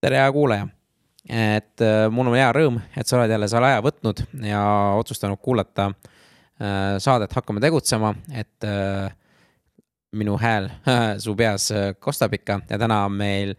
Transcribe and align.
tere, 0.00 0.16
hea 0.16 0.32
kuulaja. 0.32 0.68
et 1.28 1.82
äh, 1.82 2.06
mul 2.10 2.30
on 2.30 2.36
hea 2.38 2.48
rõõm, 2.54 2.78
et 2.96 3.06
sa 3.06 3.18
oled 3.18 3.32
jälle 3.34 3.48
selle 3.50 3.68
aja 3.68 3.80
võtnud 3.84 4.22
ja 4.46 4.60
otsustanud 4.96 5.40
kuulata 5.42 5.90
äh, 5.90 6.94
saadet 7.02 7.34
Hakkame 7.36 7.60
tegutsema, 7.60 8.14
et 8.32 8.64
äh, 8.64 9.10
minu 10.16 10.38
hääl 10.40 10.70
su 11.24 11.34
peas 11.36 11.68
kostab 12.00 12.38
ikka 12.38 12.60
ja 12.70 12.78
täna 12.80 13.02
on 13.08 13.18
meil 13.18 13.56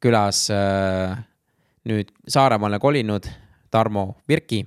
külas 0.00 0.46
nüüd 1.84 2.08
Saaremaale 2.24 2.78
kolinud 2.80 3.26
Tarmo 3.70 4.14
Virki. 4.28 4.62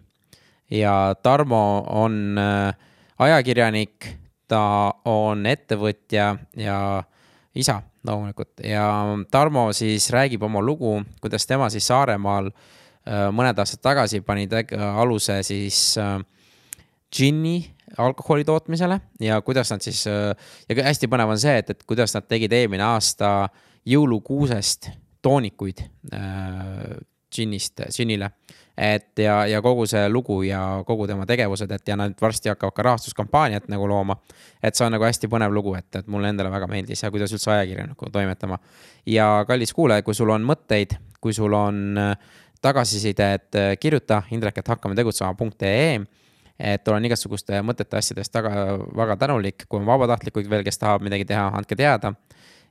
ja 0.69 1.15
Tarmo 1.23 1.85
on 1.89 2.37
ajakirjanik, 3.17 4.11
ta 4.47 4.93
on 5.09 5.45
ettevõtja 5.49 6.35
ja 6.53 6.77
isa 7.55 7.81
loomulikult. 8.07 8.63
Ja 8.63 8.85
Tarmo 9.31 9.69
siis 9.73 10.09
räägib 10.13 10.43
oma 10.43 10.61
lugu, 10.61 11.01
kuidas 11.21 11.47
tema 11.47 11.69
siis 11.73 11.87
Saaremaal 11.87 12.49
äh, 12.51 13.27
mõned 13.35 13.59
aastad 13.59 13.83
tagasi 13.83 14.21
pani 14.21 14.47
aluse 14.79 15.39
siis 15.43 15.97
äh, 16.01 16.17
džinni 17.13 17.57
alkoholi 17.97 18.43
tootmisele 18.43 18.99
ja 19.21 19.41
kuidas 19.41 19.71
nad 19.71 19.81
siis 19.85 20.05
äh, 20.07 20.33
ja 20.69 20.83
hästi 20.83 21.07
põnev 21.07 21.35
on 21.35 21.39
see, 21.39 21.57
et, 21.57 21.69
et 21.69 21.83
kuidas 21.87 22.15
nad 22.15 22.27
tegid 22.27 22.53
eelmine 22.53 22.83
aasta 22.83 23.49
jõulukuusest 23.85 24.89
toonikuid 25.23 25.79
džinnist, 27.33 27.81
džinnile 27.91 28.29
et 28.77 29.19
ja, 29.19 29.43
ja 29.47 29.61
kogu 29.61 29.85
see 29.89 30.07
lugu 30.09 30.41
ja 30.43 30.83
kogu 30.87 31.07
tema 31.07 31.25
tegevused, 31.29 31.71
et 31.71 31.87
ja 31.87 31.97
nad 31.99 32.15
varsti 32.21 32.49
hakkavad 32.49 32.73
ka 32.73 32.85
rahastuskampaaniat 32.89 33.67
nagu 33.69 33.87
looma. 33.87 34.17
et 34.63 34.75
see 34.75 34.85
on 34.85 34.91
nagu 34.95 35.05
hästi 35.05 35.29
põnev 35.29 35.53
lugu, 35.53 35.75
et, 35.75 35.95
et 35.95 36.07
mulle 36.07 36.29
endale 36.29 36.51
väga 36.51 36.67
meeldis 36.67 37.03
ja 37.03 37.11
kuidas 37.11 37.33
üldse 37.33 37.51
ajakirjaniku 37.51 38.09
toimetama. 38.11 38.57
ja 39.05 39.45
kallis 39.47 39.73
kuulaja, 39.73 40.01
kui 40.01 40.13
sul 40.13 40.29
on 40.29 40.43
mõtteid, 40.43 40.97
kui 41.21 41.33
sul 41.33 41.53
on 41.53 41.97
äh, 41.97 42.17
tagasisidet, 42.61 43.55
äh, 43.55 43.77
kirjuta 43.79 44.23
indrek.hakkametegutsema.ee 44.31 46.01
et 46.59 46.87
olen 46.87 47.05
igasuguste 47.05 47.61
mõtete 47.65 47.97
asjadest 47.97 48.31
taga 48.31 48.77
väga 48.95 49.17
tänulik, 49.17 49.65
kui 49.67 49.79
on 49.79 49.85
vabatahtlikuid 49.85 50.49
veel, 50.49 50.63
kes 50.63 50.77
tahab 50.77 51.01
midagi 51.01 51.25
teha, 51.25 51.47
andke 51.57 51.75
teada 51.75 52.13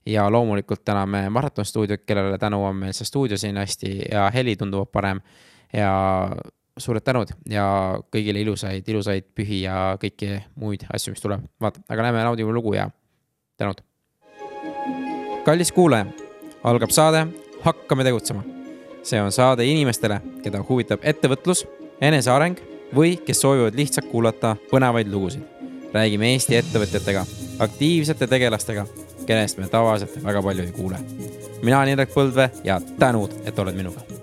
ja 0.06 0.30
loomulikult 0.30 0.84
täname 0.84 1.28
Maraton 1.30 1.64
stuudiot, 1.64 2.02
kellele 2.06 2.38
tänu 2.38 2.64
on 2.64 2.76
meil 2.76 2.92
see 2.92 3.06
stuudio 3.06 3.38
siin 3.38 3.56
hästi 3.56 3.98
ja 4.10 4.30
heli 4.34 4.56
tunduvalt 4.56 4.92
parem 4.92 5.20
ja 5.72 5.92
suured 6.78 7.04
tänud 7.04 7.32
ja 7.50 7.64
kõigile 8.12 8.42
ilusaid, 8.42 8.86
ilusaid 8.88 9.28
pühi 9.36 9.62
ja 9.66 9.94
kõiki 10.00 10.38
muid 10.60 10.86
asju, 10.92 11.12
mis 11.12 11.22
tuleb. 11.22 11.44
vaata, 11.60 11.82
aga 11.88 12.08
lähme 12.08 12.24
naudime 12.24 12.52
lugu 12.52 12.74
ja 12.74 12.88
tänud. 13.60 13.82
kallis 15.44 15.72
kuulaja, 15.72 16.06
algab 16.64 16.90
saade 16.90 17.26
Hakkame 17.62 18.04
tegutsema. 18.04 18.42
see 19.02 19.20
on 19.20 19.32
saade 19.32 19.66
inimestele, 19.66 20.20
keda 20.42 20.62
huvitab 20.68 21.00
ettevõtlus, 21.02 21.66
eneseareng 22.00 22.58
või 22.94 23.16
kes 23.26 23.40
soovivad 23.40 23.74
lihtsalt 23.74 24.08
kuulata 24.10 24.56
põnevaid 24.70 25.12
lugusid. 25.12 25.42
räägime 25.92 26.32
Eesti 26.32 26.56
ettevõtjatega, 26.56 27.26
aktiivsete 27.58 28.26
tegelastega, 28.26 28.86
kellest 29.26 29.58
me 29.58 29.68
tavaliselt 29.68 30.24
väga 30.24 30.42
palju 30.42 30.62
ei 30.62 30.72
kuule. 30.72 30.98
mina 31.62 31.78
olen 31.78 31.88
Indrek 31.88 32.14
Põldvee 32.14 32.50
ja 32.64 32.80
tänud, 32.98 33.30
et 33.44 33.58
oled 33.58 33.76
minuga 33.76 34.21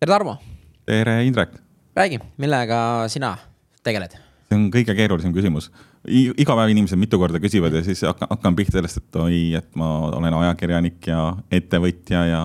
tere, 0.00 0.12
Tarmo. 0.12 0.36
tere, 0.84 1.24
Indrek. 1.24 1.50
räägi, 1.96 2.18
millega 2.36 3.08
sina 3.08 3.36
tegeled? 3.82 4.12
see 4.46 4.56
on 4.58 4.66
kõige 4.70 4.94
keerulisem 4.94 5.32
küsimus. 5.32 5.70
iga 6.06 6.56
päev 6.56 6.72
inimesed 6.74 7.00
mitu 7.00 7.18
korda 7.18 7.40
küsivad 7.40 7.72
ja 7.72 7.80
siis 7.82 8.02
hakkan, 8.04 8.28
hakkan 8.30 8.56
pihta 8.56 8.76
sellest, 8.76 9.00
et 9.00 9.16
oi, 9.16 9.38
et 9.56 9.70
ma 9.74 10.10
olen 10.18 10.36
ajakirjanik 10.42 11.08
ja 11.08 11.22
ettevõtja 11.50 12.26
ja 12.28 12.42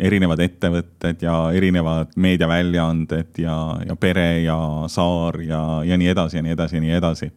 erinevad 0.00 0.42
ettevõtted 0.42 1.22
ja 1.22 1.36
erinevad 1.54 2.10
meediaväljaanded 2.16 3.38
ja, 3.38 3.56
ja 3.86 3.96
pere 3.96 4.42
ja 4.42 4.58
saar 4.90 5.38
ja, 5.46 5.62
ja 5.86 5.96
nii 6.00 6.10
edasi 6.10 6.40
ja 6.40 6.42
nii 6.42 6.56
edasi 6.58 6.76
ja 6.76 6.84
nii 6.88 6.98
edasi. 6.98 7.30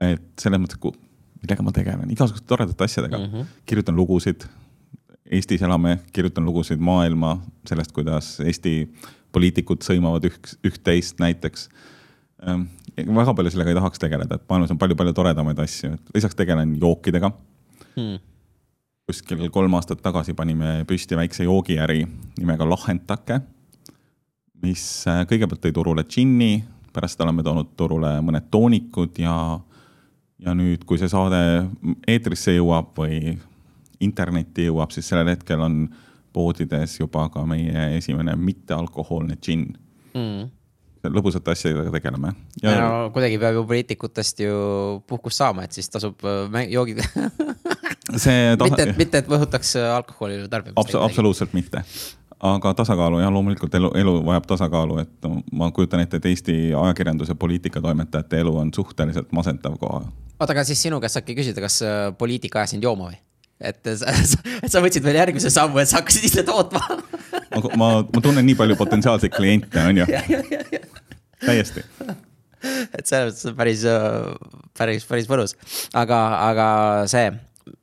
et 0.00 0.30
selles 0.38 0.62
mõttes, 0.62 0.78
millega 1.42 1.66
ma 1.66 1.74
tegelen, 1.74 2.14
igasuguste 2.14 2.46
toredate 2.46 2.86
asjadega 2.86 3.18
mm. 3.18 3.30
-hmm. 3.32 3.52
kirjutan 3.66 3.96
lugusid, 3.98 4.46
Eestis 5.30 5.62
elame, 5.62 5.98
kirjutan 6.12 6.46
lugusid 6.48 6.80
maailma 6.80 7.34
sellest, 7.68 7.92
kuidas 7.92 8.38
Eesti 8.40 8.88
poliitikud 9.34 9.84
sõimavad 9.84 10.24
üks, 10.28 10.56
üht-teist 10.64 11.20
näiteks. 11.20 11.68
Ehm, 12.46 12.64
väga 12.96 13.34
palju 13.36 13.52
sellega 13.52 13.74
ei 13.74 13.76
tahaks 13.76 14.00
tegeleda, 14.00 14.38
et 14.38 14.46
maailmas 14.48 14.72
on 14.72 14.80
palju-palju 14.80 15.12
toredamaid 15.16 15.60
asju, 15.64 15.98
lisaks 16.14 16.38
tegelen 16.38 16.76
jookidega. 16.80 17.32
Hmm.. 17.98 18.18
kuskil 19.08 19.48
kolm 19.48 19.72
aastat 19.74 20.02
tagasi 20.04 20.34
panime 20.36 20.82
püsti 20.86 21.16
väikse 21.16 21.46
joogiäri 21.46 22.02
nimega 22.36 22.66
Lahendake, 22.68 23.38
mis 24.62 24.82
äh, 25.08 25.22
kõigepealt 25.30 25.62
tõi 25.64 25.72
turule 25.72 26.04
džinni, 26.04 26.60
pärast 26.92 27.20
oleme 27.24 27.42
toonud 27.42 27.72
turule 27.76 28.10
mõned 28.24 28.50
toonikud 28.52 29.18
ja, 29.22 29.34
ja 30.44 30.54
nüüd, 30.54 30.84
kui 30.84 31.00
see 31.00 31.08
saade 31.08 31.40
eetrisse 32.06 32.54
jõuab 32.58 32.92
või 33.00 33.38
internetti 34.00 34.68
jõuab, 34.68 34.92
siis 34.94 35.08
sellel 35.08 35.32
hetkel 35.34 35.60
on 35.64 35.80
poodides 36.32 36.98
juba 37.00 37.28
ka 37.32 37.42
meie 37.48 37.88
esimene 37.96 38.36
mittealkohoolne 38.36 39.38
džinn 39.40 39.74
mm 40.14 40.54
lõbusate 41.06 41.52
asjadega 41.52 41.92
tegeleme. 41.94 42.32
ja 42.62 42.74
no, 42.80 43.10
kuidagi 43.14 43.38
peab 43.40 43.58
ju 43.58 43.64
poliitikutest 43.68 44.42
ju 44.42 44.54
puhkust 45.06 45.38
saama, 45.38 45.64
et 45.64 45.76
siis 45.76 45.88
tasub 45.90 46.24
äh, 46.26 46.64
joogid 46.72 47.02
see 48.24 48.56
ta... 48.58 48.64
mitte, 48.64 48.86
mitte 48.98 49.22
et 49.22 49.28
võhutaks 49.30 49.76
äh, 49.78 49.90
alkoholi 49.94 50.40
tarbimist 50.50 50.80
Abs. 50.80 50.96
absoluutselt 50.98 51.54
mitte, 51.56 51.82
aga 52.40 52.74
tasakaalu 52.80 53.22
jah, 53.22 53.32
loomulikult 53.34 53.74
elu, 53.78 53.92
elu 54.00 54.16
vajab 54.26 54.48
tasakaalu, 54.54 54.98
et 55.04 55.30
ma 55.52 55.70
kujutan 55.74 56.02
ette, 56.04 56.20
et 56.20 56.30
Eesti 56.32 56.58
ajakirjanduse 56.72 57.38
poliitikatoimetajate 57.38 58.42
elu 58.44 58.56
on 58.64 58.74
suhteliselt 58.74 59.32
masendav 59.32 59.78
koha. 59.80 60.02
oota, 60.38 60.52
aga 60.52 60.66
siis 60.66 60.82
sinu 60.82 61.00
käest 61.04 61.20
saabki 61.20 61.38
küsida, 61.38 61.64
kas 61.64 61.80
äh, 61.86 62.04
poliitika 62.18 62.62
ajas 62.62 62.76
sind 62.76 62.86
jooma 62.86 63.12
või? 63.12 63.22
Et 63.60 63.90
sa, 63.98 64.14
et 64.62 64.70
sa 64.72 64.82
võtsid 64.84 65.04
veel 65.04 65.18
järgmise 65.20 65.50
sammu, 65.54 65.80
et 65.82 65.90
sa 65.90 66.00
hakkasid 66.00 66.28
ise 66.28 66.44
tootma 66.46 66.82
ma, 67.54 67.62
ma, 67.80 67.90
ma 68.06 68.22
tunnen 68.22 68.46
nii 68.46 68.56
palju 68.58 68.78
potentsiaalseid 68.78 69.34
kliente, 69.34 69.82
on 69.82 70.02
ju. 70.02 70.06
täiesti. 71.48 71.84
et 72.62 73.04
selles 73.06 73.32
mõttes 73.32 73.50
on 73.50 73.58
päris, 73.58 73.84
päris, 74.78 75.06
päris 75.10 75.30
mõnus, 75.30 75.56
aga, 75.98 76.22
aga 76.48 76.68
see 77.10 77.28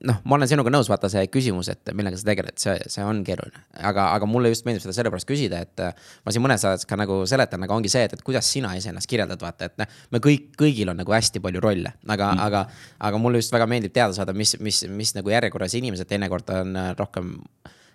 noh, 0.09 0.17
ma 0.25 0.37
olen 0.37 0.49
sinuga 0.49 0.71
nõus, 0.73 0.89
vaata 0.91 1.09
see 1.11 1.25
küsimus, 1.31 1.69
et 1.73 1.91
millega 1.97 2.19
sa 2.19 2.27
tegeled, 2.29 2.57
see, 2.61 2.75
see 2.91 3.05
on 3.05 3.21
keeruline. 3.27 3.63
aga, 3.79 4.09
aga 4.15 4.29
mulle 4.29 4.51
just 4.53 4.65
meeldib 4.67 4.85
seda 4.85 4.95
sellepärast 4.97 5.29
küsida, 5.29 5.61
et 5.65 5.83
äh, 5.83 6.09
ma 6.25 6.33
siin 6.33 6.45
mõnes 6.45 6.65
saates 6.65 6.87
ka 6.89 6.97
nagu 6.99 7.21
seletan, 7.29 7.63
aga 7.65 7.77
ongi 7.77 7.91
see, 7.91 8.05
et, 8.07 8.17
et 8.17 8.25
kuidas 8.25 8.49
sina 8.51 8.73
iseennast 8.77 9.09
kirjeldad, 9.11 9.41
vaata, 9.41 9.69
et 9.69 9.79
noh, 9.81 10.01
me 10.15 10.21
kõik, 10.23 10.51
kõigil 10.59 10.91
on 10.93 10.99
nagu 11.01 11.15
hästi 11.15 11.43
palju 11.43 11.63
rolle, 11.63 11.95
aga 12.07 12.31
mm., 12.33 12.43
aga, 12.47 12.65
aga 13.09 13.21
mulle 13.21 13.41
just 13.43 13.55
väga 13.55 13.69
meeldib 13.69 13.95
teada 13.95 14.15
saada, 14.17 14.35
mis, 14.37 14.57
mis, 14.63 14.83
mis 14.89 15.15
nagu 15.17 15.33
järjekorras 15.33 15.77
inimesed 15.79 16.09
teinekord 16.09 16.51
on 16.55 16.75
äh, 16.79 16.91
rohkem 16.99 17.37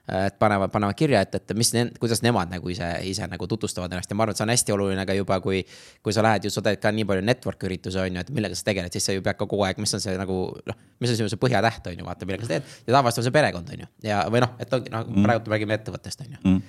et 0.08 0.38
panevad, 0.38 0.70
panevad 0.72 0.96
kirja, 0.98 1.20
et, 1.22 1.34
et 1.38 1.52
mis, 1.54 1.70
kuidas 2.00 2.22
nemad 2.24 2.50
nagu 2.50 2.70
ise, 2.72 2.86
ise 3.06 3.26
nagu 3.30 3.46
tutvustavad 3.46 3.92
ennast 3.92 4.10
ja 4.10 4.16
ma 4.18 4.24
arvan, 4.24 4.34
et 4.34 4.40
see 4.40 4.46
on 4.46 4.52
hästi 4.52 4.74
oluline 4.74 5.04
ka 5.06 5.14
juba, 5.14 5.38
kui. 5.44 5.60
kui 6.02 6.14
sa 6.16 6.24
lähed 6.24 6.46
ju, 6.46 6.50
sa 6.50 6.62
teed 6.64 6.80
ka 6.82 6.90
nii 6.94 7.06
palju 7.06 7.24
network 7.26 7.62
üritusi, 7.68 8.00
on 8.00 8.18
ju, 8.18 8.24
et 8.24 8.32
millega 8.34 8.56
sa 8.58 8.66
tegeled, 8.66 8.92
siis 8.94 9.06
sa 9.06 9.14
ju 9.14 9.22
pead 9.22 9.38
ka 9.38 9.46
kogu 9.46 9.66
aeg, 9.68 9.78
mis 9.82 9.94
on 9.94 10.02
see 10.02 10.16
nagu 10.18 10.40
noh. 10.66 10.78
mis 11.02 11.12
on 11.12 11.20
sinu 11.20 11.30
see 11.30 11.40
põhjatäht, 11.40 11.86
on 11.92 12.02
ju, 12.02 12.06
vaata, 12.08 12.28
millega 12.28 12.48
sa 12.48 12.56
teed 12.56 12.74
ja 12.88 12.96
tavaliselt 12.96 13.22
on 13.22 13.28
see 13.28 13.36
perekond, 13.38 13.72
on 13.76 13.84
ju, 13.84 13.90
ja, 14.08 14.24
või 14.32 14.42
noh, 14.46 14.56
et 14.58 14.74
ongi 14.74 14.92
noh 14.92 15.06
mm., 15.06 15.28
praegu 15.28 15.54
räägime 15.54 15.78
ettevõttest, 15.78 16.26
on 16.26 16.36
ju 16.36 16.42
mm 16.44 16.62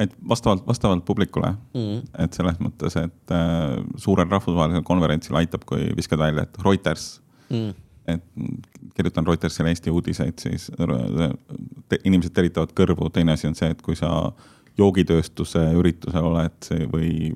et 0.00 0.14
vastavalt, 0.24 0.62
vastavalt 0.66 1.02
publikule 1.04 1.50
mm, 1.76 1.98
et 2.24 2.34
selles 2.34 2.56
mõttes, 2.64 2.94
et 2.96 3.34
äh, 3.36 3.74
suurel 4.00 4.30
rahvusvahelisel 4.32 4.82
konverentsil 4.88 5.36
aitab, 5.36 5.66
kui 5.68 5.90
viskad 5.98 6.18
välja, 6.18 6.46
et 6.48 6.62
Reuters 6.64 7.10
mm 7.52 7.74
et 8.08 8.24
kirjutan 8.96 9.26
Reutersile 9.26 9.70
Eesti 9.72 9.90
uudiseid, 9.90 10.38
siis 10.42 10.68
te, 11.88 11.98
inimesed 12.04 12.34
teritavad 12.34 12.74
kõrvu, 12.76 13.10
teine 13.14 13.36
asi 13.36 13.48
on 13.48 13.56
see, 13.58 13.70
et 13.72 13.82
kui 13.82 13.96
sa 13.98 14.32
joogitööstuse 14.78 15.62
üritusel 15.78 16.26
oled 16.32 16.70
või 16.92 17.32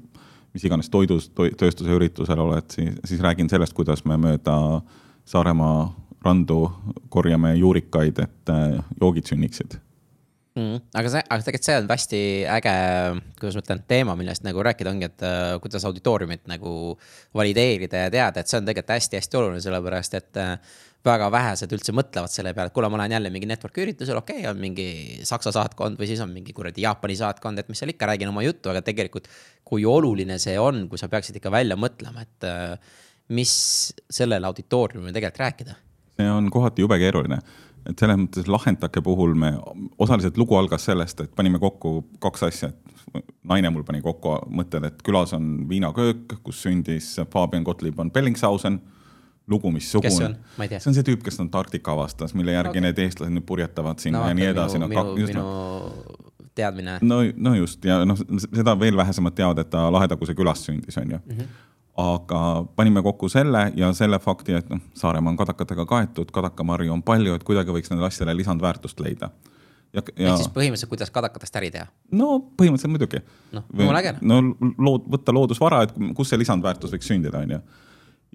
mis 0.56 0.64
iganes 0.64 0.90
toidus 0.90 1.28
to,, 1.28 1.48
tööstuse 1.58 1.92
üritusel 1.92 2.40
oled, 2.40 2.68
siis, 2.72 2.96
siis 3.04 3.22
räägin 3.24 3.50
sellest, 3.52 3.76
kuidas 3.76 4.04
me 4.08 4.18
mööda 4.20 4.56
Saaremaa 5.26 5.90
randu 6.24 6.60
korjame 7.10 7.54
juurikaid, 7.58 8.18
et 8.22 8.52
äh, 8.52 8.78
joogid 9.00 9.28
sünniksid 9.30 9.78
mm,. 10.56 10.80
aga 10.96 11.12
see, 11.12 11.22
aga 11.22 11.46
tegelikult 11.46 11.68
see 11.68 11.76
on 11.80 11.88
hästi 11.92 12.20
äge, 12.56 12.74
kuidas 13.40 13.58
ma 13.58 13.62
ütlen, 13.64 13.84
teema, 13.92 14.16
millest 14.18 14.44
nagu 14.46 14.64
rääkida 14.66 14.92
ongi, 14.92 15.10
et 15.10 15.24
uh, 15.26 15.54
kuidas 15.62 15.86
auditooriumit 15.88 16.46
nagu 16.50 16.74
valideerida 17.36 18.06
ja 18.06 18.12
teada, 18.12 18.42
et 18.42 18.50
see 18.50 18.60
on 18.60 18.68
tegelikult 18.68 18.96
hästi-hästi 18.96 19.40
oluline, 19.40 19.62
sellepärast 19.64 20.18
et 20.18 20.42
uh, 20.42 20.82
väga 21.06 21.28
vähesed 21.30 21.72
üldse 21.76 21.94
mõtlevad 21.94 22.32
selle 22.32 22.52
peale, 22.56 22.72
et 22.72 22.76
kuule, 22.76 22.90
ma 22.90 23.00
lähen 23.00 23.16
jälle 23.16 23.30
mingi 23.34 23.48
network'i 23.50 23.84
üritusele, 23.84 24.18
okei 24.22 24.42
okay,, 24.42 24.50
on 24.50 24.60
mingi 24.62 24.88
Saksa 25.28 25.52
saatkond 25.54 26.00
või 26.00 26.10
siis 26.10 26.22
on 26.24 26.32
mingi 26.34 26.54
kuradi 26.56 26.82
Jaapani 26.82 27.18
saatkond, 27.18 27.62
et 27.62 27.70
mis 27.70 27.82
seal 27.82 27.94
ikka, 27.94 28.08
räägin 28.10 28.32
oma 28.32 28.42
juttu, 28.46 28.72
aga 28.72 28.82
tegelikult. 28.86 29.28
kui 29.66 29.84
oluline 29.86 30.38
see 30.38 30.54
on, 30.62 30.84
kui 30.90 30.98
sa 30.98 31.08
peaksid 31.10 31.40
ikka 31.40 31.50
välja 31.50 31.78
mõtlema, 31.78 32.22
et 32.22 32.46
uh, 32.46 32.96
mis 33.34 33.52
sellele 34.10 34.46
auditooriumile 34.46 35.14
tegelikult 35.14 35.44
rääkida? 35.44 35.78
see 36.16 36.28
on 36.32 36.50
kohati 36.50 36.80
jube 36.80 36.96
keeruline 36.98 37.38
et 37.90 37.98
selles 37.98 38.18
mõttes 38.20 38.48
Lahendake 38.50 39.02
puhul 39.04 39.34
me, 39.38 39.52
osaliselt 39.98 40.38
lugu 40.40 40.56
algas 40.58 40.86
sellest, 40.88 41.22
et 41.24 41.32
panime 41.36 41.60
kokku 41.62 42.00
kaks 42.22 42.46
asja, 42.48 42.72
et 42.72 43.24
naine 43.46 43.70
mul 43.70 43.86
pani 43.86 44.02
kokku 44.04 44.36
mõtted, 44.50 44.86
et 44.88 45.02
külas 45.06 45.34
on 45.36 45.66
viinaköök, 45.70 46.38
kus 46.46 46.62
sündis 46.66 47.14
Fabian 47.32 47.66
Gottlieb 47.66 47.96
von 47.96 48.10
Bellingshausen 48.10 48.80
lugu, 49.46 49.70
mis 49.70 49.90
sugu 49.92 50.10
on? 50.10 50.36
see 50.58 50.90
on 50.90 50.96
see 50.96 51.06
tüüp, 51.06 51.22
kes 51.24 51.38
Antarktika 51.42 51.94
avastas, 51.94 52.34
mille 52.34 52.56
järgi 52.56 52.76
okay. 52.76 52.86
need 52.88 53.02
eestlased 53.04 53.34
nüüd 53.34 53.46
purjetavad 53.46 54.02
sinna 54.02 54.24
no, 54.24 54.32
ja 54.32 54.38
nii 54.38 54.48
edasi. 54.50 54.80
minu, 54.82 55.04
minu, 55.14 55.28
minu 55.30 55.44
teadmine. 56.56 56.98
no, 57.02 57.20
no 57.36 57.54
just 57.54 57.84
ja 57.84 58.00
noh, 58.08 58.18
seda 58.46 58.74
veel 58.80 58.98
vähesemad 58.98 59.36
teavad, 59.38 59.62
et 59.62 59.70
ta 59.70 59.86
Lahedaguse 59.92 60.34
külas 60.34 60.66
sündis, 60.66 60.98
on 60.98 61.16
ju 61.16 61.22
mm. 61.22 61.38
-hmm 61.38 61.62
aga 61.96 62.64
panime 62.76 63.02
kokku 63.02 63.28
selle 63.32 63.70
ja 63.76 63.88
selle 63.96 64.18
fakti, 64.20 64.54
et 64.58 64.68
noh, 64.68 64.80
Saaremaa 64.94 65.32
on 65.32 65.38
kadakatega 65.40 65.86
kaetud, 65.88 66.30
kadakamarju 66.34 66.92
on 66.92 67.02
palju, 67.02 67.36
et 67.36 67.44
kuidagi 67.46 67.72
võiks 67.72 67.90
nendele 67.90 68.10
asjadele 68.10 68.36
lisandväärtust 68.42 69.00
leida. 69.00 69.30
ja, 69.96 70.02
ja. 70.02 70.28
ehk 70.28 70.42
siis 70.42 70.52
põhimõtteliselt, 70.52 70.90
kuidas 70.92 71.12
kadakatest 71.14 71.56
äri 71.56 71.70
teha? 71.72 71.86
no 72.12 72.36
põhimõtteliselt 72.58 72.92
muidugi. 72.92 73.22
noh, 73.56 73.64
jumala 73.72 74.02
äge. 74.02 74.14
no 74.20 74.42
lood, 74.76 75.06
võtta 75.16 75.32
loodusvara, 75.32 75.82
et 75.86 75.94
kus 76.16 76.32
see 76.32 76.40
lisandväärtus 76.42 76.92
võiks 76.92 77.08
sündida, 77.08 77.40
on 77.40 77.54
ju. 77.56 77.60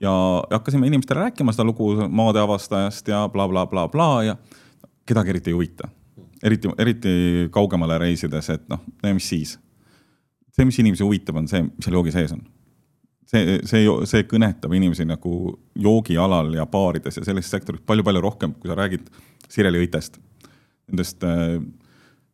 ja 0.08 0.14
hakkasime 0.58 0.90
inimestele 0.90 1.28
rääkima 1.28 1.54
seda 1.54 1.68
lugu 1.70 1.94
maade 2.10 2.42
avastajast 2.42 3.14
ja 3.14 3.28
blablabla 3.30 3.86
bla, 3.86 3.90
bla, 3.92 4.16
bla, 4.18 4.24
ja 4.32 4.96
kedagi 5.06 5.36
eriti 5.36 5.54
ei 5.54 5.60
huvita. 5.60 5.90
eriti, 6.44 6.74
eriti 6.78 7.14
kaugemale 7.54 8.00
reisides, 8.02 8.50
et 8.50 8.66
noh, 8.74 8.82
mis 9.14 9.30
siis. 9.30 9.60
see, 10.50 10.66
mis 10.66 10.82
inimesi 10.82 11.06
huvitab, 11.06 11.38
on 11.38 11.48
see, 11.48 11.62
mis 11.62 11.86
seal 11.86 12.00
joogi 12.00 12.16
sees 12.18 12.34
on 12.34 12.42
see, 13.32 13.60
see, 13.68 13.84
see 14.10 14.26
kõnetab 14.30 14.74
inimesi 14.76 15.06
nagu 15.08 15.54
joogialal 15.80 16.52
ja 16.58 16.66
baarides 16.70 17.20
ja 17.20 17.26
sellises 17.26 17.52
sektoris 17.54 17.84
palju-palju 17.88 18.24
rohkem, 18.24 18.56
kui 18.60 18.72
sa 18.72 18.78
räägid 18.80 19.08
sireliõitest. 19.52 20.20
Nendest 20.92 21.24
äh, 21.28 21.58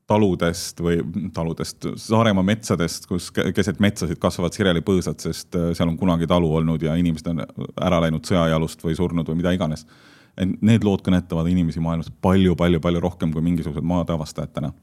taludest 0.08 0.82
või 0.82 1.02
taludest, 1.36 1.90
Saaremaa 2.02 2.46
metsadest, 2.48 3.10
kus 3.10 3.30
keset 3.36 3.82
metsasid 3.84 4.20
kasvavad 4.24 4.56
sirelipõõsad, 4.56 5.22
sest 5.24 5.58
äh, 5.60 5.72
seal 5.78 5.92
on 5.92 5.98
kunagi 6.00 6.30
talu 6.30 6.54
olnud 6.62 6.86
ja 6.86 6.96
inimesed 7.00 7.34
on 7.34 7.44
ära 7.76 8.02
läinud 8.06 8.26
sõjajalust 8.28 8.86
või 8.86 8.98
surnud 8.98 9.28
või 9.30 9.42
mida 9.42 9.54
iganes. 9.58 9.86
et 10.38 10.62
need 10.62 10.84
lood 10.86 11.02
kõnetavad 11.02 11.50
inimesi 11.50 11.82
maailmas 11.82 12.12
palju-palju-palju 12.22 13.00
rohkem 13.02 13.34
kui 13.34 13.42
mingisugused 13.42 13.84
maade 13.84 14.14
avastajad 14.14 14.54
täna 14.54 14.74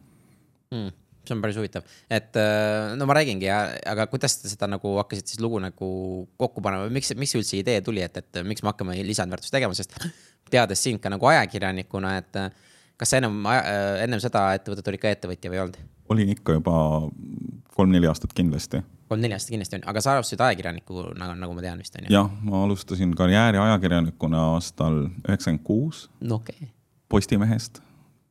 mm 0.71 1.04
see 1.29 1.37
on 1.37 1.43
päris 1.45 1.59
huvitav, 1.61 1.87
et 2.13 2.37
äh, 2.41 2.93
no 2.99 3.09
ma 3.11 3.17
räägingi 3.19 3.49
ja, 3.49 3.63
aga 3.95 4.07
kuidas 4.13 4.39
te 4.41 4.53
seda 4.53 4.69
nagu 4.71 4.97
hakkasite 5.01 5.35
siis 5.35 5.43
lugu 5.45 5.61
nagu 5.63 5.89
kokku 6.41 6.65
panema, 6.65 6.91
miks, 6.93 7.15
miks 7.19 7.35
üldse 7.39 7.59
idee 7.61 7.81
tuli, 7.85 8.05
et, 8.05 8.23
et 8.23 8.45
miks 8.47 8.65
me 8.65 8.73
hakkame 8.73 8.99
lisandväärtust 9.07 9.55
tegema, 9.55 9.77
sest 9.77 9.97
teades 10.53 10.83
sind 10.85 11.03
ka 11.03 11.13
nagu 11.13 11.29
ajakirjanikuna, 11.33 12.17
et 12.23 12.41
kas 13.01 13.15
sa 13.15 13.21
ennem, 13.21 13.43
äh, 13.51 14.05
ennem 14.05 14.23
seda 14.23 14.49
ettevõtet 14.59 14.93
olid 14.93 15.03
ka 15.03 15.13
ettevõtja 15.15 15.53
või 15.53 15.61
ei 15.61 15.65
olnud? 15.67 15.83
olin 16.13 16.29
ikka 16.35 16.59
juba 16.59 16.75
kolm-neli 17.75 18.09
aastat 18.09 18.35
kindlasti. 18.37 18.83
kolm-neli 19.09 19.37
aastat 19.37 19.55
kindlasti 19.55 19.79
on, 19.81 19.87
aga 19.91 20.03
sa 20.05 20.15
alustasid 20.15 20.45
ajakirjanikuna 20.47 21.15
nagu, 21.19 21.37
nagu 21.41 21.57
ma 21.57 21.65
tean 21.65 21.81
vist 21.81 21.97
on 21.99 22.07
ju? 22.07 22.15
jah, 22.15 22.31
ma 22.45 22.65
alustasin 22.67 23.15
karjääri 23.19 23.61
ajakirjanikuna 23.63 24.47
aastal 24.55 25.05
üheksakümmend 25.09 25.65
kuus. 25.67 26.09
no 26.21 26.41
okei 26.43 26.57
okay.. 26.61 26.73
Postimehest, 27.09 27.79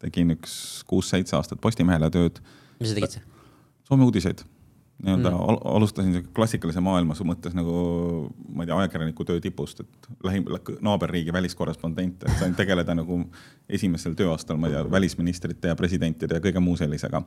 tegin 0.01 0.34
üks 0.34 0.56
kuus-seitse 0.89 1.38
aastat 1.38 1.62
Postimehele 1.63 2.10
tööd 2.12 2.42
mis 2.80 2.94
sa 2.94 3.00
tegid? 3.00 3.22
Soome 3.88 4.08
uudiseid 4.08 4.46
nii-öelda 5.04 5.31
mm. 5.31 5.38
alustasin 5.66 6.28
klassikalise 6.36 6.81
maailma 6.84 7.16
mõttes 7.28 7.56
nagu 7.58 7.74
ma 8.54 8.64
ei 8.64 8.70
tea, 8.70 8.78
ajakirjaniku 8.84 9.25
töö 9.28 9.42
tipust, 9.44 9.81
et 9.84 10.10
lähim, 10.24 10.46
naaberriigi 10.86 11.34
väliskorrespondent, 11.34 12.24
et 12.24 12.38
sain 12.40 12.56
tegeleda 12.56 12.96
nagu 12.96 13.20
esimesel 13.70 14.16
tööaastal, 14.20 14.60
ma 14.62 14.70
ei 14.70 14.78
tea, 14.78 14.84
välisministrite 14.92 15.74
ja 15.74 15.80
presidentide 15.80 16.38
ja 16.40 16.44
kõige 16.44 16.64
muu 16.64 16.78
sellisega. 16.80 17.24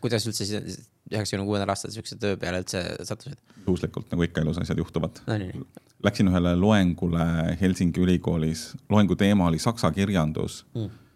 kuidas 0.00 0.28
üldse 0.30 0.46
siis 0.46 0.78
üheksakümne 1.10 1.44
kuuendal 1.48 1.74
aastal 1.74 1.92
siukse 1.92 2.16
töö 2.16 2.38
peale 2.40 2.62
üldse 2.62 2.84
sattusid? 3.02 3.42
juhuslikult, 3.66 4.08
nagu 4.14 4.24
ikka 4.24 4.46
elus 4.46 4.62
asjad 4.62 4.80
juhtuvad 4.80 5.22
no,. 5.26 5.68
Läksin 6.06 6.28
ühele 6.30 6.52
loengule 6.54 7.24
Helsingi 7.60 7.98
ülikoolis, 7.98 8.68
loengu 8.88 9.16
teema 9.18 9.48
oli 9.50 9.58
saksa 9.58 9.90
kirjandus 9.90 10.62
mm 10.74 11.07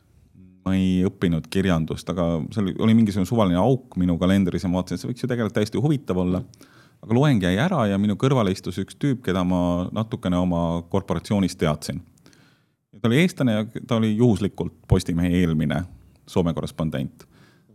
ma 0.62 0.74
ei 0.78 1.02
õppinud 1.06 1.48
kirjandust, 1.50 2.08
aga 2.12 2.26
seal 2.54 2.70
oli 2.82 2.94
mingisugune 2.94 3.28
suvaline 3.28 3.58
auk 3.60 3.96
minu 4.00 4.16
kalendris 4.20 4.62
ja 4.62 4.70
ma 4.70 4.80
vaatasin, 4.80 4.98
et 4.98 5.02
see 5.02 5.10
võiks 5.10 5.24
ju 5.24 5.30
tegelikult 5.30 5.56
täiesti 5.58 5.82
huvitav 5.82 6.22
olla. 6.22 6.42
aga 7.02 7.16
loeng 7.18 7.42
jäi 7.42 7.56
ära 7.58 7.86
ja 7.90 7.98
minu 7.98 8.14
kõrvale 8.14 8.52
istus 8.54 8.78
üks 8.78 8.94
tüüp, 8.94 9.24
keda 9.26 9.42
ma 9.42 9.88
natukene 9.90 10.38
oma 10.38 10.82
korporatsioonis 10.90 11.58
teadsin. 11.58 12.00
ta 13.00 13.10
oli 13.10 13.18
eestlane 13.24 13.52
ja 13.58 13.66
ta 13.86 13.98
oli 13.98 14.14
juhuslikult 14.16 14.74
Postimehe 14.88 15.42
eelmine 15.42 15.82
Soome 16.26 16.54
korrespondent. 16.54 17.26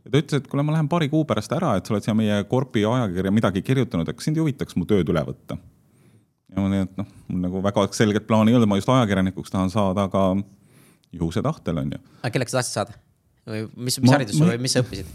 ja 0.06 0.12
ta 0.12 0.18
ütles, 0.18 0.38
et 0.40 0.48
kuule, 0.48 0.64
ma 0.64 0.78
lähen 0.78 0.88
paari 0.88 1.10
kuu 1.10 1.26
pärast 1.26 1.52
ära, 1.52 1.76
et 1.76 1.86
sa 1.86 1.94
oled 1.94 2.08
siia 2.08 2.16
meie 2.16 2.44
korpi 2.48 2.86
ajakirja 2.88 3.32
midagi 3.32 3.62
kirjutanud, 3.62 4.08
et 4.08 4.16
kas 4.16 4.30
sind 4.30 4.40
ei 4.40 4.46
huvitaks 4.46 4.80
mu 4.80 4.88
tööd 4.88 5.10
üle 5.12 5.26
võtta? 5.28 5.60
ja 6.48 6.64
ma 6.64 6.70
tean, 6.72 6.88
et 6.88 7.02
noh, 7.02 7.16
mul 7.28 7.42
nagu 7.50 7.62
väga 7.66 7.90
selget 7.92 8.28
plaani 8.28 8.54
ei 8.54 8.56
olnud, 8.56 8.72
ma 8.72 8.80
just 8.80 8.90
ajakirjanikuks 8.90 9.52
tahan 9.52 9.74
saada, 9.74 10.08
aga 10.08 10.38
juhuse 11.12 11.42
tahtel, 11.42 11.78
on 11.78 11.92
ju. 11.96 12.00
aga 12.22 12.34
kelleks 12.34 12.54
sa 12.54 12.62
tahtsid 12.62 12.80
saada? 12.80 12.98
või 13.48 13.66
mis, 13.76 14.00
mis 14.04 14.12
haridus 14.12 14.38
sul 14.38 14.52
või 14.52 14.62
mis 14.62 14.76
sa 14.76 14.84
õppisid? 14.84 15.10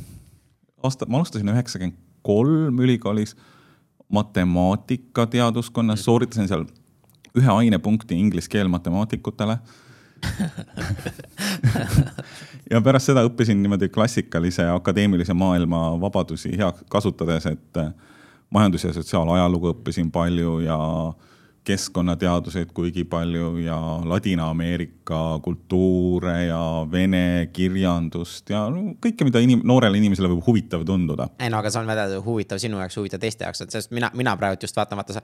aasta, 0.82 1.08
ma 1.08 1.20
alustasin 1.20 1.52
üheksakümmend 1.52 1.98
kolm 2.22 2.78
ülikoolis 2.84 3.36
matemaatikateaduskonnas 4.12 6.00
mm., 6.00 6.04
sooritasin 6.04 6.50
seal 6.50 6.66
ühe 7.38 7.52
ainepunkti 7.52 8.18
inglise 8.18 8.50
keel 8.52 8.68
matemaatikutele 8.72 9.58
ja 12.70 12.80
pärast 12.84 13.10
seda 13.10 13.24
õppisin 13.26 13.58
niimoodi 13.58 13.88
klassikalise 13.90 14.68
akadeemilise 14.70 15.34
maailma 15.34 16.00
vabadusi 16.00 16.52
heaks 16.58 16.84
kasutades, 16.92 17.46
et 17.50 17.80
majandus- 18.54 18.84
ja 18.86 18.92
sotsiaalajalugu 18.94 19.72
õppisin 19.72 20.12
palju 20.14 20.60
ja 20.62 20.78
äh, 20.78 21.31
keskkonnateaduseid 21.64 22.72
kuigi 22.74 23.04
palju 23.04 23.56
ja 23.62 23.76
Ladina-Ameerika 24.04 25.38
kultuure 25.42 26.34
ja 26.44 26.60
vene 26.90 27.48
kirjandust 27.54 28.50
ja 28.50 28.64
no, 28.70 28.96
kõike, 29.02 29.26
mida 29.28 29.42
inim-, 29.42 29.62
noorele 29.66 30.00
inimesele 30.00 30.30
võib 30.32 30.42
huvitav 30.46 30.82
tunduda. 30.86 31.28
ei 31.38 31.52
no 31.52 31.60
aga 31.60 31.70
see 31.70 31.82
on 31.82 31.92
väga 31.92 32.06
huvitav 32.26 32.58
sinu 32.62 32.82
jaoks, 32.82 32.98
huvitav 32.98 33.22
teiste 33.22 33.46
jaoks, 33.46 33.62
et 33.62 33.76
sest 33.78 33.94
mina, 33.94 34.10
mina 34.18 34.34
praegu 34.40 34.58
just 34.66 34.76
vaatan, 34.76 34.98
vaata 34.98 35.20
sa. 35.20 35.22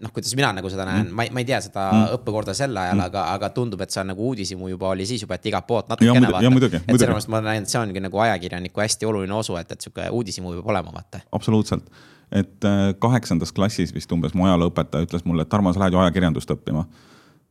noh, 0.00 0.14
kuidas 0.16 0.32
mina 0.38 0.54
nagu 0.56 0.72
seda 0.72 0.88
näen 0.88 1.04
mm., 1.04 1.12
ma 1.12 1.28
ei, 1.28 1.34
ma 1.36 1.44
ei 1.44 1.50
tea 1.52 1.60
seda 1.68 1.86
mm. 1.90 2.16
õppekorda 2.16 2.56
sel 2.56 2.72
ajal 2.72 2.96
mm., 2.96 3.06
aga, 3.10 3.28
aga 3.36 3.52
tundub, 3.60 3.84
et 3.84 3.92
see 3.92 4.00
on 4.00 4.12
nagu 4.14 4.32
uudishimu 4.32 4.72
juba 4.72 4.94
oli 4.96 5.08
siis 5.08 5.28
juba, 5.28 5.36
et 5.36 5.52
igalt 5.52 5.68
poolt 5.68 5.92
natukene 5.92 6.32
vaata. 6.32 6.56
et 6.80 6.96
selles 6.96 7.16
mõttes 7.18 7.32
ma 7.36 7.44
näen, 7.50 7.68
et 7.68 7.76
see 7.76 7.84
ongi 7.84 8.08
nagu 8.08 8.26
ajakirjaniku 8.30 8.86
hästi 8.86 9.12
oluline 9.12 9.40
osu, 9.44 9.60
et, 9.60 9.76
et 9.76 9.88
sihuke 9.88 10.08
uudishimu 10.08 10.56
peab 10.56 10.72
olema, 10.72 10.96
vaata. 10.96 11.26
absoluutselt 11.36 11.92
et 12.32 12.64
äh, 12.64 12.94
kaheksandas 12.98 13.52
klassis 13.54 13.94
vist 13.94 14.12
umbes 14.12 14.34
mu 14.34 14.46
ajalooõpetaja 14.48 15.06
ütles 15.06 15.26
mulle, 15.26 15.46
et 15.46 15.52
Tarmo, 15.52 15.72
sa 15.72 15.84
lähed 15.84 15.94
ju 15.94 16.02
ajakirjandust 16.02 16.50
õppima. 16.56 16.86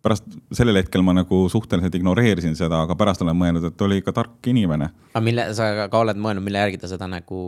pärast 0.05 0.25
sellel 0.53 0.77
hetkel 0.77 1.01
ma 1.01 1.15
nagu 1.17 1.37
suhteliselt 1.49 1.95
ignoreerisin 1.97 2.53
seda, 2.53 2.83
aga 2.85 2.93
pärast 2.95 3.23
olen 3.25 3.33
mõelnud, 3.39 3.63
et 3.65 3.79
oli 3.81 3.97
ikka 3.97 4.13
tark 4.13 4.47
inimene. 4.51 4.91
aga 5.13 5.23
mille, 5.23 5.45
sa 5.57 5.87
ka 5.89 6.01
oled 6.03 6.19
mõelnud, 6.21 6.45
mille 6.45 6.61
järgi 6.61 6.77
ta 6.83 6.91
seda 6.91 7.07
nagu 7.09 7.39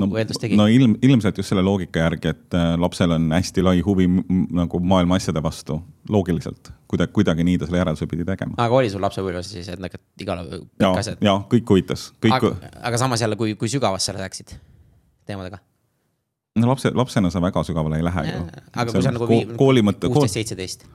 no, 0.00 0.08
eeldust 0.16 0.40
tegi? 0.40 0.56
no 0.56 0.68
ilm, 0.72 0.96
ilmselt 1.02 1.42
just 1.42 1.52
selle 1.52 1.66
loogika 1.66 2.06
järgi, 2.06 2.32
et 2.32 2.56
äh, 2.56 2.72
lapsel 2.80 3.12
on 3.18 3.28
hästi 3.34 3.66
lai 3.66 3.82
huvi 3.84 4.08
nagu 4.62 4.80
maailma 4.80 5.18
asjade 5.20 5.42
vastu, 5.42 5.82
loogiliselt. 6.08 6.72
kuidagi, 6.88 7.12
kuidagi 7.12 7.44
nii 7.44 7.58
ta 7.58 7.68
selle 7.68 7.82
järelduse 7.82 8.08
pidi 8.08 8.24
tegema. 8.24 8.56
aga 8.56 8.80
oli 8.80 8.90
sul 8.94 9.04
lapsepõlves 9.04 9.52
siis, 9.58 9.68
et 9.68 9.82
need 9.82 9.98
igal, 10.24 10.46
kõik 10.78 11.02
asjad? 11.02 11.20
jaa, 11.20 11.42
kõik 11.50 11.74
huvitas, 11.74 12.12
kõik. 12.22 12.38
aga, 12.38 12.72
aga 12.88 13.04
samas 13.04 13.26
jälle, 13.26 13.36
kui, 13.36 13.58
kui 13.58 13.68
sügavasse 13.68 14.14
sa 14.14 14.22
läksid 14.22 14.56
teemadega? 15.28 15.60
No 16.60 16.72
lapse, 16.72 16.94
lapsena 16.94 17.30
sa 17.34 17.42
väga 17.44 17.64
sügavale 17.66 18.00
ei 18.00 18.06
lähe 18.06 18.24
ju. 18.30 18.46
aga 18.74 18.92
kui 18.92 19.04
sa 19.04 19.14
nagu 19.14 19.28
kooli 19.58 19.84
mõtte. 19.86 20.10
kuusteist, 20.12 20.40
seitseteist 20.40 20.88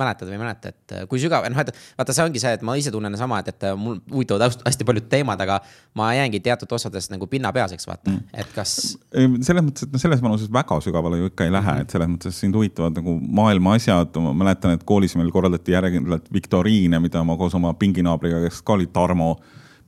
mäletad 0.00 0.28
või 0.28 0.36
ei 0.36 0.40
mäleta, 0.40 0.72
et 0.72 0.94
äh, 0.94 1.04
kui 1.10 1.20
sügav, 1.22 1.44
noh, 1.50 1.60
et 1.60 1.72
vaata, 1.98 2.14
see 2.16 2.24
ongi 2.24 2.40
see, 2.42 2.52
et 2.56 2.64
ma 2.66 2.76
ise 2.78 2.92
tunnen 2.94 3.16
sama, 3.20 3.40
et, 3.42 3.50
et 3.52 3.66
äh, 3.68 3.76
mul 3.78 3.98
huvitavad 4.12 4.56
hästi 4.64 4.86
paljud 4.88 5.08
teemad, 5.12 5.40
aga 5.44 5.60
ma 5.98 6.10
jäängi 6.16 6.40
teatud 6.44 6.72
osades 6.76 7.10
nagu 7.12 7.28
pinnapealseks, 7.30 7.88
vaata 7.90 8.12
mm., 8.12 8.40
et 8.42 8.52
kas. 8.56 8.74
selles 9.12 9.66
mõttes, 9.66 9.86
et 9.86 9.94
noh, 9.94 10.02
selles 10.02 10.24
vanuses 10.24 10.52
väga 10.52 10.80
sügavale 10.84 11.20
ju 11.20 11.30
ikka 11.30 11.48
ei 11.48 11.54
lähe 11.54 11.66
mm, 11.66 11.78
-hmm. 11.78 11.86
et 11.88 11.96
selles 11.96 12.12
mõttes 12.14 12.42
sind 12.44 12.56
huvitavad 12.56 12.96
nagu 12.96 13.16
maailma 13.40 13.76
asjad, 13.78 14.20
ma 14.24 14.34
mäletan, 14.44 14.76
et 14.76 14.84
koolis 14.88 15.16
meil 15.20 15.32
korraldati 15.34 15.76
järjekindlalt 15.76 16.32
viktoriine, 16.32 17.00
mida 17.00 17.24
ma 17.24 17.36
koos 17.40 17.54
oma 17.58 17.74
pinginaabriga, 17.74 18.44
kes 18.46 18.62
ka 18.62 18.78
oli 18.78 18.88
Tarmo 18.92 19.34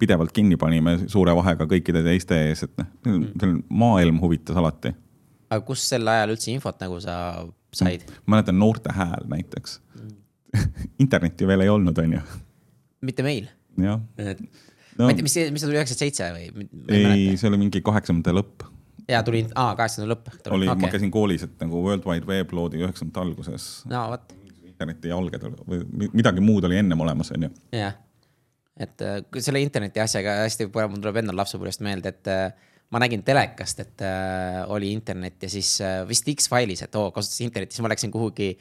pidevalt 0.03 0.35
kinni 0.35 0.59
panime 0.59 0.97
suure 1.07 1.35
vahega 1.39 1.67
kõikide 1.71 2.03
teiste 2.07 2.39
ees, 2.49 2.65
et 2.67 2.75
noh, 2.81 2.91
mm. 3.07 3.63
maailm 3.83 4.19
huvitas 4.23 4.59
alati. 4.59 4.95
aga 5.49 5.63
kust 5.67 5.87
sel 5.93 6.09
ajal 6.11 6.35
üldse 6.35 6.51
infot 6.55 6.81
nagu 6.83 6.99
sa 7.05 7.17
said? 7.75 8.05
ma 8.25 8.37
mäletan 8.37 8.59
Noorte 8.59 8.95
Hääl 8.97 9.29
näiteks 9.31 9.79
mm. 10.01 10.11
internetti 11.05 11.49
veel 11.49 11.67
ei 11.67 11.73
olnud, 11.73 12.03
on 12.03 12.19
ju. 12.19 12.27
mitte 13.09 13.27
meil. 13.27 13.49
jah. 13.79 14.03
No, 14.99 15.07
ma 15.07 15.13
ei 15.15 15.17
tea, 15.17 15.25
mis, 15.25 15.39
mis 15.55 15.63
see 15.63 15.71
tuli, 15.71 15.79
üheksakümmend 15.81 16.05
seitse 16.05 16.31
või? 16.35 16.69
ei, 16.99 17.33
see 17.41 17.49
oli 17.49 17.63
mingi 17.63 17.81
kaheksakümnendate 17.85 18.37
lõpp. 18.37 18.69
ja 19.09 19.23
tuli, 19.27 19.47
aa, 19.55 19.77
kaheksakümnendate 19.79 20.35
lõpp. 20.35 20.55
oli 20.59 20.69
okay., 20.69 20.87
ma 20.87 20.95
käisin 20.97 21.15
koolis, 21.15 21.47
et 21.47 21.59
nagu 21.63 21.85
World 21.87 22.09
Wide 22.09 22.29
Web 22.29 22.55
loodi 22.59 22.83
üheksakümnendate 22.83 23.27
alguses. 23.29 23.69
no 23.93 24.07
vot. 24.13 24.35
interneti 24.67 25.15
alged 25.15 25.47
või 25.63 26.11
midagi 26.11 26.43
muud 26.43 26.67
oli 26.67 26.83
ennem 26.83 27.07
olemas, 27.07 27.31
on 27.37 27.47
ju. 27.47 27.55
jah 27.79 27.95
et 28.81 29.05
äh, 29.05 29.21
selle 29.39 29.61
interneti 29.63 30.01
asjaga 30.01 30.43
hästi, 30.43 30.69
mul 30.73 31.01
tuleb 31.01 31.23
endal 31.23 31.37
lapsepõlvest 31.43 31.83
meelde, 31.85 32.13
et 32.15 32.31
äh, 32.33 32.71
ma 32.93 33.01
nägin 33.03 33.25
telekast, 33.25 33.83
et 33.85 34.05
äh, 34.05 34.63
oli 34.73 34.93
internet 34.93 35.43
ja 35.43 35.51
siis 35.53 35.75
äh, 35.85 36.03
vist 36.09 36.29
X-File'is, 36.29 36.85
et 36.85 36.97
oo 37.01 37.11
kasutasin 37.15 37.51
internetti, 37.51 37.77
siis 37.77 37.85
ma 37.85 37.93
läksin 37.93 38.13
kuhugi 38.13 38.53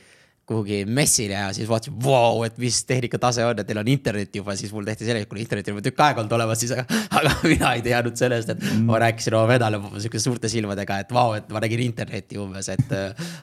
kuhugi 0.51 0.81
messile 0.85 1.37
ja 1.37 1.47
siis 1.55 1.69
vaatasin, 1.69 1.95
vau, 2.03 2.43
et 2.47 2.57
mis 2.61 2.81
tehnikatase 2.87 3.45
on, 3.47 3.61
et 3.61 3.67
teil 3.67 3.79
on 3.81 3.91
internet 3.91 4.35
juba, 4.35 4.55
siis 4.59 4.73
mul 4.75 4.85
tehti 4.87 5.07
selgeks, 5.07 5.29
kui 5.31 5.41
internet 5.43 5.71
juba 5.71 5.83
tükk 5.85 6.03
aega 6.03 6.23
olnud 6.23 6.35
olemas, 6.37 6.59
siis 6.61 6.75
aga, 6.75 6.85
aga 7.21 7.33
mina 7.45 7.73
ei 7.77 7.83
teadnud 7.85 8.19
sellest, 8.19 8.53
et 8.53 8.61
mm. 8.61 8.85
ma 8.89 8.99
rääkisin 9.05 9.37
oma 9.39 9.47
venale 9.53 9.81
sihukese 9.95 10.27
suurte 10.27 10.51
silmadega, 10.51 11.01
et 11.05 11.15
vau, 11.15 11.33
et 11.39 11.49
ma 11.53 11.63
nägin 11.63 11.85
internetti 11.87 12.39
umbes, 12.41 12.69
et. 12.73 12.95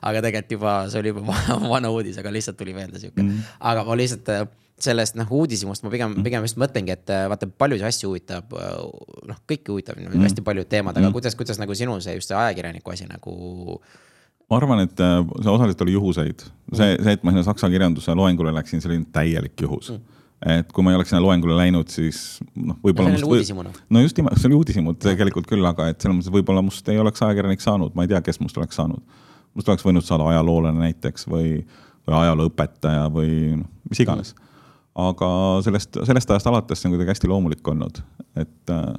aga 0.02 0.22
tegelikult 0.24 0.56
juba, 0.58 0.78
see 0.92 1.02
oli 1.02 1.12
juba 1.14 1.42
vana 1.74 1.92
uudis, 1.92 2.18
aga 2.20 2.32
lihtsalt 2.34 2.58
tuli 2.60 2.76
meelde 2.76 3.00
sihuke 3.00 3.22
mm., 3.24 3.52
aga 3.72 3.84
ma 3.88 3.98
lihtsalt 3.98 4.32
sellest 4.78 5.16
noh, 5.18 5.30
uudishimust 5.34 5.82
ma 5.82 5.90
pigem, 5.90 6.12
pigem 6.22 6.44
just 6.46 6.58
mõtlengi, 6.60 6.94
et 6.94 7.10
vaata 7.30 7.48
paljusid 7.50 7.88
asju 7.88 8.12
huvitab, 8.12 8.52
noh, 9.26 9.40
kõiki 9.50 9.72
huvitab 9.72 9.98
mm. 9.98 10.20
hästi 10.22 10.44
paljud 10.46 10.68
teemad, 10.70 10.94
aga 10.94 11.08
mm. 11.08 11.16
kuidas, 11.16 11.34
kuidas 11.38 11.58
nagu 11.58 11.74
sinu 11.78 11.96
see 12.04 12.14
just 12.18 12.30
see 12.30 12.38
ajakirjaniku 12.38 12.94
asi 12.94 13.08
nagu 13.10 13.80
ma 14.49 14.57
arvan, 14.57 14.85
et 14.87 15.00
äh, 15.05 15.19
see 15.43 15.50
osaliselt 15.52 15.83
oli 15.85 15.97
juhuseid. 15.97 16.45
see, 16.73 16.95
see, 17.02 17.17
et 17.17 17.25
ma 17.25 17.35
sinna 17.35 17.45
saksa 17.47 17.71
kirjanduse 17.73 18.14
loengule 18.17 18.52
läksin, 18.57 18.83
see 18.83 18.90
oli 18.93 19.02
täielik 19.12 19.61
juhus 19.61 19.93
mm. 19.93 20.17
et 20.57 20.73
kui 20.73 20.85
ma 20.85 20.93
ei 20.93 20.99
oleks 20.99 21.12
sinna 21.12 21.23
loengule 21.25 21.57
läinud, 21.59 21.90
siis 21.93 22.40
noh, 22.55 22.78
võib-olla. 22.85 23.14
see 23.17 23.28
oli 23.28 23.38
uudishimu 23.38 23.67
noh. 23.67 23.78
no 23.95 24.05
just 24.05 24.21
nimelt, 24.21 24.40
see 24.40 24.50
oli 24.50 24.59
uudishimu 24.61 24.97
tegelikult 25.05 25.49
küll, 25.50 25.64
aga 25.69 25.90
et 25.93 26.00
selles 26.00 26.21
mõttes 26.21 26.35
võib-olla 26.35 26.64
must 26.64 26.88
ei 26.93 27.00
oleks 27.02 27.25
ajakirjanik 27.26 27.64
saanud, 27.64 27.97
ma 27.97 28.07
ei 28.07 28.12
tea, 28.12 28.23
kes 28.25 28.40
must 28.45 28.61
oleks 28.61 28.81
saanud. 28.81 29.21
must 29.59 29.69
oleks 29.69 29.85
võinud 29.87 30.07
saada 30.07 30.28
ajaloolane 30.33 30.81
näiteks 30.87 31.28
või, 31.28 31.59
või 32.09 32.21
ajalooõpetaja 32.23 33.09
või 33.12 33.33
noh, 33.61 33.69
mis 33.90 34.05
iganes 34.05 34.33
mm. 34.33 34.49
aga 35.09 35.31
sellest, 35.69 36.00
sellest 36.09 36.37
ajast 36.37 36.52
alates 36.52 36.81
see 36.81 36.88
on 36.88 36.97
kuidagi 36.97 37.17
hästi 37.17 37.33
loomulik 37.33 37.75
olnud, 37.75 38.00
et 38.40 38.73
äh, 38.73 38.93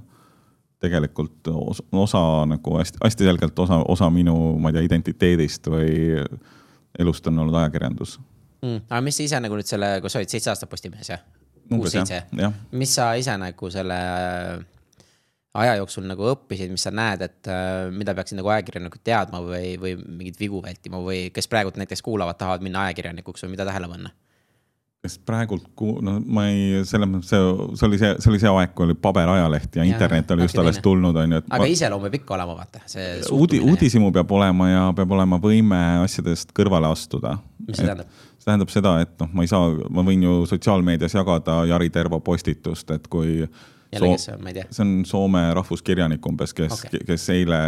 tegelikult 0.80 1.50
osa, 1.52 1.84
osa 1.92 2.24
nagu 2.50 2.78
hästi, 2.80 3.02
hästi 3.04 3.28
selgelt 3.28 3.60
osa, 3.60 3.82
osa 3.88 4.10
minu, 4.14 4.36
ma 4.60 4.72
ei 4.72 4.78
tea, 4.78 4.88
identiteedist 4.88 5.68
või 5.72 5.92
elust 7.00 7.28
on 7.28 7.44
olnud 7.44 7.58
ajakirjandus 7.62 8.18
mm.. 8.62 8.86
aga 8.90 9.02
mis 9.06 9.20
sa 9.20 9.28
ise 9.28 9.44
nagu 9.44 9.60
nüüd 9.60 9.70
selle, 9.70 9.92
kui 10.04 10.12
sa 10.12 10.22
olid 10.22 10.32
seitse 10.32 10.52
aastat 10.54 10.72
Postimehes 10.72 11.12
jah? 11.12 11.24
kuus-seitse, 11.70 12.24
mis 12.80 12.94
sa 12.96 13.12
ise 13.20 13.36
nagu 13.38 13.70
selle 13.70 13.98
äh, 14.00 14.54
aja 15.60 15.76
jooksul 15.80 16.08
nagu 16.10 16.26
õppisid, 16.32 16.72
mis 16.74 16.86
sa 16.86 16.94
näed, 16.94 17.24
et 17.26 17.50
äh, 17.52 17.90
mida 17.94 18.16
peaksid 18.18 18.40
nagu 18.40 18.52
ajakirjanikud 18.54 19.04
teadma 19.06 19.42
või, 19.44 19.76
või 19.82 19.96
mingeid 20.00 20.40
vigu 20.42 20.64
vältima 20.66 21.02
või 21.04 21.28
kes 21.36 21.50
praegult 21.52 21.78
näiteks 21.82 22.04
kuulavad, 22.06 22.40
tahavad 22.40 22.66
minna 22.66 22.88
ajakirjanikuks 22.88 23.46
või 23.46 23.56
mida 23.56 23.68
tähele 23.70 23.90
panna? 23.92 24.14
Kes 25.00 25.16
praegult, 25.24 25.70
no 26.04 26.18
ma 26.28 26.46
ei, 26.52 26.82
selles 26.88 27.08
mõttes 27.08 27.30
see, 27.32 27.44
see 27.80 27.86
oli 27.88 28.00
see, 28.02 28.10
see 28.20 28.32
oli 28.34 28.40
see 28.42 28.50
aeg, 28.52 28.74
kui 28.76 28.84
oli 28.84 28.98
paberajaleht 29.00 29.78
ja, 29.80 29.86
ja 29.86 29.94
internet 29.94 30.34
oli 30.36 30.44
just 30.44 30.60
alles 30.60 30.82
tulnud, 30.84 31.16
on 31.16 31.38
ju. 31.38 31.40
aga 31.46 31.62
ma... 31.64 31.70
iseloom 31.72 32.04
peab 32.04 32.18
ikka 32.20 32.36
olema, 32.36 32.58
vaata, 32.58 32.84
see 32.92 33.06
uudi, 33.36 33.62
uudishimu 33.64 34.12
peab 34.16 34.34
olema 34.36 34.68
ja 34.68 34.84
peab 34.98 35.16
olema 35.16 35.40
võime 35.40 35.80
asjadest 36.04 36.52
kõrvale 36.58 36.92
astuda. 36.92 37.38
mis 37.64 37.80
see 37.80 37.88
tähendab? 37.88 38.12
see 38.36 38.52
tähendab 38.52 38.76
seda, 38.76 38.94
et 39.06 39.16
noh, 39.24 39.32
ma 39.40 39.48
ei 39.48 39.54
saa, 39.54 39.72
ma 39.88 40.04
võin 40.12 40.28
ju 40.28 40.38
sotsiaalmeedias 40.52 41.16
jagada 41.16 41.62
Jari 41.72 41.88
Tervo 41.96 42.20
postitust, 42.20 42.92
et 42.92 43.08
kui 43.08 43.38
jälle, 43.40 44.14
kes 44.18 44.28
see 44.28 44.36
on, 44.36 44.44
ma 44.44 44.52
ei 44.52 44.60
tea. 44.60 44.68
see 44.68 44.84
on 44.84 44.96
Soome 45.08 45.46
rahvuskirjanik 45.56 46.28
umbes, 46.28 46.52
kes 46.58 46.76
okay., 46.76 47.06
kes 47.08 47.32
eile 47.38 47.62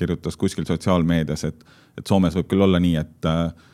kirjutas 0.00 0.40
kuskil 0.40 0.64
sotsiaalmeedias, 0.64 1.44
et, 1.52 1.60
et 2.00 2.08
Soomes 2.08 2.40
võib 2.40 2.48
küll 2.54 2.64
olla 2.64 2.80
nii, 2.80 2.96
et 3.04 3.28
Äh, 3.28 3.68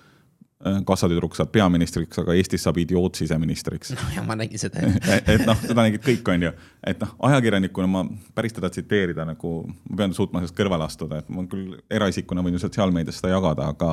kassatüdruk 0.88 1.36
saab 1.36 1.50
peaministriks, 1.52 2.16
aga 2.22 2.34
Eestis 2.36 2.62
saab 2.64 2.78
idioot 2.80 3.18
siseministriks. 3.20 3.92
no 3.96 4.06
ja 4.14 4.22
ma 4.24 4.38
nägin 4.40 4.60
seda 4.60 4.80
et 5.34 5.44
noh, 5.44 5.58
seda 5.60 5.84
nägid 5.84 6.04
kõik, 6.04 6.30
on 6.32 6.48
ju, 6.48 6.52
et 6.86 7.02
noh, 7.02 7.12
ajakirjanikuna 7.28 7.90
ma 7.92 8.04
päris 8.34 8.56
teda 8.56 8.70
tsiteerida 8.72 9.26
nagu, 9.28 9.58
ma 9.90 10.00
pean 10.00 10.16
suutma 10.16 10.40
sellest 10.40 10.56
kõrvale 10.56 10.88
astuda, 10.88 11.20
et 11.20 11.28
ma 11.28 11.44
küll 11.50 11.76
eraisikuna 11.92 12.44
võin 12.46 12.56
ju 12.56 12.64
sotsiaalmeedias 12.64 13.20
seda 13.20 13.34
jagada, 13.34 13.68
aga, 13.76 13.92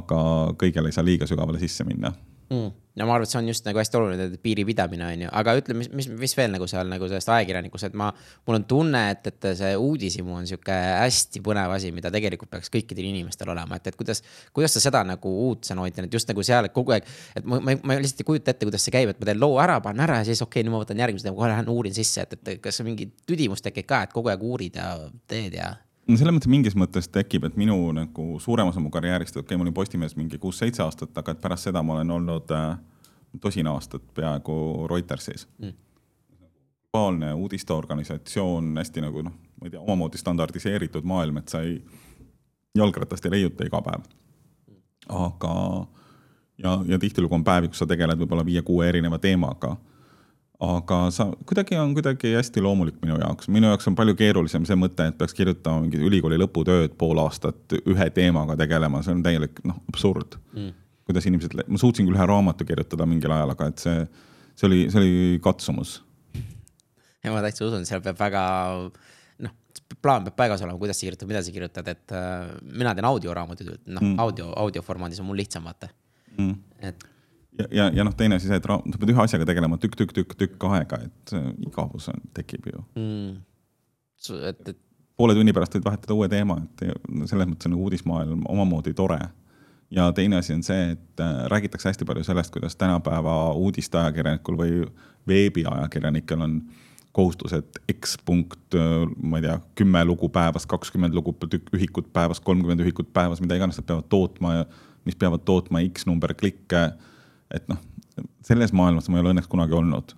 aga 0.00 0.20
kõigele 0.58 0.90
ei 0.90 0.98
saa 0.98 1.06
liiga 1.06 1.30
sügavale 1.30 1.62
sisse 1.62 1.86
minna 1.86 2.10
mm.. 2.50 2.70
no 2.98 3.06
ma 3.08 3.14
arvan, 3.16 3.26
et 3.26 3.32
see 3.32 3.38
on 3.40 3.48
just 3.48 3.66
nagu 3.66 3.80
hästi 3.80 3.98
oluline, 3.98 4.26
piiri 4.42 4.64
pidamine 4.68 5.06
on 5.06 5.24
ju, 5.24 5.30
aga 5.40 5.54
ütle, 5.60 5.76
mis, 5.78 5.88
mis, 5.96 6.08
mis 6.20 6.34
veel 6.36 6.52
nagu 6.54 6.66
seal 6.70 6.88
nagu 6.90 7.08
sellest 7.10 7.30
ajakirjanikust, 7.32 7.88
et 7.88 7.98
ma, 7.98 8.10
mul 8.48 8.58
on 8.58 8.66
tunne, 8.68 9.02
et, 9.14 9.30
et 9.30 9.48
see 9.58 9.70
uudishimu 9.80 10.34
on 10.38 10.48
sihuke 10.48 10.76
hästi 10.76 11.42
põnev 11.44 11.74
asi, 11.76 11.92
mida 11.94 12.12
tegelikult 12.14 12.52
peaks 12.52 12.72
kõikidel 12.72 13.08
inimestel 13.12 13.52
olema, 13.54 13.78
et, 13.78 13.92
et 13.92 13.98
kuidas, 13.98 14.22
kuidas 14.56 14.76
sa 14.76 14.82
seda 14.84 15.04
nagu 15.08 15.36
uudsena 15.48 15.84
hoidnud, 15.84 16.08
et 16.08 16.18
just 16.18 16.30
nagu 16.30 16.44
seal 16.46 16.68
kogu 16.74 16.96
aeg, 16.96 17.08
et 17.38 17.46
ma, 17.48 17.60
ma, 17.64 17.76
ma 17.80 18.00
lihtsalt 18.00 18.24
ei 18.24 18.30
kujuta 18.32 18.54
ette, 18.54 18.68
kuidas 18.68 18.84
see 18.88 18.94
käib, 18.94 19.14
et 19.14 19.22
ma 19.22 19.30
teen 19.30 19.40
loo 19.40 19.56
ära, 19.62 19.78
panen 19.84 20.04
ära 20.08 20.20
ja 20.20 20.28
siis 20.28 20.42
okei 20.44 20.60
okay,, 20.60 20.68
nüüd 20.68 20.76
ma 20.76 20.82
võtan 20.84 21.00
järgmise, 21.06 21.32
kohe 21.36 21.52
lähen 21.54 21.72
uurin 21.72 21.96
sisse, 21.96 22.26
et, 22.26 22.36
et 22.42 22.60
kas 22.64 22.82
mingi 22.84 23.08
tüdimus 23.28 23.64
tekib 23.64 23.88
ka, 23.88 24.04
et 24.06 24.12
kogu 24.12 24.32
aeg 24.32 24.44
uurid 24.44 24.76
ja 24.80 24.92
teed 25.30 25.56
ja 25.60 25.72
no 26.08 26.18
selles 26.18 26.34
mõttes 26.34 26.50
mingis 26.50 26.76
mõttes 26.78 27.08
tekib, 27.12 27.46
et 27.46 27.58
minu 27.60 27.76
nagu 27.96 28.38
suurem 28.42 28.70
osa 28.70 28.82
mu 28.82 28.90
karjäärist, 28.94 29.36
okei 29.36 29.46
okay,, 29.46 29.60
ma 29.60 29.66
olin 29.66 29.76
Postimehes 29.76 30.16
mingi 30.18 30.40
kuus-seitse 30.42 30.82
aastat, 30.84 31.14
aga 31.18 31.34
et 31.34 31.40
pärast 31.42 31.68
seda 31.68 31.82
ma 31.82 31.96
olen 31.98 32.10
olnud 32.16 32.54
äh, 32.56 32.74
tosin 33.40 33.70
aastat 33.70 34.04
peaaegu 34.14 34.86
Reutersis. 34.90 35.48
Mm.. 35.58 35.72
globaalne 36.92 37.34
uudisteorganisatsioon, 37.34 38.74
hästi 38.76 39.00
nagu 39.00 39.22
noh, 39.22 39.32
ma 39.60 39.66
ei 39.66 39.70
tea, 39.70 39.80
omamoodi 39.80 40.18
standardiseeritud 40.18 41.06
maailm, 41.08 41.38
et 41.40 41.48
sa 41.48 41.62
ei, 41.64 41.78
jalgratast 42.76 43.24
ei 43.24 43.38
leiuta 43.38 43.64
iga 43.64 43.80
päev. 43.82 44.04
aga, 45.08 45.54
ja, 46.58 46.78
ja 46.86 46.98
tihtilugu 46.98 47.34
on 47.34 47.44
päevi, 47.44 47.68
kus 47.72 47.80
sa 47.82 47.86
tegeled 47.86 48.18
võib-olla 48.18 48.44
viie-kuue 48.44 48.88
erineva 48.88 49.18
teemaga 49.18 49.76
aga 50.62 50.98
sa, 51.10 51.26
kuidagi 51.48 51.76
on 51.80 51.94
kuidagi 51.96 52.34
hästi 52.36 52.62
loomulik 52.62 53.00
minu 53.02 53.16
jaoks, 53.18 53.48
minu 53.52 53.70
jaoks 53.72 53.88
on 53.90 53.96
palju 53.98 54.14
keerulisem 54.18 54.66
see 54.68 54.78
mõte, 54.78 55.08
et 55.10 55.18
peaks 55.18 55.34
kirjutama 55.34 55.82
mingit 55.82 56.04
ülikooli 56.06 56.38
lõputööd 56.38 56.94
pool 56.98 57.18
aastat 57.24 57.74
ühe 57.80 58.08
teemaga 58.14 58.56
tegelema, 58.60 59.02
see 59.02 59.16
on 59.16 59.24
täielik 59.26 59.58
noh, 59.66 59.80
absurd. 59.90 60.38
Mm.. 60.54 60.70
kuidas 61.08 61.26
inimesed, 61.26 61.56
ma 61.66 61.80
suutsin 61.82 62.06
küll 62.06 62.18
ühe 62.18 62.28
raamatu 62.30 62.66
kirjutada 62.68 63.08
mingil 63.10 63.34
ajal, 63.34 63.54
aga 63.56 63.70
et 63.72 63.82
see, 63.82 64.04
see 64.54 64.68
oli, 64.68 64.82
see 64.92 65.02
oli 65.02 65.40
katsumus. 65.42 65.96
ja 67.24 67.34
ma 67.34 67.42
täitsa 67.42 67.66
usun, 67.66 67.88
seal 67.88 68.04
peab 68.04 68.20
väga 68.22 68.44
noh, 69.42 69.56
plaan 69.98 70.28
peab 70.28 70.38
paigas 70.44 70.62
olema, 70.62 70.78
kuidas 70.78 71.00
sa 71.00 71.08
kirjutad, 71.08 71.32
mida 71.32 71.42
sa 71.42 71.56
kirjutad, 71.56 71.90
et 71.90 72.14
äh, 72.14 72.52
mina 72.70 72.94
teen 72.94 73.10
audioraamatuid, 73.10 73.80
noh 73.88 74.12
mm. 74.12 74.18
audio, 74.22 74.52
audioformaadis 74.62 75.24
on 75.24 75.32
mul 75.32 75.42
lihtsam 75.42 75.66
vaata. 75.66 75.90
Mm.. 76.38 76.54
et 76.86 77.08
ja, 77.58 77.66
ja, 77.70 77.90
ja 77.94 78.04
noh, 78.04 78.14
teine 78.16 78.38
asi 78.38 78.48
see, 78.48 78.58
et 78.58 78.68
sa 78.68 79.00
pead 79.00 79.12
ühe 79.12 79.24
asjaga 79.24 79.46
tegelema 79.48 79.78
tükk, 79.80 79.96
tükk, 80.00 80.14
tükk, 80.16 80.36
tükk 80.40 80.66
aega, 80.70 81.02
et 81.06 81.34
igavus 81.66 82.08
on, 82.12 82.24
tekib 82.36 82.68
ju 82.72 82.82
mm.. 82.98 83.36
et, 84.48 84.68
et. 84.72 84.80
poole 85.20 85.36
tunni 85.38 85.54
pärast 85.56 85.76
võid 85.76 85.86
vahetada 85.86 86.16
uue 86.16 86.28
teema, 86.32 86.58
et 86.64 86.84
selles 87.30 87.48
mõttes 87.48 87.68
on 87.68 87.76
nagu 87.76 87.88
uudismaailm 87.88 88.44
omamoodi 88.52 88.94
tore. 88.98 89.20
ja 89.90 90.10
teine 90.16 90.40
asi 90.40 90.54
on 90.56 90.62
see, 90.66 90.92
et 90.96 91.24
äh, 91.24 91.42
räägitakse 91.52 91.90
hästi 91.90 92.08
palju 92.08 92.24
sellest, 92.24 92.54
kuidas 92.54 92.76
tänapäeva 92.80 93.52
uudisteajakirjanikul 93.60 94.56
või 94.58 94.86
veebiajakirjanikel 95.28 96.40
on 96.40 96.62
kohustus, 97.12 97.52
et 97.52 97.76
X 97.92 98.16
punkt, 98.24 98.72
äh, 98.74 99.04
ma 99.20 99.40
ei 99.40 99.48
tea, 99.48 99.58
kümme 99.76 100.04
lugu 100.08 100.32
päevas, 100.32 100.64
kakskümmend 100.66 101.14
lugu 101.14 101.36
ühikut 101.76 102.08
päevas, 102.12 102.40
kolmkümmend 102.40 102.80
ühikut 102.80 103.12
päevas, 103.12 103.44
mida 103.44 103.60
iganes 103.60 103.76
nad 103.76 103.86
peavad 103.90 104.08
tootma 104.08 104.62
mis 105.04 105.16
peavad 105.18 105.42
tootma 105.44 105.82
X 105.88 106.06
number 106.06 106.34
klikke 106.38 106.92
et 107.54 107.68
noh, 107.70 107.78
selles 108.44 108.72
maailmas 108.76 109.08
ma 109.08 109.18
ei 109.18 109.24
ole 109.24 109.34
õnneks 109.34 109.50
kunagi 109.50 109.76
olnud. 109.78 110.16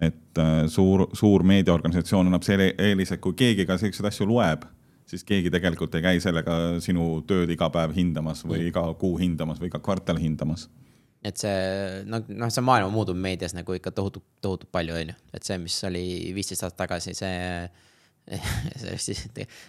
et 0.00 0.38
äh, 0.40 0.66
suur, 0.72 1.10
suur 1.12 1.42
meediaorganisatsioon 1.44 2.30
annab 2.30 2.44
selle 2.46 2.70
eelise, 2.80 3.18
kui 3.20 3.34
keegi 3.36 3.66
ka 3.68 3.76
selliseid 3.76 4.06
asju 4.08 4.26
loeb, 4.30 4.62
siis 5.04 5.26
keegi 5.28 5.50
tegelikult 5.52 5.94
ei 5.98 6.04
käi 6.06 6.22
sellega 6.24 6.54
sinu 6.80 7.18
tööd 7.28 7.50
iga 7.52 7.68
päev 7.74 7.92
hindamas 7.92 8.40
või 8.46 8.70
iga 8.70 8.86
kuu 8.96 9.18
hindamas 9.20 9.60
või 9.60 9.68
iga 9.68 9.82
kvartal 9.84 10.16
hindamas. 10.22 10.70
Et 11.20 11.36
see 11.36 12.00
noh, 12.08 12.24
noh, 12.32 12.48
see 12.48 12.64
maailma 12.64 12.88
muutub 12.94 13.18
meedias 13.20 13.52
nagu 13.52 13.76
ikka 13.76 13.92
tohutult, 13.92 14.24
tohutult 14.40 14.70
palju, 14.72 14.96
on 14.96 15.12
ju, 15.12 15.18
et 15.36 15.44
see, 15.44 15.58
mis 15.60 15.76
oli 15.84 16.04
viisteist 16.32 16.64
aastat 16.64 16.86
tagasi, 16.86 17.12
see 17.18 17.34
sellest 18.80 19.10
siis, 19.10 19.24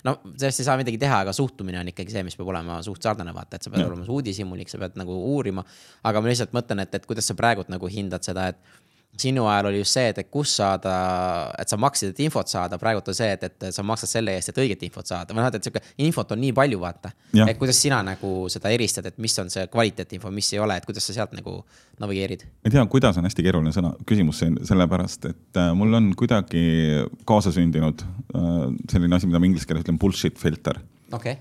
no 0.08 0.16
sellest 0.36 0.62
ei 0.62 0.68
saa 0.68 0.78
midagi 0.80 1.00
teha, 1.02 1.22
aga 1.26 1.34
suhtumine 1.36 1.80
on 1.82 1.92
ikkagi 1.92 2.14
see, 2.14 2.24
mis 2.28 2.38
peab 2.38 2.52
olema 2.54 2.80
suht 2.86 3.04
sarnane, 3.06 3.34
vaata, 3.36 3.58
et 3.58 3.66
sa 3.66 3.74
pead 3.74 3.84
ja. 3.84 3.90
olema 3.90 4.06
uudishimulik, 4.06 4.70
sa 4.72 4.80
pead 4.82 5.00
nagu 5.02 5.16
uurima. 5.34 5.64
aga 6.08 6.22
ma 6.22 6.32
lihtsalt 6.32 6.54
mõtlen, 6.58 6.84
et, 6.86 6.94
et 6.98 7.08
kuidas 7.10 7.28
sa 7.32 7.38
praegult 7.38 7.72
nagu 7.74 7.90
hindad 7.92 8.26
seda, 8.28 8.52
et 8.54 8.81
sinu 9.20 9.46
ajal 9.46 9.68
oli 9.70 9.82
just 9.82 9.98
see, 9.98 10.08
et, 10.12 10.18
et 10.24 10.30
kus 10.32 10.54
saada, 10.58 10.94
et 11.60 11.70
sa 11.70 11.78
maksid, 11.80 12.14
et 12.14 12.22
infot 12.26 12.48
saada, 12.48 12.80
praegult 12.82 13.12
on 13.12 13.18
see, 13.18 13.28
et, 13.36 13.44
et 13.48 13.76
sa 13.76 13.84
maksad 13.86 14.10
selle 14.10 14.36
eest, 14.38 14.52
et 14.52 14.62
õiget 14.64 14.86
infot 14.88 15.08
saada 15.08 15.36
või 15.36 15.44
noh, 15.44 15.50
et 15.52 15.68
sihuke 15.68 15.82
infot 16.06 16.32
on 16.34 16.42
nii 16.42 16.54
palju, 16.58 16.80
vaata. 16.82 17.12
et 17.46 17.60
kuidas 17.60 17.82
sina 17.84 18.02
nagu 18.06 18.32
seda 18.52 18.72
eristad, 18.74 19.10
et 19.10 19.20
mis 19.22 19.36
on 19.44 19.52
see 19.54 19.68
kvaliteetinfo, 19.74 20.32
mis 20.34 20.54
ei 20.56 20.64
ole, 20.64 20.80
et 20.80 20.88
kuidas 20.88 21.08
sa 21.08 21.18
sealt 21.18 21.36
nagu 21.38 21.60
navigeerid? 22.02 22.48
ma 22.48 22.72
ei 22.72 22.78
tea, 22.78 22.88
kuidas 22.96 23.20
on 23.20 23.28
hästi 23.30 23.46
keeruline 23.46 23.76
sõna, 23.76 23.94
küsimus 24.10 24.42
sellepärast 24.70 25.30
et 25.34 25.62
äh, 25.62 25.72
mul 25.78 26.00
on 26.00 26.12
kuidagi 26.18 26.66
kaasasündinud 27.30 28.04
äh, 28.08 28.66
selline 28.92 29.20
asi, 29.20 29.30
mida 29.30 29.44
ma 29.44 29.52
inglise 29.52 29.70
keeles 29.70 29.86
ütlen 29.86 30.02
bullshit 30.02 30.40
filter. 30.42 30.82
okei 31.12 31.38
okay 31.38 31.40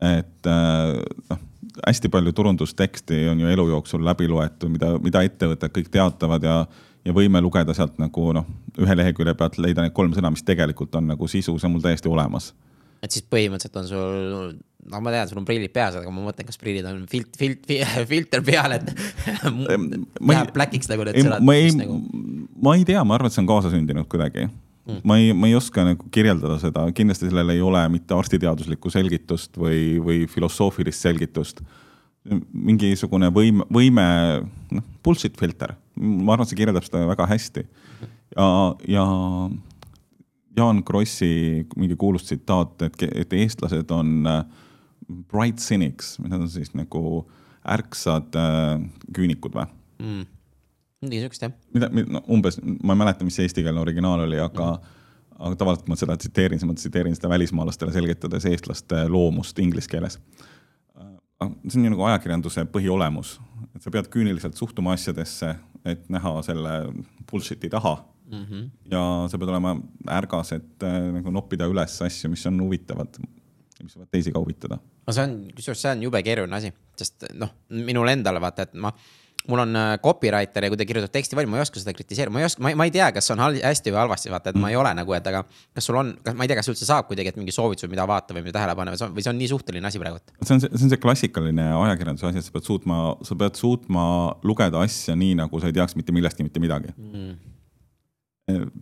et 0.00 0.48
äh, 0.48 0.96
noh, 1.30 1.40
hästi 1.86 2.08
palju 2.12 2.32
turundusteksti 2.32 3.26
on 3.30 3.42
ju 3.42 3.50
elu 3.52 3.66
jooksul 3.74 4.04
läbi 4.04 4.28
loetud, 4.30 4.72
mida, 4.72 4.94
mida 5.02 5.22
ettevõtted 5.26 5.74
kõik 5.76 5.90
teatavad 5.92 6.44
ja 6.44 6.56
ja 7.04 7.14
võime 7.16 7.42
lugeda 7.42 7.74
sealt 7.76 7.98
nagu 8.00 8.30
noh, 8.36 8.48
ühe 8.80 8.96
lehekülje 8.96 9.34
pealt 9.38 9.58
leida 9.62 9.84
need 9.84 9.94
kolm 9.96 10.14
sõna, 10.16 10.32
mis 10.32 10.44
tegelikult 10.46 10.94
on 10.98 11.12
nagu 11.12 11.28
sisu, 11.30 11.56
see 11.58 11.68
on 11.68 11.76
mul 11.76 11.84
täiesti 11.84 12.10
olemas. 12.10 12.52
et 13.00 13.12
siis 13.14 13.24
põhimõtteliselt 13.32 13.78
on 13.80 13.86
sul, 13.88 14.56
no 14.92 15.02
ma 15.04 15.12
tean, 15.14 15.28
sul 15.30 15.40
on 15.40 15.46
prillid 15.48 15.72
peas, 15.72 15.96
aga 15.96 16.12
ma 16.12 16.24
mõtlen, 16.26 16.48
kas 16.48 16.60
prillid 16.60 16.88
on 16.90 17.04
filt-, 17.10 17.36
filt-, 17.40 17.70
filter 18.12 18.44
peal, 18.44 18.76
et 18.76 18.90
läheb 20.32 20.56
black'iks 20.56 20.90
nagu 20.92 21.08
need 21.08 21.22
sõnad. 21.22 21.44
ma 21.44 21.56
ei 21.56 21.70
nagu..., 21.76 22.00
ma 22.60 22.76
ei 22.76 22.84
tea, 22.88 23.04
ma 23.04 23.16
arvan, 23.16 23.32
et 23.32 23.36
see 23.36 23.44
on 23.44 23.52
kaasasündinud 23.54 24.10
kuidagi 24.10 24.48
mm.. 24.90 25.00
ma 25.04 25.16
ei, 25.20 25.32
ma 25.32 25.48
ei 25.48 25.56
oska 25.58 25.84
nagu 25.86 26.08
kirjeldada 26.12 26.58
seda, 26.62 26.84
kindlasti 26.96 27.30
sellel 27.30 27.54
ei 27.54 27.62
ole 27.64 27.82
mitte 27.92 28.16
arstiteaduslikku 28.16 28.92
selgitust 28.92 29.58
või, 29.60 29.82
või 30.04 30.24
filosoofilist 30.30 31.08
selgitust. 31.08 31.64
Mingisugune 32.52 33.30
võime, 33.32 33.64
võime, 33.72 34.04
noh, 34.76 34.86
bullshit 35.04 35.38
filter, 35.40 35.74
ma 35.96 36.34
arvan, 36.34 36.48
see 36.48 36.58
kirjeldab 36.58 36.84
seda 36.84 37.06
väga 37.08 37.26
hästi. 37.30 37.64
ja, 38.36 38.48
ja 38.88 39.04
Jaan 40.56 40.82
Krossi 40.84 41.66
mingi 41.78 41.96
kuulus 41.96 42.26
tsitaat, 42.26 42.82
et, 42.82 43.06
et 43.22 43.32
eestlased 43.38 43.92
on 43.94 44.26
äh, 44.28 44.42
bright 45.30 45.62
cynics, 45.62 46.18
need 46.20 46.36
on 46.36 46.50
siis 46.50 46.74
nagu 46.76 47.24
ärksad 47.70 48.36
äh, 48.36 48.76
küünikud 49.16 49.56
või 49.56 49.66
mm.? 50.02 50.28
midagi 51.00 51.24
siukest 51.24 51.46
jah. 51.46 51.52
mida, 51.72 51.88
no 52.12 52.20
umbes, 52.28 52.60
ma 52.60 52.96
ei 52.96 53.02
mäleta, 53.04 53.24
mis 53.24 53.38
see 53.38 53.48
eestikeelne 53.48 53.80
originaal 53.80 54.26
oli, 54.26 54.40
aga 54.42 54.74
mm., 54.74 54.96
aga 55.40 55.56
tavaliselt 55.56 55.88
ma 55.88 55.96
seda 55.96 56.16
tsiteerin, 56.20 56.60
siis 56.60 56.68
ma 56.68 56.76
tsiteerin 56.76 57.14
seda 57.16 57.30
välismaalastele 57.32 57.94
selgitades 57.94 58.44
eestlaste 58.50 59.06
loomust 59.08 59.58
inglise 59.62 59.88
keeles. 59.88 60.18
See 61.40 61.80
on 61.80 61.88
ju 61.88 61.92
nagu 61.94 62.06
ajakirjanduse 62.10 62.66
põhiolemus, 62.72 63.38
et 63.74 63.82
sa 63.84 63.92
pead 63.92 64.10
küüniliselt 64.12 64.58
suhtuma 64.58 64.94
asjadesse, 64.96 65.54
et 65.88 66.08
näha 66.12 66.34
selle 66.44 66.74
bullshit'i 67.30 67.70
taha 67.72 67.94
mm. 68.30 68.44
-hmm. 68.44 68.68
ja 68.92 69.02
sa 69.30 69.38
pead 69.38 69.48
olema 69.48 69.76
ärgas, 70.08 70.52
et 70.52 70.82
äh, 70.82 70.98
nagu 71.16 71.30
noppida 71.30 71.68
üles 71.70 72.00
asju, 72.06 72.30
mis 72.30 72.46
on 72.46 72.60
huvitavad, 72.60 73.20
mis 73.82 73.96
võivad 73.96 74.10
teisi 74.10 74.32
ka 74.32 74.42
huvitada. 74.42 74.78
no 75.06 75.12
see 75.12 75.24
on, 75.24 75.36
kusjuures 75.56 75.82
see 75.82 75.92
on 75.92 76.02
jube 76.02 76.22
keeruline 76.22 76.56
asi, 76.56 76.72
sest 76.96 77.30
noh, 77.34 77.54
minul 77.68 78.08
endal 78.08 78.40
vaata, 78.40 78.68
et 78.68 78.74
ma 78.74 78.92
mul 79.48 79.58
on 79.58 79.76
äh, 79.76 79.98
copywriter 80.02 80.64
ja 80.64 80.70
kui 80.70 80.78
ta 80.78 80.84
kirjutab 80.86 81.12
teksti 81.14 81.36
valmis, 81.36 81.50
ma 81.52 81.60
ei 81.60 81.64
oska 81.64 81.80
seda 81.80 81.94
kritiseerida, 81.96 82.32
ma 82.34 82.42
ei 82.42 82.46
oska, 82.46 82.72
ma 82.76 82.86
ei 82.86 82.92
tea, 82.94 83.06
kas 83.14 83.30
on 83.32 83.40
hästi 83.40 83.92
või 83.94 84.00
halvasti, 84.02 84.32
vaata, 84.32 84.52
et 84.52 84.58
mm. 84.58 84.64
ma 84.64 84.72
ei 84.72 84.76
ole 84.76 84.92
nagu, 84.98 85.14
et 85.16 85.30
aga 85.30 85.42
kas 85.48 85.88
sul 85.88 85.98
on, 86.00 86.12
ma 86.36 86.44
ei 86.44 86.50
tea, 86.50 86.58
kas 86.58 86.68
üldse 86.72 86.88
saab 86.88 87.08
kuidagi, 87.08 87.32
et 87.32 87.40
mingi 87.40 87.54
soovitus, 87.54 87.88
mida 87.90 88.04
vaata 88.08 88.36
või 88.36 88.44
mida 88.44 88.58
tähele 88.58 88.76
panna 88.78 88.92
või 88.92 89.00
see 89.00 89.08
on, 89.08 89.14
või 89.16 89.24
see 89.24 89.32
on 89.32 89.40
nii 89.40 89.50
suhteline 89.54 89.90
asi 89.90 90.02
praegu? 90.02 90.20
see 90.42 90.56
on 90.56 90.62
see, 90.62 90.72
see 90.74 90.86
on 90.86 90.92
see 90.92 91.02
klassikaline 91.06 91.66
ajakirjanduse 91.78 92.28
asi, 92.28 92.42
et 92.42 92.48
sa 92.48 92.56
pead 92.58 92.68
suutma, 92.68 93.00
sa 93.26 93.38
pead 93.42 93.60
suutma 93.60 94.04
lugeda 94.46 94.84
asja 94.84 95.16
nii, 95.16 95.38
nagu 95.40 95.62
sa 95.62 95.72
ei 95.72 95.78
teaks 95.80 95.96
mitte 95.96 96.14
millestki 96.16 96.44
mitte 96.46 96.62
midagi 96.62 96.92
mm. 96.92 97.34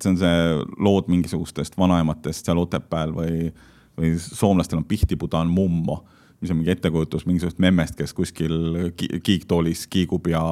see 0.03 0.12
on 0.12 0.21
see 0.21 0.45
lood 0.83 1.11
mingisugustest 1.12 1.79
vanaematest 1.79 2.50
seal 2.50 2.67
Otepääl 2.67 3.15
või, 3.15 3.50
või 3.95 4.15
soomlastel 4.27 4.83
on 4.83 4.88
Pihtipuda 4.91 5.45
on 5.47 5.55
mummo 5.55 6.03
mis 6.40 6.52
on 6.52 6.61
mingi 6.61 6.71
ettekujutus 6.75 7.26
mingisugust 7.26 7.59
memmest, 7.62 7.97
kes 7.99 8.14
kuskil 8.14 8.92
kiigtoolis 8.97 9.87
kiigub 9.90 10.28
ja, 10.30 10.42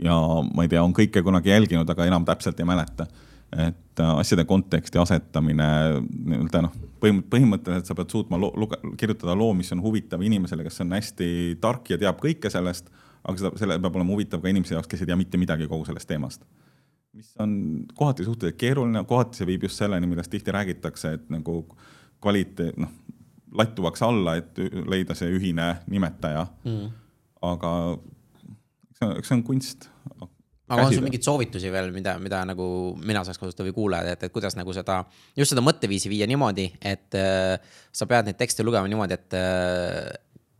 ja 0.00 0.16
ma 0.48 0.64
ei 0.64 0.72
tea, 0.72 0.82
on 0.82 0.94
kõike 0.96 1.22
kunagi 1.24 1.52
jälginud, 1.52 1.88
aga 1.88 2.08
enam 2.08 2.24
täpselt 2.28 2.60
ei 2.60 2.68
mäleta. 2.68 3.06
et 3.52 4.00
äh, 4.00 4.10
asjade 4.16 4.46
konteksti 4.48 4.98
asetamine 4.98 5.66
nii-öelda 6.00 6.62
noh, 6.64 6.76
põhimõtteliselt 7.02 7.90
sa 7.90 7.94
pead 7.94 8.14
suutma 8.14 8.38
luge, 8.40 8.78
kirjutada 8.96 9.34
loo, 9.36 9.52
mis 9.52 9.72
on 9.76 9.82
huvitav 9.84 10.22
inimesele, 10.24 10.64
kes 10.64 10.80
on 10.80 10.96
hästi 10.96 11.28
tark 11.60 11.90
ja 11.92 11.98
teab 12.00 12.22
kõike 12.22 12.48
sellest, 12.50 12.88
aga 13.22 13.36
seda, 13.36 13.52
selle 13.60 13.76
peab 13.82 14.00
olema 14.00 14.14
huvitav 14.14 14.40
ka 14.40 14.48
inimese 14.48 14.78
jaoks, 14.78 14.88
kes 14.88 15.04
ei 15.04 15.10
tea 15.10 15.20
mitte 15.20 15.40
midagi 15.40 15.68
kogu 15.68 15.84
sellest 15.84 16.08
teemast 16.08 16.46
mis 17.12 17.34
on 17.38 17.84
kohati 17.94 18.24
suhteliselt 18.24 18.58
keeruline, 18.58 19.04
kohati 19.04 19.36
see 19.36 19.46
viib 19.46 19.66
just 19.66 19.76
selleni, 19.76 20.08
millest 20.08 20.32
tihti 20.32 20.52
räägitakse, 20.54 21.12
et 21.18 21.26
nagu 21.32 21.58
kvaliteet, 22.22 22.78
noh, 22.80 22.92
lattuvaks 23.58 24.02
alla, 24.06 24.36
et 24.40 24.60
leida 24.88 25.16
see 25.18 25.30
ühine 25.36 25.68
nimetaja. 25.90 26.46
Mm.. 26.68 26.92
aga 27.42 27.72
eks 27.96 29.00
see 29.00 29.08
on, 29.08 29.16
eks 29.18 29.30
see 29.30 29.36
on 29.38 29.44
kunst. 29.46 29.88
aga 30.72 30.86
on 30.86 30.94
sul 30.94 31.04
mingeid 31.04 31.26
soovitusi 31.26 31.72
veel, 31.74 31.90
mida, 31.94 32.16
mida 32.22 32.42
nagu 32.48 32.66
mina 33.02 33.24
saaks 33.26 33.40
kasutada 33.40 33.66
või 33.68 33.76
kuulajad, 33.76 34.12
et, 34.14 34.26
et 34.28 34.34
kuidas 34.34 34.56
nagu 34.56 34.74
seda, 34.76 35.02
just 35.36 35.52
seda 35.52 35.64
mõtteviisi 35.64 36.12
viia 36.12 36.28
niimoodi, 36.30 36.68
et 36.80 37.18
äh, 37.18 37.56
sa 37.92 38.08
pead 38.08 38.30
neid 38.30 38.38
tekste 38.40 38.64
lugema 38.64 38.88
niimoodi, 38.88 39.18
et 39.18 39.36
äh, 39.36 40.12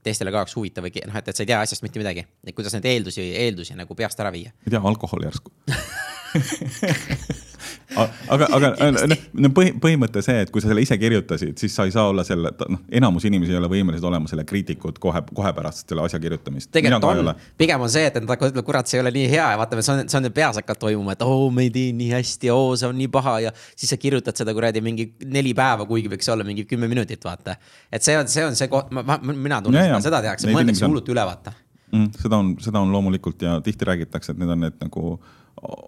teistele 0.02 0.34
ka 0.34 0.42
oleks 0.42 0.56
huvitav 0.58 0.84
või 0.84 1.06
noh, 1.06 1.16
et, 1.20 1.30
et 1.30 1.38
sa 1.38 1.44
ei 1.44 1.52
tea 1.52 1.62
asjast 1.62 1.86
mitte 1.86 2.02
midagi, 2.02 2.26
et 2.44 2.56
kuidas 2.56 2.74
neid 2.76 2.90
eeldusi, 2.90 3.24
eeldusi 3.44 3.78
nagu 3.78 3.96
peast 3.96 4.20
ära 4.20 4.34
viia. 4.34 4.52
ei 4.66 4.74
tea, 4.74 4.82
alkohol 4.92 5.24
järsku 5.28 5.54
aga, 7.96 8.48
aga 8.56 8.70
noh, 8.94 9.52
põhi, 9.54 9.72
põhimõte 9.82 10.22
see, 10.24 10.42
et 10.44 10.52
kui 10.52 10.62
sa 10.62 10.70
selle 10.70 10.84
ise 10.84 10.96
kirjutasid, 11.00 11.54
siis 11.60 11.74
sa 11.76 11.86
ei 11.88 11.94
saa 11.94 12.08
olla 12.10 12.24
selle, 12.26 12.52
noh, 12.72 12.82
enamus 13.00 13.26
inimesi 13.28 13.54
ei 13.54 13.58
ole 13.60 13.70
võimelised 13.72 14.06
olema 14.08 14.30
selle 14.30 14.44
kriitikud 14.48 15.00
kohe, 15.02 15.22
kohe 15.32 15.52
pärast 15.56 15.88
selle 15.88 16.04
asja 16.06 16.20
kirjutamist. 16.22 16.70
tegelikult 16.74 17.08
on, 17.10 17.32
pigem 17.60 17.84
on 17.84 17.92
see, 17.92 18.04
et 18.10 18.18
nad 18.20 18.28
hakkavad 18.34 18.54
ütlema, 18.54 18.66
kurat, 18.68 18.90
see 18.90 18.98
ei 19.00 19.04
ole 19.04 19.14
nii 19.16 19.26
hea 19.32 19.48
ja 19.54 19.60
vaata, 19.60 19.80
see 19.80 19.94
on, 19.96 20.04
see 20.12 20.20
on 20.20 20.30
peas 20.36 20.60
hakkab 20.60 20.80
toimuma, 20.84 21.16
et 21.16 21.26
oo 21.26 21.46
oh,, 21.46 21.48
me 21.54 21.66
ei 21.68 21.74
tee 21.74 21.96
nii 21.96 22.12
hästi, 22.16 22.52
oo 22.54 22.70
oh,, 22.70 22.76
see 22.78 22.90
on 22.90 22.98
nii 22.98 23.10
paha 23.12 23.38
ja 23.48 23.54
siis 23.72 23.92
sa 23.92 24.00
kirjutad 24.00 24.38
seda 24.38 24.54
kuradi 24.56 24.84
mingi 24.84 25.12
neli 25.24 25.54
päeva, 25.58 25.88
kuigi 25.88 26.12
võiks 26.12 26.32
olla 26.32 26.46
mingi 26.48 26.66
kümme 26.68 26.90
minutit, 26.92 27.24
vaata. 27.24 27.58
et 27.92 28.04
see 28.04 28.16
on, 28.18 28.30
see 28.30 28.46
on 28.46 28.56
see 28.58 28.70
koht, 28.72 28.92
ma, 28.94 29.18
mina 29.32 29.62
tunnen, 29.64 29.98
seda 30.04 30.22
tehakse, 30.24 30.50
mõeldakse 30.52 30.88
hullult 30.88 31.12
üle, 31.12 31.26
vaata 31.28 31.56
mm,. 31.92 32.10
seda 32.22 32.40
on, 32.40 32.56
seda 32.62 32.82
on 32.82 32.92
loomulikult 32.92 33.42
ja 33.44 33.60
tihti 33.64 33.88
räägitakse, 33.88 34.32
et 34.32 34.40
need 34.40 34.52
on 34.52 34.64
need 34.66 34.78
nagu 34.82 35.16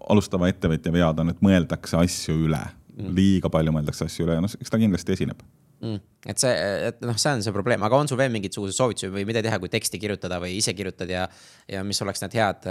alustava 0.09 0.49
ettevõtja 0.51 0.93
vead 0.95 1.21
on, 1.21 1.33
et 1.33 1.43
mõeldakse 1.43 1.99
asju 1.99 2.37
üle 2.47 2.61
mm., 2.61 3.13
liiga 3.17 3.51
palju 3.51 3.75
mõeldakse 3.75 4.07
asju 4.07 4.27
üle 4.27 4.39
ja 4.39 4.43
noh, 4.45 4.57
eks 4.59 4.71
ta 4.71 4.79
kindlasti 4.81 5.15
esineb 5.17 5.41
mm.. 5.81 6.01
et 6.31 6.41
see, 6.41 6.53
et 6.89 7.01
noh, 7.05 7.17
see 7.19 7.33
on 7.37 7.43
see 7.45 7.55
probleem, 7.55 7.83
aga 7.85 7.99
on 7.99 8.09
sul 8.11 8.19
veel 8.19 8.33
mingisuguseid 8.33 8.77
soovitusi 8.77 9.11
või 9.13 9.25
mida 9.27 9.43
teha, 9.45 9.59
kui 9.61 9.71
teksti 9.71 9.99
kirjutada 10.01 10.39
või 10.43 10.57
ise 10.59 10.75
kirjutad 10.77 11.11
ja, 11.11 11.25
ja 11.71 11.83
mis 11.87 12.01
oleks 12.05 12.23
need 12.23 12.37
head, 12.39 12.69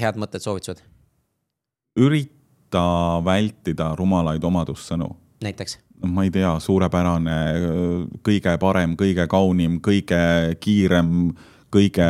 head 0.00 0.20
mõtted, 0.20 0.44
soovitused? 0.44 0.84
ürita 1.96 2.86
vältida 3.24 3.92
rumalaid 3.96 4.44
omadussõnu. 4.44 5.10
näiteks? 5.44 5.78
ma 6.04 6.26
ei 6.26 6.32
tea, 6.32 6.50
suurepärane, 6.60 7.36
kõige 8.24 8.56
parem, 8.60 8.96
kõige 9.00 9.24
kaunim, 9.32 9.78
kõige 9.84 10.18
kiirem 10.60 11.30
kõige 11.74 12.06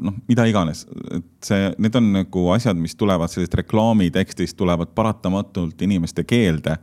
noh, 0.00 0.14
mida 0.28 0.46
iganes, 0.48 0.84
et 1.14 1.26
see, 1.44 1.72
need 1.80 1.96
on 1.98 2.12
nagu 2.14 2.46
asjad, 2.54 2.78
mis 2.80 2.96
tulevad 2.98 3.30
sellest 3.32 3.56
reklaamitekstist, 3.60 4.56
tulevad 4.58 4.94
paratamatult 4.96 5.82
inimeste 5.84 6.24
keelde, 6.28 6.78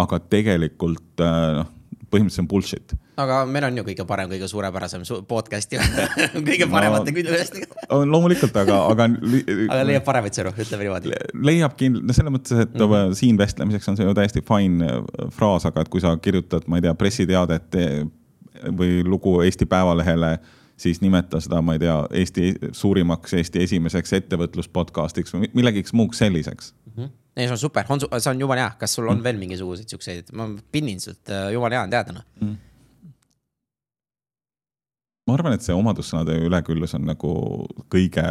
aga 0.00 0.20
tegelikult 0.32 1.22
äh, 1.24 1.60
noh, 1.60 1.70
põhimõtteliselt 2.10 2.42
on 2.42 2.48
bullshit. 2.50 2.94
aga 3.20 3.42
meil 3.46 3.66
on 3.68 3.76
ju 3.78 3.84
kõige 3.86 4.04
parem, 4.08 4.30
kõige 4.32 4.48
suurepärasem 4.50 5.02
podcast 5.28 5.74
ju 5.74 5.82
kõige 6.48 6.66
paremate 6.70 7.12
no, 7.12 7.16
küljestega 7.18 7.98
loomulikult, 8.12 8.56
aga, 8.62 8.78
aga 8.90 9.08
aga 9.74 9.82
leiab 9.86 10.06
paremaid 10.06 10.38
sõnu, 10.38 10.54
ütleme 10.56 10.86
niimoodi. 10.86 11.12
leiab 11.50 11.76
kindlasti, 11.78 12.08
no 12.08 12.16
selles 12.16 12.34
mõttes, 12.38 12.64
et 12.64 12.72
mm 12.74 12.94
-hmm. 12.94 13.18
siin 13.18 13.38
vestlemiseks 13.38 13.92
on 13.92 14.00
see 14.00 14.08
ju 14.08 14.16
täiesti 14.16 14.42
fine 14.46 14.86
äh, 14.86 15.28
fraas, 15.36 15.68
aga 15.68 15.84
et 15.84 15.92
kui 15.92 16.02
sa 16.02 16.16
kirjutad, 16.16 16.66
ma 16.66 16.80
ei 16.80 16.88
tea, 16.88 16.94
pressiteadet 16.94 17.78
või 18.76 19.04
lugu 19.06 19.40
Eesti 19.44 19.66
Päevalehele 19.66 20.38
siis 20.80 21.00
nimeta 21.04 21.40
seda, 21.42 21.60
ma 21.64 21.76
ei 21.76 21.82
tea, 21.82 21.96
Eesti 22.22 22.54
suurimaks, 22.76 23.34
Eesti 23.40 23.64
esimeseks 23.66 24.16
ettevõtluspodcastiks 24.20 25.36
või 25.36 25.50
millegiks 25.52 25.94
muuks 25.96 26.22
selliseks 26.22 26.72
mm. 26.72 26.96
-hmm. 26.96 27.12
ei, 27.36 27.44
see 27.44 27.56
on 27.56 27.62
super, 27.66 27.86
on, 27.88 28.02
see 28.16 28.32
on 28.32 28.40
jumala 28.40 28.66
hea, 28.66 28.72
kas 28.80 28.96
sul 28.96 29.08
on 29.08 29.18
mm 29.18 29.28
veel 29.28 29.38
mingisuguseid 29.44 29.92
siukseid, 29.92 30.34
ma 30.36 30.48
pinnin 30.72 31.00
sult, 31.00 31.28
äh, 31.28 31.52
jumala 31.52 31.76
hea 31.78 31.84
on 31.84 31.94
teada 31.96 32.16
noh 32.16 32.24
mm. 32.40 32.56
ma 35.28 35.36
arvan, 35.36 35.54
et 35.54 35.66
see 35.66 35.76
omadussõnade 35.76 36.38
üleküllus 36.48 36.96
on 36.96 37.04
nagu 37.12 37.34
kõige, 37.92 38.24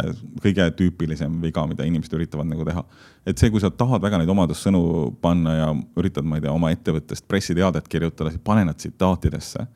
kõige 0.44 0.70
tüüpilisem 0.82 1.38
viga, 1.46 1.68
mida 1.70 1.86
inimesed 1.86 2.18
üritavad 2.18 2.50
nagu 2.50 2.66
teha. 2.66 2.84
et 3.30 3.38
see, 3.38 3.54
kui 3.54 3.62
sa 3.62 3.70
tahad 3.70 4.02
väga 4.02 4.24
neid 4.24 4.34
omadussõnu 4.34 4.82
panna 5.22 5.56
ja 5.56 5.74
üritad, 6.02 6.26
ma 6.26 6.40
ei 6.40 6.48
tea, 6.48 6.56
oma 6.56 6.74
ettevõttest 6.74 7.28
pressiteadet 7.28 7.88
kirjutada, 7.88 8.34
siis 8.34 8.42
pane 8.44 8.66
nad 8.66 8.82
tsitaatidesse 8.82 9.70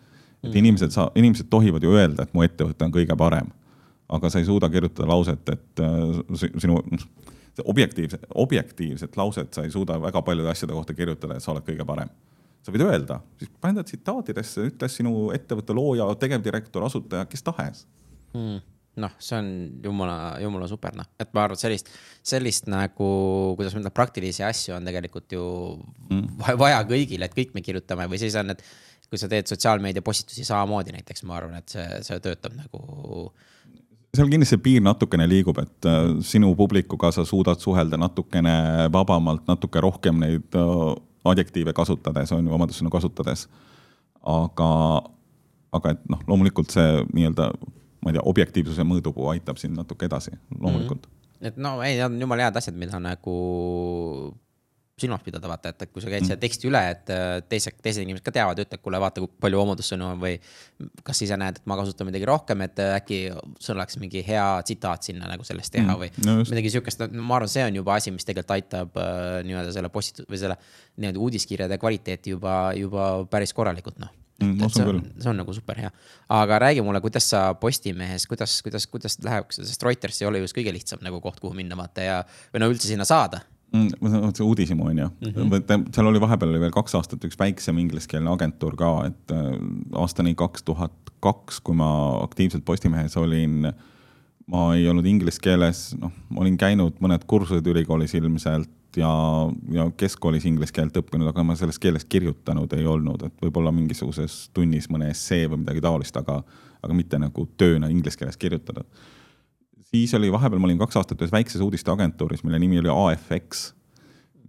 et 0.43 0.49
mm. 0.49 0.57
inimesed 0.59 0.95
saa-, 0.95 1.11
inimesed 1.19 1.49
tohivad 1.49 1.83
ju 1.83 1.93
öelda, 1.95 2.25
et 2.25 2.33
mu 2.35 2.43
ettevõte 2.45 2.85
on 2.85 2.93
kõige 2.93 3.17
parem. 3.19 3.51
aga 4.13 4.29
sa 4.29 4.39
ei 4.39 4.45
suuda 4.45 4.67
kirjutada 4.69 5.07
lauset, 5.09 5.49
et 5.49 5.79
äh, 5.81 6.49
sinu 6.61 6.81
objektiivse, 7.63 8.19
objektiivset 8.35 9.17
lauset 9.17 9.53
sa 9.53 9.63
ei 9.63 9.71
suuda 9.71 9.95
väga 10.01 10.21
paljude 10.21 10.51
asjade 10.51 10.73
kohta 10.73 10.93
kirjutada, 10.93 11.37
et 11.37 11.43
sa 11.43 11.51
oled 11.53 11.65
kõige 11.65 11.85
parem. 11.85 12.11
sa 12.63 12.71
võid 12.71 12.85
öelda, 12.85 13.21
siis 13.39 13.49
pane 13.61 13.79
ta 13.79 13.83
tsitaatidesse, 13.83 14.67
ütles 14.69 14.99
sinu 14.99 15.31
ettevõtte 15.35 15.73
looja, 15.73 16.05
tegevdirektor, 16.19 16.83
asutaja, 16.83 17.25
kes 17.25 17.43
tahes 17.43 17.87
mm 18.33 18.61
noh, 19.01 19.13
see 19.21 19.37
on 19.39 19.49
jumala, 19.83 20.15
jumala 20.41 20.67
super, 20.69 20.93
noh, 20.97 21.07
et 21.21 21.31
ma 21.33 21.47
arvan, 21.47 21.57
et 21.57 21.65
sellist, 21.65 21.89
sellist 22.25 22.69
nagu, 22.69 23.07
kuidas 23.57 23.73
ma 23.73 23.81
ütlen, 23.81 23.95
praktilisi 23.95 24.45
asju 24.45 24.75
on 24.77 24.89
tegelikult 24.89 25.33
ju 25.33 25.45
mm. 26.11 26.43
vaja 26.61 26.83
kõigile, 26.89 27.29
et 27.29 27.37
kõik 27.37 27.55
me 27.57 27.63
kirjutame 27.65 28.07
või 28.11 28.21
siis 28.21 28.37
on, 28.39 28.53
et 28.53 28.61
kui 29.13 29.21
sa 29.21 29.29
teed 29.29 29.45
sotsiaalmeedia 29.45 30.01
postitusi 30.01 30.45
samamoodi 30.47 30.95
näiteks, 30.95 31.21
ma 31.29 31.37
arvan, 31.37 31.59
et 31.61 31.69
see, 31.69 31.85
see 32.01 32.17
töötab 32.23 32.55
nagu. 32.57 32.79
seal 34.17 34.29
kindlasti 34.31 34.57
piir 34.65 34.81
natukene 34.81 35.27
liigub, 35.29 35.59
et 35.61 35.89
äh, 35.89 36.15
sinu 36.25 36.55
publikuga 36.57 37.11
sa 37.13 37.25
suudad 37.29 37.61
suhelda 37.61 37.99
natukene 38.01 38.55
vabamalt, 38.93 39.45
natuke 39.49 39.81
rohkem 39.85 40.17
neid 40.23 40.57
äh, 40.57 40.81
adjektiive 41.29 41.75
kasutades, 41.77 42.33
on 42.33 42.47
ju, 42.47 42.55
omadussõnu 42.57 42.89
kasutades. 42.93 43.47
aga, 44.23 44.67
aga 45.75 45.93
et 45.93 46.05
noh, 46.09 46.21
loomulikult 46.27 46.73
see 46.73 47.03
nii-öelda, 47.13 47.51
ma 48.01 48.11
ei 48.11 48.17
tea, 48.17 48.23
objektiivsuse 48.33 48.85
mõõdupuu 48.87 49.29
aitab 49.33 49.61
sind 49.61 49.77
natuke 49.77 50.07
edasi, 50.09 50.31
loomulikult 50.57 51.05
mm. 51.05 51.11
-hmm. 51.11 51.47
et 51.47 51.57
no 51.57 51.81
ei, 51.83 51.97
need 51.99 52.05
on 52.07 52.21
jumala 52.21 52.47
head 52.47 52.57
asjad, 52.57 52.77
mida 52.79 52.99
nagu 53.03 53.35
silmas 55.03 55.23
pidada, 55.25 55.49
vaata, 55.51 55.73
et, 55.73 55.85
kui 55.91 56.03
sa 56.03 56.09
käid 56.09 56.23
mm. 56.23 56.29
selle 56.31 56.41
teksti 56.41 56.69
üle, 56.69 56.81
et 56.93 57.11
teised, 57.51 57.77
teised 57.83 58.05
inimesed 58.05 58.25
ka 58.25 58.33
teavad, 58.35 58.61
ütled, 58.63 58.81
kuule, 58.83 59.01
vaata, 59.03 59.23
kui 59.23 59.31
palju 59.43 59.61
omadussõnu 59.63 60.07
on 60.13 60.21
või 60.21 60.37
kas 61.05 61.21
ise 61.25 61.37
näed, 61.39 61.59
et 61.61 61.69
ma 61.69 61.77
kasutan 61.79 62.09
midagi 62.09 62.27
rohkem, 62.29 62.65
et 62.65 62.81
äkki 62.85 63.19
sul 63.59 63.77
oleks 63.77 63.99
mingi 64.01 64.23
hea 64.27 64.47
tsitaat 64.65 65.09
sinna 65.09 65.29
nagu 65.29 65.45
sellest 65.47 65.75
teha 65.75 65.91
mm. 65.91 66.01
või 66.01 66.25
no 66.27 66.39
midagi 66.47 66.73
sihukest, 66.73 67.05
ma 67.13 67.39
arvan, 67.39 67.51
see 67.51 67.67
on 67.67 67.79
juba 67.81 67.99
asi, 67.99 68.15
mis 68.15 68.27
tegelikult 68.27 68.57
aitab 68.57 68.99
äh, 68.99 69.39
nii-öelda 69.47 69.75
selle 69.75 69.93
postitu- 69.93 70.27
või 70.29 70.41
selle 70.41 70.57
nii-öelda 70.97 71.23
uudiskirjade 71.23 71.79
kvaliteeti 71.81 72.35
juba, 72.35 72.57
juba 72.77 73.13
päris 73.31 73.55
korralikult, 73.55 74.01
noh 74.03 74.11
mm,. 74.41 74.69
see 74.69 74.85
on, 74.87 75.01
see 75.19 75.31
on 75.31 75.39
nagu 75.41 75.53
super 75.55 75.79
hea, 75.83 75.91
aga 76.33 76.59
räägi 76.67 76.83
mulle, 76.85 77.01
kuidas 77.03 77.29
sa 77.29 77.45
Postimehes, 77.59 78.27
kuidas, 78.27 78.59
kuidas, 78.65 78.87
kuidas 78.87 79.17
läheb, 79.23 79.51
sest 79.55 79.83
Reuters 79.83 80.21
ei 80.21 80.29
ole 80.29 80.43
just 80.43 80.57
kõige 80.57 80.73
lihtsam 80.75 81.03
nagu 81.05 81.21
koht, 81.23 81.39
kuhu 81.43 81.55
minna 81.57 81.77
vaata 81.79 82.05
ja, 82.05 82.21
või 82.53 82.63
no 82.63 82.71
üldse 82.73 82.89
sinna 82.89 83.07
saada 83.07 83.43
mm,. 83.73 84.33
see 84.33 84.45
uudishimu 84.45 84.85
on 84.85 84.97
ju 84.97 85.07
mm, 85.07 85.31
-hmm. 85.31 85.87
seal 85.95 86.07
oli 86.07 86.21
vahepeal 86.21 86.51
oli 86.51 86.59
veel 86.59 86.75
kaks 86.75 86.95
aastat 86.95 87.25
üks 87.25 87.39
väiksem 87.39 87.77
ingliskeelne 87.77 88.29
agentuur 88.29 88.75
ka, 88.75 88.93
et 89.07 89.31
äh, 89.31 89.49
aastani 89.95 90.35
kaks 90.35 90.63
tuhat 90.63 90.93
kaks, 91.23 91.61
kui 91.61 91.75
ma 91.75 91.89
aktiivselt 92.23 92.65
Postimehes 92.65 93.17
olin, 93.17 93.71
ma 94.47 94.63
ei 94.75 94.87
olnud 94.89 95.05
inglise 95.07 95.39
keeles, 95.43 95.93
noh, 95.99 96.11
ma 96.29 96.43
olin 96.43 96.57
käinud 96.59 96.99
mõned 97.03 97.23
kursused 97.27 97.67
ülikoolis 97.71 98.13
ilmselt 98.19 98.97
ja, 98.99 99.11
ja 99.71 99.87
keskkoolis 99.97 100.45
inglise 100.49 100.75
keelt 100.75 100.97
õppinud, 100.99 101.29
aga 101.31 101.45
ma 101.47 101.55
selles 101.55 101.79
keeles 101.79 102.05
kirjutanud 102.05 102.75
ei 102.75 102.85
olnud, 102.85 103.23
et 103.23 103.45
võib-olla 103.45 103.71
mingisuguses 103.71 104.49
tunnis 104.53 104.89
mõne 104.91 105.09
essee 105.13 105.47
või 105.47 105.63
midagi 105.63 105.83
taolist, 105.85 106.17
aga, 106.19 106.41
aga 106.83 106.97
mitte 106.97 107.19
nagu 107.21 107.47
tööna 107.57 107.89
inglise 107.93 108.19
keeles 108.19 108.37
kirjutada 108.37 108.83
siis 109.93 110.13
oli 110.13 110.31
vahepeal, 110.31 110.59
ma 110.59 110.69
olin 110.69 110.81
kaks 110.81 110.97
aastat 110.97 111.21
ühes 111.21 111.31
väikses 111.31 111.61
uudisteagentuuris, 111.61 112.43
mille 112.43 112.59
nimi 112.59 112.79
oli 112.81 112.91
AFX, 112.93 113.65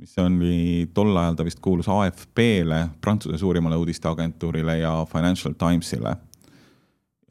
mis 0.00 0.14
oli 0.22 0.86
tol 0.94 1.12
ajal, 1.16 1.36
ta 1.38 1.44
vist 1.46 1.60
kuulus 1.64 1.88
AFP-le, 1.92 2.80
Prantsuse 3.00 3.38
suurimale 3.38 3.76
uudisteagentuurile 3.76 4.78
ja 4.78 4.94
Financial 5.12 5.54
Timesile. 5.58 6.16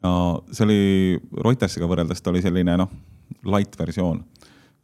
ja 0.04 0.14
see 0.52 0.64
oli 0.64 0.78
Reutersiga 1.44 1.90
võrreldes, 1.90 2.22
ta 2.22 2.30
oli 2.30 2.44
selline 2.44 2.78
noh, 2.78 2.94
light 3.50 3.78
versioon 3.78 4.22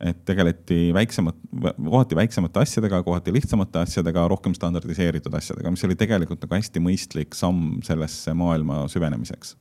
et 0.01 0.23
tegeleti 0.25 0.95
väiksemat, 0.97 1.37
kohati 1.77 2.16
väiksemate 2.16 2.62
asjadega, 2.62 3.03
kohati 3.05 3.35
lihtsamate 3.37 3.83
asjadega, 3.83 4.23
rohkem 4.33 4.55
standardiseeritud 4.57 5.35
asjadega, 5.37 5.71
mis 5.71 5.85
oli 5.85 5.97
tegelikult 6.01 6.40
nagu 6.47 6.57
hästi 6.57 6.81
mõistlik 6.81 7.37
samm 7.37 7.83
sellesse 7.85 8.33
maailma 8.33 8.87
süvenemiseks 8.88 9.59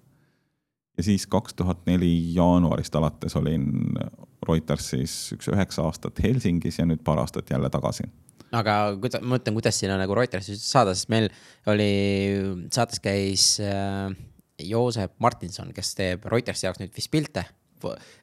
ja 0.99 1.03
siis 1.03 1.27
kaks 1.31 1.55
tuhat 1.55 1.85
neli 1.87 2.11
jaanuarist 2.35 2.95
alates 2.99 3.35
olin 3.39 3.69
Reutersis 4.47 5.13
üks 5.35 5.47
üheksa 5.51 5.85
aastat 5.87 6.19
Helsingis 6.23 6.79
ja 6.81 6.87
nüüd 6.87 7.03
paar 7.07 7.21
aastat 7.23 7.51
jälle 7.51 7.69
tagasi. 7.71 8.07
Aga 8.55 8.75
kuidas, 8.99 9.21
ma 9.21 9.37
mõtlen, 9.37 9.55
kuidas 9.55 9.79
sinna 9.79 9.95
nagu 9.99 10.15
Reuterisse 10.17 10.57
saada, 10.59 10.95
sest 10.97 11.11
meil 11.13 11.29
oli, 11.69 11.91
saates 12.73 12.99
käis 13.03 13.51
äh, 13.63 14.09
Joosep 14.65 15.15
Martinson, 15.23 15.71
kes 15.75 15.93
teeb 15.95 16.25
Reutersi 16.33 16.67
jaoks 16.67 16.81
nüüd 16.81 16.95
vist 16.97 17.11
pilte 17.13 17.45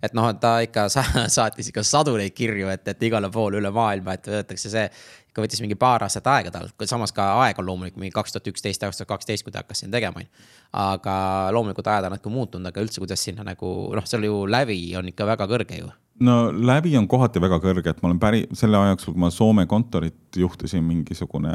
et 0.02 0.16
noh, 0.16 0.28
ta 0.40 0.58
ikka 0.64 0.88
sa 0.92 1.04
saatis 1.36 1.70
ikka 1.72 1.84
sadu 1.86 2.16
neid 2.18 2.34
kirju, 2.36 2.70
et, 2.72 2.86
et 2.88 3.06
igale 3.08 3.30
poole 3.32 3.60
üle 3.60 3.72
maailma, 3.74 4.16
et 4.16 4.30
võetakse 4.32 4.72
see. 4.72 4.88
ikka 5.30 5.44
võttis 5.44 5.60
mingi 5.60 5.76
paar 5.76 6.02
aastat 6.06 6.26
aega 6.32 6.50
tal, 6.54 6.70
samas 6.88 7.12
ka 7.12 7.26
aeg 7.42 7.58
on 7.60 7.66
loomulikult 7.68 8.00
mingi 8.00 8.14
kaks 8.14 8.32
tuhat 8.32 8.48
üksteist, 8.52 8.80
kaks 8.80 9.02
tuhat 9.02 9.10
kaksteist, 9.10 9.44
kui 9.44 9.52
ta 9.52 9.60
hakkas 9.64 9.84
siin 9.84 9.92
tegema, 9.92 10.22
on 10.22 10.24
ju. 10.24 10.48
aga 10.86 11.16
loomulikult 11.52 11.92
ajad 11.92 12.08
on 12.08 12.16
natuke 12.16 12.32
muutunud, 12.32 12.72
aga 12.72 12.84
üldse, 12.84 13.02
kuidas 13.02 13.22
sinna 13.22 13.44
nagu 13.44 13.76
noh, 13.96 14.08
seal 14.08 14.24
ju 14.24 14.42
lävi 14.48 14.80
on 14.96 15.12
ikka 15.12 15.28
väga 15.28 15.48
kõrge 15.50 15.80
ju 15.82 15.92
no 16.20 16.36
läbi 16.52 16.94
on 16.96 17.08
kohati 17.08 17.40
väga 17.42 17.58
kõrge, 17.60 17.92
et 17.92 18.00
ma 18.02 18.10
olen 18.10 18.20
päri, 18.20 18.44
selle 18.56 18.78
aja 18.78 18.94
jooksul, 18.94 19.16
kui 19.16 19.24
ma 19.26 19.30
Soome 19.34 19.66
kontorit 19.68 20.38
juhtisin 20.40 20.84
mingisugune, 20.86 21.52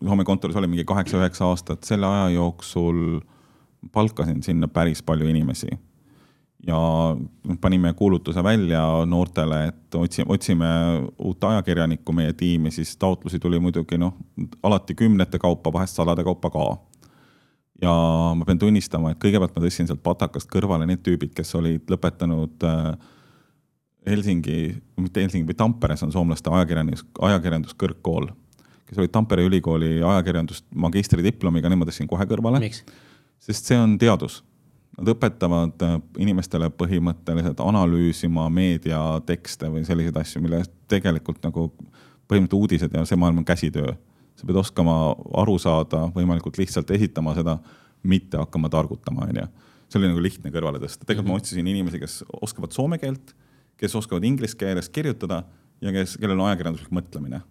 Soome 0.00 0.26
kontoris 0.26 0.58
olin 0.58 0.72
mingi 0.72 0.86
kaheksa-üheksa 0.88 1.46
aastat, 1.46 1.84
selle 1.86 2.08
aja 2.08 2.32
jooksul 2.34 3.20
palkasin 3.92 4.42
sinna 4.42 4.68
päris 4.68 5.02
palju 5.02 5.28
inimesi 5.30 5.70
ja 6.66 7.16
panime 7.60 7.92
kuulutuse 7.92 8.44
välja 8.44 8.82
noortele, 9.06 9.64
et 9.66 9.94
otsime, 9.94 10.26
otsime 10.28 10.66
uut 11.18 11.44
ajakirjanikku 11.44 12.12
meie 12.12 12.32
tiimi, 12.32 12.70
siis 12.70 12.96
taotlusi 12.96 13.38
tuli 13.38 13.58
muidugi 13.60 13.98
noh, 13.98 14.14
alati 14.62 14.94
kümnete 14.94 15.38
kaupa, 15.42 15.72
vahest 15.72 15.98
sadade 15.98 16.24
kaupa 16.24 16.50
ka. 16.50 16.66
ja 17.82 17.94
ma 18.38 18.46
pean 18.46 18.58
tunnistama, 18.58 19.10
et 19.10 19.18
kõigepealt 19.22 19.56
ma 19.56 19.64
tõstsin 19.64 19.90
sealt 19.90 20.02
patakast 20.02 20.50
kõrvale 20.50 20.86
need 20.86 21.02
tüübid, 21.02 21.32
kes 21.34 21.50
olid 21.58 21.90
lõpetanud 21.90 22.68
äh, 22.68 22.92
Helsingi, 24.06 24.76
mitte 24.98 25.22
Helsingi, 25.22 25.46
või 25.46 25.58
Tamperes 25.58 26.02
on 26.06 26.14
soomlaste 26.14 26.50
ajakirjandus, 26.50 27.02
ajakirjanduskõrgkool, 27.22 28.30
kes 28.86 29.02
olid 29.02 29.10
Tampere 29.14 29.42
ülikooli 29.50 29.96
ajakirjandust 29.98 30.68
magistridiplomiga, 30.74 31.70
nemad 31.70 31.90
tõstsin 31.90 32.10
kohe 32.10 32.26
kõrvale. 32.30 32.62
sest 33.42 33.66
see 33.66 33.78
on 33.78 33.98
teadus 33.98 34.44
Nad 34.98 35.08
õpetavad 35.08 35.82
äh, 35.86 35.94
inimestele 36.20 36.68
põhimõtteliselt 36.76 37.60
analüüsima 37.64 38.44
meediatekste 38.52 39.70
või 39.72 39.86
selliseid 39.88 40.18
asju, 40.20 40.42
mille 40.44 40.60
tegelikult 40.92 41.40
nagu 41.46 41.70
põhimõtteliselt 42.28 42.58
uudised 42.58 42.96
ja 42.96 43.04
see 43.08 43.16
maailm 43.20 43.40
on 43.40 43.48
käsitöö. 43.48 43.94
sa 44.36 44.46
pead 44.48 44.56
oskama 44.56 45.14
aru 45.38 45.58
saada, 45.60 46.06
võimalikult 46.14 46.58
lihtsalt 46.58 46.90
esitama 46.90 47.34
seda, 47.36 47.58
mitte 48.02 48.36
hakkama 48.40 48.68
targutama, 48.68 49.26
onju. 49.28 49.46
see 49.88 50.00
oli 50.00 50.08
nagu 50.08 50.22
lihtne 50.24 50.50
kõrvale 50.50 50.80
tõsta, 50.82 51.04
tegelikult 51.06 51.28
ma 51.28 51.34
mhm. 51.34 51.42
otsisin 51.42 51.66
inimesi, 51.66 52.00
kes 52.00 52.22
oskavad 52.42 52.72
soome 52.72 52.98
keelt, 52.98 53.34
kes 53.80 53.94
oskavad 53.96 54.24
inglise 54.24 54.56
keeles 54.56 54.88
kirjutada 54.88 55.42
ja 55.80 55.92
kes, 55.92 56.16
kellel 56.20 56.40
on 56.40 56.48
ajakirjanduslik 56.50 56.92
mõtlemine. 56.92 57.42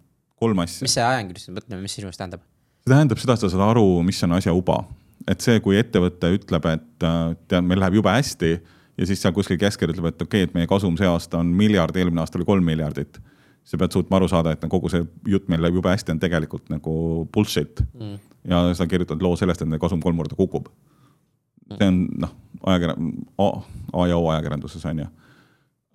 kolm 0.41 0.59
asja. 0.59 0.85
mis 0.85 0.97
see 0.97 1.05
ajakirjanduslik 1.05 1.57
mõtlemine, 1.57 1.85
mis 1.85 1.97
sinu 1.97 2.09
meelest 2.09 2.21
tähendab? 2.21 2.45
see 2.81 2.93
tähendab 2.93 3.21
seda, 3.21 3.33
et 3.37 3.45
sa 3.45 3.49
saad 3.53 3.69
aru, 3.69 3.85
mis 4.05 4.23
on 4.25 4.37
asja 4.37 4.53
uba 4.53 4.83
et 5.29 5.43
see, 5.43 5.59
kui 5.63 5.77
ettevõte 5.79 6.31
ütleb, 6.35 6.67
et 6.71 7.05
äh, 7.05 7.33
tead, 7.49 7.65
meil 7.67 7.81
läheb 7.81 7.99
jube 7.99 8.13
hästi 8.13 8.51
ja 8.97 9.07
siis 9.07 9.21
seal 9.21 9.33
kuskil 9.35 9.59
keskel 9.61 9.93
ütleb, 9.93 10.11
et 10.11 10.23
okei 10.23 10.43
okay,, 10.43 10.49
et 10.49 10.55
meie 10.57 10.69
kasum 10.69 10.97
see 10.99 11.09
aasta 11.09 11.41
on 11.41 11.51
miljard, 11.57 11.95
eelmine 11.97 12.23
aasta 12.23 12.39
oli 12.39 12.47
kolm 12.47 12.65
miljardit. 12.67 13.21
sa 13.63 13.77
pead 13.77 13.93
suutma 13.93 14.17
aru 14.17 14.27
saada, 14.27 14.55
et 14.55 14.63
kogu 14.69 14.89
see 14.89 15.03
jutt 15.29 15.49
meil 15.49 15.61
läheb 15.61 15.77
jube 15.77 15.89
hästi, 15.91 16.15
on 16.15 16.19
tegelikult 16.19 16.71
nagu 16.73 16.93
bullshit 17.33 17.83
mm.. 17.93 18.15
ja 18.49 18.63
sa 18.77 18.87
kirjutad 18.89 19.21
loo 19.21 19.35
sellest, 19.37 19.61
et 19.61 19.69
meie 19.69 19.79
kasum 19.79 20.01
kolm 20.01 20.17
korda 20.17 20.35
kukub. 20.35 20.69
see 21.77 21.87
on 21.87 22.05
noh, 22.25 22.33
ajakirja-, 22.65 22.97
A 23.37 24.07
ja 24.07 24.17
O 24.17 24.29
ajakirjanduses 24.29 24.85
on 24.85 25.03
ju. 25.03 25.09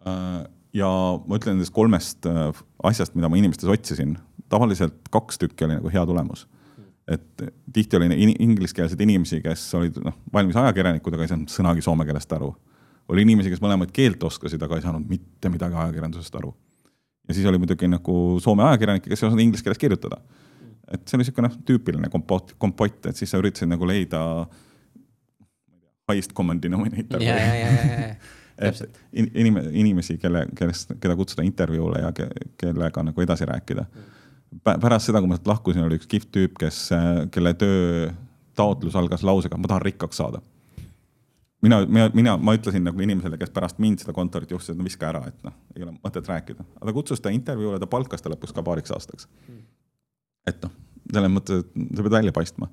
Äh, 0.07 0.45
ja 0.77 0.89
ma 1.27 1.39
ütlen 1.41 1.57
nendest 1.57 1.75
kolmest 1.75 2.27
äh, 2.27 2.53
asjast, 2.85 3.15
mida 3.17 3.29
ma 3.29 3.39
inimestes 3.41 3.71
otsisin, 3.73 4.17
tavaliselt 4.49 5.09
kaks 5.11 5.41
tükki 5.43 5.67
oli 5.67 5.81
nagu 5.81 5.91
hea 5.93 6.07
tulemus 6.07 6.47
et 7.09 7.42
tihti 7.73 7.97
oli 7.97 8.07
in 8.07 8.33
ingliskeelseid 8.38 9.01
inimesi, 9.01 9.40
kes 9.42 9.62
olid 9.79 9.99
noh, 10.03 10.14
valmis 10.33 10.57
ajakirjanikud, 10.59 11.14
aga 11.14 11.27
ei 11.27 11.31
saanud 11.31 11.53
sõnagi 11.53 11.85
soome 11.85 12.07
keelest 12.07 12.33
aru. 12.35 12.51
oli 13.09 13.23
inimesi, 13.23 13.53
kes 13.53 13.62
mõlemat 13.62 13.92
keelt 13.95 14.23
oskasid, 14.27 14.62
aga 14.62 14.79
ei 14.79 14.83
saanud 14.83 15.07
mitte 15.09 15.51
midagi 15.53 15.79
ajakirjandusest 15.79 16.35
aru. 16.40 16.55
ja 17.29 17.35
siis 17.35 17.47
oli 17.47 17.59
muidugi 17.62 17.88
nagu 17.88 18.16
soome 18.42 18.66
ajakirjanikke, 18.66 19.11
kes 19.11 19.23
ei 19.23 19.29
osanud 19.29 19.45
inglise 19.45 19.64
keeles 19.64 19.79
kirjutada. 19.79 20.19
et 20.92 21.07
see 21.07 21.16
oli 21.16 21.25
niisugune 21.25 21.49
noh, 21.49 21.61
tüüpiline 21.69 22.11
kompott, 22.11 22.57
kompott, 22.59 23.07
et 23.07 23.16
siis 23.16 23.31
sa 23.31 23.38
üritasid 23.38 23.71
nagu 23.71 23.87
leida 23.87 24.21
highest 26.11 26.35
common 26.35 26.62
denominator. 26.62 27.23
et 28.66 29.01
inim-, 29.12 29.62
inimesi, 29.71 30.19
kelle, 30.19 30.47
kellest, 30.59 30.95
keda 31.01 31.16
kutsuda 31.16 31.47
intervjuule 31.47 32.03
ja 32.03 32.12
ke, 32.14 32.29
kellega 32.59 33.03
nagu 33.07 33.27
edasi 33.27 33.47
rääkida 33.47 33.87
mm 33.87 34.15
pärast 34.64 35.11
seda, 35.11 35.20
kui 35.20 35.30
ma 35.30 35.38
sealt 35.38 35.50
lahkusin, 35.50 35.87
oli 35.87 35.98
üks 36.00 36.09
kihvt 36.11 36.30
tüüp, 36.35 36.54
kes, 36.61 36.87
äh, 36.94 37.24
kelle 37.35 37.54
töö 37.59 38.11
taotlus 38.56 38.96
algas 38.96 39.24
lausega, 39.26 39.59
ma 39.61 39.70
tahan 39.70 39.85
rikkaks 39.85 40.22
saada. 40.22 40.40
mina, 41.62 41.80
mina, 41.87 42.11
mina, 42.14 42.37
ma 42.37 42.54
ütlesin 42.54 42.85
nagu 42.87 43.00
inimesele, 43.02 43.38
kes 43.40 43.50
pärast 43.50 43.78
mind 43.82 43.98
seda 44.02 44.12
kontorit 44.14 44.50
juhtis, 44.52 44.70
et 44.70 44.78
no 44.78 44.85
viska 44.87 45.09
ära, 45.09 45.24
et 45.26 45.38
noh, 45.44 45.54
ei 45.74 45.82
ole 45.82 45.94
mõtet 45.96 46.28
rääkida. 46.28 46.64
aga 46.76 46.88
ta 46.88 46.94
kutsus 46.94 47.20
ta 47.20 47.32
intervjuule, 47.35 47.80
ta 47.82 47.88
palkas 47.90 48.22
ta 48.22 48.30
lõpuks 48.30 48.54
ka 48.54 48.62
paariks 48.62 48.92
aastaks. 48.94 49.28
et 50.46 50.62
noh, 50.62 50.74
selles 51.12 51.32
mõttes, 51.32 51.64
et 51.64 51.96
sa 51.96 52.06
pead 52.06 52.18
välja 52.18 52.32
paistma. 52.32 52.70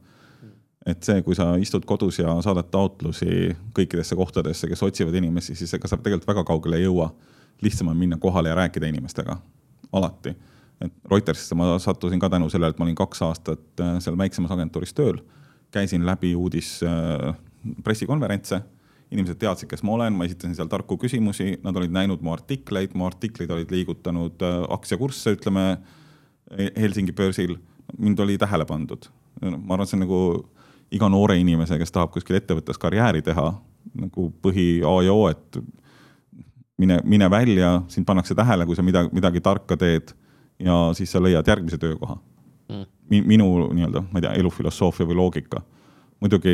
et 0.86 1.04
see, 1.04 1.22
kui 1.24 1.36
sa 1.36 1.56
istud 1.58 1.86
kodus 1.90 2.20
ja 2.20 2.36
saadad 2.44 2.70
taotlusi 2.72 3.56
kõikidesse 3.74 4.16
kohtadesse, 4.20 4.68
kes 4.68 4.84
otsivad 4.84 5.16
inimesi, 5.16 5.56
siis 5.56 5.74
ega 5.74 5.88
sa 5.88 5.98
tegelikult 5.98 6.28
väga 6.28 6.44
kaugele 6.44 6.78
ei 6.78 6.88
jõua. 6.88 7.14
lihtsam 7.62 7.88
on 7.88 7.98
minna 7.98 8.18
kohale 8.18 8.50
ja 8.50 8.56
rääkida 8.56 8.88
inimestega, 8.92 9.38
alati 9.92 10.36
et 10.84 10.94
Reutersisse 11.12 11.56
ma 11.56 11.78
sattusin 11.80 12.22
ka 12.22 12.30
tänu 12.30 12.50
sellele, 12.52 12.74
et 12.74 12.80
ma 12.80 12.88
olin 12.88 12.98
kaks 12.98 13.24
aastat 13.26 13.82
äh, 13.82 13.98
seal 14.04 14.18
väiksemas 14.20 14.52
agentuuris 14.56 14.94
tööl. 14.98 15.22
käisin 15.74 16.06
läbi 16.06 16.36
uudis 16.38 16.84
äh, 16.86 17.34
pressikonverentse, 17.84 18.60
inimesed 19.12 19.40
teadsid, 19.42 19.70
kes 19.72 19.82
ma 19.84 19.96
olen, 19.96 20.14
ma 20.14 20.28
esitasin 20.28 20.54
seal 20.56 20.70
tarku 20.70 21.00
küsimusi, 21.02 21.56
nad 21.64 21.78
olid 21.80 21.94
näinud 21.94 22.22
mu 22.22 22.34
artikleid, 22.34 22.94
mu 22.94 23.08
artiklid 23.08 23.50
olid 23.50 23.72
liigutanud 23.74 24.44
äh, 24.46 24.60
aktsiakursse, 24.78 25.38
ütleme 25.38 25.68
Helsingi 26.54 27.14
börsil. 27.16 27.58
mind 27.98 28.20
oli 28.20 28.38
tähele 28.38 28.66
pandud. 28.66 29.08
ma 29.42 29.74
arvan, 29.74 29.88
see 29.88 29.98
on 29.98 30.06
nagu 30.06 30.20
iga 30.92 31.10
noore 31.10 31.38
inimese, 31.40 31.78
kes 31.78 31.92
tahab 31.92 32.12
kuskil 32.14 32.38
ettevõttes 32.38 32.78
karjääri 32.78 33.22
teha, 33.26 33.48
nagu 33.98 34.30
põhi 34.42 34.84
A 34.86 35.02
ja 35.04 35.14
O, 35.14 35.28
et 35.30 35.58
mine, 36.78 37.00
mine 37.04 37.30
välja, 37.30 37.82
sind 37.88 38.06
pannakse 38.06 38.36
tähele, 38.36 38.66
kui 38.66 38.76
sa 38.76 38.86
midagi, 38.86 39.10
midagi 39.16 39.42
tarka 39.42 39.78
teed 39.80 40.14
ja 40.64 40.80
siis 40.98 41.12
sa 41.12 41.22
leiad 41.24 41.48
järgmise 41.48 41.80
töökoha 41.82 42.18
mm.. 42.70 43.24
minu 43.28 43.48
nii-öelda, 43.74 44.04
ma 44.10 44.20
ei 44.20 44.26
tea, 44.26 44.34
elufilosoofia 44.42 45.08
või 45.10 45.18
loogika. 45.20 45.62
muidugi 46.24 46.54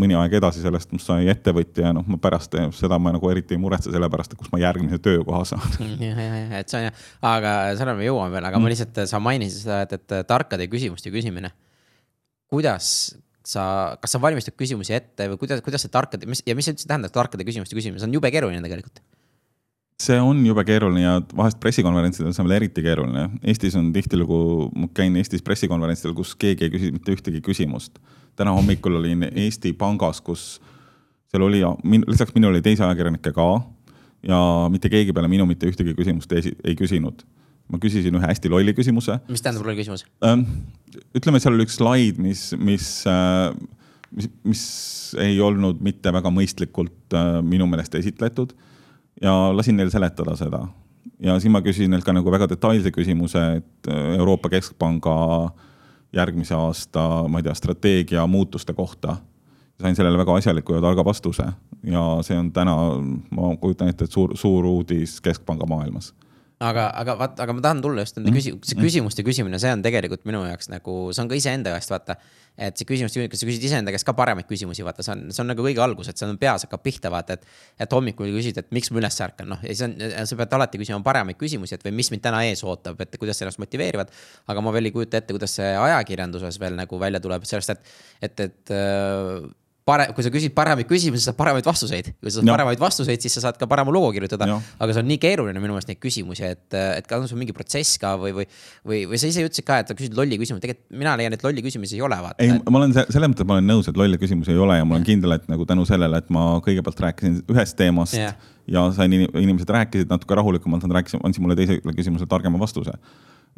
mõni 0.00 0.16
aeg 0.16 0.38
edasi 0.38 0.62
sellest, 0.64 0.92
must 0.94 1.10
sai 1.10 1.26
ettevõtja 1.28 1.90
ja 1.90 1.96
noh, 1.96 2.06
ma 2.08 2.16
pärast 2.20 2.54
seda 2.72 2.96
ma 2.98 3.12
nagu 3.12 3.28
eriti 3.30 3.52
ei 3.52 3.60
muretse 3.60 3.92
selle 3.92 4.08
pärast, 4.10 4.32
et 4.32 4.40
kus 4.40 4.48
ma 4.52 4.62
järgmise 4.62 4.98
töökoha 5.04 5.42
saan. 5.48 5.74
ja, 6.00 6.14
ja, 6.14 6.30
ja, 6.38 6.62
et 6.62 6.72
see 6.72 6.80
on 6.80 6.86
jah, 6.86 7.02
aga 7.34 7.52
sellele 7.76 7.98
me 8.00 8.08
jõuame 8.08 8.32
veel, 8.32 8.48
aga 8.48 8.58
mm. 8.58 8.64
ma 8.64 8.72
lihtsalt, 8.72 9.02
sa 9.10 9.20
mainisid 9.20 9.66
seda, 9.66 9.82
et, 9.84 9.98
et 9.98 10.16
tarkade 10.30 10.68
küsimuste 10.72 11.12
küsimine. 11.14 11.52
kuidas 12.48 12.88
sa, 13.44 13.64
kas 14.00 14.16
sa 14.16 14.22
valmistad 14.22 14.56
küsimusi 14.56 14.96
ette 14.96 15.28
või 15.28 15.42
kuidas, 15.42 15.60
kuidas 15.64 15.84
see 15.84 15.92
tarkade, 15.92 16.24
mis 16.30 16.40
ja 16.46 16.56
mis 16.56 16.64
see 16.64 16.76
üldse 16.76 16.88
tähendab, 16.88 17.12
tarkade 17.12 17.44
küsimuste 17.44 17.76
küsimine, 17.76 18.00
see 18.00 18.08
on 18.08 18.16
jube 18.16 18.32
keeruline 18.32 18.64
tegelikult 18.64 19.04
see 20.02 20.18
on 20.20 20.40
jube 20.46 20.64
keeruline 20.66 21.04
ja 21.04 21.14
vahest 21.36 21.60
pressikonverentsidel 21.62 22.30
on 22.30 22.36
see 22.36 22.44
veel 22.46 22.56
eriti 22.58 22.82
keeruline. 22.82 23.28
Eestis 23.46 23.76
on 23.78 23.92
tihtilugu, 23.94 24.38
ma 24.74 24.88
käin 24.94 25.16
Eestis 25.20 25.44
pressikonverentsidel, 25.46 26.16
kus 26.18 26.34
keegi 26.38 26.66
ei 26.66 26.72
küsi 26.72 26.90
mitte 26.94 27.14
ühtegi 27.14 27.42
küsimust. 27.44 28.00
täna 28.34 28.50
hommikul 28.50 28.98
olin 28.98 29.28
Eesti 29.30 29.72
Pangas, 29.78 30.20
kus 30.20 30.58
seal 31.30 31.44
oli, 31.46 31.60
lisaks 32.06 32.34
minul 32.34 32.50
oli 32.50 32.62
teisi 32.62 32.82
ajakirjanikke 32.82 33.32
ka 33.34 33.46
ja 34.26 34.40
mitte 34.72 34.90
keegi 34.90 35.14
peale 35.14 35.30
minu 35.30 35.46
mitte 35.46 35.68
ühtegi 35.70 35.94
küsimust 35.94 36.32
ei, 36.34 36.52
ei 36.64 36.74
küsinud. 36.78 37.22
ma 37.70 37.78
küsisin 37.80 38.18
ühe 38.18 38.26
hästi 38.26 38.50
lolli 38.50 38.74
küsimuse. 38.74 39.20
mis 39.28 39.42
tähendab 39.42 39.66
loll 39.66 39.78
küsimus 39.78 40.04
ähm,? 40.26 40.44
ütleme, 41.14 41.40
seal 41.40 41.54
oli 41.54 41.64
üks 41.66 41.78
slaid, 41.78 42.18
mis, 42.18 42.52
mis 42.58 42.88
äh, 43.06 43.54
mis, 44.10 44.28
mis 44.44 44.64
ei 45.22 45.38
olnud 45.40 45.80
mitte 45.82 46.12
väga 46.14 46.30
mõistlikult 46.34 47.14
äh, 47.14 47.38
minu 47.42 47.66
meelest 47.70 47.94
esitletud 47.98 48.54
ja 49.22 49.56
lasin 49.56 49.76
neil 49.76 49.90
seletada 49.90 50.36
seda. 50.36 50.66
ja 51.20 51.38
siis 51.40 51.52
ma 51.52 51.62
küsisin 51.62 51.90
neilt 51.90 52.04
ka 52.04 52.12
nagu 52.12 52.30
väga 52.30 52.48
detailse 52.48 52.90
küsimuse, 52.90 53.44
et 53.60 53.88
äh, 53.88 54.16
Euroopa 54.18 54.48
Keskpanga 54.48 55.16
järgmise 56.14 56.54
aasta, 56.54 57.24
ma 57.28 57.38
ei 57.38 57.46
tea, 57.46 57.54
strateegia 57.54 58.26
muutuste 58.26 58.72
kohta. 58.72 59.16
sain 59.80 59.96
sellele 59.96 60.18
väga 60.18 60.36
asjaliku 60.36 60.74
ja 60.74 60.80
targa 60.80 61.04
vastuse 61.04 61.44
ja 61.82 62.02
see 62.22 62.38
on 62.38 62.52
täna, 62.52 62.76
ma 63.30 63.56
kujutan 63.60 63.88
ette, 63.88 64.04
et 64.04 64.10
suur, 64.10 64.36
suur 64.36 64.64
uudis 64.66 65.20
Keskpanga 65.20 65.66
maailmas 65.66 66.14
aga, 66.62 66.86
aga 67.00 67.16
vaata, 67.18 67.42
aga 67.42 67.54
ma 67.56 67.62
tahan 67.64 67.82
tulla 67.82 68.04
just 68.04 68.18
nende 68.18 68.30
mm. 68.30 68.38
küsi-, 68.38 68.54
see 68.68 68.78
küsimuste 68.78 69.24
küsimine, 69.26 69.58
see 69.62 69.72
on 69.74 69.82
tegelikult 69.84 70.24
minu 70.28 70.44
jaoks 70.46 70.70
nagu, 70.70 70.96
see 71.14 71.22
on 71.24 71.30
ka 71.30 71.38
iseenda 71.38 71.72
käest 71.74 71.90
vaata. 71.90 72.16
et 72.54 72.78
see 72.78 72.86
küsimine, 72.86 73.26
kas 73.30 73.40
sa 73.42 73.48
küsid 73.48 73.64
iseenda 73.66 73.90
käest 73.94 74.06
ka 74.06 74.14
paremaid 74.14 74.46
küsimusi, 74.46 74.84
vaata, 74.86 75.02
see 75.02 75.14
on, 75.16 75.24
see 75.34 75.42
on 75.42 75.50
nagu 75.50 75.64
kõige 75.66 75.82
algus, 75.82 76.12
et 76.12 76.20
see 76.20 76.28
on 76.28 76.38
peas 76.38 76.62
hakkab 76.66 76.84
pihta, 76.84 77.10
vaata, 77.10 77.34
et. 77.34 77.48
et 77.82 77.96
hommikul 77.98 78.30
küsid, 78.36 78.60
et 78.62 78.70
miks 78.74 78.92
ma 78.94 79.02
üles 79.02 79.18
ärkan, 79.26 79.50
noh, 79.50 79.64
ja 79.66 79.74
see 79.74 79.88
on, 79.88 79.96
sa 80.30 80.38
pead 80.38 80.54
alati 80.60 80.78
küsima 80.78 81.00
paremaid 81.06 81.40
küsimusi, 81.40 81.74
et 81.74 81.82
või 81.86 81.96
mis 81.98 82.12
mind 82.14 82.22
täna 82.22 82.44
ees 82.46 82.62
ootab, 82.62 83.02
et 83.02 83.18
kuidas 83.18 83.42
ennast 83.42 83.58
motiveerivad. 83.58 84.14
aga 84.46 84.62
ma 84.62 84.76
veel 84.76 84.92
ei 84.92 84.94
kujuta 84.94 85.18
ette, 85.18 85.34
kuidas 85.34 85.58
see 85.58 85.74
ajakirjanduses 85.88 86.60
veel 86.62 86.78
nagu 86.78 87.02
välja 87.02 87.22
tuleb, 87.24 87.42
sellest, 87.50 87.74
et, 87.74 87.92
et, 88.30 88.46
et 88.46 88.74
parem, 89.88 90.12
kui 90.16 90.24
sa 90.24 90.30
küsid 90.32 90.54
paremaid 90.56 90.88
küsimusi, 90.88 91.20
sa 91.22 91.30
saad 91.30 91.38
paremaid 91.38 91.66
vastuseid. 91.68 92.08
kui 92.16 92.30
sa 92.30 92.38
saad 92.38 92.48
ja. 92.48 92.54
paremaid 92.56 92.80
vastuseid, 92.80 93.20
siis 93.20 93.36
sa 93.36 93.42
saad 93.44 93.58
ka 93.60 93.68
parema 93.68 93.92
loo 93.92 94.08
kirjutada. 94.16 94.48
aga 94.56 94.96
see 94.96 95.02
on 95.04 95.10
nii 95.10 95.20
keeruline 95.20 95.60
minu 95.60 95.76
meelest 95.76 95.90
neid 95.90 96.00
küsimusi, 96.00 96.46
et, 96.54 96.64
et 96.72 97.08
kas 97.08 97.20
on 97.20 97.28
sul 97.30 97.40
mingi 97.40 97.54
protsess 97.56 98.00
ka 98.00 98.14
või, 98.20 98.32
või, 98.38 98.46
või, 98.88 99.02
või 99.12 99.20
sa 99.20 99.28
ise 99.28 99.44
ütlesid 99.44 99.68
ka, 99.68 99.82
et 99.82 99.92
sa 99.92 99.98
küsid 99.98 100.16
lolli 100.16 100.40
küsimusi, 100.40 100.64
tegelikult 100.64 100.98
mina 101.04 101.14
leian, 101.20 101.36
et 101.36 101.44
lolli 101.44 101.64
küsimusi 101.66 101.98
ei 101.98 102.04
ole, 102.06 102.18
ei, 102.40 102.56
ma 102.64 102.80
olen 102.80 102.96
selles 102.96 103.28
mõttes, 103.28 103.48
ma 103.48 103.58
olen 103.58 103.70
nõus, 103.74 103.92
et 103.92 104.00
lolle 104.00 104.20
küsimusi 104.20 104.54
ei 104.54 104.64
ole 104.64 104.80
ja 104.80 104.88
ma 104.88 104.96
olen 104.96 105.06
kindel, 105.06 105.36
et 105.36 105.46
nagu 105.52 105.68
tänu 105.68 105.84
sellele, 105.88 106.22
et 106.24 106.32
ma 106.32 106.46
kõigepealt 106.64 107.04
rääkisin 107.08 107.38
ühest 107.52 107.76
teemast 107.76 108.16
ja, 108.16 108.32
ja 108.70 108.88
sain, 108.96 109.12
inimesed 109.12 109.68
rääkisid 109.68 110.12
natuke 110.12 110.40
rahulikumalt, 110.40 110.88
nad 110.88 111.00
rääkisid, 111.00 111.20
andsid 111.28 111.44
mulle 111.44 111.60
teisele 111.60 111.96
küsimusele 111.96 112.30
targema 112.30 112.60
vastuse. 112.60 112.96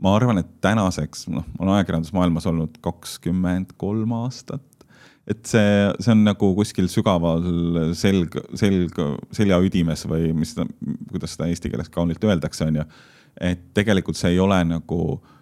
Ma 0.03 0.11
arvan, 0.13 0.43
et 0.43 0.49
tänaseks, 0.61 1.23
noh, 1.33 1.47
ma 1.55 1.63
olen 1.63 1.79
ajakirjandusmaailmas 1.79 2.45
olnud 2.51 2.75
kakskümmend 2.85 3.71
kolm 3.81 4.11
aastat 4.19 4.76
et 5.27 5.43
see, 5.51 5.71
see 5.99 6.13
on 6.15 6.23
nagu 6.27 6.51
kuskil 6.55 6.89
sügaval 6.91 7.43
selg, 7.99 8.37
selg, 8.59 8.99
seljaüdimes 9.35 10.07
või 10.07 10.31
mis, 10.39 10.55
kuidas 11.11 11.35
seda 11.35 11.49
eesti 11.51 11.73
keeles 11.73 11.91
kaunilt 11.93 12.23
öeldakse, 12.25 12.69
on 12.69 12.81
ju. 12.81 12.85
et 13.43 13.65
tegelikult 13.75 14.19
see 14.19 14.37
ei 14.37 14.41
ole 14.43 14.61
nagu, 14.69 15.01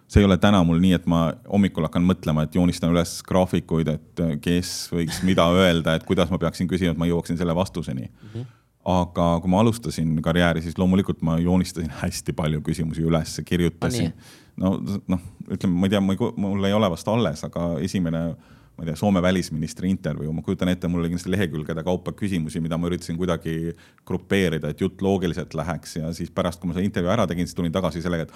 see 0.09 0.23
ei 0.23 0.29
ole 0.29 0.38
täna 0.40 0.62
mul 0.64 0.81
nii, 0.81 0.97
et 0.97 1.09
ma 1.11 1.27
hommikul 1.51 1.85
hakkan 1.88 2.07
mõtlema, 2.09 2.47
et 2.47 2.57
joonistan 2.57 2.94
üles 2.94 3.18
graafikuid, 3.29 3.92
et 3.92 4.25
kes 4.44 4.75
võiks 4.94 5.20
mida 5.27 5.47
öelda, 5.53 5.99
et 5.99 6.09
kuidas 6.09 6.33
ma 6.33 6.40
peaksin 6.40 6.70
küsima, 6.70 6.97
et 6.97 7.03
ma 7.05 7.11
jõuaksin 7.11 7.40
selle 7.40 7.57
vastuseni 7.57 8.09
mm. 8.09 8.29
-hmm 8.35 8.53
aga 8.85 9.38
kui 9.40 9.49
ma 9.49 9.62
alustasin 9.64 10.16
karjääri, 10.23 10.62
siis 10.62 10.77
loomulikult 10.79 11.23
ma 11.25 11.38
joonistasin 11.40 11.92
hästi 12.03 12.35
palju 12.37 12.61
küsimusi 12.61 13.05
üles, 13.09 13.38
kirjutasin. 13.49 14.12
no, 14.61 14.75
noh, 15.09 15.23
ütleme, 15.49 15.79
ma 15.79 15.88
ei 15.88 15.94
tea, 15.94 16.03
mul 16.05 16.68
ei 16.68 16.77
ole 16.77 16.90
vast 16.92 17.09
alles, 17.09 17.44
aga 17.49 17.79
esimene 17.81 18.27
ma 18.74 18.82
ei 18.82 18.90
tea, 18.90 18.98
Soome 18.98 19.22
välisministri 19.22 19.90
intervjuu, 19.90 20.32
ma 20.34 20.42
kujutan 20.42 20.68
ette, 20.72 20.88
mul 20.90 21.04
oli 21.04 21.12
kindlasti 21.12 21.30
lehekülgede 21.30 21.84
kaupa 21.87 22.12
küsimusi, 22.16 22.62
mida 22.62 22.78
ma 22.78 22.90
üritasin 22.90 23.18
kuidagi 23.18 23.74
grupeerida, 24.06 24.72
et 24.74 24.80
jutt 24.82 25.02
loogiliselt 25.04 25.54
läheks 25.54 25.96
ja 26.00 26.12
siis 26.16 26.32
pärast, 26.34 26.60
kui 26.60 26.70
ma 26.70 26.76
selle 26.76 26.88
intervjuu 26.90 27.12
ära 27.14 27.26
tegin, 27.30 27.46
siis 27.46 27.58
tulin 27.58 27.74
tagasi 27.74 28.02
sellega, 28.02 28.26
et 28.26 28.34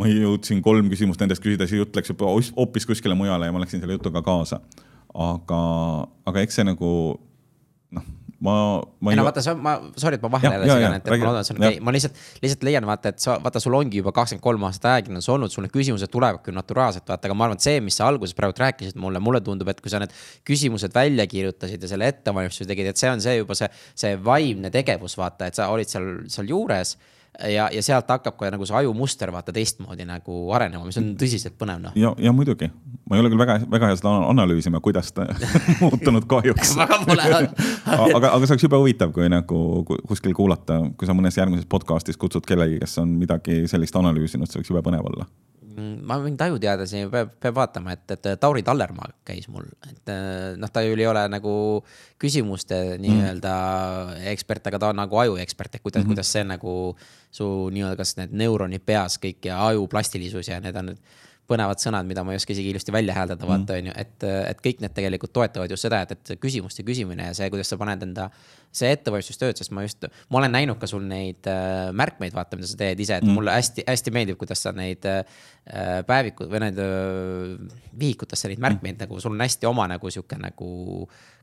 ma 0.00 0.08
jõudsin 0.08 0.62
kolm 0.64 0.88
küsimust 0.92 1.20
nendest 1.20 1.44
küsida, 1.44 1.68
siis 1.68 1.82
jutt 1.82 1.96
läks 1.98 2.14
juba 2.14 2.32
hoopis 2.32 2.88
kuskile 2.88 3.16
mujale 3.18 3.50
ja 3.50 3.54
ma 3.54 3.64
läksin 3.64 3.84
selle 3.84 3.98
jutuga 3.98 4.24
kaasa. 4.24 4.62
aga, 5.14 5.60
aga 6.28 6.44
eks 6.44 6.60
see 6.60 6.68
nagu 6.68 6.90
noh 7.96 8.08
ma, 8.44 8.54
ma. 9.00 9.12
ei 9.12 9.18
no 9.18 9.24
vaata, 9.26 9.42
ma, 9.58 9.74
sorry, 9.98 10.18
et 10.18 10.22
ma 10.22 10.30
vahele 10.30 10.54
jälle 10.54 10.68
segan, 10.70 10.94
et, 10.98 11.08
et 11.08 11.22
ma 11.22 11.26
loodan, 11.26 11.42
et 11.42 11.48
see 11.48 11.54
on 11.54 11.60
okei 11.60 11.78
okay., 11.78 11.84
ma 11.84 11.94
lihtsalt, 11.94 12.20
lihtsalt 12.44 12.66
leian 12.68 12.86
vaata, 12.88 13.12
et 13.12 13.24
sa, 13.24 13.36
vaata, 13.42 13.62
sul 13.62 13.74
ongi 13.78 13.98
juba 14.00 14.12
kakskümmend 14.14 14.44
kolm 14.44 14.66
aastat 14.68 14.88
ajakirjandus 14.92 15.28
olnud, 15.34 15.54
sul 15.54 15.66
need 15.66 15.74
küsimused 15.74 16.12
tulevad 16.14 16.44
küll 16.46 16.58
naturaalselt, 16.58 17.06
vaata, 17.08 17.30
aga 17.30 17.38
ma 17.38 17.48
arvan, 17.48 17.58
et 17.58 17.66
see, 17.66 17.82
mis 17.84 17.98
sa 17.98 18.06
alguses 18.12 18.38
praegu 18.38 18.54
rääkisid 18.62 18.98
mulle, 19.02 19.22
mulle 19.24 19.42
tundub, 19.44 19.70
et 19.72 19.82
kui 19.82 19.92
sa 19.92 20.02
need 20.02 20.14
küsimused 20.48 20.94
välja 20.94 21.26
kirjutasid 21.30 21.82
ja 21.82 21.90
selle 21.90 22.10
ettevalmistuse 22.14 22.70
tegid, 22.70 22.92
et 22.92 23.02
see 23.02 23.10
on 23.10 23.22
see 23.24 23.38
juba 23.40 23.58
see, 23.58 23.70
see 23.98 24.14
vaimne 24.30 24.70
tegevus, 24.74 25.18
vaata, 25.18 25.50
et 25.50 25.58
sa 25.58 25.70
olid 25.74 25.90
seal, 25.90 26.12
seal 26.30 26.54
juures 26.54 26.94
ja, 27.38 27.68
ja 27.72 27.82
sealt 27.82 28.08
hakkab 28.10 28.36
ka 28.38 28.50
nagu 28.52 28.66
see 28.66 28.76
ajumuster 28.80 29.30
vaata 29.34 29.52
teistmoodi 29.54 30.06
nagu 30.08 30.38
arenema, 30.56 30.84
mis 30.86 30.98
on 31.00 31.12
tõsiselt 31.18 31.54
põnev 31.60 31.80
noh. 31.82 31.96
ja, 31.98 32.12
ja 32.22 32.32
muidugi, 32.34 32.70
ma 33.08 33.18
ei 33.18 33.22
ole 33.22 33.30
küll 33.32 33.40
väga, 33.40 33.58
väga 33.70 33.90
hea 33.90 33.98
seda 34.00 34.14
analüüsima, 34.30 34.80
kuidas 34.84 35.12
ta 35.14 35.28
muutunud 35.82 36.26
kahjuks. 36.30 36.74
Aga, 37.88 38.30
aga 38.30 38.46
see 38.46 38.54
oleks 38.54 38.64
jube 38.64 38.78
huvitav, 38.78 39.12
kui 39.14 39.28
nagu 39.32 39.58
kuskil 40.08 40.34
kuulata, 40.36 40.80
kui 40.98 41.08
sa 41.08 41.14
mõnes 41.16 41.36
järgmises 41.38 41.66
podcast'is 41.70 42.18
kutsud 42.20 42.46
kellegi, 42.46 42.78
kes 42.82 42.98
on 43.02 43.14
midagi 43.20 43.62
sellist 43.70 43.96
analüüsinud, 43.96 44.50
see 44.50 44.60
võiks 44.60 44.72
jube 44.72 44.82
põnev 44.84 45.06
olla. 45.08 45.26
Mm, 45.26 45.57
ma 45.78 46.18
võin 46.22 46.36
taju 46.38 46.58
teada, 46.62 46.86
siin 46.88 47.10
peab, 47.12 47.30
peab 47.42 47.56
vaatama, 47.58 47.94
et, 47.96 48.16
et 48.16 48.28
Tauri 48.40 48.64
Tallermaa 48.66 49.12
käis 49.26 49.48
mul, 49.52 49.66
et 49.90 50.12
äh, 50.12 50.56
noh, 50.60 50.72
ta 50.72 50.82
ju 50.84 50.96
ei 50.96 51.06
ole 51.08 51.24
nagu 51.32 51.54
küsimuste 52.20 52.98
nii-öelda 53.02 53.54
mm. 53.54 54.26
ekspert, 54.32 54.66
aga 54.70 54.82
ta 54.82 54.92
on 54.92 55.00
nagu 55.02 55.22
ajuekspert, 55.24 55.78
et 55.78 55.84
kuidas 55.84 56.02
mm, 56.02 56.06
-hmm. 56.06 56.14
kuidas 56.14 56.32
see 56.32 56.44
nagu 56.44 56.74
su 57.30 57.46
nii-öelda, 57.74 57.96
kas 58.00 58.16
need 58.20 58.36
neuronid 58.44 58.84
peas 58.86 59.18
kõik 59.22 59.50
ja 59.50 59.60
aju 59.68 59.88
plastilisus 59.88 60.48
ja 60.48 60.60
need 60.60 60.76
on 60.76 60.92
need 60.92 61.26
põnevad 61.48 61.80
sõnad, 61.80 62.06
mida 62.08 62.22
ma 62.26 62.34
ei 62.34 62.40
oska 62.40 62.52
isegi 62.52 62.72
ilusti 62.74 62.92
välja 62.92 63.14
hääldada 63.16 63.46
mm., 63.46 63.50
vaata 63.50 63.76
on 63.78 63.88
ju, 63.88 63.94
et, 64.02 64.26
et 64.50 64.60
kõik 64.64 64.82
need 64.84 64.94
tegelikult 64.96 65.32
toetavad 65.36 65.72
just 65.72 65.86
seda, 65.86 66.02
et, 66.04 66.12
et 66.12 66.40
küsimuste 66.42 66.84
küsimine 66.86 67.30
ja 67.30 67.36
see, 67.36 67.48
kuidas 67.52 67.72
sa 67.72 67.78
paned 67.80 68.04
enda. 68.04 68.28
see 68.78 68.90
ettevalmistustööd, 68.92 69.56
sest 69.56 69.72
ma 69.72 69.82
just, 69.86 70.04
ma 70.28 70.42
olen 70.42 70.52
näinud 70.52 70.76
ka 70.78 70.86
sul 70.90 71.06
neid 71.08 71.46
äh, 71.48 71.88
märkmeid, 71.96 72.34
vaata, 72.36 72.58
mida 72.60 72.68
sa 72.68 72.76
teed 72.76 73.00
ise, 73.00 73.16
et 73.16 73.24
mm. 73.24 73.38
mulle 73.38 73.54
hästi-hästi 73.56 74.12
meeldib, 74.12 74.36
kuidas 74.40 74.60
sa 74.66 74.74
neid 74.76 75.08
äh, 75.08 75.24
päevikud 76.06 76.52
või 76.52 76.62
need 76.66 76.82
äh, 76.84 77.80
vihikutesse 77.98 78.52
neid 78.52 78.60
märkmeid 78.60 78.98
mm. 78.98 79.06
nagu, 79.06 79.24
sul 79.24 79.32
on 79.32 79.46
hästi 79.46 79.70
oma 79.70 79.88
nagu 79.88 80.12
sihuke 80.12 80.36
nagu. 80.40 80.70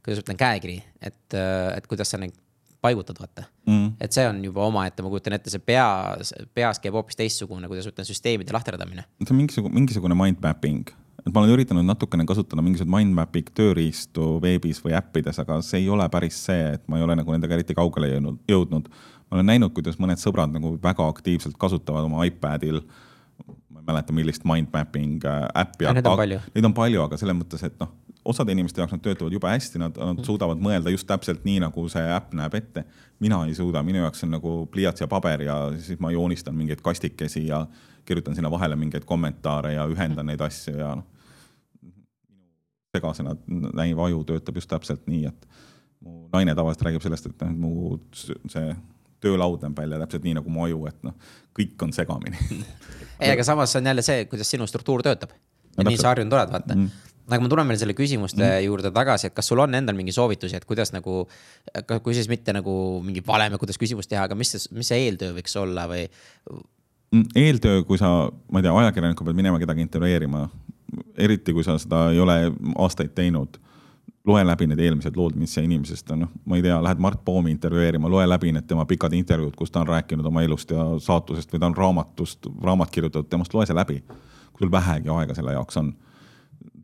kuidas 0.05 0.21
ütlen, 0.21 0.37
käekiri, 0.37 0.77
et, 1.01 1.33
äh, 1.33 1.71
et 1.79 1.89
kuidas 1.89 2.13
sa 2.13 2.21
neid 2.21 2.37
paigutad, 2.85 3.19
vaata 3.21 3.47
mm.. 3.67 3.95
et 4.01 4.15
see 4.15 4.25
on 4.29 4.41
juba 4.45 4.65
omaette, 4.67 5.03
ma 5.05 5.11
kujutan 5.13 5.37
ette, 5.37 5.53
see 5.53 5.63
peas, 5.63 6.33
peas 6.57 6.81
käib 6.83 6.97
hoopis 6.97 7.17
teistsugune, 7.19 7.69
kuidas 7.71 7.89
ütlen, 7.89 8.07
süsteemide 8.07 8.55
lahterdamine. 8.55 9.07
see 9.23 9.33
on 9.33 9.41
mingisugune, 9.41 9.75
mingisugune 9.79 10.17
mind 10.19 10.41
mapping, 10.43 10.93
et 11.23 11.31
ma 11.31 11.41
olen 11.41 11.55
üritanud 11.55 11.87
natukene 11.87 12.27
kasutada 12.29 12.63
mingisuguseid 12.65 12.93
mind 12.93 13.17
mapping 13.17 13.49
tööriistu 13.57 14.35
veebis 14.43 14.83
või 14.85 14.95
äppides, 14.99 15.41
aga 15.43 15.59
see 15.65 15.83
ei 15.83 15.89
ole 15.93 16.07
päris 16.13 16.39
see, 16.47 16.69
et 16.77 16.85
ma 16.91 17.01
ei 17.01 17.07
ole 17.07 17.17
nagu 17.19 17.35
nendega 17.35 17.57
eriti 17.57 17.77
kaugele 17.77 18.13
jõudnud, 18.13 18.87
ma 19.25 19.39
olen 19.39 19.51
näinud, 19.53 19.73
kuidas 19.75 19.99
mõned 20.01 20.21
sõbrad 20.21 20.53
nagu 20.53 20.75
väga 20.81 21.09
aktiivselt 21.15 21.57
kasutavad 21.61 22.07
oma 22.07 22.27
iPadil 22.29 22.83
ma 23.73 23.81
ei 23.81 23.87
mäleta, 23.89 24.13
millist 24.15 24.45
mind 24.47 24.71
mapping 24.73 25.25
äh, 25.27 25.45
äppi. 25.61 25.89
Neid 25.93 26.07
on 26.07 26.17
palju. 26.17 26.39
Neid 26.55 26.67
on 26.69 26.73
palju, 26.77 27.01
aga 27.03 27.17
selles 27.19 27.35
mõttes, 27.37 27.65
et 27.67 27.75
noh, 27.81 27.91
osade 28.25 28.51
inimeste 28.51 28.81
jaoks 28.81 28.93
nad 28.95 29.01
töötavad 29.01 29.33
jube 29.33 29.49
hästi, 29.49 29.79
nad, 29.79 29.97
nad 29.97 30.21
suudavad 30.25 30.61
mõelda 30.61 30.91
just 30.93 31.07
täpselt 31.07 31.43
nii, 31.45 31.59
nagu 31.61 31.85
see 31.91 32.05
äpp 32.15 32.33
näeb 32.37 32.55
ette. 32.57 32.85
mina 33.19 33.43
ei 33.45 33.53
suuda, 33.55 33.83
minu 33.83 34.01
jaoks 34.01 34.25
on 34.25 34.33
nagu 34.35 34.53
pliiats 34.71 35.01
ja 35.01 35.07
paber 35.07 35.41
ja 35.45 35.57
siis 35.79 35.99
ma 35.99 36.11
joonistan 36.11 36.55
mingeid 36.55 36.81
kastikesi 36.81 37.45
ja 37.47 37.65
kirjutan 38.05 38.35
sinna 38.35 38.51
vahele 38.51 38.75
mingeid 38.75 39.05
kommentaare 39.05 39.73
ja 39.73 39.85
ühendan 39.85 40.25
neid 40.25 40.41
asju 40.41 40.77
ja 40.77 40.95
noh. 40.95 41.05
segasena 42.95 43.35
näiv 43.47 43.99
aju 43.99 44.23
töötab 44.23 44.57
just 44.57 44.69
täpselt 44.69 45.07
nii, 45.07 45.25
et 45.29 45.47
mu 46.01 46.27
naine 46.33 46.55
tavaliselt 46.55 46.89
räägib 46.89 47.05
sellest, 47.05 47.29
et 47.29 47.47
noh, 47.47 47.55
mu 47.55 47.99
see 48.51 48.75
töölaud 49.21 49.63
näeb 49.63 49.77
välja 49.77 50.01
täpselt 50.01 50.25
nii 50.25 50.37
nagu 50.39 50.49
mu 50.49 50.65
aju, 50.65 50.85
et 50.89 51.03
noh, 51.05 51.15
kõik 51.55 51.81
on 51.85 51.93
segamini 51.93 52.39
ei, 53.21 53.31
aga 53.31 53.43
samas 53.43 53.71
see 53.71 53.83
on 53.83 53.93
jälle 53.93 54.05
see, 54.05 54.25
kuidas 54.31 54.49
sinu 54.49 54.67
struktuur 54.67 55.05
töötab. 55.05 55.37
ja 55.77 55.83
no, 55.83 55.91
nii 55.91 56.01
sa 56.01 56.15
harjunud 56.15 56.33
oled, 56.33 56.57
vaata 56.57 56.73
mm 56.75 57.04
aga 57.25 57.41
ma 57.41 57.49
tulen 57.51 57.71
veel 57.71 57.79
selle 57.81 57.95
küsimuste 57.97 58.43
mm. 58.43 58.65
juurde 58.67 58.91
tagasi, 58.93 59.29
et 59.29 59.35
kas 59.37 59.49
sul 59.49 59.61
on 59.63 59.73
endal 59.77 59.97
mingi 59.97 60.13
soovitusi, 60.15 60.57
et 60.59 60.67
kuidas 60.69 60.93
nagu, 60.93 61.23
kui 62.05 62.17
siis 62.17 62.29
mitte 62.31 62.53
nagu 62.55 62.75
mingi 63.05 63.23
valem, 63.25 63.57
kuidas 63.61 63.81
küsimust 63.81 64.11
teha, 64.11 64.27
aga 64.29 64.37
mis 64.37 64.53
see, 64.55 64.69
mis 64.77 64.91
see 64.91 65.01
eeltöö 65.07 65.33
võiks 65.39 65.57
olla 65.61 65.87
või? 65.91 66.05
Mm, 67.15 67.27
eeltöö, 67.41 67.83
kui 67.87 68.01
sa, 68.01 68.11
ma 68.51 68.61
ei 68.61 68.67
tea, 68.67 68.75
ajakirjaniku 68.85 69.27
pead 69.27 69.37
minema 69.41 69.61
kedagi 69.61 69.85
intervjueerima, 69.85 70.47
eriti 71.17 71.53
kui 71.55 71.65
sa 71.65 71.79
seda 71.81 72.09
ei 72.13 72.21
ole 72.21 72.39
aastaid 72.81 73.15
teinud 73.17 73.59
loe 74.25 74.45
läbi 74.45 74.67
need 74.67 74.79
eelmised 74.81 75.17
lood, 75.17 75.35
mis 75.37 75.53
see 75.53 75.65
inimesest 75.67 76.09
on, 76.13 76.23
noh, 76.25 76.31
ma 76.49 76.57
ei 76.57 76.63
tea, 76.65 76.77
lähed 76.83 77.01
Mart 77.01 77.21
Poomi 77.25 77.51
intervjueerima, 77.53 78.09
loe 78.09 78.25
läbi 78.27 78.51
need 78.55 78.65
tema 78.69 78.85
pikad 78.89 79.13
intervjuud, 79.13 79.53
kus 79.57 79.71
ta 79.71 79.83
on 79.83 79.91
rääkinud 79.91 80.25
oma 80.25 80.41
elust 80.45 80.71
ja 80.73 80.87
saatusest 81.01 81.53
või 81.53 81.61
ta 81.61 81.69
on 81.69 81.77
raamatust, 81.77 82.49
raamat 82.63 82.93
kirjutatud 82.93 83.29
temast, 83.29 83.53
loe 83.53 83.67
see 83.69 83.77
läbi. 83.77 84.01
kui 84.55 84.63
sul 84.63 84.71
vähegi 84.71 85.09
aega 85.11 85.35
selle 85.35 85.51
jaoks 85.51 85.77
on. 85.77 85.89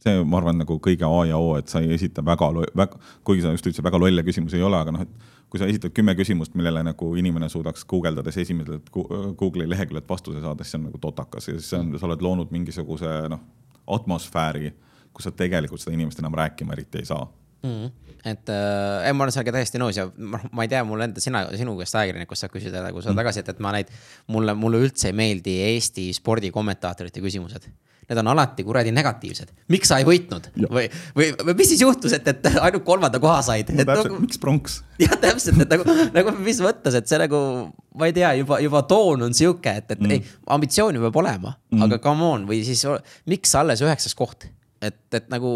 See, 0.03 0.23
ma 0.25 0.39
arvan, 0.39 0.59
nagu 0.61 0.77
kõige 0.83 1.07
A 1.07 1.25
ja 1.29 1.39
O, 1.41 1.55
et 1.59 1.71
sa 1.71 1.81
ei 1.83 1.93
esita 1.95 2.23
väga, 2.25 2.49
väga, 2.77 2.99
kuigi 3.27 3.45
sa 3.45 3.53
just 3.53 3.67
ütlesid, 3.67 3.85
väga 3.85 4.01
lolle 4.01 4.25
küsimusi 4.27 4.59
ei 4.59 4.65
ole, 4.67 4.79
aga 4.79 4.95
noh, 4.95 5.05
et 5.05 5.29
kui 5.51 5.59
sa 5.59 5.67
esitad 5.67 5.91
kümme 5.95 6.15
küsimust, 6.15 6.53
millele 6.55 6.83
nagu 6.87 7.09
inimene 7.19 7.49
suudaks 7.51 7.83
guugeldades 7.85 8.37
esimeselt 8.39 8.87
Google'i 8.91 9.67
leheküljelt 9.69 10.07
vastuse 10.09 10.39
saada, 10.39 10.63
siis 10.63 10.75
see 10.75 10.79
on 10.79 10.87
nagu 10.87 11.01
totakas. 11.03 11.49
Ja 11.49 11.57
siis 11.57 11.73
on, 11.75 11.91
sa 11.99 12.07
oled 12.07 12.23
loonud 12.23 12.53
mingisuguse 12.55 13.11
noh, 13.31 13.43
atmosfääri 13.91 14.71
kus 15.13 15.27
sa 15.27 15.35
tegelikult 15.35 15.81
seda 15.83 15.95
inimest 15.95 16.19
enam 16.21 16.35
rääkima 16.37 16.75
eriti 16.75 17.01
ei 17.01 17.07
saa 17.09 17.25
mm. 17.63 18.15
et 18.33 18.51
äh, 18.53 19.11
ma 19.13 19.25
olen 19.25 19.35
sellega 19.35 19.55
täiesti 19.57 19.81
nõus 19.81 19.99
ja 19.99 20.07
noh, 20.09 20.47
ma 20.51 20.65
ei 20.65 20.71
tea, 20.71 20.83
mul 20.87 21.05
enda, 21.07 21.23
sina, 21.23 21.45
sinu 21.57 21.77
käest 21.79 21.97
ajakirjanikust 21.99 22.45
saab 22.45 22.55
küsida 22.55 22.83
nagu 22.85 23.03
seda 23.03 23.15
mm. 23.15 23.21
tagasisidet, 23.23 23.55
et 23.55 23.63
ma 23.63 23.75
neid, 23.77 23.93
mulle, 24.31 24.57
mulle 24.57 24.83
üldse 24.87 25.11
ei 25.11 25.17
meeldi 25.17 25.57
Eesti 25.71 26.09
spordikommentaatorite 26.17 27.23
küsimused 27.23 27.69
need 28.11 28.19
on 28.19 28.27
alati 28.27 28.63
kuradi 28.67 28.91
negatiivsed. 28.91 29.51
miks 29.71 29.91
sa 29.91 29.99
ei 30.01 30.05
võitnud 30.07 30.49
ja. 30.59 30.69
või, 30.71 30.87
või, 31.15 31.29
või 31.45 31.55
mis 31.61 31.71
siis 31.71 31.83
juhtus, 31.83 32.15
et, 32.17 32.27
et 32.27 32.47
ainult 32.51 32.83
kolmanda 32.87 33.21
koha 33.23 33.39
said 33.45 33.71
no,? 33.71 33.85
Nagu, 33.87 34.19
miks 34.25 34.41
pronks? 34.41 34.81
jah, 35.01 35.15
täpselt, 35.21 35.61
et 35.63 35.71
nagu, 35.71 35.85
nagu 36.15 36.35
mis 36.41 36.59
mõttes, 36.63 36.97
et 36.97 37.07
see 37.07 37.19
nagu, 37.21 37.41
ma 37.97 38.09
ei 38.09 38.15
tea, 38.17 38.33
juba, 38.41 38.59
juba 38.63 38.83
toon 38.89 39.27
on 39.29 39.37
sihuke, 39.37 39.75
et, 39.83 39.95
et 39.95 40.01
mm. 40.01 40.17
ei, 40.17 40.25
ambitsiooni 40.57 41.01
peab 41.05 41.21
olema 41.23 41.55
mm., 41.55 41.85
aga 41.87 42.01
come 42.03 42.27
on, 42.27 42.49
või 42.49 42.63
siis 42.67 42.83
miks 43.31 43.55
alles 43.59 43.83
üheksas 43.85 44.17
koht? 44.17 44.49
et, 44.81 45.01
et 45.13 45.31
nagu 45.31 45.51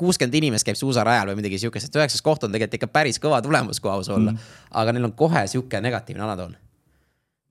kuuskümmend 0.00 0.38
inimest 0.40 0.66
käib 0.66 0.78
suusarajal 0.80 1.30
või 1.30 1.40
midagi 1.42 1.60
sihukest, 1.62 1.90
et 1.90 2.00
üheksas 2.00 2.24
koht 2.24 2.44
on 2.46 2.54
tegelikult 2.54 2.80
ikka 2.80 2.90
päris 2.92 3.20
kõva 3.22 3.40
tulemus, 3.44 3.80
kui 3.82 3.92
aus 3.92 4.10
olla 4.12 4.32
mm.. 4.32 4.50
aga 4.82 4.96
neil 4.96 5.10
on 5.10 5.14
kohe 5.18 5.44
sihuke 5.50 5.80
negatiivne 5.84 6.24
alatoon. 6.26 6.56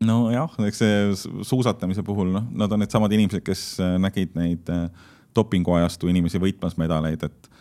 nojah, 0.09 0.59
eks 0.67 0.83
see 0.83 0.99
suusatamise 1.47 2.03
puhul, 2.07 2.31
noh, 2.35 2.45
nad 2.63 2.71
on 2.71 2.83
needsamad 2.83 3.13
inimesed, 3.15 3.45
kes 3.45 3.63
äh, 3.83 3.97
nägid 4.01 4.38
neid 4.39 4.69
äh, 4.73 4.88
dopinguajastu 5.35 6.09
inimesi 6.12 6.41
võitmas 6.41 6.77
medaleid, 6.81 7.25
et 7.27 7.51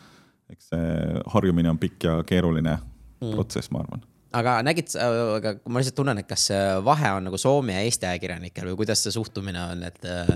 eks 0.55 0.71
see 0.73 1.25
harjumine 1.35 1.71
on 1.71 1.81
pikk 1.81 2.09
ja 2.09 2.21
keeruline 2.27 2.79
mm. 2.79 3.35
protsess, 3.35 3.73
ma 3.75 3.85
arvan 3.85 4.07
aga 4.39 4.59
nägid, 4.65 4.93
aga 5.01 5.55
ma 5.69 5.81
lihtsalt 5.81 5.97
tunnen, 5.97 6.21
et 6.21 6.29
kas 6.29 6.51
vahe 6.85 7.13
on 7.17 7.29
nagu 7.29 7.39
Soome 7.41 7.79
ja 7.79 7.85
Eesti 7.87 8.09
ajakirjanikel 8.11 8.69
või 8.71 8.83
kuidas 8.83 9.03
see 9.05 9.15
suhtumine 9.15 9.63
on, 9.73 9.87
et 9.89 10.05
äh, 10.09 10.35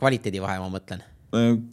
kvaliteedivahe, 0.00 0.58
ma 0.60 0.68
mõtlen 0.72 1.04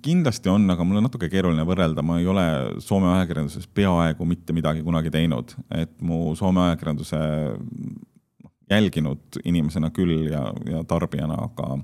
kindlasti 0.06 0.52
on, 0.52 0.68
aga 0.70 0.86
mul 0.86 1.00
on 1.00 1.08
natuke 1.08 1.30
keeruline 1.32 1.66
võrrelda, 1.68 2.04
ma 2.06 2.20
ei 2.22 2.28
ole 2.30 2.46
Soome 2.84 3.10
ajakirjanduses 3.16 3.70
peaaegu 3.74 4.26
mitte 4.30 4.54
midagi 4.54 4.84
kunagi 4.86 5.14
teinud, 5.14 5.56
et 5.74 5.94
mu 6.02 6.36
Soome 6.38 6.66
ajakirjanduse 6.68 7.22
noh, 7.58 8.54
jälginud 8.70 9.42
inimesena 9.46 9.90
küll 9.96 10.30
ja, 10.32 10.44
ja 10.70 10.84
tarbijana, 10.88 11.40
aga 11.50 11.80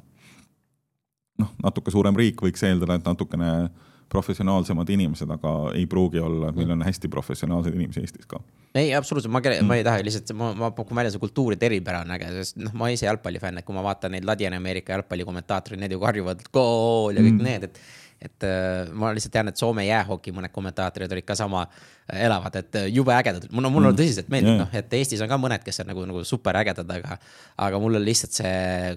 noh, 1.41 1.55
natuke 1.63 1.91
suurem 1.93 2.17
riik 2.19 2.45
võiks 2.45 2.65
eeldada, 2.67 2.99
et 2.99 3.09
natukene 3.09 3.51
äh, 3.63 3.89
professionaalsemad 4.13 4.89
inimesed, 4.89 5.29
aga 5.33 5.53
ei 5.77 5.88
pruugi 5.89 6.21
olla, 6.21 6.51
meil 6.55 6.71
on 6.75 6.86
hästi 6.86 7.09
professionaalseid 7.09 7.75
inimesi 7.77 8.03
Eestis 8.03 8.29
ka. 8.29 8.41
Ei, 8.73 8.93
absoluutselt, 8.97 9.33
ma 9.33 9.41
mm., 9.43 9.67
ma 9.69 9.77
ei 9.77 9.83
taha 9.86 10.03
lihtsalt, 10.05 10.31
ma, 10.38 10.51
ma 10.57 10.71
pakun 10.73 10.97
välja, 10.97 11.13
see 11.13 11.21
kultuuride 11.21 11.67
eripära 11.69 12.03
on 12.05 12.13
äge, 12.15 12.29
sest 12.39 12.62
noh, 12.62 12.73
ma 12.77 12.89
ise 12.93 13.05
jalgpallifänn, 13.05 13.62
et 13.62 13.67
kui 13.67 13.75
ma 13.75 13.83
vaatan 13.86 14.15
neid 14.15 14.25
Ladina-Ameerika 14.25 14.95
jalgpallikommentaatoreid, 14.95 15.81
need 15.83 15.93
ju 15.93 16.01
karjuvad 16.01 16.41
gool 16.53 17.13
ja 17.13 17.25
kõik 17.25 17.38
mm. 17.38 17.51
need, 17.51 17.69
et 17.69 17.83
et 18.23 18.45
äh, 18.47 18.91
ma 18.95 19.09
lihtsalt 19.12 19.33
tean, 19.33 19.49
et 19.51 19.59
Soome 19.59 19.83
jäähoki 19.83 20.31
mõned 20.31 20.51
kommentaatorid 20.53 21.12
olid 21.12 21.25
ka 21.27 21.36
sama 21.36 21.65
äh, 21.65 22.21
elavad, 22.23 22.55
et 22.55 22.77
äh, 22.79 22.86
jube 22.93 23.12
ägedad, 23.15 23.49
mulle, 23.51 23.71
mulle 23.73 23.89
mm. 23.91 23.97
tõsiselt 23.99 24.29
meeldib, 24.31 24.62
noh, 24.62 24.77
et 24.79 24.95
Eestis 24.95 25.23
on 25.25 25.31
ka 25.31 25.39
mõned, 25.41 25.65
kes 25.65 25.81
on 25.83 25.91
nagu, 25.91 26.05
nagu 26.07 26.23
super 26.27 26.55
ägedad, 26.62 26.93
aga. 26.97 27.17
aga 27.65 27.81
mul 27.83 27.99
on 27.99 28.05
lihtsalt 28.05 28.38
see, 28.39 28.53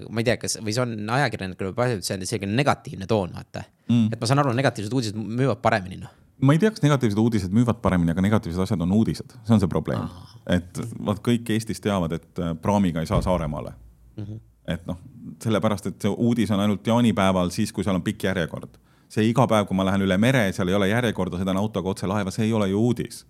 ma 0.07 0.23
ei 0.23 0.29
tea, 0.29 0.37
kas 0.39 0.59
või 0.61 0.75
see 0.75 0.85
on 0.85 1.11
ajakirjanikele 1.17 1.89
see 1.99 2.15
on 2.15 2.29
selline 2.29 2.55
negatiivne 2.55 3.09
toon, 3.09 3.35
vaata 3.35 3.65
mm.. 3.89 4.13
et 4.13 4.21
ma 4.21 4.31
saan 4.31 4.45
aru, 4.45 4.55
negatiivsed 4.55 4.95
uudised 4.95 5.19
müüvad 5.19 5.59
paremini, 5.65 5.99
noh 6.05 6.15
ma 6.41 6.53
ei 6.53 6.59
tea, 6.61 6.71
kas 6.71 6.83
negatiivsed 6.83 7.19
uudised 7.21 7.53
müüvad 7.53 7.81
paremini, 7.81 8.13
aga 8.13 8.23
negatiivsed 8.25 8.61
asjad 8.65 8.81
on 8.85 8.91
uudised, 8.99 9.37
see 9.43 9.55
on 9.55 9.63
see 9.63 9.71
probleem 9.71 10.05
ah.. 10.05 10.33
et 10.57 10.81
vaat 11.05 11.21
kõik 11.25 11.53
Eestis 11.55 11.81
teavad, 11.83 12.17
et 12.17 12.43
praamiga 12.61 13.01
ei 13.01 13.09
saa 13.09 13.21
Saaremaale 13.25 13.73
mm. 13.73 14.23
-hmm. 14.23 14.41
et 14.73 14.85
noh, 14.89 14.99
sellepärast, 15.43 15.87
et 15.93 16.01
see 16.01 16.11
uudis 16.11 16.51
on 16.51 16.59
ainult 16.59 16.87
jaanipäeval 16.87 17.49
siis, 17.49 17.73
kui 17.73 17.83
seal 17.83 17.97
on 17.97 18.05
pikk 18.05 18.29
järjekord 18.29 18.77
see 19.11 19.29
iga 19.29 19.47
päev, 19.47 19.67
kui 19.67 19.77
ma 19.77 19.85
lähen 19.87 20.03
üle 20.05 20.17
mere, 20.19 20.47
seal 20.55 20.71
ei 20.71 20.77
ole 20.77 20.89
järjekorda, 20.91 21.39
sõidan 21.39 21.59
autoga 21.59 21.91
otse 21.93 22.09
laeva, 22.09 22.33
see 22.33 22.47
ei 22.47 22.53
ole 22.53 22.69
ju 22.73 22.83
uudis. 22.89 23.25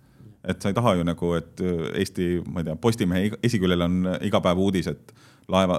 et 0.48 0.62
sa 0.62 0.70
ei 0.70 0.74
taha 0.74 0.94
ju 0.94 1.04
nagu, 1.04 1.32
et 1.34 1.60
äh, 1.60 1.80
Eesti, 2.00 2.26
ma 2.46 2.62
ei 2.62 2.68
tea, 2.68 2.76
Postimehe 2.80 3.38
esiküljel 3.42 3.82
on 3.84 3.96
iga 4.24 4.40
päev 4.40 4.60
uudis, 4.62 4.86
et 4.86 5.12
laeva, 5.48 5.78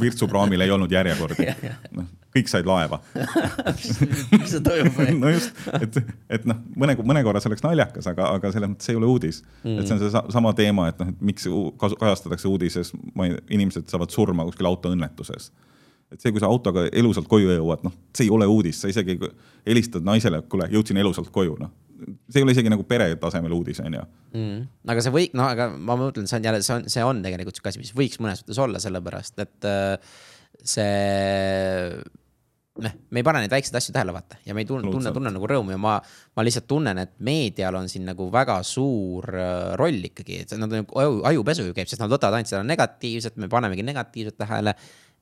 Virtsu 0.00 0.28
praamil 0.28 0.60
ei 0.60 0.70
olnud 0.74 0.90
järjekordi. 0.92 1.46
noh, 1.98 2.08
kõik 2.34 2.50
said 2.50 2.66
laeva 2.68 3.00
mis 4.34 4.50
see 4.52 4.60
toimub 4.64 4.98
või? 4.98 5.14
no 5.22 5.32
just, 5.32 5.56
et, 5.80 5.98
et 6.38 6.46
noh, 6.48 6.58
mõne, 6.78 6.94
mõne 7.06 7.22
korra 7.26 7.42
see 7.42 7.50
oleks 7.50 7.64
naljakas, 7.64 8.06
aga, 8.10 8.28
aga 8.36 8.52
selles 8.54 8.72
mõttes 8.72 8.88
see 8.88 8.94
ei 8.94 9.00
ole 9.00 9.10
uudis 9.10 9.40
mm.. 9.62 9.80
et 9.80 9.88
see 9.88 9.96
on 9.96 10.02
seesama 10.04 10.54
teema, 10.58 10.88
et 10.92 11.02
noh, 11.02 11.10
et 11.10 11.24
miks 11.32 11.48
kajastatakse 11.80 12.50
uudises, 12.50 12.92
ma 13.14 13.26
ei, 13.28 13.38
inimesed 13.58 13.90
saavad 13.90 14.14
surma 14.14 14.46
kuskil 14.48 14.70
autoõnnetuses 14.70 15.50
et 16.10 16.18
see, 16.18 16.32
kui 16.34 16.42
sa 16.42 16.50
autoga 16.50 16.88
elusalt 16.90 17.28
koju 17.30 17.52
jõuad, 17.54 17.84
noh, 17.86 17.94
see 18.16 18.26
ei 18.26 18.32
ole 18.34 18.48
uudis, 18.50 18.80
sa 18.82 18.90
isegi 18.90 19.14
helistad 19.66 20.06
naisele, 20.06 20.42
kuule, 20.50 20.66
jõudsin 20.72 20.98
elusalt 20.98 21.30
koju, 21.34 21.54
noh. 21.60 21.70
See 22.00 22.40
ei 22.40 22.46
ole 22.46 22.54
isegi 22.54 22.72
nagu 22.72 22.84
pere 22.88 23.10
tasemel 23.20 23.54
uudis, 23.56 23.80
on 23.84 23.98
ju. 23.98 24.06
Mm. 24.36 24.62
aga 24.94 25.02
see 25.04 25.14
või, 25.14 25.26
no 25.36 25.48
aga 25.50 25.68
ma 25.74 25.98
mõtlen, 25.98 26.28
see 26.30 26.38
on 26.38 26.48
jälle, 26.48 26.62
see 26.66 26.76
on, 26.76 26.88
see 26.92 27.04
on 27.06 27.22
tegelikult 27.24 27.58
sihuke 27.58 27.72
asi, 27.72 27.82
mis 27.82 27.92
võiks 27.96 28.20
mõnes 28.22 28.44
mõttes 28.44 28.62
olla, 28.62 28.82
sellepärast 28.82 29.42
et 29.42 29.68
äh, 29.68 30.16
see 30.62 31.98
noh, 32.80 32.94
me 33.10 33.20
ei 33.20 33.26
pane 33.26 33.42
neid 33.42 33.52
väikseid 33.52 33.76
asju 33.80 33.94
tähele, 33.94 34.14
vaata 34.14 34.38
ja 34.46 34.54
me 34.56 34.64
ei 34.64 34.68
tunne, 34.68 34.88
tunne, 34.92 35.12
tunne 35.14 35.32
nagu 35.34 35.50
rõõmu 35.50 35.74
ja 35.74 35.80
ma, 35.80 35.96
ma 36.36 36.46
lihtsalt 36.46 36.68
tunnen, 36.70 37.02
et 37.02 37.12
meedial 37.26 37.76
on 37.80 37.90
siin 37.90 38.06
nagu 38.08 38.30
väga 38.32 38.60
suur 38.66 39.26
äh, 39.34 39.74
roll 39.80 40.10
ikkagi, 40.10 40.42
et 40.44 40.56
nad 40.60 40.72
on 40.72 40.86
aju, 41.02 41.20
ajupesu 41.32 41.68
ju 41.68 41.76
käib, 41.76 41.90
sest 41.90 42.02
nad 42.02 42.12
võtavad 42.12 42.38
ainult 42.38 42.52
seda 42.52 42.64
negatiivset, 42.66 43.38
me 43.42 43.50
panemegi 43.52 43.84
negatiivset 43.86 44.38
tähele 44.40 44.74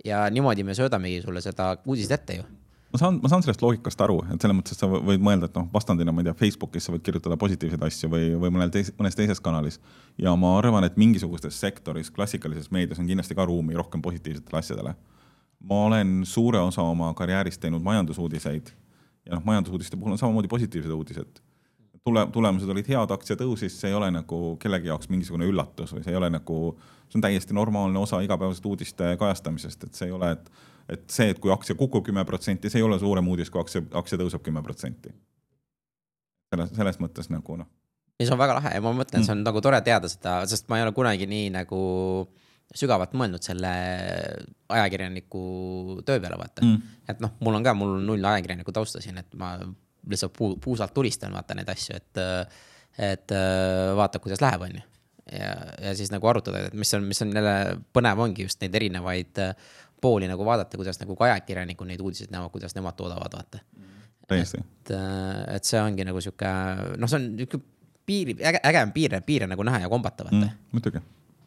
ja 0.06 0.26
niimoodi 0.30 0.66
me 0.66 0.76
söödamegi 0.78 1.22
sulle 1.24 1.42
seda 1.44 1.72
uudist 1.86 2.14
ette 2.14 2.38
ju 2.42 2.48
ma 2.92 3.00
saan, 3.00 3.18
ma 3.22 3.30
saan 3.30 3.44
sellest 3.44 3.62
loogikast 3.62 4.00
aru, 4.04 4.18
et 4.32 4.40
selles 4.40 4.56
mõttes, 4.56 4.76
et 4.76 4.82
sa 4.82 4.88
võid 4.88 5.22
mõelda, 5.24 5.50
et 5.50 5.58
noh, 5.58 5.66
vastandina, 5.72 6.12
ma 6.14 6.22
ei 6.22 6.28
tea, 6.28 6.36
Facebookis 6.38 6.88
sa 6.88 6.94
võid 6.94 7.04
kirjutada 7.06 7.36
positiivseid 7.40 7.84
asju 7.88 8.10
või, 8.12 8.30
või 8.40 8.52
mõnel 8.54 8.72
teis, 8.74 8.92
mõnes 8.98 9.18
teises 9.18 9.42
kanalis. 9.44 9.80
ja 10.18 10.34
ma 10.36 10.54
arvan, 10.58 10.84
et 10.88 10.96
mingisugustes 10.96 11.60
sektoris, 11.60 12.10
klassikalises 12.10 12.70
meedias 12.70 12.98
on 12.98 13.06
kindlasti 13.06 13.36
ka 13.38 13.46
ruumi 13.48 13.76
rohkem 13.76 14.02
positiivsetele 14.02 14.58
asjadele. 14.58 14.94
ma 15.60 15.84
olen 15.86 16.22
suure 16.24 16.60
osa 16.60 16.82
oma 16.82 17.12
karjäärist 17.14 17.60
teinud 17.60 17.82
majandusuudiseid 17.82 18.70
ja 19.26 19.34
noh, 19.34 19.44
majandusuudiste 19.44 19.96
puhul 19.96 20.12
on 20.12 20.18
samamoodi 20.18 20.48
positiivsed 20.48 20.90
uudised 20.90 21.42
tule, 22.08 22.26
tulemused 22.32 22.70
olid 22.72 22.88
head, 22.88 23.12
aktsia 23.12 23.36
tõusis, 23.38 23.76
see 23.80 23.90
ei 23.92 23.96
ole 23.96 24.10
nagu 24.14 24.56
kellegi 24.62 24.90
jaoks 24.90 25.10
mingisugune 25.12 25.48
üllatus 25.48 25.92
või 25.94 26.04
see 26.04 26.14
ei 26.14 26.20
ole 26.20 26.30
nagu, 26.32 26.58
see 27.08 27.18
on 27.18 27.24
täiesti 27.24 27.56
normaalne 27.56 28.00
osa 28.00 28.20
igapäevasest 28.24 28.66
uudiste 28.68 29.14
kajastamisest, 29.20 29.88
et 29.88 29.98
see 29.98 30.08
ei 30.08 30.14
ole, 30.16 30.32
et, 30.36 30.50
et 30.88 31.04
see, 31.12 31.32
et 31.32 31.40
kui 31.42 31.52
aktsia 31.52 31.76
kukub 31.78 32.04
kümme 32.06 32.24
protsenti, 32.28 32.70
see 32.72 32.80
ei 32.80 32.86
ole 32.86 32.98
suurem 33.00 33.26
uudis, 33.28 33.50
kui 33.52 33.60
aktsia, 33.60 33.84
aktsia 34.00 34.20
tõuseb 34.20 34.44
kümme 34.44 34.62
protsenti. 34.64 35.12
selles, 36.54 36.70
selles 36.76 37.00
mõttes 37.02 37.28
nagu 37.28 37.58
noh. 37.60 37.68
ja 38.18 38.26
see 38.26 38.34
on 38.34 38.40
väga 38.40 38.58
lahe 38.60 38.74
ja 38.74 38.84
ma 38.84 38.92
mõtlen, 38.96 39.24
see 39.24 39.34
on 39.34 39.42
mm. 39.42 39.48
nagu 39.50 39.60
tore 39.64 39.80
teada 39.84 40.08
seda, 40.08 40.40
sest 40.48 40.68
ma 40.68 40.78
ei 40.78 40.86
ole 40.86 40.94
kunagi 40.96 41.28
nii 41.28 41.50
nagu 41.54 41.80
sügavalt 42.74 43.14
mõelnud 43.16 43.44
selle 43.44 43.70
ajakirjaniku 44.68 45.42
töö 46.06 46.20
peale, 46.20 46.36
vaata 46.40 46.64
mm.. 46.64 46.96
et 47.08 47.22
noh, 47.24 47.36
mul 47.44 47.56
on 47.56 47.64
ka, 47.64 47.74
mul 47.76 47.94
on 47.96 48.08
null 48.10 48.30
ajakirjaniku 48.32 48.74
tausta 48.76 49.00
siin, 49.04 49.20
et 49.22 49.38
ma 49.40 49.54
lihtsalt 50.08 50.34
puu, 50.36 50.56
puusalt 50.62 50.92
tulistan, 50.96 51.32
vaata 51.36 51.56
neid 51.56 51.68
asju, 51.72 51.96
et, 51.96 52.20
et 53.10 53.34
äh, 53.36 53.94
vaata, 53.96 54.20
kuidas 54.24 54.42
läheb, 54.44 54.64
on 54.68 54.76
ju. 54.78 54.84
ja, 55.32 55.52
ja 55.88 55.94
siis 55.96 56.12
nagu 56.12 56.28
arutada, 56.28 56.66
et 56.68 56.76
mis 56.76 56.92
on, 56.96 57.08
mis 57.08 57.22
on 57.24 57.32
jälle 57.36 57.56
põnev, 57.96 58.24
ongi 58.24 58.48
just 58.48 58.60
neid 58.64 58.76
erinevaid 58.76 59.40
pooli 60.00 60.28
nagu 60.30 60.44
vaadata, 60.44 60.78
kuidas 60.80 61.00
nagu 61.00 61.16
ka 61.16 61.28
ajakirjanikud 61.28 61.88
neid 61.90 62.00
uudiseid 62.00 62.32
näevad, 62.34 62.52
kuidas 62.54 62.74
nemad 62.76 62.96
toodavad, 62.96 63.34
vaata. 63.34 63.60
täiesti. 64.28 64.58
et, 64.58 64.94
äh, 64.94 65.56
et 65.56 65.64
see 65.64 65.80
ongi 65.82 66.04
nagu 66.04 66.20
sihuke, 66.20 66.54
noh, 66.96 67.10
see 67.10 67.20
on 67.20 67.28
nihuke 67.36 67.60
piiri, 68.06 68.38
äge, 68.40 68.60
äge 68.64 68.82
on 68.82 68.92
piire, 68.92 69.20
piire 69.20 69.46
nagu 69.50 69.62
näha 69.62 69.84
ja 69.84 69.88
kombata, 69.92 70.24
vaata 70.28 70.46
mm,. 70.46 70.66
muidugi, 70.72 71.04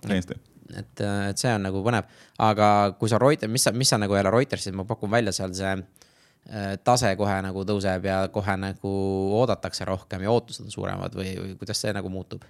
täiesti 0.07 0.39
et, 0.77 1.01
et 1.29 1.41
see 1.41 1.51
on 1.53 1.65
nagu 1.67 1.81
põnev, 1.85 2.07
aga 2.43 2.67
kui 2.99 3.11
sa 3.11 3.19
Reuters, 3.21 3.51
mis 3.51 3.65
sa, 3.67 3.73
mis 3.75 3.91
sa 3.91 3.99
nagu 4.01 4.15
jälle 4.15 4.31
Reutersis, 4.33 4.73
ma 4.75 4.85
pakun 4.87 5.11
välja 5.11 5.33
seal 5.35 5.53
see 5.57 5.73
äh, 5.75 6.73
tase 6.83 7.13
kohe 7.19 7.37
nagu 7.45 7.65
tõuseb 7.67 8.07
ja 8.07 8.23
kohe 8.33 8.57
nagu 8.59 8.95
oodatakse 9.41 9.87
rohkem 9.87 10.25
ja 10.25 10.33
ootused 10.33 10.67
on 10.67 10.73
suuremad 10.73 11.15
või, 11.17 11.35
või 11.39 11.55
kuidas 11.61 11.81
see 11.83 11.93
nagu 11.95 12.11
muutub 12.13 12.45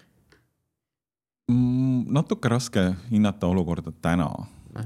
mm,? 1.52 2.10
natuke 2.14 2.52
raske 2.52 2.92
hinnata 3.12 3.50
olukorda 3.52 3.94
täna, 4.02 4.30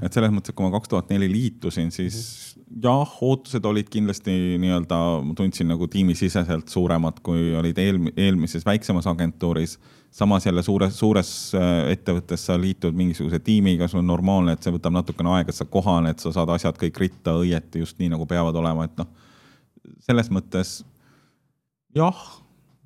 et 0.02 0.12
selles 0.12 0.32
mõttes, 0.34 0.50
et 0.50 0.58
kui 0.58 0.66
ma 0.66 0.72
kaks 0.74 0.90
tuhat 0.90 1.10
neli 1.12 1.28
liitusin, 1.30 1.92
siis 1.94 2.16
-hmm. 2.16 2.80
jah, 2.82 3.12
ootused 3.22 3.64
olid 3.64 3.88
kindlasti 3.92 4.56
nii-öelda, 4.62 4.98
ma 5.22 5.34
tundsin 5.34 5.68
nagu 5.68 5.88
tiimisiseselt 5.88 6.68
suuremad, 6.68 7.20
kui 7.22 7.54
olid 7.54 7.78
eelm-, 7.78 8.12
eelmises 8.16 8.66
väiksemas 8.66 9.06
agentuuris 9.06 9.78
samas 10.10 10.46
jälle 10.46 10.62
suures, 10.62 10.98
suures 10.98 11.30
äh, 11.54 11.90
ettevõttes 11.92 12.46
sa 12.46 12.60
liitud 12.60 12.94
mingisuguse 12.96 13.38
tiimiga, 13.38 13.88
sul 13.88 14.00
on 14.00 14.06
normaalne, 14.06 14.54
et 14.56 14.62
see 14.62 14.72
võtab 14.72 14.94
natukene 14.96 15.34
aega, 15.36 15.52
et 15.52 15.58
sa 15.58 15.66
kohaned, 15.68 16.18
sa 16.22 16.32
saad 16.32 16.48
asjad 16.54 16.78
kõik 16.80 17.00
ritta 17.02 17.36
õieti 17.36 17.82
just 17.84 17.98
nii, 17.98 18.08
nagu 18.14 18.26
peavad 18.26 18.56
olema, 18.56 18.86
et 18.88 18.96
noh, 18.96 19.10
selles 20.06 20.30
mõttes 20.32 20.78
jah, 21.96 22.22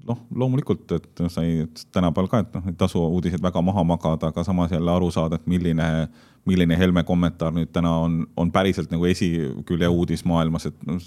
noh, 0.09 0.21
loomulikult, 0.35 0.93
et 0.97 1.23
sai 1.33 1.67
tänapäeval 1.93 2.31
ka, 2.31 2.43
et 2.45 2.55
noh, 2.57 2.71
ei 2.71 2.77
tasu 2.79 3.03
uudiseid 3.03 3.43
väga 3.43 3.63
maha 3.65 3.85
magada, 3.85 4.31
aga 4.31 4.45
samas 4.47 4.73
jälle 4.73 4.93
aru 4.93 5.11
saada, 5.15 5.41
et 5.41 5.47
milline, 5.51 6.09
milline 6.49 6.79
Helme 6.79 7.05
kommentaar 7.09 7.55
nüüd 7.57 7.73
täna 7.75 7.93
on, 8.05 8.23
on 8.37 8.53
päriselt 8.53 8.93
nagu 8.93 9.07
esikülje 9.11 9.89
uudis 9.89 10.25
maailmas, 10.29 10.71
et 10.71 10.87
noh, 10.89 11.01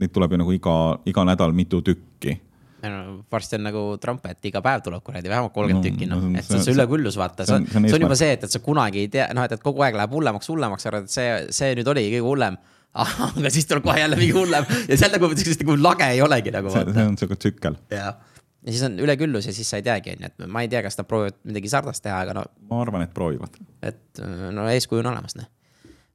neid 0.00 0.12
tuleb 0.12 0.34
ju 0.34 0.42
nagu 0.42 0.56
iga, 0.56 0.76
iga 1.08 1.24
nädal 1.28 1.56
mitu 1.56 1.82
tükki. 1.84 2.38
No 2.86 3.18
varsti 3.32 3.56
on 3.58 3.64
nagu 3.66 3.82
Trump, 4.00 4.26
et 4.30 4.44
iga 4.46 4.60
päev 4.62 4.84
tuleb 4.84 5.02
kuradi 5.02 5.30
vähemalt 5.32 5.52
kolmkümmend 5.54 5.82
no, 5.82 5.90
tükki, 5.90 6.06
noh, 6.10 6.26
et 6.38 6.46
see 6.46 6.60
on 6.60 6.64
see 6.64 6.76
üleküllus, 6.76 7.16
vaata, 7.18 7.46
see 7.48 7.56
on, 7.56 7.66
see 7.66 7.80
on, 7.80 7.88
see 7.88 7.98
on 7.98 8.06
juba 8.06 8.18
see, 8.20 8.36
et, 8.36 8.46
et 8.46 8.52
sa 8.52 8.60
kunagi 8.62 9.02
ei 9.02 9.10
tea, 9.12 9.26
noh, 9.34 9.46
et, 9.48 9.56
et 9.56 9.64
kogu 9.64 9.82
aeg 9.82 9.96
läheb 9.98 10.14
hullemaks, 10.14 10.50
hullemaks, 10.52 10.86
arvad, 10.88 11.08
et 11.08 11.14
see, 11.16 11.30
see 11.56 11.74
nüüd 11.78 11.90
oligi 11.92 12.12
kõige 12.14 12.28
hullem 12.28 12.58
aga 12.94 13.50
siis 13.52 13.66
tuleb 13.68 13.84
kohe 13.84 14.00
jälle 14.00 14.16
mingi 14.20 14.36
hullem 14.36 14.64
ja 14.88 14.96
seal 14.96 15.12
nagu 15.12 15.32
sellist 15.34 15.64
nagu 15.64 15.76
lage 15.82 16.08
ei 16.14 16.22
olegi 16.24 16.54
nagu. 16.54 16.72
see, 16.72 17.04
on 17.04 17.18
sihuke 17.20 17.36
tsükkel. 17.36 17.76
jah, 17.92 18.16
ja 18.62 18.72
siis 18.72 18.86
on 18.88 19.00
üleküllus 19.02 19.50
ja 19.50 19.56
siis 19.56 19.68
sa 19.70 19.80
ei 19.80 19.86
teagi, 19.86 20.16
on 20.16 20.24
ju, 20.24 20.32
et 20.32 20.48
ma 20.48 20.64
ei 20.64 20.72
tea, 20.72 20.84
kas 20.86 20.98
nad 21.00 21.08
proovivad 21.10 21.36
midagi 21.44 21.72
sarnast 21.72 22.04
teha, 22.06 22.22
aga 22.24 22.38
no. 22.40 22.46
ma 22.70 22.80
arvan, 22.84 23.04
et 23.04 23.14
proovivad. 23.14 23.60
et 23.82 24.24
no 24.56 24.68
eeskuju 24.72 25.04
on 25.04 25.12
olemas, 25.12 25.36
noh 25.40 25.50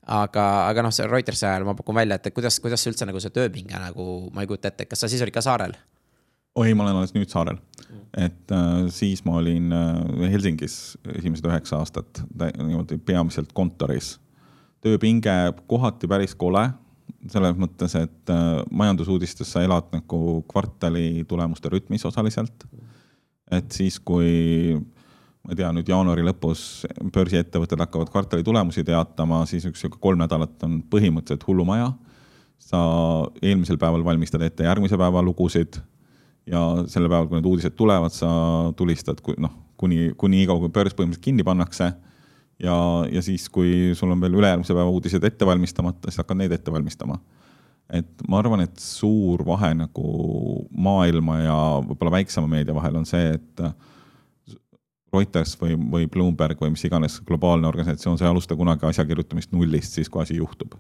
aga, 0.10 0.46
aga 0.70 0.86
noh, 0.86 0.94
see 0.94 1.08
Reutersi 1.08 1.46
ajal 1.48 1.66
ma 1.68 1.76
pakun 1.78 1.98
välja, 1.98 2.18
et 2.18 2.34
kuidas, 2.34 2.58
kuidas 2.64 2.84
üldse 2.90 3.08
nagu 3.08 3.22
see 3.22 3.34
tööpinge 3.34 3.78
nagu, 3.80 4.06
ma 4.34 4.44
ei 4.44 4.50
kujuta 4.50 4.72
ette, 4.72 4.88
kas 4.90 5.04
sa 5.04 5.12
siis 5.12 5.22
olid 5.24 5.36
ka 5.36 5.44
saarel? 5.46 5.76
oi, 6.60 6.74
ma 6.76 6.84
olen 6.88 7.00
alles 7.00 7.14
nüüd 7.16 7.32
saarel. 7.32 7.62
et 8.18 8.52
äh, 8.52 8.88
siis 8.92 9.24
ma 9.28 9.38
olin 9.40 9.72
äh, 9.76 10.32
Helsingis 10.34 10.98
esimesed 11.16 11.48
üheksa 11.48 11.80
aastat 11.80 12.24
niimoodi 12.36 12.98
peamiselt 12.98 13.54
kontoris. 13.56 14.18
Tööpinge 14.82 15.36
kohati 15.70 16.10
päris 16.10 16.34
kole, 16.38 16.68
selles 17.30 17.58
mõttes, 17.60 17.96
et 18.00 18.32
äh, 18.34 18.62
majandusuudistes 18.74 19.52
sa 19.54 19.64
elad 19.66 19.92
nagu 19.94 20.42
kvartali 20.50 21.26
tulemuste 21.30 21.70
rütmis 21.70 22.06
osaliselt. 22.10 22.66
et 23.52 23.72
siis, 23.72 24.00
kui 24.00 24.80
ma 25.42 25.54
ei 25.54 25.58
tea, 25.60 25.72
nüüd 25.74 25.90
jaanuari 25.90 26.24
lõpus 26.26 26.86
börsiettevõtted 27.14 27.82
hakkavad 27.82 28.10
kvartali 28.14 28.46
tulemusi 28.46 28.84
teatama, 28.88 29.44
siis 29.50 29.66
üks 29.70 29.82
sihuke 29.82 30.00
kolm 30.02 30.22
nädalat 30.22 30.64
on 30.68 30.82
põhimõtteliselt 30.90 31.48
hullumaja. 31.48 31.92
sa 32.62 32.80
eelmisel 33.42 33.78
päeval 33.82 34.04
valmistad 34.06 34.42
ette 34.46 34.64
järgmise 34.64 34.98
päeva 34.98 35.22
lugusid 35.26 35.80
ja 36.46 36.62
sellel 36.88 37.10
päeval, 37.10 37.28
kui 37.28 37.40
need 37.40 37.50
uudised 37.50 37.76
tulevad, 37.78 38.14
sa 38.14 38.30
tulistad, 38.78 39.20
noh, 39.42 39.54
kuni, 39.82 40.12
kuni 40.18 40.42
nii 40.42 40.50
kaua, 40.50 40.62
kui 40.64 40.74
börs 40.74 40.96
põhimõtteliselt 40.96 41.26
kinni 41.26 41.46
pannakse. 41.46 41.92
Ja, 42.60 42.78
ja 43.12 43.22
siis, 43.22 43.48
kui 43.50 43.92
sul 43.98 44.12
on 44.12 44.22
veel 44.22 44.40
ülejärgmise 44.40 44.76
päeva 44.76 44.90
uudised 44.90 45.24
ette 45.24 45.46
valmistamata, 45.46 46.10
siis 46.10 46.22
hakkad 46.24 46.42
neid 46.42 46.52
ette 46.52 46.74
valmistama. 46.74 47.20
et 47.92 48.28
ma 48.28 48.40
arvan, 48.40 48.62
et 48.64 48.80
suur 48.80 49.44
vahe 49.46 49.74
nagu 49.76 50.04
maailma 50.72 51.40
ja 51.42 51.58
võib-olla 51.84 52.18
väiksema 52.20 52.48
meedia 52.48 52.76
vahel 52.76 53.02
on 53.02 53.06
see, 53.06 53.34
et 53.36 53.66
Reuters 55.12 55.58
või, 55.60 55.76
või 55.76 56.08
Bloomberg 56.08 56.62
või 56.62 56.72
mis 56.72 56.86
iganes 56.88 57.18
globaalne 57.28 57.68
organisatsioon, 57.68 58.16
sa 58.18 58.26
ei 58.26 58.32
alusta 58.32 58.56
kunagi 58.56 58.88
asja 58.88 59.04
kirjutamist 59.06 59.52
nullist, 59.52 59.98
siis 59.98 60.10
kui 60.10 60.24
asi 60.24 60.38
juhtub. 60.40 60.78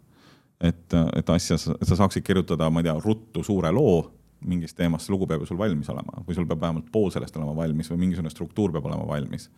et, 0.62 0.94
et 1.16 1.30
asja, 1.30 1.58
et 1.82 1.88
sa 1.88 1.96
saaksid 1.98 2.24
kirjutada, 2.24 2.70
ma 2.70 2.80
ei 2.80 2.88
tea, 2.88 2.96
ruttu 3.04 3.44
suure 3.44 3.72
loo 3.76 4.06
mingist 4.46 4.78
teemast, 4.78 5.10
lugu 5.10 5.28
peab 5.28 5.44
ju 5.44 5.52
sul 5.52 5.60
valmis 5.60 5.90
olema 5.90 6.24
või 6.26 6.38
sul 6.38 6.48
peab 6.50 6.62
vähemalt 6.62 6.88
pool 6.94 7.12
sellest 7.14 7.36
olema 7.38 7.54
valmis 7.58 7.92
või 7.92 8.06
mingisugune 8.06 8.32
struktuur 8.34 8.72
peab 8.74 8.88
olema 8.90 9.06
valmis. 9.08 9.50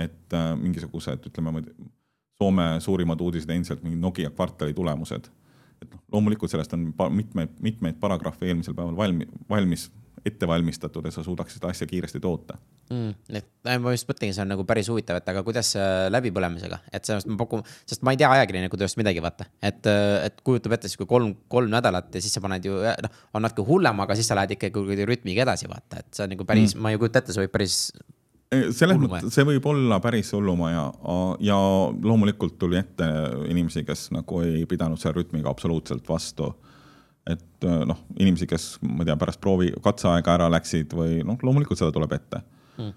Et 0.00 0.36
äh, 0.36 0.52
mingisugused, 0.58 1.28
ütleme, 1.30 1.64
Soome 2.42 2.80
suurimad 2.82 3.20
uudised 3.22 3.50
endiselt 3.54 3.84
mingid 3.84 4.00
Nokia 4.02 4.30
kvartali 4.34 4.74
tulemused. 4.74 5.28
et 5.82 5.90
noh, 5.90 6.00
loomulikult 6.14 6.50
sellest 6.50 6.72
on 6.74 6.88
mitmeid, 7.10 7.52
mitmeid 7.62 7.98
paragrahve 8.02 8.46
eelmisel 8.46 8.74
päeval 8.74 8.96
valmi-, 8.96 9.28
valmis 9.50 9.88
ette 10.26 10.46
valmistatud, 10.46 11.06
et 11.06 11.14
sa 11.14 11.24
suudaks 11.26 11.56
seda 11.56 11.70
asja 11.72 11.86
kiiresti 11.90 12.20
toota 12.22 12.54
mm,. 12.90 13.34
et 13.34 13.70
ma 13.82 13.92
just 13.94 14.06
mõtlengi, 14.10 14.34
see 14.36 14.44
on 14.44 14.52
nagu 14.54 14.66
päris 14.68 14.90
huvitav, 14.92 15.18
et 15.18 15.30
aga 15.32 15.42
kuidas 15.46 15.72
läbipõlemisega, 16.14 16.78
et 16.94 17.08
sellest 17.08 17.30
ma 17.30 17.38
pakun, 17.40 17.64
sest 17.88 18.06
ma 18.06 18.14
ei 18.14 18.20
tea 18.20 18.30
ajakirjaniku 18.36 18.78
tööst 18.78 18.98
midagi, 19.00 19.22
vaata. 19.24 19.48
et, 19.58 19.90
et 20.28 20.42
kujutab 20.46 20.76
ette 20.78 20.90
siis, 20.90 21.00
kui 21.00 21.10
kolm, 21.10 21.34
kolm 21.52 21.74
nädalat 21.74 22.14
ja 22.14 22.22
siis 22.22 22.38
sa 22.38 22.44
paned 22.44 22.70
ju 22.70 22.78
noh, 22.78 23.20
on 23.34 23.46
natuke 23.46 23.66
hullem, 23.66 24.02
aga 24.06 24.18
siis 24.18 24.30
sa 24.30 24.38
lähed 24.38 24.54
ikkagi 24.56 25.06
rütmiga 25.10 25.46
edasi, 25.46 25.70
vaata, 25.70 26.02
et 26.04 26.14
see 26.14 26.26
on 26.26 26.34
nagu 26.36 26.46
päris 26.48 26.76
mm., 26.76 26.86
ma 26.86 26.94
ei 26.94 27.02
kujuta 27.02 27.22
ette, 27.22 27.34
see 27.34 27.42
võib 27.42 27.54
päris 27.58 27.78
selles 28.76 28.98
mõttes, 29.00 29.30
see 29.32 29.46
võib 29.48 29.64
olla 29.70 29.96
päris 30.04 30.32
hullumaja 30.36 30.84
ja 31.40 31.56
loomulikult 32.04 32.58
tuli 32.60 32.76
ette 32.80 33.06
inimesi, 33.48 33.84
kes 33.88 34.10
nagu 34.12 34.42
ei 34.44 34.66
pidanud 34.68 35.00
selle 35.00 35.22
rütmiga 35.22 35.50
absoluutselt 35.50 36.08
vastu 36.08 36.50
et 37.26 37.66
äh, 37.66 37.84
noh, 37.86 38.00
inimesi, 38.18 38.48
kes 38.50 38.66
ma 38.82 39.02
ei 39.02 39.10
tea, 39.10 39.16
pärast 39.20 39.40
proovi, 39.42 39.70
katseaega 39.82 40.34
ära 40.38 40.48
läksid 40.52 40.94
või 40.96 41.20
noh, 41.26 41.38
loomulikult 41.46 41.78
seda 41.78 41.94
tuleb 41.94 42.14
ette 42.16 42.40
mm. 42.80 42.90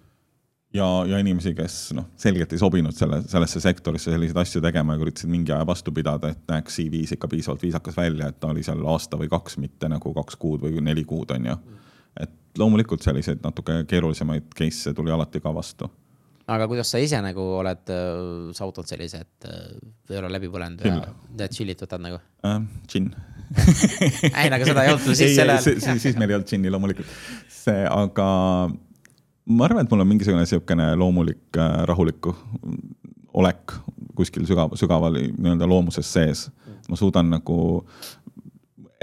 ja, 0.77 0.87
ja 1.11 1.19
inimesi, 1.21 1.53
kes 1.57 1.77
noh, 1.97 2.07
selgelt 2.19 2.55
ei 2.55 2.61
sobinud 2.61 2.97
selle, 2.97 3.21
sellesse 3.29 3.61
sektorisse 3.63 4.13
selliseid 4.13 4.41
asju 4.41 4.63
tegema 4.65 4.95
ja 4.95 5.05
üritasid 5.05 5.31
mingi 5.31 5.53
aja 5.53 5.67
vastu 5.69 5.93
pidada, 5.95 6.33
et 6.33 6.41
näeks 6.49 6.79
CV-s 6.79 7.17
ikka 7.17 7.29
piisavalt 7.31 7.65
viisakas 7.67 7.97
välja, 7.99 8.31
et 8.31 8.41
ta 8.41 8.49
oli 8.53 8.65
seal 8.65 8.81
aasta 8.89 9.19
või 9.21 9.29
kaks, 9.31 9.59
mitte 9.61 9.91
nagu 9.91 10.13
kaks 10.17 10.41
kuud 10.41 10.65
või 10.65 10.81
neli 10.85 11.05
kuud, 11.05 11.35
on 11.37 11.51
ju. 11.51 11.59
Et 12.19 12.59
loomulikult 12.59 13.03
selliseid 13.03 13.43
natuke 13.43 13.83
keerulisemaid 13.89 14.51
case'e 14.57 14.93
tuli 14.95 15.11
alati 15.11 15.41
ka 15.43 15.53
vastu 15.53 15.89
aga 16.47 16.67
kuidas 16.69 16.91
sa 16.93 17.01
ise 17.01 17.19
nagu 17.25 17.43
oled 17.59 17.91
äh, 17.93 18.51
saavutanud 18.55 18.89
sellise, 18.89 19.23
et 19.25 19.47
äh, 19.49 20.13
ei 20.13 20.19
ole 20.19 20.29
läbi 20.35 20.49
põlenud 20.53 20.83
ja, 20.85 20.99
ja 21.39 21.47
chill'it 21.49 21.81
võtad 21.81 22.03
nagu 22.03 22.19
äh,? 22.45 22.59
džinn 22.89 23.13
ei, 24.41 24.49
aga 24.49 24.61
seda 24.65 24.85
ei 24.85 24.93
olnud 24.93 25.17
siis 25.17 25.35
sel 25.37 25.53
ajal. 25.53 25.63
siis, 25.65 26.03
siis 26.03 26.19
meil 26.19 26.31
ei 26.31 26.37
olnud 26.37 26.49
džinni 26.49 26.73
loomulikult. 26.73 27.09
see, 27.49 27.85
aga 27.89 28.27
ma 29.45 29.67
arvan, 29.67 29.85
et 29.85 29.93
mul 29.93 30.05
on 30.05 30.11
mingisugune 30.13 30.45
sihukene 30.49 30.91
loomulik 30.99 31.59
äh, 31.61 31.81
rahulik 31.89 32.29
olek 33.35 33.75
kuskil 34.15 34.45
sügav, 34.47 34.77
sügaval 34.79 35.17
nii-öelda 35.17 35.67
loomuses 35.67 36.07
sees. 36.13 36.47
ma 36.89 36.97
suudan 36.99 37.31
nagu 37.33 37.57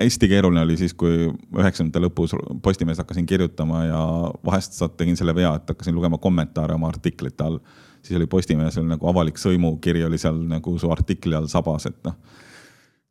hästi 0.00 0.28
keeruline 0.28 0.62
oli 0.64 0.76
siis, 0.80 0.94
kui 0.94 1.26
üheksakümnendate 1.28 2.02
lõpus 2.06 2.34
Postimehes 2.62 3.00
hakkasin 3.02 3.26
kirjutama 3.26 3.84
ja 3.84 4.02
vahest 4.46 4.78
tegin 4.96 5.16
selle 5.18 5.34
vea, 5.34 5.54
et 5.58 5.68
hakkasin 5.74 5.94
lugema 5.94 6.18
kommentaare 6.18 6.74
oma 6.74 6.88
artiklite 6.92 7.44
all. 7.44 7.58
siis 8.02 8.16
oli 8.16 8.26
Postimehes 8.26 8.78
oli 8.78 8.88
nagu 8.88 9.08
avalik 9.08 9.38
sõimukiri 9.38 10.04
oli 10.06 10.18
seal 10.18 10.40
nagu 10.48 10.78
su 10.78 10.90
artikli 10.90 11.36
all 11.36 11.46
sabas, 11.46 11.86
et 11.86 11.98
noh. 12.04 12.16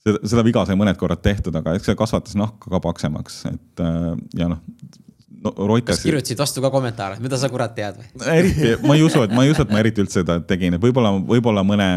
seda, 0.03 0.23
seda 0.23 0.43
viga 0.43 0.65
sai 0.65 0.75
mõned 0.79 0.97
korrad 0.97 1.21
tehtud, 1.21 1.55
aga 1.55 1.75
eks 1.77 1.91
see 1.91 1.99
kasvatas 1.99 2.35
nahka 2.35 2.71
ka 2.71 2.81
paksemaks, 2.83 3.45
et 3.53 3.85
äh, 3.85 4.11
ja 4.41 4.49
noh 4.51 4.63
no 5.41 5.53
Reuters. 5.67 5.97
kas 5.97 6.03
kirjutasid 6.05 6.37
vastu 6.37 6.61
ka 6.61 6.69
kommentaare, 6.73 7.19
mida 7.21 7.37
sa 7.37 7.49
kurat 7.49 7.73
tead 7.77 7.97
või? 7.97 8.09
eriti, 8.33 8.73
ma 8.85 8.97
ei 8.97 9.05
usu, 9.05 9.23
et 9.25 9.31
ma 9.33 9.45
ei 9.45 9.53
usu, 9.53 9.65
et 9.65 9.71
ma 9.73 9.79
eriti 9.81 10.03
üldse 10.03 10.21
seda 10.21 10.39
tegin, 10.45 10.77
et 10.77 10.83
võib-olla, 10.83 11.13
võib-olla 11.17 11.63
mõne 11.65 11.87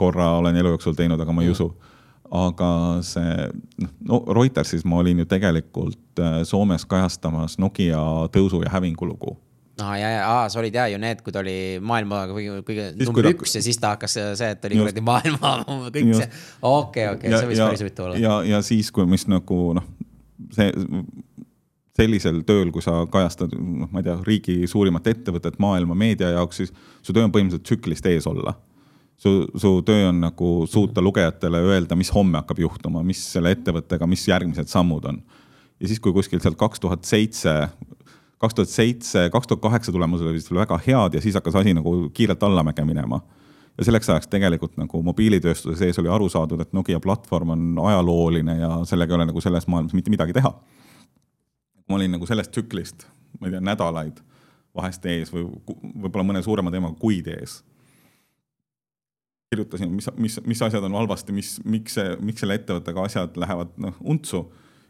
korra 0.00 0.34
olen 0.38 0.56
elu 0.56 0.76
jooksul 0.76 0.96
teinud, 0.96 1.20
aga 1.20 1.32
ma 1.32 1.44
ei 1.44 1.50
mm. 1.50 1.58
usu 1.58 1.93
aga 2.34 2.68
see, 3.06 3.48
noh, 3.82 3.94
no 4.08 4.20
Reutersis 4.34 4.84
ma 4.88 5.00
olin 5.02 5.22
ju 5.22 5.28
tegelikult 5.30 6.22
äh, 6.22 6.42
Soomes 6.48 6.86
kajastamas 6.90 7.58
Nokia 7.62 8.00
tõusu 8.34 8.64
ja 8.64 8.72
hävingu 8.74 9.08
lugu 9.08 9.36
aa 9.82 9.90
ah, 9.90 9.94
ja, 9.98 10.10
ja, 10.10 10.22
aa, 10.30 10.48
sa 10.48 10.60
olid 10.60 10.74
ja 10.74 10.86
ju 10.86 10.98
need, 11.02 11.22
kui 11.26 11.34
ta 11.34 11.40
oli 11.42 11.80
maailma 11.82 12.20
kõige, 12.30 12.60
kõige 12.66 12.88
number 13.00 13.26
üks 13.32 13.56
ja 13.56 13.62
siis 13.64 13.78
ta 13.82 13.96
hakkas 13.96 14.14
see, 14.38 14.50
et 14.54 14.66
oli 14.68 14.78
kuradi 14.78 15.02
maailma 15.02 15.54
kõik 15.94 16.12
just. 16.12 16.22
see, 16.22 16.42
okei, 16.70 17.08
okei, 17.10 17.32
see 17.34 17.48
võis 17.50 17.62
päris 17.64 17.82
huvitav 17.82 18.08
olla. 18.08 18.20
ja, 18.22 18.36
ja 18.54 18.60
siis, 18.66 18.92
kui, 18.94 19.06
mis 19.10 19.26
nagu 19.30 19.58
noh, 19.78 19.88
see 20.54 20.70
sellisel 21.94 22.40
tööl, 22.46 22.70
kui 22.74 22.82
sa 22.82 23.00
kajastad, 23.10 23.54
noh, 23.54 23.90
ma 23.90 24.02
ei 24.02 24.06
tea, 24.06 24.16
riigi 24.26 24.56
suurimat 24.70 25.06
ettevõtet 25.10 25.60
maailma 25.62 25.94
meedia 25.98 26.32
jaoks, 26.34 26.62
siis 26.62 26.72
su 27.02 27.14
töö 27.14 27.26
on 27.26 27.34
põhimõtteliselt 27.34 27.66
tsüklist 27.68 28.08
ees 28.10 28.26
olla. 28.30 28.56
Su, 29.16 29.46
su 29.56 29.76
töö 29.86 30.08
on 30.08 30.20
nagu 30.24 30.50
suuta 30.70 31.02
lugejatele 31.02 31.60
öelda, 31.70 31.96
mis 31.96 32.12
homme 32.14 32.40
hakkab 32.42 32.60
juhtuma, 32.64 33.02
mis 33.06 33.22
selle 33.32 33.54
ettevõttega, 33.54 34.08
mis 34.10 34.26
järgmised 34.28 34.70
sammud 34.70 35.08
on. 35.10 35.22
ja 35.80 35.88
siis, 35.88 36.00
kui 36.00 36.12
kuskil 36.12 36.42
sealt 36.42 36.58
kaks 36.60 36.80
tuhat 36.80 37.04
seitse, 37.04 37.54
kaks 38.38 38.54
tuhat 38.54 38.72
seitse, 38.72 39.28
kaks 39.32 39.50
tuhat 39.50 39.62
kaheksa 39.62 39.92
tulemused 39.92 40.26
olid 40.26 40.50
veel 40.50 40.64
väga 40.64 40.78
head 40.86 41.18
ja 41.18 41.24
siis 41.24 41.34
hakkas 41.34 41.62
asi 41.62 41.74
nagu 41.74 42.10
kiirelt 42.14 42.42
allamäge 42.42 42.84
minema 42.84 43.20
ja 43.78 43.84
selleks 43.84 44.08
ajaks 44.10 44.30
tegelikult 44.30 44.76
nagu 44.78 45.02
mobiilitööstuse 45.02 45.76
sees 45.78 45.98
oli 45.98 46.12
aru 46.12 46.28
saadud, 46.30 46.60
et 46.62 46.72
Nokia 46.72 47.00
platvorm 47.02 47.56
on 47.56 47.66
ajalooline 47.88 48.58
ja 48.60 48.70
sellega 48.86 49.14
ei 49.14 49.18
ole 49.18 49.28
nagu 49.32 49.42
selles 49.42 49.66
maailmas 49.66 49.96
mitte 49.98 50.14
midagi 50.14 50.36
teha 50.36 50.54
ma 51.88 51.98
olin 51.98 52.16
nagu 52.16 52.26
sellest 52.26 52.52
tsüklist, 52.54 53.06
ma 53.40 53.48
ei 53.48 53.54
tea, 53.54 53.62
nädalaid 53.64 54.20
vahest 54.74 55.04
ees 55.06 55.30
või 55.32 55.46
võib-olla 55.46 56.26
mõne 56.26 56.42
suurema 56.42 56.72
teemaga 56.74 56.96
kuid 56.98 57.28
ees. 57.30 57.60
Kirjutasin, 59.54 59.92
mis, 59.94 60.10
mis, 60.20 60.40
mis 60.46 60.62
asjad 60.66 60.84
on 60.84 60.98
halvasti, 60.98 61.34
mis, 61.36 61.56
miks 61.64 61.96
see, 61.98 62.16
miks 62.24 62.44
selle 62.44 62.58
ettevõttega 62.58 63.06
asjad 63.08 63.38
lähevad 63.40 63.72
noh 63.80 63.96
untsu. 64.02 64.44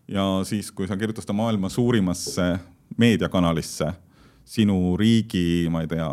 ja 0.09 0.25
siis, 0.45 0.73
kui 0.73 0.89
sa 0.89 0.99
kirjutad 1.01 1.25
seda 1.25 1.37
maailma 1.37 1.71
suurimasse 1.73 2.49
meediakanalisse 3.01 3.93
sinu 4.45 4.97
riigi, 5.01 5.69
ma 5.73 5.85
ei 5.85 5.89
tea, 5.95 6.11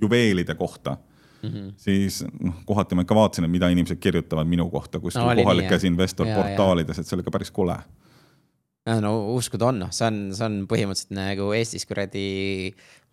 juveelide 0.00 0.54
kohta 0.54 0.96
Mm 1.42 1.50
-hmm. 1.50 1.72
siis 1.76 2.24
noh, 2.40 2.54
kohati 2.66 2.94
ma 2.94 3.04
ikka 3.06 3.14
vaatasin, 3.14 3.44
et 3.44 3.50
mida 3.50 3.68
inimesed 3.68 3.96
kirjutavad 4.02 4.46
minu 4.46 4.70
kohta 4.70 4.98
kuskil 5.00 5.22
no, 5.22 5.34
kohalikes 5.34 5.84
investorportaalides, 5.84 6.98
et 6.98 7.06
see 7.06 7.14
oli 7.14 7.22
ikka 7.22 7.30
päris 7.30 7.50
kole 7.50 7.76
no 9.00 9.34
uskuda 9.34 9.68
on, 9.68 9.78
noh, 9.84 9.90
see 9.94 10.06
on, 10.08 10.18
see 10.36 10.46
on 10.46 10.58
põhimõtteliselt 10.70 11.14
nagu 11.16 11.50
Eestis 11.56 11.86
kuradi, 11.88 12.24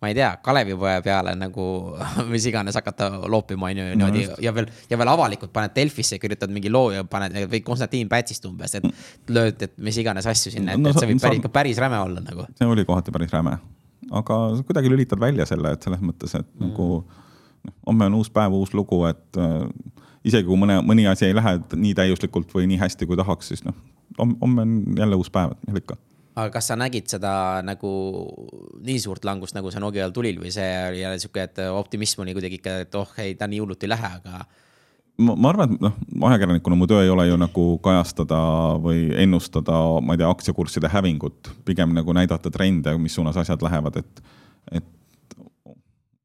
ma 0.02 0.10
ei 0.10 0.14
tea, 0.14 0.28
Kalevipoja 0.44 1.00
peale 1.02 1.32
nagu 1.38 1.66
mis 2.32 2.46
iganes 2.50 2.76
hakata 2.76 3.08
loopima, 3.32 3.70
on 3.70 3.80
ju, 3.80 3.86
niimoodi 3.94 4.24
ja 4.44 4.52
veel, 4.54 4.68
ja 4.90 4.98
veel 5.00 5.10
avalikult 5.12 5.52
paned 5.54 5.72
Delfisse, 5.76 6.18
kirjutad 6.20 6.52
mingi 6.52 6.72
loo 6.72 6.90
ja 6.92 7.04
paned 7.08 7.36
või 7.50 7.62
Konstantin 7.64 8.10
Pätsist 8.10 8.44
umbes, 8.48 8.76
et 8.76 8.86
lööd, 9.32 9.62
et 9.64 9.76
mis 9.82 9.96
iganes 10.02 10.28
asju 10.28 10.52
sinna, 10.52 10.76
et 10.76 10.82
no,, 10.82 10.92
et 10.92 11.00
see 11.00 11.10
võib 11.10 11.22
päris, 11.24 11.40
ikka 11.40 11.52
päris 11.54 11.80
räme 11.80 12.00
olla 12.04 12.24
nagu. 12.24 12.48
see 12.58 12.68
oli 12.68 12.84
kohati 12.88 13.14
päris 13.14 13.32
räme, 13.32 13.56
aga 14.20 14.40
kuidagi 14.68 14.92
lülitad 14.92 15.22
välja 15.22 15.48
selle, 15.48 15.72
et 15.76 15.88
selles 15.88 16.04
mõttes, 16.04 16.36
et 16.36 16.46
mm. 16.46 16.68
nagu 16.68 16.88
noh, 17.00 17.76
homme 17.88 18.10
on 18.10 18.20
uus 18.20 18.32
päev, 18.32 18.54
uus 18.58 18.76
lugu, 18.76 19.00
et 19.08 19.40
äh, 19.40 19.64
isegi 20.28 20.48
kui 20.48 20.60
mõne, 20.60 20.82
mõni 20.84 21.08
asi 21.08 21.30
ei 21.30 21.36
lähe 21.36 21.56
nii 21.72 21.96
täiuslikult 21.96 22.52
või 22.52 22.68
nii 22.68 22.82
hästi, 22.84 23.08
kui 23.08 23.16
tahaks, 23.16 23.54
siis 23.54 23.64
noh, 23.64 23.76
homme 24.20 24.66
on 24.66 24.76
jälle 24.98 25.16
uus 25.16 25.32
päev, 25.32 25.56
et 25.56 25.70
mis 25.70 25.80
ikka 25.80 25.96
aga 26.36 26.52
kas 26.52 26.68
sa 26.70 26.76
nägid 26.76 27.08
seda 27.08 27.32
nagu 27.64 27.90
nii 28.84 29.00
suurt 29.00 29.24
langust, 29.24 29.56
nagu 29.56 29.72
see 29.72 29.80
Nokial 29.82 30.12
tulil 30.14 30.38
või 30.42 30.52
see 30.54 30.68
oli 30.90 31.00
jälle 31.00 31.20
sihuke, 31.22 31.48
et 31.48 31.60
optimism 31.72 32.24
oli 32.24 32.36
kuidagi 32.36 32.60
ikka, 32.60 32.78
et 32.84 32.98
oh 33.00 33.12
ei, 33.22 33.34
ta 33.40 33.48
nii 33.48 33.62
hullult 33.62 33.86
ei 33.86 33.92
lähe, 33.92 34.10
aga. 34.20 34.42
ma, 35.24 35.36
arvan, 35.48 35.72
et 35.72 35.86
noh, 35.86 35.96
ajakirjanikuna 36.28 36.76
mu 36.76 36.88
töö 36.90 37.06
ei 37.06 37.12
ole 37.12 37.28
ju 37.30 37.38
nagu 37.40 37.66
kajastada 37.84 38.40
või 38.84 39.08
ennustada, 39.24 39.78
ma 40.04 40.16
ei 40.16 40.20
tea, 40.20 40.32
aktsiakursside 40.32 40.92
hävingut, 40.92 41.54
pigem 41.64 41.96
nagu 41.96 42.16
näidata 42.16 42.52
trende, 42.52 42.92
mis 43.00 43.16
suunas 43.16 43.40
asjad 43.40 43.64
lähevad, 43.64 43.96
et, 44.02 44.22
et 44.76 45.36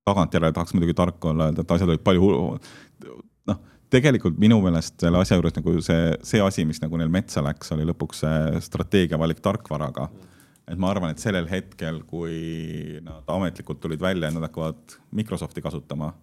tagantjärele 0.04 0.52
tahaks 0.52 0.76
muidugi 0.76 0.98
tark 0.98 1.24
olla, 1.32 1.48
öelda, 1.48 1.64
et 1.64 1.72
asjad 1.78 1.96
olid 1.96 2.04
palju 2.04 2.28
hullu 2.28 2.46
tegelikult 3.92 4.40
minu 4.40 4.60
meelest 4.64 5.00
selle 5.04 5.20
asja 5.22 5.38
juures 5.38 5.56
nagu 5.58 5.74
see, 5.84 6.12
see 6.28 6.42
asi, 6.44 6.66
mis 6.68 6.82
nagu 6.84 7.00
neil 7.00 7.12
metsa 7.12 7.44
läks, 7.44 7.74
oli 7.76 7.88
lõpuks 7.90 8.24
see 8.24 8.62
strateegia 8.64 9.20
valik 9.20 9.42
tarkvaraga. 9.44 10.10
et 10.72 10.80
ma 10.80 10.92
arvan, 10.92 11.12
et 11.12 11.20
sellel 11.20 11.50
hetkel, 11.52 12.02
kui 12.08 13.00
nad 13.04 13.28
ametlikult 13.28 13.82
tulid 13.84 14.00
välja, 14.00 14.30
et 14.30 14.36
nad 14.38 14.46
hakkavad 14.48 14.96
Microsofti 15.12 15.62
kasutama, 15.62 16.14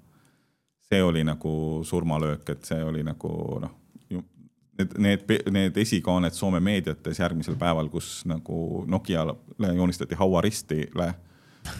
see 0.88 1.02
oli 1.04 1.24
nagu 1.26 1.82
surmalöök, 1.84 2.48
et 2.48 2.64
see 2.64 2.80
oli 2.84 3.02
nagu 3.04 3.32
noh, 3.60 3.74
need, 4.78 4.94
need, 4.96 5.50
need 5.52 5.76
esikaaned 5.84 6.32
Soome 6.32 6.62
meediates 6.64 7.20
järgmisel 7.20 7.58
päeval, 7.60 7.90
kus 7.92 8.22
nagu 8.30 8.86
Nokiale 8.88 9.34
joonistati 9.58 10.16
hauaristile, 10.16 11.12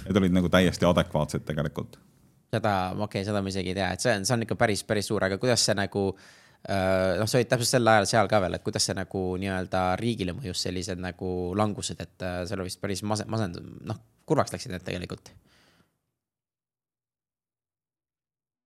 need 0.04 0.20
olid 0.20 0.36
nagu 0.36 0.52
täiesti 0.52 0.84
adekvaatsed 0.84 1.46
tegelikult 1.48 1.96
seda, 2.54 2.74
okei 2.94 3.04
okay,, 3.04 3.24
seda 3.28 3.42
ma 3.42 3.52
isegi 3.52 3.72
ei 3.72 3.78
tea, 3.78 3.88
et 3.94 4.04
see 4.04 4.14
on, 4.16 4.28
see 4.28 4.36
on 4.36 4.44
ikka 4.46 4.58
päris, 4.60 4.84
päris 4.88 5.08
suur, 5.10 5.24
aga 5.24 5.38
kuidas 5.40 5.64
see 5.68 5.76
nagu 5.78 6.04
äh, 6.14 7.18
noh, 7.20 7.28
sa 7.28 7.40
olid 7.40 7.50
täpselt 7.50 7.74
sel 7.74 7.92
ajal 7.92 8.08
seal 8.10 8.30
ka 8.30 8.40
veel, 8.44 8.56
et 8.58 8.64
kuidas 8.64 8.88
see 8.88 8.96
nagu 8.96 9.24
nii-öelda 9.42 9.82
riigile 10.00 10.36
mõjus 10.36 10.64
sellised 10.66 11.02
nagu 11.02 11.34
langused, 11.58 12.00
et 12.04 12.24
äh, 12.24 12.40
seal 12.48 12.64
vist 12.64 12.80
päris 12.80 13.04
mase-, 13.04 13.28
masend-, 13.30 13.60
noh, 13.88 14.00
kurvaks 14.28 14.56
läksid 14.56 14.74
need 14.74 14.86
tegelikult. 14.86 15.32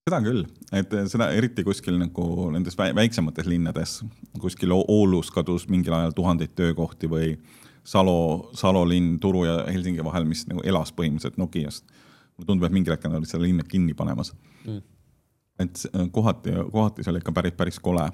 seda 0.02 0.18
küll, 0.18 0.42
et 0.74 0.94
seda 1.08 1.28
eriti 1.30 1.62
kuskil 1.62 1.94
nagu 1.94 2.48
nendes 2.50 2.74
väiksemates 2.76 3.46
linnades, 3.46 4.00
kuskil 4.42 4.74
Oulus 4.74 5.30
kadus 5.30 5.68
mingil 5.70 5.94
ajal 5.94 6.14
tuhandeid 6.16 6.56
töökohti 6.58 7.06
või 7.08 7.28
Salo, 7.86 8.50
Salo 8.58 8.82
linn 8.86 9.20
Turu 9.22 9.44
ja 9.46 9.60
Helsingi 9.70 10.02
vahel, 10.04 10.26
mis 10.26 10.42
nagu 10.50 10.62
elas 10.66 10.90
põhimõtteliselt 10.94 11.38
Nokiast 11.38 11.86
mulle 12.36 12.48
tundub, 12.48 12.66
et 12.66 12.74
mingil 12.74 12.94
hetkel 12.94 13.12
nad 13.12 13.20
olid 13.20 13.30
selle 13.30 13.46
linna 13.46 13.64
kinni 13.68 13.94
panemas. 13.94 14.32
Mm.. 14.64 14.82
et 15.62 15.86
äh, 15.94 16.10
kohati, 16.10 16.58
kohati 16.72 17.04
see 17.04 17.12
oli 17.12 17.22
ikka 17.22 17.32
päris, 17.36 17.56
päris 17.56 17.80
kole, 17.80 18.04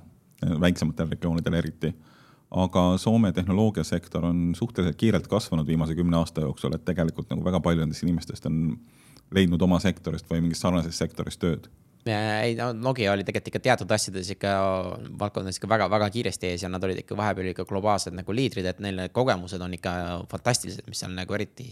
äh, 0.44 0.54
väiksematel 0.60 1.10
regioonidel 1.14 1.58
eriti. 1.62 1.94
aga 2.50 2.82
Soome 2.96 3.32
tehnoloogiasektor 3.32 4.24
on 4.24 4.54
suhteliselt 4.56 4.96
kiirelt 4.96 5.26
kasvanud 5.28 5.66
viimase 5.66 5.94
kümne 5.94 6.16
aasta 6.16 6.40
jooksul, 6.40 6.72
et 6.74 6.84
tegelikult 6.84 7.28
nagu 7.30 7.44
väga 7.44 7.60
palju 7.60 7.82
nendest 7.82 8.02
inimestest 8.02 8.46
on 8.48 8.78
leidnud 9.36 9.62
oma 9.62 9.78
sektorist 9.84 10.30
või 10.30 10.40
mingist 10.40 10.64
sarnasest 10.64 10.98
sektorist 10.98 11.40
tööd. 11.42 11.68
Ei 12.08 12.54
no 12.56 12.70
Nokia 12.72 13.12
oli 13.12 13.24
tegelikult 13.26 13.50
ikka 13.50 13.60
teatud 13.60 13.90
asjades 13.92 14.30
ikka 14.32 14.50
valdkondades 15.20 15.58
ikka 15.58 15.68
väga-väga 15.68 16.08
kiiresti 16.14 16.52
ees 16.52 16.62
ja 16.64 16.70
nad 16.72 16.84
olid 16.84 17.02
ikka 17.02 17.16
vahepeal 17.18 17.50
ikka 17.52 17.66
globaalsed 17.68 18.16
nagu 18.16 18.32
liidrid, 18.32 18.68
et 18.70 18.80
neil 18.80 18.96
need 18.96 19.12
kogemused 19.12 19.60
on 19.60 19.74
ikka 19.76 19.92
fantastilised, 20.30 20.86
mis 20.88 21.02
seal 21.02 21.12
nagu 21.12 21.36
eriti 21.36 21.68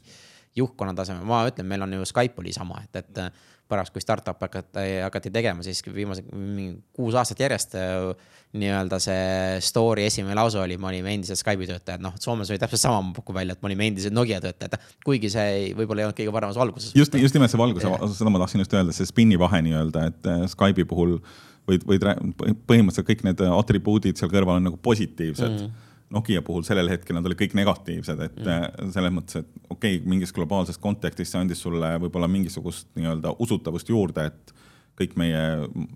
juhtkonna 0.57 0.95
tasemel, 0.97 1.27
ma 1.29 1.45
ütlen, 1.49 1.69
meil 1.69 1.85
on 1.85 1.99
ju 1.99 2.09
Skype 2.09 2.43
oli 2.43 2.55
sama, 2.55 2.81
et, 2.85 3.03
et 3.03 3.21
pärast, 3.69 3.93
kui 3.93 4.03
startup 4.03 4.41
hakati, 4.41 4.85
hakati 5.03 5.31
tegema, 5.35 5.65
siis 5.67 5.83
viimased 5.95 6.29
kuus 6.95 7.17
aastat 7.19 7.41
järjest 7.43 7.75
nii-öelda 8.57 8.99
see 9.03 9.57
story 9.65 10.07
esimene 10.07 10.37
lause 10.39 10.61
oli, 10.63 10.79
me 10.81 10.89
olime 10.93 11.17
endised 11.17 11.41
Skype'i 11.41 11.67
töötajad, 11.69 12.03
noh, 12.05 12.15
Soomes 12.23 12.51
oli 12.53 12.61
täpselt 12.63 12.85
sama, 12.85 13.01
ma 13.09 13.17
pakun 13.17 13.37
välja, 13.37 13.57
et 13.57 13.65
me 13.65 13.71
olime 13.71 13.89
endised 13.91 14.15
Nokia 14.15 14.39
töötajad, 14.45 14.79
kuigi 15.05 15.31
see 15.33 15.73
võib-olla 15.77 16.05
ei 16.05 16.09
olnud 16.09 16.21
kõige 16.21 16.37
paremas 16.37 16.61
valguses. 16.61 16.95
just, 16.97 17.19
just 17.21 17.37
nimelt 17.37 17.53
see 17.53 17.61
valgus, 17.61 17.89
seda 18.19 18.33
ma 18.33 18.43
tahtsin 18.45 18.63
just 18.63 18.79
öelda, 18.79 18.95
see 18.97 19.11
spin'i 19.11 19.41
vahe 19.41 19.61
nii-öelda, 19.67 20.07
et 20.13 20.31
äh, 20.31 20.47
Skype'i 20.53 20.87
puhul 20.89 21.19
võid, 21.67 21.89
võid 21.91 22.07
põhimõtteliselt 22.71 23.11
kõik 23.11 23.27
need 23.27 23.43
atribuudid 23.51 24.21
seal 24.21 24.31
kõrval 24.31 24.61
on 24.61 24.71
nagu 24.71 24.81
positiivsed. 24.83 25.59
Mm 25.67 25.83
Nokia 26.11 26.43
puhul 26.47 26.63
sellel 26.63 26.87
hetkel 26.93 27.17
nad 27.17 27.27
olid 27.27 27.39
kõik 27.41 27.57
negatiivsed, 27.59 28.21
et 28.23 28.37
mm. 28.39 28.93
selles 28.95 29.15
mõttes, 29.15 29.41
et 29.43 29.49
okei 29.67 29.97
okay,, 29.99 30.03
mingis 30.07 30.31
globaalses 30.35 30.79
kontekstis 30.79 31.33
see 31.33 31.41
andis 31.41 31.63
sulle 31.65 31.97
võib-olla 32.05 32.29
mingisugust 32.31 32.93
nii-öelda 32.95 33.33
usutavust 33.43 33.91
juurde, 33.91 34.29
et 34.31 34.55
kõik 34.97 35.17
meie, 35.19 35.41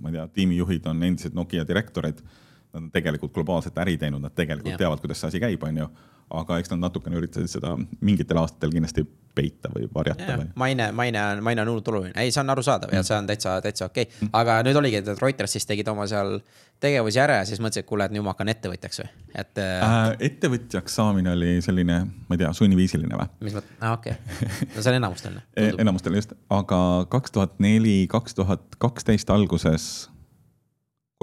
ma 0.01 0.11
ei 0.11 0.17
tea, 0.17 0.27
tiimijuhid 0.41 0.89
on 0.91 1.03
endised 1.07 1.37
Nokia 1.37 1.63
direktorid. 1.69 2.25
Nad 2.71 2.83
on 2.83 2.91
tegelikult 2.95 3.33
globaalset 3.35 3.79
äri 3.83 3.97
teinud, 3.99 4.23
nad 4.23 4.35
tegelikult 4.35 4.75
yeah. 4.75 4.83
teavad, 4.83 5.01
kuidas 5.03 5.23
see 5.23 5.31
asi 5.31 5.43
käib, 5.43 5.63
on 5.67 5.79
ju 5.85 5.87
aga 6.31 6.61
eks 6.61 6.71
nad 6.75 6.85
natukene 6.87 7.19
üritasid 7.19 7.51
seda 7.59 7.75
mingitel 8.01 8.39
aastatel 8.43 8.73
kindlasti 8.75 9.07
peita 9.35 9.71
või 9.75 9.87
varjata 9.95 10.37
või. 10.41 10.49
maine, 10.59 10.91
maine 10.97 11.21
on, 11.23 11.43
maine 11.45 11.63
on 11.63 11.71
hullult 11.71 11.89
oluline, 11.93 12.15
ei, 12.19 12.33
see 12.35 12.43
on 12.43 12.51
arusaadav 12.51 12.93
ja 12.93 13.01
mm. 13.01 13.07
see 13.07 13.17
on 13.17 13.29
täitsa, 13.29 13.57
täitsa 13.63 13.87
okei 13.87 14.07
okay. 14.09 14.17
mm.. 14.27 14.33
aga 14.41 14.57
nüüd 14.67 14.79
oligi, 14.81 15.01
et 15.01 15.23
Reuters 15.23 15.55
siis 15.57 15.67
tegid 15.69 15.89
oma 15.93 16.07
seal 16.11 16.41
tegevusi 16.83 17.21
ära 17.23 17.41
ja 17.41 17.47
siis 17.49 17.61
mõtlesid, 17.63 17.85
et 17.85 17.91
kuule, 17.91 18.09
et 18.09 18.15
nüüd 18.15 18.27
ma 18.27 18.35
hakkan 18.35 18.51
ettevõtjaks 18.53 19.03
või, 19.03 19.13
et 19.43 19.63
äh,. 19.63 19.85
äh 19.87 20.25
ettevõtjaks 20.31 20.99
saamine 21.01 21.35
oli 21.35 21.53
selline, 21.65 22.01
ma 22.27 22.39
ei 22.39 22.43
tea, 22.43 22.51
sunniviisiline 22.57 23.21
või? 23.21 23.29
mis 23.47 23.57
mõttes, 23.59 23.79
aa 23.79 23.95
okei 23.99 24.17
okay., 24.19 24.59
no 24.75 24.83
see 24.83 24.93
on 24.93 24.99
enamustel 24.99 25.39
e. 25.39 25.71
enamustel 25.87 26.19
just, 26.19 26.35
aga 26.51 26.81
kaks 27.15 27.37
tuhat 27.37 27.57
neli, 27.63 28.03
kaks 28.11 28.39
tuhat 28.39 28.67
kaksteist 28.83 29.31
alguses 29.31 29.87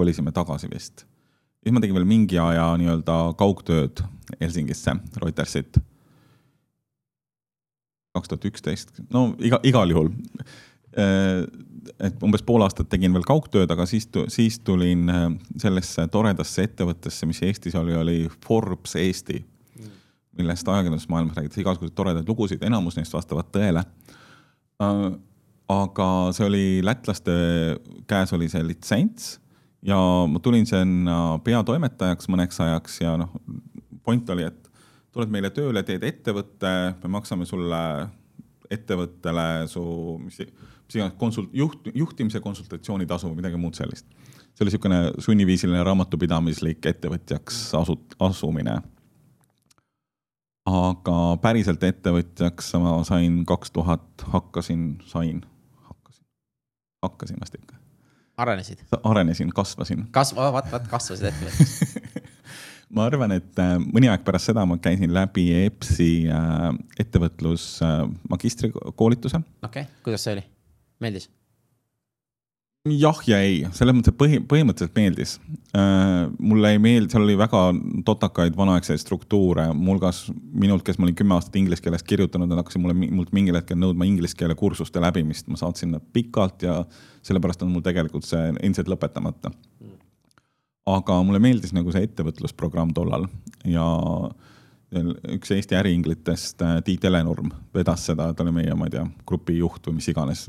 kolisime 0.00 0.32
tagasi 0.32 0.70
vist 0.72 1.04
siis 1.62 1.74
ma 1.74 1.82
tegin 1.82 1.96
veel 1.98 2.08
mingi 2.08 2.38
aja 2.40 2.70
nii-öelda 2.80 3.18
kaugtööd 3.38 4.02
Helsingisse, 4.40 4.96
Reutersit. 5.22 5.78
kaks 8.16 8.30
tuhat 8.30 8.46
üksteist, 8.48 8.96
no 9.14 9.30
iga, 9.38 9.60
igal 9.62 9.92
juhul. 9.92 10.08
Äh, 10.98 11.44
et 12.02 12.22
umbes 12.24 12.42
pool 12.42 12.64
aastat 12.64 12.88
tegin 12.90 13.14
veel 13.14 13.26
kaugtööd, 13.26 13.70
aga 13.70 13.86
siis, 13.86 14.08
siis 14.32 14.58
tulin 14.66 15.06
äh, 15.12 15.28
sellesse 15.60 16.08
toredasse 16.10 16.66
ettevõttesse, 16.66 17.28
mis 17.30 17.42
Eestis 17.46 17.76
oli, 17.78 17.94
oli 17.94 18.18
Forbes 18.44 18.96
Eesti, 18.98 19.38
millest 20.38 20.68
ajakirjandusmaailmas 20.68 21.38
räägitakse 21.38 21.62
igasuguseid 21.62 21.96
toredaid 21.98 22.28
lugusid, 22.28 22.62
enamus 22.66 22.98
neist 22.98 23.14
vastavad 23.14 23.50
tõele 23.54 23.84
äh, 24.82 25.08
aga 25.68 26.08
see 26.36 26.46
oli 26.48 26.64
lätlaste 26.84 27.34
käes 28.08 28.32
oli 28.36 28.48
see 28.50 28.64
litsents 28.64 29.36
ja 29.82 29.98
ma 30.28 30.40
tulin 30.42 30.66
sinna 30.66 31.38
peatoimetajaks 31.44 32.28
mõneks 32.32 32.60
ajaks 32.64 33.00
ja 33.02 33.16
noh, 33.20 33.34
point 34.04 34.30
oli, 34.30 34.46
et 34.48 34.68
tuled 35.14 35.30
meile 35.32 35.50
tööle, 35.54 35.82
teed 35.86 36.04
ettevõtte, 36.06 36.72
me 37.02 37.12
maksame 37.18 37.46
sulle 37.48 37.80
ettevõttele 38.70 39.44
su, 39.70 39.82
mis, 40.22 40.40
mis 40.42 40.98
iganes 40.98 41.16
konsult-, 41.20 41.54
juht, 41.56 41.88
juhtimise 41.94 42.42
konsultatsioonitasu 42.44 43.30
või 43.30 43.40
midagi 43.40 43.60
muud 43.60 43.78
sellist. 43.78 44.06
see 44.52 44.64
oli 44.64 44.72
niisugune 44.72 45.00
sunniviisiline 45.24 45.82
raamatupidamislik 45.86 46.86
ettevõtjaks 46.92 47.62
asu-, 47.78 48.00
asumine. 48.20 48.80
aga 50.68 51.16
päriselt 51.40 51.82
ettevõtjaks 51.82 52.74
ma 52.82 52.98
sain 53.08 53.44
kaks 53.48 53.72
tuhat, 53.72 54.28
hakkasin, 54.34 54.98
sain, 55.06 55.42
hakkasin, 55.88 56.24
hakkasin 57.02 57.40
vast 57.40 57.54
ikka. 57.54 57.77
Arenesid? 58.38 58.84
arenesin, 59.02 59.52
kasvasin. 59.54 60.06
kasva, 60.14 60.50
vaat, 60.54 60.70
vaat 60.72 60.88
kasvasid 60.90 61.30
ettevõttes 61.32 62.28
ma 62.94 63.08
arvan, 63.08 63.34
et 63.36 63.62
äh, 63.62 63.74
mõni 63.82 64.10
aeg 64.10 64.24
pärast 64.26 64.50
seda 64.50 64.64
ma 64.68 64.78
käisin 64.82 65.12
läbi 65.14 65.48
EBS-i 65.64 66.12
äh, 66.32 66.68
ettevõtlus 67.00 67.70
äh, 67.84 68.04
magistrikoolituse. 68.30 69.42
okei 69.62 69.88
okay., 69.88 70.02
kuidas 70.04 70.24
see 70.26 70.38
oli, 70.38 70.46
meeldis? 71.04 71.28
Jah 72.96 73.18
ja 73.28 73.38
ei, 73.44 73.60
selles 73.76 73.96
mõttes, 73.96 74.14
põhi, 74.18 74.38
põhimõtteliselt 74.48 74.96
meeldis. 74.98 75.36
Äh,. 75.76 76.28
mulle 76.38 76.72
ei 76.74 76.80
meeldi, 76.82 77.12
seal 77.12 77.26
oli 77.26 77.36
väga 77.38 77.62
totakaid 78.06 78.56
vanaaegseid 78.58 79.02
struktuure, 79.02 79.68
muuhulgas 79.74 80.24
minult, 80.52 80.84
kes 80.86 80.98
ma 80.98 81.08
olin 81.08 81.18
kümme 81.18 81.36
aastat 81.36 81.58
inglise 81.60 81.84
keeles 81.84 82.06
kirjutanud, 82.06 82.50
nad 82.50 82.62
hakkasid 82.62 82.82
mulle, 82.82 82.96
mult 83.08 83.32
mingil 83.36 83.58
hetkel 83.58 83.78
nõudma 83.80 84.08
inglise 84.08 84.38
keele 84.38 84.56
kursuste 84.58 85.02
läbimist, 85.02 85.48
ma 85.52 85.60
saatsin 85.60 85.94
nad 85.96 86.04
pikalt 86.14 86.66
ja 86.66 86.80
sellepärast 87.26 87.64
on 87.66 87.72
mul 87.74 87.84
tegelikult 87.84 88.26
see 88.28 88.52
endiselt 88.56 88.90
lõpetamata. 88.90 89.52
Aga 90.88 91.18
mulle 91.26 91.40
meeldis 91.44 91.74
nagu 91.76 91.92
see 91.92 92.06
ettevõtlusprogramm 92.08 92.94
tollal 92.96 93.26
ja 93.68 93.84
üks 94.88 95.50
Eesti 95.52 95.76
äriinglitest, 95.76 96.62
äh, 96.64 96.78
Tiit 96.84 97.04
Helenurm, 97.04 97.50
vedas 97.74 98.06
seda, 98.08 98.30
ta 98.34 98.44
oli 98.44 98.54
meie, 98.62 98.74
ma 98.78 98.88
ei 98.88 98.94
tea, 98.96 99.04
grupi 99.28 99.58
juht 99.58 99.84
või 99.86 99.98
mis 99.98 100.08
iganes, 100.08 100.46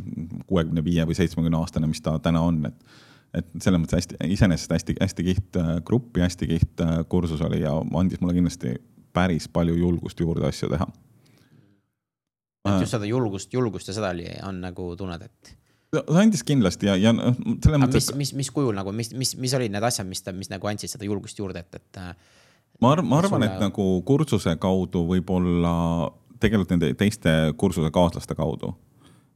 kuuekümne 0.47 0.83
viie 0.85 1.03
või 1.07 1.17
seitsmekümne 1.17 1.59
aastane, 1.59 1.89
mis 1.91 2.01
ta 2.05 2.17
täna 2.23 2.43
on, 2.47 2.65
et 2.71 2.99
et 3.29 3.49
selles 3.61 3.77
mõttes 3.77 3.99
hästi, 3.99 4.15
iseenesest 4.33 4.71
hästi, 4.73 4.95
hästi 4.97 5.23
kiht 5.27 5.57
äh, 5.61 5.75
grupp 5.85 6.17
ja 6.17 6.25
hästi 6.25 6.47
kiht 6.49 6.81
äh, 6.81 6.95
kursus 7.09 7.43
oli 7.45 7.61
ja 7.61 7.75
andis 7.99 8.21
mulle 8.23 8.33
kindlasti 8.33 8.73
päris 9.13 9.45
palju 9.53 9.75
julgust 9.77 10.19
juurde 10.19 10.47
asju 10.47 10.69
teha. 10.71 10.87
et 12.65 12.81
just 12.81 12.95
seda 12.95 13.05
julgust, 13.05 13.53
julgust 13.53 13.91
ja 13.91 13.93
seda 13.93 14.09
oli, 14.15 14.25
on 14.47 14.63
nagu 14.63 14.95
tunned, 14.97 15.21
et 15.29 15.53
ta 15.93 16.03
andis 16.21 16.43
kindlasti 16.45 16.89
ja, 16.89 16.97
ja 16.99 17.13
noh, 17.15 17.37
selles 17.63 17.81
mõttes. 17.81 18.09
mis, 18.09 18.17
mis, 18.21 18.33
mis 18.43 18.51
kujul 18.53 18.75
nagu, 18.77 18.93
mis, 18.95 19.13
mis, 19.17 19.35
mis 19.41 19.53
olid 19.57 19.73
need 19.73 19.85
asjad, 19.85 20.09
mis, 20.09 20.21
mis 20.37 20.51
nagu 20.51 20.69
andsid 20.69 20.91
seda 20.91 21.07
julgust 21.07 21.39
juurde, 21.39 21.65
et, 21.65 21.81
et. 21.81 22.03
Ma 22.79 22.91
arvan, 22.91 23.07
ma 23.09 23.17
arvan, 23.19 23.43
et 23.43 23.57
nagu 23.59 23.85
kursuse 24.07 24.53
kaudu 24.61 25.03
võib-olla 25.07 25.73
tegelikult 26.39 26.71
nende 26.71 26.93
teiste 26.99 27.33
kursuse 27.59 27.91
kaaslaste 27.91 28.35
kaudu. 28.35 28.73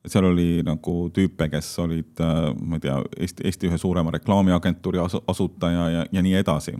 seal 0.08 0.26
oli 0.28 0.64
nagu 0.68 1.10
tüüpe, 1.16 1.48
kes 1.52 1.68
olid, 1.80 2.12
äh, 2.20 2.50
ma 2.60 2.76
ei 2.76 2.84
tea, 2.84 2.98
Eesti, 3.20 3.44
Eesti 3.48 3.70
ühe 3.70 3.78
suurema 3.80 4.12
reklaamiagentuuri 4.12 5.00
asu, 5.00 5.22
asutaja 5.28 5.90
ja, 5.90 6.06
ja 6.12 6.22
nii 6.22 6.34
edasi. 6.40 6.76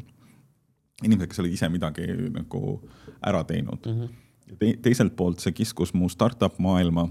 inimesed, 1.04 1.30
kes 1.30 1.40
olid 1.40 1.54
ise 1.54 1.70
midagi 1.70 2.08
nagu 2.32 2.82
ära 3.22 3.44
teinud 3.44 3.86
mm. 3.86 4.02
-hmm. 4.02 4.10
Te, 4.60 4.74
teiselt 4.82 5.16
poolt 5.16 5.40
see 5.40 5.52
kiskus 5.52 5.94
mu 5.94 6.10
startup 6.10 6.60
maailma 6.60 7.08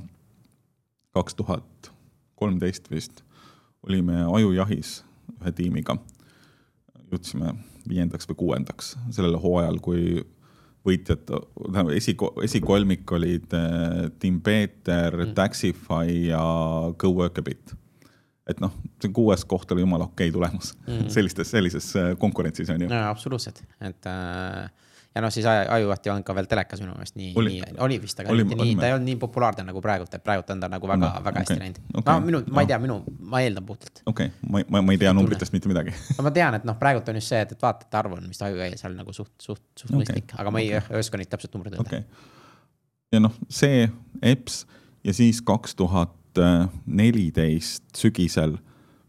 kaks 1.12 1.34
tuhat 1.34 1.92
kolmteist 2.34 2.90
vist, 2.90 3.24
olime 3.82 4.24
ajujahis 4.36 5.04
ühe 5.40 5.52
tiimiga. 5.52 5.96
jõudsime 7.12 7.54
viiendaks 7.88 8.28
või 8.30 8.38
kuuendaks 8.44 8.94
sellel 9.10 9.38
hooajal, 9.42 9.78
kui 9.84 10.22
võitjad, 10.86 11.22
tähendab 11.28 11.92
esi, 11.94 12.16
esikolmik 12.42 13.10
olid 13.14 13.54
äh, 13.54 14.10
Tim 14.18 14.40
Peeter 14.42 15.14
mm., 15.14 15.34
Taxify 15.38 16.16
ja 16.28 16.42
GoWorkabit. 16.98 17.76
et 18.50 18.58
noh, 18.60 18.72
see 18.98 19.12
kuues 19.14 19.44
koht 19.46 19.70
oli 19.70 19.84
jumala 19.84 20.08
okei 20.10 20.28
okay 20.28 20.34
tulemus 20.34 20.72
mm. 20.86 21.10
sellistes, 21.16 21.52
sellises 21.54 21.92
äh, 21.96 22.14
konkurentsis 22.18 22.70
on 22.74 22.86
ju. 22.86 22.94
absoluutselt, 23.08 23.62
et 23.80 24.10
äh 24.10 24.70
ja 25.14 25.20
noh, 25.20 25.32
siis 25.32 25.46
Ajujuht 25.46 26.06
ei 26.06 26.12
olnud 26.12 26.24
ka 26.26 26.34
veel 26.36 26.48
telekas 26.48 26.80
minu 26.80 26.94
meelest 26.96 27.16
nii, 27.18 27.32
nii, 27.36 27.74
oli 27.84 27.98
vist, 28.02 28.20
aga 28.22 28.32
oli, 28.32 28.44
mitte 28.48 28.56
nii, 28.60 28.76
ta 28.80 28.88
ei 28.88 28.94
olnud 28.96 29.08
nii 29.10 29.18
populaarne 29.20 29.64
nagu 29.68 29.82
praegult, 29.84 30.14
et 30.16 30.24
praegult 30.24 30.50
on 30.54 30.62
ta 30.62 30.70
nagu 30.72 30.88
väga, 30.88 31.10
väga 31.26 31.42
hästi 31.42 31.56
okay, 31.56 31.62
läinud 31.62 31.80
okay,. 32.00 32.06
no 32.08 32.26
minu, 32.26 32.40
ma 32.48 32.64
ei 32.64 32.70
tea, 32.70 32.78
minu, 32.82 32.98
ma 33.34 33.42
eeldan 33.44 33.66
puhtalt. 33.68 34.02
okei 34.06 34.30
okay., 34.32 34.48
ma, 34.48 34.64
ma, 34.76 34.82
ma 34.88 34.96
ei 34.96 35.00
tea 35.02 35.12
numbritest 35.16 35.56
mitte 35.56 35.70
midagi 35.70 35.94
no 36.16 36.26
ma 36.26 36.32
tean, 36.34 36.56
et 36.58 36.66
noh, 36.68 36.78
praegult 36.80 37.12
on 37.12 37.20
just 37.20 37.32
see, 37.34 37.42
et, 37.44 37.52
et 37.52 37.66
vaatajate 37.66 38.00
arv 38.00 38.16
on 38.16 38.28
vist 38.30 38.44
Ajujuhi 38.46 38.80
seal 38.80 38.96
nagu 38.96 39.16
suht, 39.16 39.34
suht, 39.36 39.64
suht 39.76 39.90
okay, 39.90 40.00
mõistlik, 40.00 40.36
aga 40.40 40.54
ma 40.54 40.64
ei 40.64 40.72
okay. 40.80 41.02
oska 41.04 41.20
neid 41.20 41.32
täpselt 41.32 41.56
numbreid 41.58 41.76
öelda 41.76 41.84
okay.. 41.84 42.28
ja 43.12 43.22
noh, 43.26 43.36
see 43.52 43.84
EPS 44.22 44.62
ja 45.04 45.16
siis 45.16 45.42
kaks 45.44 45.76
tuhat 45.76 46.40
neliteist 46.86 47.84
sügisel 47.98 48.56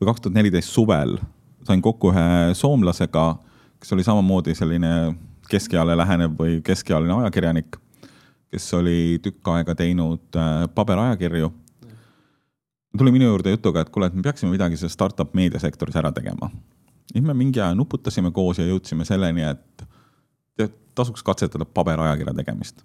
või 0.01 0.09
kaks 0.09 0.25
tuhat 0.25 0.35
neliteist 0.35 0.73
suvel 0.73 1.15
sain 1.63 1.79
kokku 1.83 2.11
ühe 2.11 2.51
soomlasega, 2.59 3.37
kes 3.79 3.95
oli 3.95 4.03
samamoodi 4.03 4.55
selline 4.57 4.91
keskeale 5.49 5.97
lähenev 5.97 6.37
või 6.39 6.59
keskealine 6.65 7.13
ajakirjanik, 7.21 7.77
kes 8.51 8.73
oli 8.77 9.19
tükk 9.23 9.47
aega 9.55 9.75
teinud 9.75 10.37
äh, 10.37 10.67
paberajakirju. 10.75 11.53
tuli 12.97 13.11
minu 13.11 13.25
juurde 13.25 13.49
jutuga, 13.49 13.81
et 13.81 13.89
kuule, 13.89 14.07
et 14.07 14.13
me 14.13 14.21
peaksime 14.21 14.51
midagi 14.51 14.77
selles 14.77 14.93
startup 14.93 15.33
meediasektoris 15.33 15.95
ära 15.95 16.11
tegema. 16.11 16.49
siis 17.11 17.23
me 17.23 17.33
mingi 17.33 17.61
aja 17.61 17.75
nuputasime 17.75 18.31
koos 18.31 18.59
ja 18.59 18.65
jõudsime 18.65 19.05
selleni, 19.05 19.41
et 19.41 19.87
tasuks 20.95 21.23
katsetada 21.23 21.65
paberajakirja 21.65 22.33
tegemist. 22.33 22.83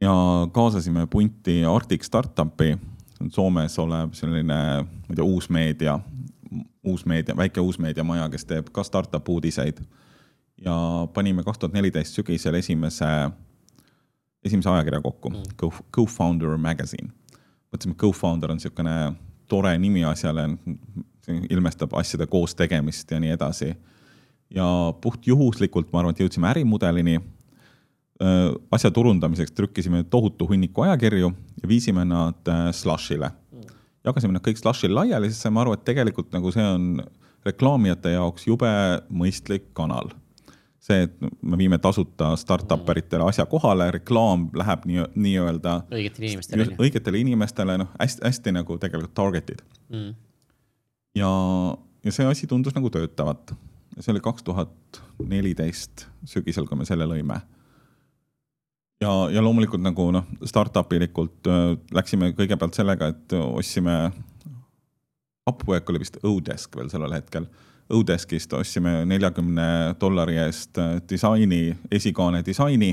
ja 0.00 0.12
kaasasime 0.52 1.06
punti 1.06 1.64
Arctic 1.64 2.04
Startupi, 2.04 2.78
Soomes 3.30 3.78
olev 3.78 4.12
selline, 4.12 4.58
ma 4.86 5.10
ei 5.10 5.14
tea, 5.16 5.24
uusmeedia, 5.24 5.98
uusmeedia, 6.84 7.36
väike 7.36 7.60
uusmeediamaja, 7.60 8.28
kes 8.28 8.44
teeb 8.44 8.68
ka 8.72 8.82
startup 8.86 9.28
uudiseid 9.28 9.80
ja 10.64 10.74
panime 11.14 11.44
kaks 11.46 11.58
tuhat 11.58 11.76
neliteist 11.76 12.18
sügisel 12.18 12.58
esimese, 12.58 13.06
esimese 14.44 14.70
ajakirja 14.70 15.00
kokku 15.04 15.30
mm., 15.30 15.54
Go, 15.56 15.70
Co-Founder 15.94 16.56
Magazine. 16.58 17.12
mõtlesime, 17.72 17.94
et 17.94 18.00
Co-Founder 18.02 18.50
on 18.50 18.58
niisugune 18.58 18.96
tore 19.48 19.72
nimi 19.78 20.04
asjale, 20.04 20.48
ilmestab 21.50 21.94
asjade 21.96 22.26
koos 22.26 22.54
tegemist 22.56 23.10
ja 23.10 23.20
nii 23.20 23.34
edasi. 23.36 23.74
ja 24.50 24.64
puhtjuhuslikult, 25.00 25.90
ma 25.92 26.00
arvan, 26.00 26.14
et 26.14 26.20
jõudsime 26.24 26.48
ärimudelini. 26.48 27.20
asja 28.70 28.90
turundamiseks 28.90 29.52
trükkisime 29.52 30.04
tohutu 30.10 30.48
hunniku 30.48 30.82
ajakirju 30.82 31.32
ja 31.62 31.68
viisime 31.68 32.04
nad 32.04 32.72
Slushile. 32.72 33.30
jagasime 34.04 34.32
nad 34.32 34.42
kõik 34.42 34.56
Slushile 34.56 34.94
laiali, 34.94 35.30
sest 35.30 35.42
saime 35.42 35.60
aru, 35.60 35.72
et 35.72 35.84
tegelikult 35.84 36.32
nagu 36.32 36.50
see 36.50 36.64
on 36.64 37.04
reklaamijate 37.44 38.10
jaoks 38.16 38.46
jube 38.46 38.70
mõistlik 39.10 39.70
kanal 39.72 40.10
see, 40.88 41.02
et 41.06 41.42
me 41.42 41.58
viime 41.60 41.78
tasuta 41.82 42.32
startup 42.40 42.88
eritele 42.92 43.26
asja 43.28 43.46
kohale, 43.50 43.90
reklaam 43.98 44.48
läheb 44.56 44.86
nii, 44.88 45.04
nii-öelda. 45.14 45.74
õigetele 45.92 46.30
inimestele. 46.30 46.68
õigetele 46.78 47.20
inimestele, 47.24 47.76
noh, 47.82 47.92
hästi-hästi 48.00 48.54
nagu 48.56 48.78
tegelikult 48.80 49.14
target'id 49.18 49.62
mm.. 49.92 50.14
ja, 51.18 51.30
ja 52.04 52.14
see 52.14 52.28
asi 52.30 52.48
tundus 52.50 52.76
nagu 52.76 52.90
töötavat. 52.94 53.54
see 53.98 54.14
oli 54.14 54.24
kaks 54.24 54.46
tuhat 54.46 55.02
neliteist 55.28 56.06
sügisel, 56.28 56.68
kui 56.68 56.78
me 56.78 56.88
selle 56.88 57.08
lõime. 57.10 57.40
ja, 59.02 59.12
ja 59.34 59.44
loomulikult 59.44 59.84
nagu 59.84 60.10
noh, 60.14 60.28
startup 60.48 60.92
ilikult 60.96 61.52
äh, 61.52 61.74
läksime 61.92 62.32
kõigepealt 62.38 62.78
sellega, 62.78 63.12
et 63.14 63.38
ostsime, 63.42 64.00
Upwork 65.48 65.88
oli 65.88 66.02
vist 66.02 66.18
Odesk 66.28 66.76
veel 66.76 66.90
sellel 66.92 67.14
hetkel 67.16 67.46
Õudeskist 67.88 68.52
ostsime 68.52 69.06
neljakümne 69.08 69.94
dollari 70.00 70.36
eest 70.42 70.76
äh, 70.78 70.98
disaini, 71.08 71.72
esikaane 71.90 72.42
disaini. 72.44 72.90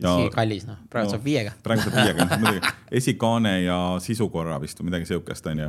Ja, 0.00 0.12
kallis 0.32 0.64
noh, 0.68 0.78
praegu 0.92 1.10
no, 1.10 1.16
saab 1.16 1.24
viiega. 1.24 1.52
praegu 1.64 1.84
saab 1.84 1.98
viiega, 2.00 2.26
muidugi 2.40 2.72
esikaane 3.00 3.52
ja 3.62 3.76
sisukorra 4.04 4.58
vist 4.60 4.80
või 4.80 4.90
midagi 4.90 5.08
sihukest, 5.08 5.48
onju. 5.52 5.68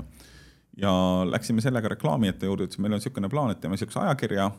ja 0.83 0.93
läksime 1.27 1.63
sellega 1.63 1.91
reklaami 1.91 2.31
ette 2.31 2.47
juurde, 2.47 2.67
ütlesime, 2.67 2.87
meil 2.87 2.97
on 2.97 3.03
sihukene 3.03 3.29
plaan, 3.31 3.51
et 3.51 3.59
teeme 3.63 3.79
sihukese 3.79 3.99
ajakirja. 4.03 4.49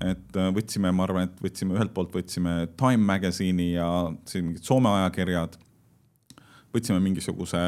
et 0.00 0.36
äh, 0.40 0.50
võtsime, 0.56 0.92
ma 0.92 1.04
arvan, 1.04 1.28
et 1.28 1.40
võtsime 1.44 1.76
ühelt 1.76 1.92
poolt 1.96 2.12
võtsime 2.16 2.56
Time 2.76 3.04
Magazine'i 3.12 3.72
ja 3.74 3.88
siin 4.28 4.50
mingid 4.50 4.68
Soome 4.68 4.92
ajakirjad. 4.96 5.56
võtsime 6.76 7.00
mingisuguse 7.00 7.64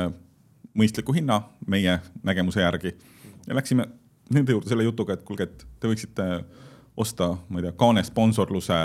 mõistliku 0.76 1.16
hinna 1.16 1.43
meie 1.66 1.99
nägemuse 2.22 2.61
järgi 2.61 2.95
ja 3.47 3.57
läksime 3.57 3.89
nende 4.35 4.55
juurde 4.55 4.70
selle 4.70 4.87
jutuga, 4.87 5.16
et 5.16 5.24
kuulge, 5.26 5.47
et 5.49 5.64
te 5.81 5.91
võiksite 5.91 6.26
osta, 7.01 7.33
ma 7.49 7.61
ei 7.61 7.66
tea, 7.66 7.74
kaane 7.78 8.03
sponsorluse, 8.07 8.78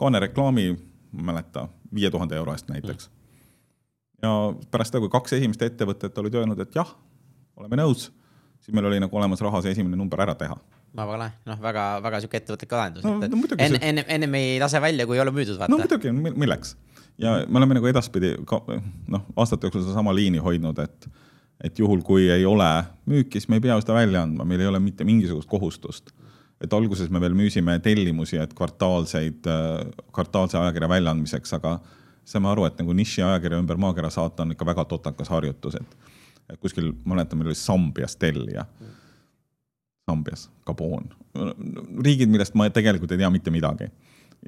kaane 0.00 0.20
reklaami, 0.26 0.68
ma 1.14 1.22
ei 1.22 1.30
mäleta, 1.30 1.68
viie 1.94 2.10
tuhande 2.10 2.36
euro 2.38 2.54
eest 2.54 2.70
näiteks. 2.70 3.10
ja 4.22 4.30
pärast 4.70 4.92
seda, 4.92 5.02
kui 5.04 5.12
kaks 5.12 5.36
esimest 5.38 5.62
ettevõtet 5.62 6.18
olid 6.18 6.38
öelnud, 6.40 6.60
et 6.60 6.76
jah, 6.76 6.94
oleme 7.56 7.78
nõus, 7.82 8.08
siis 8.60 8.74
meil 8.74 8.88
oli 8.90 9.02
nagu 9.02 9.18
olemas 9.18 9.42
raha 9.44 9.62
see 9.64 9.74
esimene 9.76 9.98
number 10.00 10.22
ära 10.24 10.34
teha. 10.38 10.56
väga 10.96 11.18
lahe, 11.18 11.36
noh, 11.50 11.60
väga, 11.60 11.84
väga 12.02 12.22
sihuke 12.22 12.38
ettevõtlik 12.38 12.72
lahendus 12.72 13.04
No, 13.04 13.16
no, 13.18 13.26
no 13.26 13.58
enne, 13.58 13.78
enne, 13.82 14.04
ennem 14.08 14.34
ei 14.38 14.58
lase 14.62 14.80
välja, 14.80 15.06
kui 15.06 15.18
ei 15.18 15.22
ole 15.24 15.34
müüdud, 15.34 15.58
vaata 15.58 15.72
no 15.72 15.80
muidugi, 15.82 16.12
milleks. 16.14 16.76
ja 17.18 17.40
me 17.48 17.58
oleme 17.58 17.80
nagu 17.80 17.90
edaspidi 17.90 18.34
ka 18.46 18.62
noh, 19.10 19.26
aastate 19.36 19.66
jooksul 19.66 19.82
sedasama 19.82 20.14
liini 20.14 20.42
hoidnud, 20.42 20.78
et, 20.78 21.08
et 21.62 21.78
juhul, 21.78 22.02
kui 22.06 22.28
ei 22.30 22.44
ole 22.46 22.68
müüki, 23.10 23.38
siis 23.38 23.48
me 23.48 23.60
ei 23.60 23.64
pea 23.64 23.76
seda 23.82 23.96
välja 23.96 24.24
andma, 24.24 24.46
meil 24.48 24.64
ei 24.64 24.70
ole 24.70 24.80
mitte 24.82 25.06
mingisugust 25.06 25.48
kohustust. 25.50 26.12
et 26.64 26.72
alguses 26.72 27.10
me 27.10 27.20
veel 27.20 27.34
müüsime 27.36 27.74
tellimusi, 27.82 28.38
et 28.40 28.54
kvartaalseid, 28.56 29.44
kvartaalse 30.14 30.56
ajakirja 30.56 30.88
väljaandmiseks, 30.88 31.52
aga 31.58 31.74
saame 32.24 32.48
aru, 32.48 32.64
et 32.64 32.78
nagu 32.78 32.94
nišiajakirja 32.96 33.58
ümber 33.60 33.76
maakera 33.76 34.08
saata 34.10 34.46
on 34.46 34.54
ikka 34.54 34.66
väga 34.66 34.84
totakas 34.88 35.28
harjutus, 35.28 35.76
et, 35.76 35.96
et 36.54 36.60
kuskil, 36.62 36.92
ma 37.04 37.18
mäletan, 37.18 37.38
meil 37.40 37.50
oli 37.50 37.58
Sambias 37.58 38.16
tellija. 38.16 38.64
Sambias, 40.08 40.46
Gabon, 40.64 41.10
riigid, 42.04 42.32
millest 42.32 42.56
ma 42.56 42.70
tegelikult 42.70 43.12
ei 43.12 43.20
tea 43.20 43.30
mitte 43.34 43.52
midagi 43.52 43.90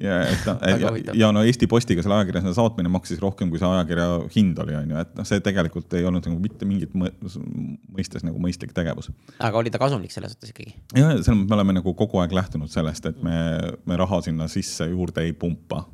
ja, 0.01 0.17
et, 0.29 0.45
Väga 0.45 0.91
ja, 1.01 1.13
ja 1.17 1.29
no 1.33 1.41
Eesti 1.47 1.67
Postiga 1.69 2.03
selle 2.05 2.19
ajakirja 2.19 2.43
sinna 2.43 2.53
saatmine 2.57 2.91
maksis 2.91 3.19
rohkem, 3.21 3.49
kui 3.51 3.61
see 3.61 3.69
ajakirja 3.69 4.07
hind 4.35 4.59
oli, 4.61 4.75
on 4.77 4.93
ju, 4.93 4.99
et 5.01 5.13
noh, 5.17 5.27
see 5.27 5.41
tegelikult 5.43 5.93
ei 5.97 6.05
olnud 6.07 6.27
nagu 6.29 6.37
mitte 6.41 6.67
mingit 6.69 6.93
mõ- 6.97 7.13
mõistes 7.97 8.25
nagu 8.27 8.39
mõistlik 8.43 8.75
tegevus. 8.77 9.09
aga 9.39 9.61
oli 9.61 9.73
ta 9.73 9.81
kasumlik 9.81 10.13
selles 10.13 10.35
suhtes 10.35 10.53
ikkagi? 10.53 10.75
ja 10.93 11.09
selles 11.17 11.31
mõttes 11.33 11.49
me 11.49 11.57
oleme 11.59 11.77
nagu 11.79 11.93
kogu 11.97 12.21
aeg 12.21 12.35
lähtunud 12.37 12.71
sellest, 12.73 13.09
et 13.09 13.21
me, 13.25 13.37
me 13.89 13.99
raha 13.99 14.21
sinna 14.25 14.49
sisse 14.51 14.89
juurde 14.91 15.25
ei 15.25 15.33
pumpa. 15.33 15.85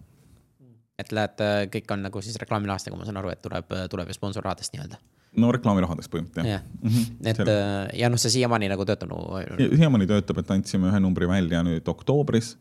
et 1.00 1.16
lähed, 1.16 1.48
kõik 1.74 1.96
on 1.96 2.04
nagu 2.10 2.22
siis 2.26 2.38
reklaamilahastega, 2.44 3.00
ma 3.00 3.08
saan 3.08 3.22
aru, 3.24 3.32
et 3.34 3.42
tuleb, 3.44 3.72
tuleb 3.92 4.12
ju 4.12 4.20
sponsorrahadest 4.20 4.76
nii-öelda. 4.76 5.00
no 5.40 5.54
reklaamirahadest 5.56 6.12
põhimõtteliselt 6.12 6.52
jah 6.52 6.60
jah 6.60 6.68
mm 6.84 6.92
-hmm. 6.92 7.32
et 7.32 7.40
äh, 7.48 8.00
ja 8.04 8.12
noh, 8.12 8.20
see 8.20 8.36
siiamaani 8.36 8.70
nagu 8.76 8.86
töötab 8.86 9.16
no, 9.16 9.24
Si- 9.58 9.72
siiamaani 9.78 10.12
töötab, 10.12 10.44
et 10.44 10.52
andsime 10.52 10.92
ühe 10.92 11.00
numbri 11.00 11.28
välja 11.28 11.64
nüüd 11.64 11.88
oktoobris, 11.88 12.58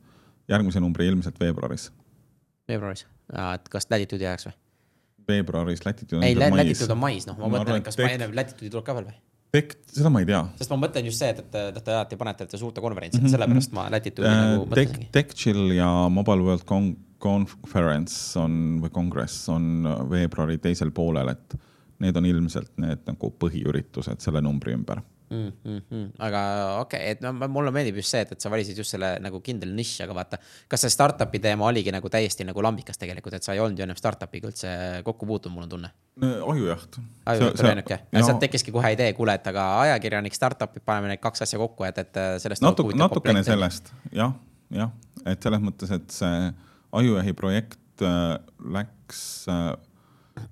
järgmise 0.49 0.80
numbri 0.80 1.07
ilmselt 1.07 1.38
veebruaris. 1.40 1.90
veebruaris, 2.68 3.07
et 3.55 3.68
kas 3.68 3.86
Latitude'i 3.90 4.26
ajaks 4.26 4.47
või? 4.51 4.57
veebruaris, 5.28 5.84
Latitude 5.86 6.26
ei, 6.26 6.34
on 6.34 6.40
mais. 6.51 6.57
Latitude 6.64 6.93
on 6.93 6.99
mais, 6.99 7.26
noh, 7.26 7.36
ma 7.38 7.49
Ma 7.49 7.59
mõtlen, 7.59 7.82
kas 7.86 7.97
tek- 7.97 8.11
enne 8.11 8.28
Latitude'i 8.34 8.70
tuleb 8.70 8.84
ka 8.86 8.95
veel 8.99 9.07
või? 9.11 9.14
Tek-, 9.53 9.76
seda 9.93 10.09
ma 10.11 10.20
ei 10.22 10.26
tea. 10.26 10.40
sest 10.59 10.70
ma 10.72 10.78
mõtlen 10.80 11.05
just 11.07 11.20
see, 11.20 11.28
et, 11.30 11.38
et, 11.45 11.57
et 11.76 11.84
te 11.84 11.93
alati 11.93 12.16
panete 12.16 12.45
ette 12.49 12.59
suurte 12.59 12.80
konverentside 12.80 13.20
mm, 13.22 13.26
-hmm. 13.28 13.34
sellepärast 13.36 13.72
ma 13.76 13.86
Latitude'i 13.93 14.28
Äh, 14.28 14.40
nagu 14.40 14.64
Tech, 14.74 14.88
mõtlesingi. 14.88 15.09
TechChill 15.12 15.74
ja 15.76 15.90
Mobile 16.09 16.43
World 16.43 16.64
Con- 16.64 16.97
Conference 17.22 18.38
on 18.40 18.80
või 18.82 18.90
kongress 18.90 19.49
on 19.49 19.84
veebruari 20.11 20.59
teisel 20.59 20.90
poolel, 20.90 21.28
et 21.28 21.55
need 22.03 22.16
on 22.16 22.26
ilmselt 22.26 22.72
need 22.82 23.05
nagu 23.07 23.30
põhiüritused 23.38 24.18
selle 24.18 24.40
numbri 24.43 24.72
ümber. 24.74 25.03
Mm, 25.32 25.52
mm, 25.64 25.82
mm. 25.90 26.08
aga 26.20 26.40
okei 26.82 26.98
okay,, 27.00 27.12
et 27.14 27.20
no 27.24 27.30
mulle 27.48 27.70
meeldib 27.72 27.96
just 28.02 28.12
see, 28.12 28.20
et, 28.20 28.34
et 28.34 28.44
sa 28.44 28.50
valisid 28.52 28.76
just 28.76 28.92
selle 28.92 29.14
nagu 29.24 29.38
kindla 29.44 29.72
niši, 29.72 30.02
aga 30.04 30.16
vaata, 30.18 30.38
kas 30.68 30.84
see 30.84 30.92
startup'i 30.92 31.40
teema 31.40 31.64
oligi 31.70 31.94
nagu 31.94 32.10
täiesti 32.12 32.44
nagu 32.44 32.64
lambikas 32.64 33.00
tegelikult, 33.00 33.38
et 33.38 33.46
sa 33.46 33.54
ei 33.56 33.62
olnud 33.64 33.80
ju 33.80 33.86
ennem 33.86 33.96
startup'iga 33.96 34.50
üldse 34.50 34.74
kokku 35.06 35.28
puutunud, 35.30 35.56
mul 35.56 35.64
on 35.64 35.72
tunne. 35.72 35.92
ajujaht. 36.20 37.00
ajujutt 37.32 37.64
oli 37.64 37.70
ainuke, 37.70 38.00
sealt 38.18 38.42
tekkiski 38.44 38.76
kohe 38.76 38.92
idee, 38.92 39.14
kuule, 39.16 39.38
et 39.40 39.48
aga 39.48 39.66
ajakirjanik, 39.86 40.36
startup'id, 40.36 40.84
paneme 40.84 41.14
need 41.14 41.24
kaks 41.24 41.46
asja 41.48 41.60
kokku, 41.62 41.88
et, 41.88 42.02
et 42.04 42.20
sellest. 42.44 42.66
natuke, 42.66 42.98
natukene. 43.00 43.40
sellest, 43.46 43.88
jah, 44.12 44.36
jah, 44.74 44.92
et 45.24 45.48
selles 45.48 45.64
mõttes, 45.64 45.96
et 45.96 46.12
see 46.12 46.52
Ajujahi 46.92 47.32
projekt 47.32 48.02
äh, 48.04 48.36
läks 48.60 49.22
äh, 49.48 49.70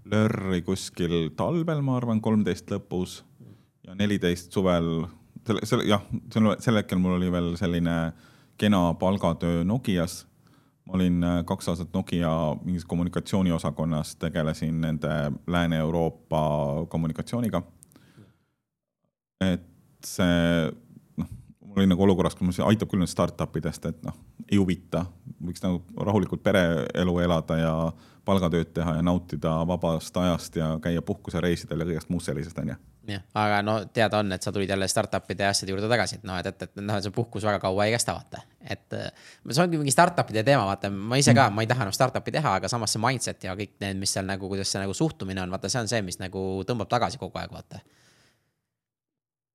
lörri 0.08 0.62
kuskil 0.64 1.34
talvel, 1.36 1.84
ma 1.84 1.98
arvan, 2.00 2.24
kolmteist 2.24 2.72
lõpus 2.72 3.20
ja 3.90 3.96
neliteist 3.98 4.52
suvel, 4.54 5.04
selle, 5.46 5.66
selle 5.66 5.86
jah, 5.88 6.02
sel, 6.32 6.50
sel 6.62 6.80
hetkel 6.80 7.00
mul 7.02 7.18
oli 7.18 7.30
veel 7.32 7.54
selline 7.58 7.96
kena 8.60 8.90
palgatöö 9.00 9.64
Nokias. 9.64 10.26
ma 10.86 10.96
olin 10.98 11.24
äh, 11.24 11.40
kaks 11.44 11.68
aastat 11.68 11.92
Nokia 11.94 12.30
mingis 12.64 12.84
kommunikatsiooniosakonnas, 12.84 14.16
tegelesin 14.16 14.80
nende 14.80 15.32
Lääne-Euroopa 15.46 16.86
kommunikatsiooniga. 16.88 17.62
et 19.40 19.66
see 20.06 20.70
noh, 21.16 21.28
mul 21.60 21.82
oli 21.82 21.86
nagu 21.86 22.02
olukorras, 22.02 22.34
kus 22.34 22.46
mõtlesin, 22.46 22.68
aitab 22.68 22.90
küll 22.90 23.02
nüüd 23.02 23.10
startup 23.10 23.56
idest, 23.56 23.86
et 23.86 24.02
noh, 24.04 24.16
ei 24.50 24.58
huvita, 24.60 25.04
võiks 25.40 25.64
nagu 25.64 25.82
rahulikult 25.96 26.42
pereelu 26.42 27.18
elada 27.24 27.58
ja 27.58 27.74
palgatööd 28.24 28.72
teha 28.76 28.98
ja 28.98 29.02
nautida 29.02 29.58
vabast 29.66 30.16
ajast 30.16 30.56
ja 30.56 30.76
käia 30.82 31.02
puhkusereisidel 31.02 31.82
ja 31.82 31.90
kõigest 31.92 32.12
muust 32.12 32.30
sellisest, 32.30 32.58
onju. 32.58 32.76
jah, 33.08 33.22
aga 33.34 33.60
no 33.64 33.74
teada 33.94 34.20
on, 34.20 34.32
et 34.34 34.42
sa 34.44 34.52
tulid 34.52 34.70
jälle 34.70 34.88
startup'ide 34.88 35.44
ja 35.44 35.50
asjade 35.54 35.72
juurde 35.72 35.88
tagasi, 35.88 36.18
et 36.20 36.24
noh, 36.28 36.36
et, 36.40 36.46
et, 36.46 36.62
et 36.66 36.82
noh, 36.84 36.98
see 37.02 37.12
puhkus 37.14 37.44
väga 37.46 37.60
kaua 37.62 37.86
ei 37.86 37.94
kesta, 37.94 38.14
vaata. 38.16 38.42
et 38.60 38.96
äh, 38.96 39.08
see 39.48 39.62
ongi 39.64 39.80
mingi 39.80 39.94
startup'ide 39.94 40.44
teema, 40.46 40.66
vaata, 40.68 40.90
ma 40.92 41.18
ise 41.20 41.34
ka, 41.36 41.48
ma 41.54 41.64
ei 41.64 41.70
taha 41.70 41.88
noh 41.88 41.96
startup'i 41.96 42.34
teha, 42.34 42.56
aga 42.60 42.68
samas 42.72 42.94
see 42.94 43.02
mindset 43.02 43.46
ja 43.48 43.56
kõik 43.58 43.76
need, 43.82 44.00
mis 44.02 44.12
seal 44.16 44.28
nagu, 44.28 44.50
kuidas 44.50 44.72
see 44.72 44.82
nagu 44.82 44.94
suhtumine 44.96 45.42
on, 45.42 45.54
vaata, 45.54 45.72
see 45.72 45.82
on 45.82 45.90
see, 45.90 46.02
mis 46.06 46.20
nagu 46.20 46.44
tõmbab 46.68 46.90
tagasi 46.92 47.20
kogu 47.20 47.40
aeg, 47.40 47.52
vaata. 47.54 47.80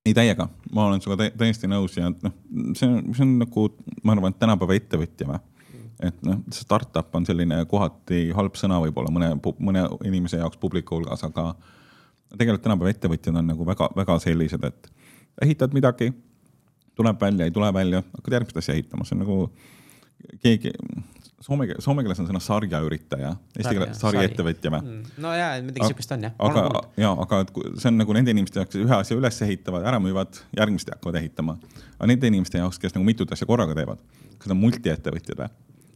ei 0.06 0.14
täiega, 0.18 0.50
ma 0.74 0.90
olen 0.90 1.04
sinuga 1.04 1.24
tä- 1.24 1.34
täiesti 1.38 1.70
nõus 1.70 1.98
ja 2.00 2.10
noh, 2.10 2.34
see 2.78 2.90
on, 2.90 3.14
see 3.14 3.28
on 3.28 3.38
nagu, 3.44 3.70
ma 4.04 4.18
arvan, 4.18 4.34
et 4.34 4.42
tänapäeva 4.42 4.80
ettevõtja 4.82 5.30
või. 5.30 5.40
et 6.10 6.28
noh, 6.28 6.42
startup 6.54 7.14
on 7.16 7.30
selline 7.30 7.62
kohati 7.70 8.28
halb 8.36 8.58
sõna 8.60 8.82
võib-olla 8.84 9.14
mõne, 9.14 9.32
mõne 9.60 9.88
inimese 10.04 10.42
jaoks 10.42 10.58
publiku 10.62 10.98
hulgas, 10.98 11.24
aga 11.30 11.54
tegelikult 12.34 12.66
tänapäeva 12.66 12.94
ettevõtjad 12.94 13.40
on 13.40 13.52
nagu 13.52 13.68
väga-väga 13.68 14.20
sellised, 14.24 14.64
et 14.68 14.92
ehitad 15.46 15.76
midagi, 15.76 16.12
tuleb 16.96 17.20
välja, 17.22 17.48
ei 17.48 17.52
tule 17.52 17.72
välja, 17.74 18.04
hakkad 18.16 18.40
järgmist 18.40 18.62
asja 18.62 18.76
ehitama, 18.76 19.06
see 19.08 19.18
on 19.18 19.24
nagu 19.26 19.38
keegi, 20.44 20.72
soome, 21.44 21.68
soome 21.84 22.06
keeles 22.06 22.22
on 22.24 22.30
sõna 22.30 22.42
sarjaüritaja, 22.44 23.34
eesti 23.56 23.68
Sarja, 23.68 23.82
keeles 23.82 24.02
sarjaettevõtja 24.04 24.72
või? 24.74 24.96
no 25.22 25.34
ja 25.36 25.52
midagi 25.66 25.92
sihukest 25.92 26.16
on 26.16 26.28
jah. 26.30 26.36
aga, 26.48 26.66
ja, 27.02 27.12
aga 27.26 27.44
see 27.76 27.92
on 27.92 28.02
nagu 28.02 28.16
nende 28.16 28.34
inimeste 28.36 28.62
jaoks, 28.62 28.74
kes 28.74 28.88
ühe 28.88 28.98
asja 28.98 29.20
üles 29.20 29.42
ehitavad, 29.48 29.86
ära 29.92 30.00
müüvad, 30.04 30.42
järgmist 30.58 30.90
hakkavad 30.94 31.20
ehitama. 31.22 31.60
aga 31.98 32.10
nende 32.12 32.32
inimeste 32.32 32.64
jaoks, 32.64 32.82
kes 32.82 32.98
nagu 32.98 33.08
mitut 33.08 33.32
asja 33.36 33.48
korraga 33.50 33.78
teevad, 33.78 34.02
kas 34.40 34.50
nad 34.50 34.58
on 34.58 34.64
multiettevõtjad 34.64 35.44
või? 35.44 35.52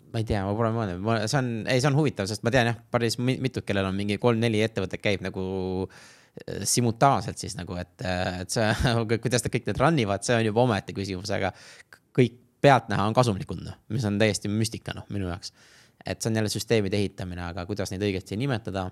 ma 0.10 0.22
ei 0.22 0.26
tea, 0.26 0.44
ma 0.46 0.54
pole 0.58 0.72
mõelnud, 0.76 1.28
see 1.30 1.38
on, 1.38 1.50
ei, 1.70 1.82
see 1.82 1.90
on 1.92 2.00
huvitav, 2.00 2.30
sest 2.30 2.44
ma 2.44 2.54
tean 2.54 2.72
jah, 2.72 2.80
päris 2.92 3.20
mi- 3.22 3.38
mitut, 3.42 3.64
kellel 3.66 3.88
on 3.92 3.98
mingi 3.98 4.18
kolm-neli 4.22 4.64
ettevõtet 4.66 5.04
käib 5.04 5.22
nagu 5.22 5.44
äh, 5.86 6.08
simultaanselt 6.68 7.42
siis 7.42 7.56
nagu, 7.58 7.76
et, 7.80 7.96
et 8.42 8.54
see, 8.54 8.70
kuidas 9.24 9.46
nad 9.46 9.54
kõik 9.56 9.68
need 9.70 9.82
run 9.82 10.00
ivad, 10.06 10.26
see 10.26 10.38
on 10.38 10.46
juba 10.48 10.64
omaette 10.66 10.96
küsimus, 10.98 11.32
aga 11.36 11.52
kõik 12.16 12.38
pealtnäha 12.60 13.08
on 13.08 13.16
kasumlikud, 13.16 13.64
noh, 13.64 13.78
mis 13.96 14.06
on 14.08 14.20
täiesti 14.20 14.52
müstika, 14.52 14.96
noh, 14.98 15.08
minu 15.14 15.30
jaoks. 15.30 15.54
et 16.06 16.22
see 16.22 16.32
on 16.32 16.40
jälle 16.40 16.52
süsteemide 16.52 16.98
ehitamine, 17.00 17.44
aga 17.52 17.66
kuidas 17.70 17.92
neid 17.94 18.04
õigesti 18.04 18.38
nimetada. 18.40 18.90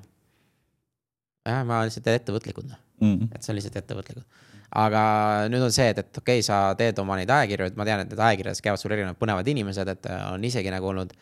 jah, 1.47 1.63
ma 1.67 1.83
lihtsalt 1.87 2.07
ettevõtlikud, 2.15 2.69
noh 2.71 2.83
Mm. 3.01 3.29
et 3.33 3.43
see 3.43 3.53
on 3.53 3.57
lihtsalt 3.59 3.77
ettevõtlikud. 3.77 4.23
aga 4.77 5.01
nüüd 5.51 5.63
on 5.63 5.71
see, 5.71 5.85
et, 5.93 5.99
et 6.01 6.17
okei 6.19 6.41
okay,, 6.41 6.45
sa 6.45 6.73
teed 6.77 6.97
oma 6.99 7.15
neid 7.19 7.29
ajakirju, 7.31 7.69
et 7.69 7.77
ma 7.79 7.85
tean, 7.87 8.01
et 8.03 8.09
need 8.11 8.19
ajakirjades 8.19 8.61
käivad 8.65 8.81
sul 8.81 8.93
erinevad 8.95 9.19
põnevad 9.21 9.47
inimesed, 9.47 9.91
et 9.93 10.09
äh, 10.09 10.23
on 10.33 10.43
isegi 10.43 10.73
nagu 10.73 10.89
olnud 10.89 11.13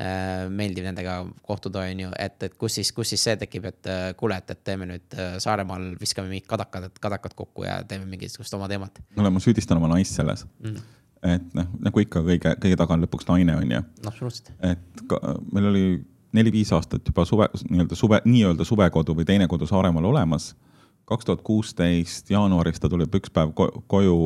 äh, 0.00 0.46
meeldiv 0.50 0.86
nendega 0.88 1.18
kohtuda, 1.46 1.84
on 1.90 2.02
ju, 2.06 2.10
et, 2.18 2.36
et 2.48 2.56
kus 2.58 2.78
siis, 2.80 2.90
kus 2.96 3.14
siis 3.14 3.24
see 3.28 3.36
tekib, 3.40 3.68
et 3.70 3.90
äh, 3.90 4.06
kuule, 4.18 4.38
et, 4.40 4.50
et 4.54 4.64
teeme 4.66 4.88
nüüd 4.90 5.18
äh, 5.18 5.36
Saaremaal, 5.42 5.92
viskame 6.00 6.30
mingid 6.32 6.48
kadakad, 6.50 6.90
kadakad 7.02 7.36
kokku 7.38 7.66
ja 7.66 7.80
teeme 7.88 8.08
mingisugust 8.10 8.54
oma 8.58 8.68
teemat 8.70 9.00
kuule, 9.14 9.32
ma 9.34 9.42
süüdistan 9.42 9.80
oma 9.80 9.92
naist 9.94 10.18
selles, 10.18 10.46
mm.. 10.62 10.96
et 11.34 11.54
noh, 11.58 11.70
nagu 11.88 12.04
ikka 12.04 12.24
kõige, 12.26 12.56
kõige 12.64 12.80
taga 12.80 12.96
on 12.96 13.06
lõpuks 13.06 13.30
naine, 13.30 13.56
onju. 13.62 13.84
noh, 13.84 14.10
absoluutselt. 14.10 14.52
et 14.66 15.06
ka, 15.10 15.22
meil 15.52 15.70
oli 15.72 15.86
neli-viis 16.34 16.72
aastat 16.74 17.06
juba 17.06 17.24
suve, 17.28 17.48
nii-öelda 17.70 17.98
suve, 17.98 18.20
nii-öelda 18.26 18.66
suvekodu 18.66 19.14
või 19.16 19.26
teine 19.28 19.48
kodu 19.50 19.68
Saaremaal 19.70 20.10
olemas. 20.10 20.54
kaks 21.04 21.24
tuhat 21.24 21.42
kuusteist 21.44 22.30
jaanuaris 22.30 22.80
ta 22.80 22.88
tuleb 22.88 23.14
üks 23.14 23.30
päev 23.30 23.52
ko 23.54 23.68
koju 23.86 24.16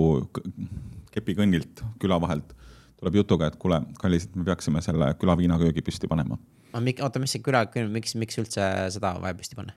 kepikõnnilt 1.12 1.82
küla 1.98 2.20
vahelt, 2.22 2.54
tuleb 2.98 3.20
jutuga, 3.22 3.48
et 3.48 3.56
kuule, 3.56 3.80
kallis, 4.00 4.26
et 4.28 4.36
me 4.36 4.44
peaksime 4.44 4.82
selle 4.84 5.12
küla 5.20 5.36
viinaköögi 5.38 5.84
püsti 5.86 6.10
panema 6.10 6.38
oota, 6.76 7.22
mis 7.22 7.34
see 7.34 7.44
küla, 7.44 7.64
miks, 7.92 8.14
miks 8.18 8.38
üldse 8.40 8.68
seda 8.94 9.14
vaja 9.22 9.36
püsti 9.38 9.58
panna? 9.58 9.74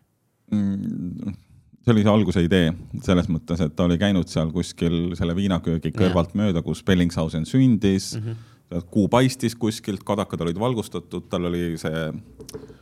mm,. 0.52 1.36
see 1.82 1.94
oli 1.94 2.06
see 2.06 2.14
alguse 2.14 2.44
idee 2.46 2.72
selles 3.06 3.30
mõttes, 3.32 3.64
et 3.64 3.76
ta 3.76 3.88
oli 3.88 4.00
käinud 4.02 4.30
seal 4.32 4.52
kuskil 4.54 5.16
selle 5.20 5.36
viinaköögi 5.38 5.94
kõrvalt 5.96 6.36
mööda, 6.38 6.64
kus 6.66 6.84
Bellingshausen 6.88 7.48
sündis 7.50 8.14
mm. 8.18 8.26
-hmm. 8.26 8.90
kuu 8.92 9.08
paistis 9.12 9.56
kuskilt, 9.56 10.04
kadakad 10.08 10.44
olid 10.48 10.60
valgustatud, 10.60 11.30
tal 11.30 11.48
oli 11.52 11.78
see 11.82 12.10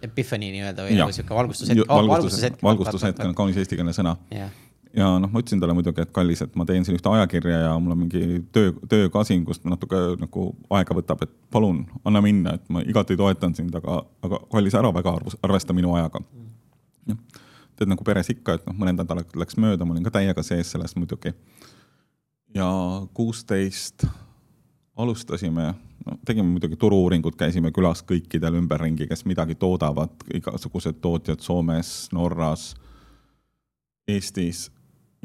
Epiphany 0.02 0.50
nii-öelda 0.56 0.88
või 0.88 0.98
nagu 0.98 1.14
sihuke 1.14 1.36
valgustushetk 1.36 1.86
oh,, 1.86 2.02
valgustushetk, 2.02 2.64
valgustushetk 2.64 3.24
on 3.28 3.38
kaunis 3.38 3.62
eestikeelne 3.62 3.94
sõna. 3.94 4.18
jah, 4.34 4.50
ja 4.98 5.10
noh, 5.22 5.30
ma 5.30 5.42
ütlesin 5.42 5.62
talle 5.62 5.76
muidugi, 5.78 6.02
et 6.02 6.12
kallis, 6.14 6.42
et 6.42 6.56
ma 6.58 6.66
teen 6.66 6.86
siin 6.86 6.98
ühte 6.98 7.12
ajakirja 7.12 7.60
ja 7.66 7.74
mul 7.82 7.94
on 7.94 8.02
mingi 8.04 8.42
töö, 8.56 8.72
töö 8.90 9.10
ka 9.14 9.24
siin, 9.28 9.44
kus 9.46 9.62
natuke 9.66 10.00
nagu 10.22 10.46
aega 10.76 10.96
võtab, 10.98 11.26
et 11.26 11.34
palun 11.54 11.84
anna 12.08 12.22
minna, 12.26 12.56
et 12.58 12.72
ma 12.74 12.82
igati 12.86 13.18
toetan 13.20 13.54
sind, 13.58 13.76
aga, 13.76 14.02
aga 14.26 14.42
kallis, 14.52 14.78
ära 14.80 14.92
väga 14.96 15.14
arvus- 15.20 15.38
arvesta 15.46 15.76
minu 15.78 15.94
ajaga. 15.98 16.24
jah, 17.10 17.20
teed 17.78 17.92
nagu 17.92 18.04
peres 18.04 18.32
ikka, 18.34 18.58
et 18.58 18.66
noh, 18.68 18.78
mõned 18.82 18.98
nädalad 19.04 19.38
läks 19.38 19.60
mööda, 19.62 19.86
ma 19.86 19.94
olin 19.96 20.08
ka 20.08 20.16
täiega 20.18 20.44
sees 20.44 20.72
selles 20.72 20.96
muidugi. 20.96 21.34
ja 22.56 22.70
kuusteist 23.14 24.08
alustasime, 24.98 25.74
no 26.06 26.18
tegime 26.26 26.50
muidugi 26.50 26.76
turu-uuringut, 26.76 27.38
käisime 27.38 27.72
külas 27.72 28.02
kõikidel 28.04 28.58
ümberringi, 28.58 29.08
kes 29.08 29.24
midagi 29.26 29.56
toodavad, 29.56 30.12
igasugused 30.34 30.98
tootjad 31.02 31.40
Soomes, 31.40 32.10
Norras, 32.12 32.74
Eestis 34.10 34.72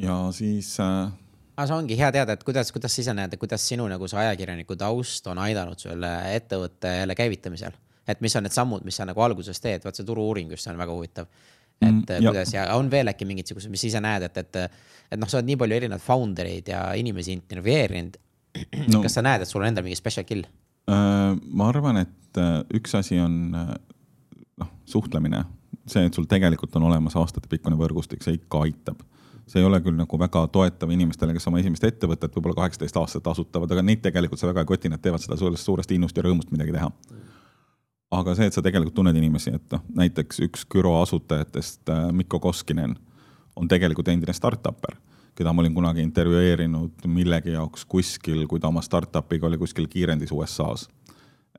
ja 0.01 0.17
siis 0.35 0.75
äh, 0.83 1.13
aga 1.55 1.67
see 1.71 1.77
ongi 1.77 1.99
hea 1.99 2.11
teada, 2.15 2.35
et 2.35 2.45
kuidas, 2.47 2.71
kuidas 2.75 2.95
sa 2.95 3.03
ise 3.03 3.15
näed, 3.17 3.35
et 3.35 3.41
kuidas 3.41 3.65
sinu 3.69 3.87
nagu 3.91 4.09
see 4.11 4.19
ajakirjaniku 4.25 4.77
taust 4.79 5.27
on 5.31 5.41
aidanud 5.43 5.81
sulle 5.81 6.11
ettevõtte 6.35 6.97
jälle 7.01 7.17
käivitamisel? 7.19 7.77
et 8.09 8.21
mis 8.21 8.35
on 8.37 8.45
need 8.45 8.53
sammud, 8.53 8.85
mis 8.85 8.99
sa 9.01 9.07
nagu 9.09 9.23
alguses 9.25 9.61
teed, 9.65 9.85
vaat 9.85 9.97
see 9.97 10.05
turu-uuring 10.05 10.51
just, 10.53 10.67
on 10.69 10.81
väga 10.81 10.93
huvitav. 10.93 11.31
et 11.81 11.89
mm, 11.95 12.27
kuidas 12.27 12.53
ja 12.55 12.67
on 12.77 12.91
veel 12.91 13.09
äkki 13.13 13.27
mingisugused, 13.29 13.71
mis 13.73 13.87
ise 13.89 14.03
näed, 14.03 14.27
et, 14.29 14.43
et, 14.43 14.61
et 15.15 15.21
noh, 15.21 15.31
sa 15.31 15.39
oled 15.39 15.49
nii 15.49 15.59
palju 15.63 15.79
erinevaid 15.79 16.05
founder 16.05 16.51
eid 16.51 16.69
ja 16.75 16.85
inimesi 16.99 17.33
intervjueerinud 17.39 18.21
no.. 18.93 19.01
kas 19.07 19.19
sa 19.19 19.25
näed, 19.25 19.45
et 19.45 19.51
sul 19.51 19.63
on 19.63 19.71
endal 19.71 19.87
mingi 19.87 19.99
special 19.99 20.27
kill? 20.29 20.45
Äh, 20.91 21.33
ma 21.33 21.71
arvan, 21.71 22.03
et 22.03 22.41
äh, 22.43 22.61
üks 22.77 22.95
asi 22.99 23.19
on 23.23 23.57
äh, 23.57 23.73
noh, 24.61 24.71
suhtlemine, 24.91 25.47
see, 25.87 26.05
et 26.11 26.15
sul 26.15 26.29
tegelikult 26.31 26.77
on 26.79 26.91
olemas 26.91 27.17
aastatepikkune 27.19 27.79
võrgustik, 27.79 28.27
see 28.27 28.43
ikka 28.43 28.67
aitab 28.67 29.03
see 29.47 29.61
ei 29.61 29.67
ole 29.69 29.81
küll 29.85 29.97
nagu 29.99 30.19
väga 30.19 30.47
toetav 30.53 30.91
inimestele, 30.95 31.35
kes 31.37 31.47
oma 31.51 31.61
esimest 31.61 31.85
ettevõtet 31.85 32.33
võib-olla 32.35 32.63
kaheksateist 32.63 32.97
aastat 33.01 33.27
asutavad, 33.33 33.71
aga 33.71 33.85
neid 33.85 34.03
tegelikult 34.05 34.41
see 34.41 34.49
väga 34.49 34.65
ei 34.65 34.71
koti, 34.73 34.93
nad 34.93 35.03
teevad 35.05 35.23
seda 35.23 35.37
suurest, 35.41 35.65
suurest 35.65 35.93
innust 35.97 36.17
ja 36.17 36.25
rõõmust 36.25 36.53
midagi 36.55 36.73
teha. 36.77 36.91
aga 38.15 38.35
see, 38.39 38.47
et 38.47 38.55
sa 38.57 38.63
tegelikult 38.63 38.95
tunned 38.95 39.17
inimesi, 39.19 39.55
et 39.59 39.73
noh, 39.75 39.83
näiteks 40.01 40.39
üks 40.47 40.65
Küro 40.71 40.95
asutajatest, 41.03 41.91
Mikko 42.13 42.41
Koskinen, 42.41 42.95
on 43.57 43.69
tegelikult 43.69 44.09
endine 44.09 44.33
startup'er 44.37 44.97
keda 45.35 45.53
ma 45.53 45.63
olin 45.65 45.75
kunagi 45.75 46.03
intervjueerinud 46.05 47.07
millegi 47.11 47.55
jaoks 47.57 47.85
kuskil, 47.91 48.45
kui 48.51 48.63
ta 48.63 48.71
oma 48.71 48.83
startup'iga 48.87 49.49
oli 49.49 49.59
kuskil 49.59 49.89
kiirendis 49.91 50.33
USA-s. 50.33 50.89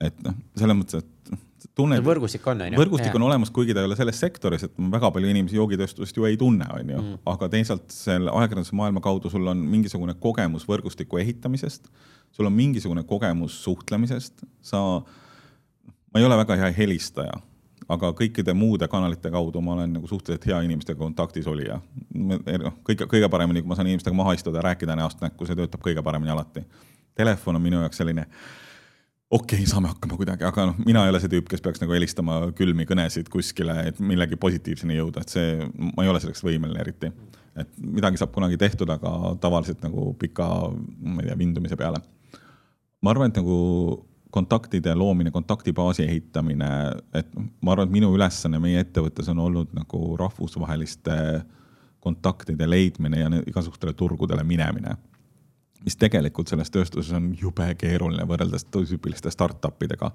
et 0.02 0.16
noh, 0.24 0.36
selles 0.56 0.78
mõttes, 0.80 1.04
et 1.04 1.36
tunned. 1.76 2.04
võrgustik 2.06 2.46
on, 2.52 2.62
on 2.66 2.76
ju. 2.76 2.80
võrgustik 2.82 3.16
on 3.18 3.26
olemas, 3.28 3.52
kuigi 3.56 3.74
ta 3.76 3.84
ei 3.84 3.90
ole 3.90 3.98
selles 4.00 4.20
sektoris, 4.22 4.68
et 4.68 4.76
väga 4.92 5.12
palju 5.16 5.32
inimesi 5.32 5.60
joogitööstusest 5.60 6.20
ju 6.20 6.28
ei 6.30 6.38
tunne, 6.42 6.68
on 6.74 6.94
ju, 6.94 7.02
mm. 7.02 7.24
aga 7.32 7.50
teisalt 7.54 7.88
selle 7.94 8.34
ajakirjanduse 8.34 8.78
maailma 8.78 9.04
kaudu 9.06 9.32
sul 9.34 9.48
on 9.52 9.64
mingisugune 9.74 10.18
kogemus 10.20 10.68
võrgustiku 10.70 11.22
ehitamisest, 11.24 11.90
sul 12.36 12.52
on 12.52 12.56
mingisugune 12.56 13.06
kogemus 13.08 13.58
suhtlemisest, 13.64 14.46
sa, 14.66 14.82
ma 15.02 16.22
ei 16.22 16.28
ole 16.28 16.40
väga 16.44 16.60
hea 16.64 16.72
helistaja 16.78 17.42
aga 17.92 18.12
kõikide 18.18 18.54
muude 18.58 18.88
kanalite 18.90 19.30
kaudu 19.34 19.62
ma 19.62 19.76
olen 19.76 19.96
nagu 19.98 20.10
suhteliselt 20.10 20.48
hea 20.50 20.60
inimestega 20.66 20.98
kontaktis 21.00 21.48
olija. 21.48 21.80
noh, 22.14 22.78
kõige, 22.88 23.08
kõige 23.12 23.30
paremini, 23.30 23.62
kui 23.62 23.70
ma 23.70 23.78
saan 23.78 23.90
inimestega 23.92 24.18
maha 24.18 24.34
istuda 24.38 24.62
ja 24.62 24.70
rääkida 24.70 24.96
näost 24.98 25.22
näkku, 25.22 25.46
see 25.46 25.58
töötab 25.58 25.84
kõige 25.86 26.04
paremini 26.04 26.34
alati. 26.34 26.66
Telefon 27.16 27.60
on 27.60 27.64
minu 27.64 27.80
jaoks 27.84 28.02
selline, 28.02 28.26
okei 29.36 29.60
okay,, 29.60 29.70
saame 29.70 29.92
hakkama 29.92 30.18
kuidagi, 30.20 30.46
aga 30.48 30.70
noh, 30.70 30.78
mina 30.88 31.04
ei 31.06 31.12
ole 31.12 31.20
see 31.24 31.32
tüüp, 31.32 31.48
kes 31.52 31.64
peaks 31.64 31.82
nagu 31.82 31.96
helistama 31.96 32.40
külmi 32.58 32.88
kõnesid 32.88 33.30
kuskile, 33.32 33.76
et 33.90 34.00
millegi 34.00 34.40
positiivseni 34.40 34.98
jõuda, 35.00 35.24
et 35.24 35.34
see, 35.34 35.70
ma 35.76 36.06
ei 36.06 36.12
ole 36.12 36.22
selleks 36.24 36.44
võimeline 36.46 36.82
eriti. 36.84 37.12
et 37.56 37.70
midagi 37.80 38.20
saab 38.20 38.34
kunagi 38.36 38.58
tehtud, 38.60 38.90
aga 38.92 39.36
tavaliselt 39.44 39.84
nagu 39.84 40.10
pika, 40.20 40.48
ma 40.72 41.24
ei 41.24 41.30
tea, 41.30 41.38
vindumise 41.40 41.78
peale. 41.80 42.02
ma 43.02 43.12
arvan, 43.12 43.32
et 43.32 43.40
nagu 43.42 43.58
kontaktide 44.36 44.96
loomine, 44.96 45.32
kontaktibaasi 45.32 46.04
ehitamine, 46.04 46.70
et 47.16 47.28
ma 47.36 47.72
arvan, 47.72 47.88
et 47.88 47.96
minu 47.96 48.12
ülesanne 48.16 48.60
meie 48.60 48.82
ettevõttes 48.84 49.30
on 49.32 49.40
olnud 49.40 49.72
nagu 49.78 50.18
rahvusvaheliste 50.20 51.18
kontaktide 52.04 52.68
leidmine 52.70 53.20
ja 53.20 53.30
igasugustele 53.48 53.96
turgudele 53.98 54.44
minemine. 54.44 54.98
Mis 55.86 55.98
tegelikult 56.02 56.50
selles 56.50 56.72
tööstuses 56.74 57.14
on 57.16 57.30
jube 57.40 57.68
keeruline 57.80 58.26
võrreldes 58.28 58.68
tüüpiliste 58.74 59.32
startup 59.34 59.84
idega. 59.86 60.12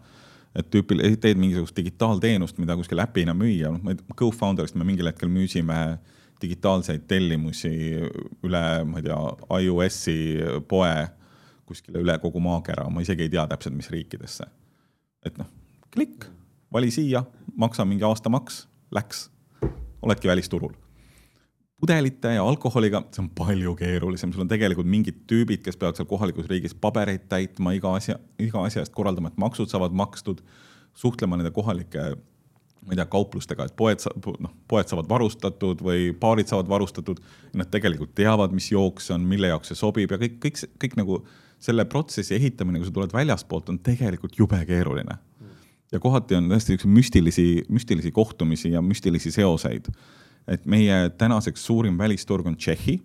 et 0.54 0.66
tüüpil-, 0.66 1.02
teed 1.22 1.38
mingisugust 1.38 1.76
digitaalteenust, 1.76 2.58
mida 2.58 2.74
kuskil 2.76 2.98
äpina 2.98 3.34
müüa, 3.34 3.70
noh, 3.70 3.82
ma 3.84 3.92
ei 3.92 4.00
tea, 4.00 4.16
GoFounderist 4.18 4.74
me 4.74 4.84
mingil 4.84 5.06
hetkel 5.06 5.30
müüsime 5.30 6.00
digitaalseid 6.42 7.04
tellimusi 7.06 7.70
üle, 8.42 8.62
ma 8.84 8.98
ei 8.98 9.06
tea, 9.06 9.18
iOS-i 9.60 10.16
poe 10.68 10.90
kuskile 11.70 12.02
üle 12.02 12.16
kogu 12.18 12.42
maakera, 12.42 12.88
ma 12.90 13.04
isegi 13.04 13.28
ei 13.28 13.30
tea 13.30 13.46
täpselt, 13.46 13.76
mis 13.78 13.90
riikidesse. 13.94 14.48
et 15.26 15.38
noh, 15.38 15.46
klikk, 15.94 16.26
vali 16.72 16.90
siia, 16.90 17.22
maksa 17.54 17.84
mingi 17.84 18.06
aastamaks, 18.08 18.64
läks, 18.90 19.28
oledki 20.02 20.28
välisturul. 20.28 20.74
Pudelite 21.80 22.34
ja 22.34 22.44
alkoholiga, 22.44 23.02
see 23.14 23.22
on 23.24 23.30
palju 23.36 23.74
keerulisem, 23.78 24.32
sul 24.34 24.44
on 24.44 24.50
tegelikult 24.50 24.88
mingid 24.90 25.22
tüübid, 25.30 25.62
kes 25.64 25.78
peavad 25.80 25.96
seal 25.98 26.08
kohalikus 26.10 26.48
riigis 26.50 26.74
pabereid 26.76 27.24
täitma, 27.30 27.72
iga 27.76 27.94
asja, 27.96 28.18
iga 28.42 28.64
asja 28.66 28.84
eest 28.84 28.92
korraldama, 28.96 29.32
et 29.32 29.40
maksud 29.40 29.72
saavad 29.72 29.96
makstud, 29.96 30.42
suhtlema 31.00 31.38
nende 31.40 31.54
kohalike 31.56 32.12
ma 32.80 32.94
ei 32.94 32.96
tea, 32.96 33.06
kauplustega, 33.12 33.66
et 33.68 33.74
poed, 33.76 34.00
noh, 34.40 34.52
poed 34.68 34.88
saavad 34.88 35.08
varustatud 35.10 35.82
või 35.84 36.10
baarid 36.16 36.48
saavad 36.48 36.70
varustatud. 36.70 37.20
Nad 37.56 37.68
tegelikult 37.72 38.14
teavad, 38.16 38.54
mis 38.56 38.70
jooks 38.72 39.10
see 39.10 39.16
on, 39.16 39.26
mille 39.28 39.50
jaoks 39.50 39.72
see 39.72 39.78
sobib 39.78 40.14
ja 40.14 40.18
kõik, 40.20 40.38
kõik, 40.40 40.62
kõik 40.80 40.96
nagu 41.00 41.18
selle 41.60 41.84
protsessi 41.84 42.38
ehitamine, 42.38 42.80
kui 42.80 42.88
sa 42.88 42.94
tuled 42.96 43.12
väljaspoolt, 43.12 43.68
on 43.68 43.82
tegelikult 43.84 44.38
jube 44.38 44.60
keeruline. 44.68 45.18
ja 45.92 45.98
kohati 46.00 46.36
on 46.38 46.48
tõesti 46.48 46.76
niisuguseid 46.76 46.94
müstilisi, 46.96 47.46
müstilisi 47.68 48.12
kohtumisi 48.14 48.70
ja 48.70 48.82
müstilisi 48.82 49.32
seoseid. 49.34 49.90
Et 50.48 50.66
meie 50.66 51.10
tänaseks 51.18 51.66
suurim 51.66 51.98
välisturg 51.98 52.46
on 52.46 52.56
Tšehhi. 52.56 53.00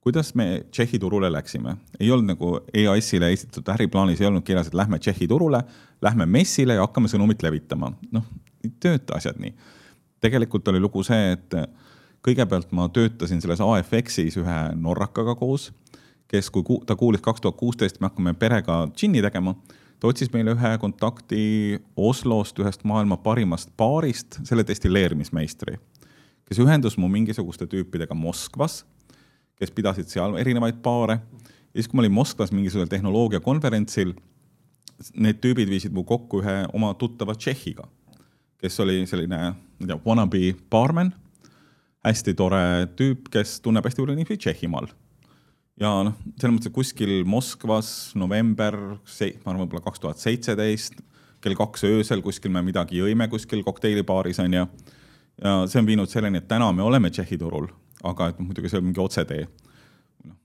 kuidas 0.00 0.34
me 0.34 0.64
Tšehhi 0.70 0.98
turule 0.98 1.32
läksime? 1.32 1.76
ei 2.00 2.10
olnud 2.10 2.34
nagu 2.34 2.60
EAS-ile 2.74 3.32
esitatud 3.32 3.74
äriplaanis 3.74 4.20
ei 4.20 4.26
olnud 4.26 4.42
kirjas, 4.42 4.66
et 4.66 4.74
lähme 4.74 4.98
Tšehhi 4.98 5.28
turule, 5.28 5.62
lähme 6.02 6.26
messile 6.26 6.74
ja 6.74 6.80
hakkame 6.80 7.08
sõnumit 7.08 7.42
levitama. 7.42 7.92
noh, 8.12 8.24
ei 8.64 8.72
tööta 8.80 9.14
asjad 9.16 9.38
nii. 9.38 9.54
tegelikult 10.20 10.68
oli 10.68 10.80
lugu 10.80 11.02
see, 11.02 11.32
et 11.32 11.54
kõigepealt 12.22 12.72
ma 12.72 12.88
töötasin 12.88 13.40
selles 13.40 13.60
AFX-is 13.60 14.36
ühe 14.36 14.58
norrakaga 14.76 15.34
koos 15.34 15.70
kes, 16.30 16.50
kui 16.54 16.80
ta 16.86 16.96
kuulis 16.96 17.22
kaks 17.24 17.42
tuhat 17.42 17.58
kuusteist, 17.58 18.00
me 18.00 18.10
hakkame 18.10 18.34
perega 18.38 18.84
džinni 18.94 19.22
tegema, 19.24 19.56
ta 20.00 20.10
otsis 20.10 20.30
meile 20.34 20.54
ühe 20.54 20.72
kontakti 20.82 21.42
Oslost, 21.96 22.58
ühest 22.62 22.84
maailma 22.88 23.18
parimast 23.24 23.72
baarist, 23.80 24.40
selle 24.48 24.64
destilleerimismeistri, 24.66 25.78
kes 26.50 26.58
ühendus 26.58 26.96
mu 26.98 27.06
mingisuguste 27.06 27.68
tüüpidega 27.70 28.16
Moskvas, 28.18 28.82
kes 29.60 29.70
pidasid 29.70 30.10
seal 30.10 30.34
erinevaid 30.40 30.80
baare. 30.82 31.20
ja 31.70 31.78
siis, 31.78 31.88
kui 31.88 31.96
ma 31.96 32.02
olin 32.02 32.16
Moskvas 32.16 32.50
mingisugusel 32.50 32.90
tehnoloogiakonverentsil, 32.90 34.16
need 35.14 35.38
tüübid 35.38 35.70
viisid 35.70 35.94
mu 35.94 36.02
kokku 36.04 36.42
ühe 36.42 36.56
oma 36.74 36.90
tuttava 36.98 37.36
Tšehhiga, 37.38 37.86
kes 38.58 38.80
oli 38.82 39.04
selline, 39.06 39.38
ma 39.54 39.86
ei 39.86 39.92
tea, 39.92 40.00
wannabe 40.04 40.42
baarmen, 40.70 41.14
hästi 42.04 42.34
tore 42.34 42.64
tüüp, 42.98 43.30
kes 43.30 43.60
tunneb 43.62 43.86
hästi 43.86 44.02
palju 44.02 44.18
inimesi 44.18 44.42
Tšehhimaal 44.42 44.90
ja 45.80 45.90
noh, 46.04 46.16
selles 46.34 46.56
mõttes, 46.56 46.68
et 46.68 46.76
kuskil 46.76 47.12
Moskvas 47.28 47.90
november, 48.18 48.76
ma 48.98 49.52
arvan, 49.52 49.62
võib-olla 49.62 49.86
kaks 49.86 50.02
tuhat 50.02 50.20
seitseteist, 50.20 50.98
kell 51.40 51.56
kaks 51.56 51.86
öösel 51.88 52.20
kuskil 52.24 52.52
me 52.52 52.60
midagi 52.66 52.98
jõime 52.98 53.30
kuskil 53.32 53.62
kokteilibaaris 53.64 54.42
onju. 54.42 54.66
ja 54.66 54.99
see 55.40 55.80
on 55.80 55.86
viinud 55.88 56.10
selleni, 56.10 56.42
et 56.42 56.48
täna 56.48 56.70
me 56.72 56.82
oleme 56.82 57.10
Tšehhi 57.10 57.38
turul, 57.40 57.68
aga 58.04 58.30
et 58.32 58.40
muidugi 58.42 58.68
see 58.68 58.80
on 58.80 58.88
mingi 58.88 59.00
otsetee. 59.00 59.46
noh, 60.24 60.36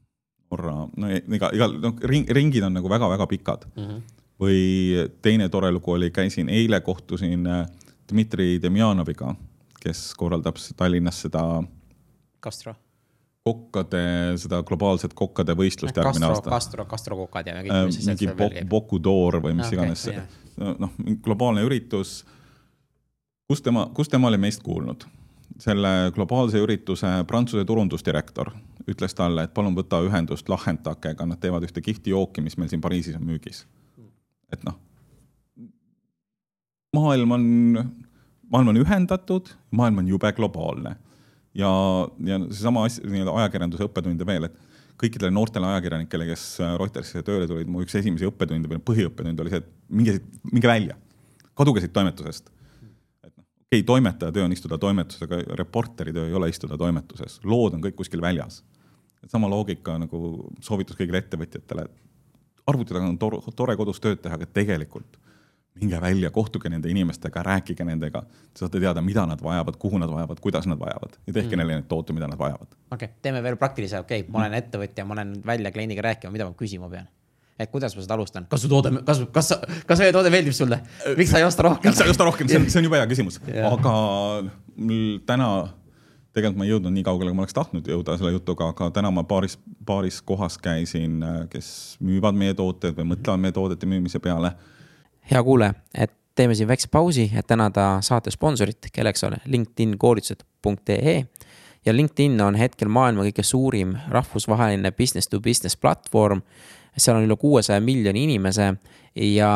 Norra, 0.51 0.75
no 0.97 1.09
iga, 1.09 1.49
igal, 1.55 1.75
noh 1.81 1.99
ring, 2.03 2.29
ringid 2.29 2.63
on 2.63 2.77
nagu 2.79 2.89
väga-väga 2.89 3.27
pikad 3.27 3.65
mm. 3.75 3.83
-hmm. 3.83 4.01
või 4.39 4.61
teine 5.21 5.49
tore 5.49 5.71
lugu 5.71 5.91
oli, 5.91 6.11
käisin 6.11 6.49
eile, 6.49 6.81
kohtusin 6.81 7.47
äh, 7.47 7.67
Dmitri 8.11 8.61
Demjanoviga, 8.61 9.35
kes 9.81 10.13
korraldab 10.13 10.55
Tallinnas 10.77 11.21
seda. 11.21 11.63
Castro 12.43 12.75
kokkade, 13.45 14.01
seda 14.41 14.61
globaalset 14.65 15.13
kokkade 15.13 15.53
võistlust 15.57 15.97
järgmine 15.99 16.31
aasta. 16.31 16.49
Castro, 16.49 16.85
Castro 16.89 17.17
kokad 17.19 17.45
ja 17.45 17.59
mis 17.85 17.99
mingi 18.07 18.31
Bok, 18.33 18.55
Boku 18.69 18.97
d'Or 18.97 19.37
või 19.43 19.53
mis 19.59 19.67
okay, 19.67 19.77
iganes 19.77 20.05
okay,, 20.09 20.71
noh, 20.81 20.95
globaalne 21.25 21.61
üritus. 21.67 22.23
Kus 23.47 23.61
tema, 23.61 23.89
kus 23.93 24.09
tema 24.09 24.27
oli 24.31 24.41
meist 24.41 24.63
kuulnud? 24.63 25.05
selle 25.61 26.11
globaalse 26.11 26.59
ürituse 26.59 27.07
Prantsuse 27.27 27.63
turundusdirektor 27.65 28.49
ütles 28.91 29.13
talle, 29.15 29.45
et 29.45 29.53
palun 29.55 29.75
võta 29.77 30.01
ühendust 30.03 30.49
Lahentakega, 30.51 31.25
nad 31.25 31.39
teevad 31.39 31.63
ühte 31.63 31.81
kihvti 31.81 32.11
jooki, 32.11 32.43
mis 32.43 32.57
meil 32.59 32.69
siin 32.69 32.81
Pariisis 32.83 33.15
on 33.15 33.23
müügis. 33.25 33.63
et 34.51 34.65
noh, 34.67 34.75
maailm 36.97 37.31
on, 37.37 37.45
maailm 38.51 38.73
on 38.73 38.81
ühendatud, 38.83 39.53
maailm 39.71 40.03
on 40.03 40.11
jube 40.11 40.31
globaalne 40.37 40.95
ja, 41.55 41.71
ja 42.27 42.39
seesama 42.49 42.85
asja, 42.89 43.05
nii-öelda 43.09 43.35
ajakirjanduse 43.41 43.87
õppetunde 43.87 44.27
veel, 44.27 44.49
et 44.49 44.59
kõikidele 45.01 45.31
noortele 45.33 45.67
ajakirjanikele, 45.73 46.27
kes 46.29 46.43
Reutersisse 46.79 47.23
tööle 47.27 47.47
tulid, 47.49 47.71
mu 47.71 47.83
üks 47.83 47.97
esimesi 47.99 48.27
õppetunde 48.27 48.69
või 48.71 48.83
põhiõppetund 48.91 49.41
oli 49.43 49.53
see, 49.53 49.63
et 49.63 49.71
minge, 50.01 50.19
minge 50.51 50.71
välja, 50.71 50.99
kaduge 51.57 51.83
siit 51.83 51.95
toimetusest. 51.95 52.51
Okei 53.66 53.80
okay,, 53.80 53.84
toimetaja 53.84 54.32
töö 54.32 54.45
on 54.45 54.51
istuda 54.51 54.78
toimetuses, 54.78 55.24
aga 55.26 55.41
reporteri 55.55 56.13
töö 56.13 56.28
ei 56.28 56.34
ole 56.34 56.49
istuda 56.49 56.78
toimetuses, 56.78 57.39
lood 57.43 57.74
on 57.74 57.84
kõik 57.84 57.95
kuskil 57.95 58.22
väljas. 58.22 58.63
sama 59.28 59.49
loogika 59.49 59.97
nagu 59.97 60.49
soovitus 60.61 60.97
kõigile 60.97 61.18
ettevõtjatele, 61.18 61.86
et 61.86 62.68
arvuti 62.68 62.93
taga 62.93 63.07
on 63.07 63.18
tore, 63.18 63.39
tore 63.55 63.76
kodus 63.76 63.99
tööd 63.99 64.22
teha, 64.22 64.36
aga 64.36 64.45
tegelikult 64.45 65.18
minge 65.82 65.99
välja, 66.01 66.30
kohtuge 66.32 66.70
nende 66.70 66.89
inimestega, 66.89 67.43
rääkige 67.43 67.84
nendega, 67.84 68.22
te 68.53 68.63
saate 68.63 68.80
teada, 68.80 69.01
mida 69.01 69.26
nad 69.28 69.41
vajavad, 69.43 69.76
kuhu 69.82 69.99
nad 69.99 70.11
vajavad, 70.11 70.39
kuidas 70.39 70.68
nad 70.72 70.80
vajavad 70.80 71.18
ja 71.28 71.34
tehke 71.34 71.55
mm. 71.55 71.59
neile 71.59 71.80
neid 71.80 71.89
toote, 71.91 72.13
mida 72.13 72.30
nad 72.32 72.39
vajavad. 72.39 72.70
okei 72.91 72.95
okay,, 72.95 73.18
teeme 73.22 73.43
veel 73.43 73.57
praktilise, 73.59 73.99
okei 73.99 74.24
okay,, 74.24 74.32
ma 74.32 74.45
olen 74.45 74.55
ettevõtja, 74.61 75.05
ma 75.05 75.18
lähen 75.20 75.36
välja 75.45 75.72
kliendiga 75.76 76.05
rääkima, 76.05 76.32
mida 76.32 76.47
ma 76.47 76.55
küsima 76.55 76.89
pean? 76.89 77.09
Et 77.59 77.71
kuidas 77.71 77.95
ma 77.95 78.03
seda 78.03 78.17
alustan, 78.17 78.45
kas 78.51 78.65
su 78.65 78.69
toode, 78.71 78.91
kas, 79.07 79.23
kas, 79.33 79.53
kas 79.87 80.03
meie 80.03 80.13
toode 80.15 80.31
meeldib 80.33 80.55
sulle, 80.55 80.81
miks 81.15 81.31
sa 81.31 81.39
ei 81.41 81.47
osta 81.47 81.67
rohkem? 81.69 81.89
miks 81.89 82.01
sa 82.01 82.07
ei 82.07 82.13
osta 82.13 82.27
rohkem, 82.27 82.51
see 82.51 82.59
on, 82.59 82.69
see 82.71 82.81
on 82.81 82.89
jube 82.89 82.99
hea 82.99 83.09
küsimus, 83.11 83.39
aga 83.71 83.95
mul 84.75 85.19
täna 85.27 85.49
tegelikult 86.35 86.59
ma 86.59 86.67
ei 86.67 86.73
jõudnud 86.73 86.91
nii 86.91 87.05
kaugele, 87.07 87.31
kui 87.31 87.37
ma 87.37 87.45
oleks 87.45 87.55
tahtnud 87.55 87.87
jõuda 87.87 88.17
selle 88.19 88.33
jutuga, 88.35 88.67
aga 88.73 88.89
täna 88.97 89.11
ma 89.15 89.23
paaris, 89.27 89.55
paaris 89.87 90.19
kohas 90.27 90.57
käisin, 90.59 91.23
kes 91.51 91.69
müüvad 92.03 92.35
meie 92.35 92.55
tooteid 92.57 92.97
või 92.97 93.13
mõtlevad 93.13 93.43
meie 93.45 93.55
toodete 93.55 93.87
müümise 93.87 94.19
peale. 94.23 94.51
Hea 95.31 95.41
kuulaja, 95.43 95.77
et 95.95 96.11
teeme 96.35 96.55
siin 96.55 96.67
väikse 96.67 96.89
pausi, 96.91 97.29
et 97.35 97.47
tänada 97.47 98.01
saate 98.03 98.33
sponsorit, 98.35 98.91
kelleks 98.93 99.23
on 99.23 99.37
LinkedIn 99.45 99.95
koolitused.ee 99.97 101.21
ja 101.85 101.95
LinkedIn 101.95 102.41
on 102.41 102.57
hetkel 102.59 102.89
maailma 102.91 103.27
kõige 103.29 103.45
suurim 103.45 103.95
rahvusvaheline 104.11 104.91
business 104.91 105.31
to 105.31 105.39
business 105.39 105.77
platvorm. 105.77 106.41
Seal 106.97 107.19
on 107.19 107.27
üle 107.27 107.37
kuuesaja 107.39 107.81
miljoni 107.83 108.23
inimese 108.23 108.73
ja 109.15 109.51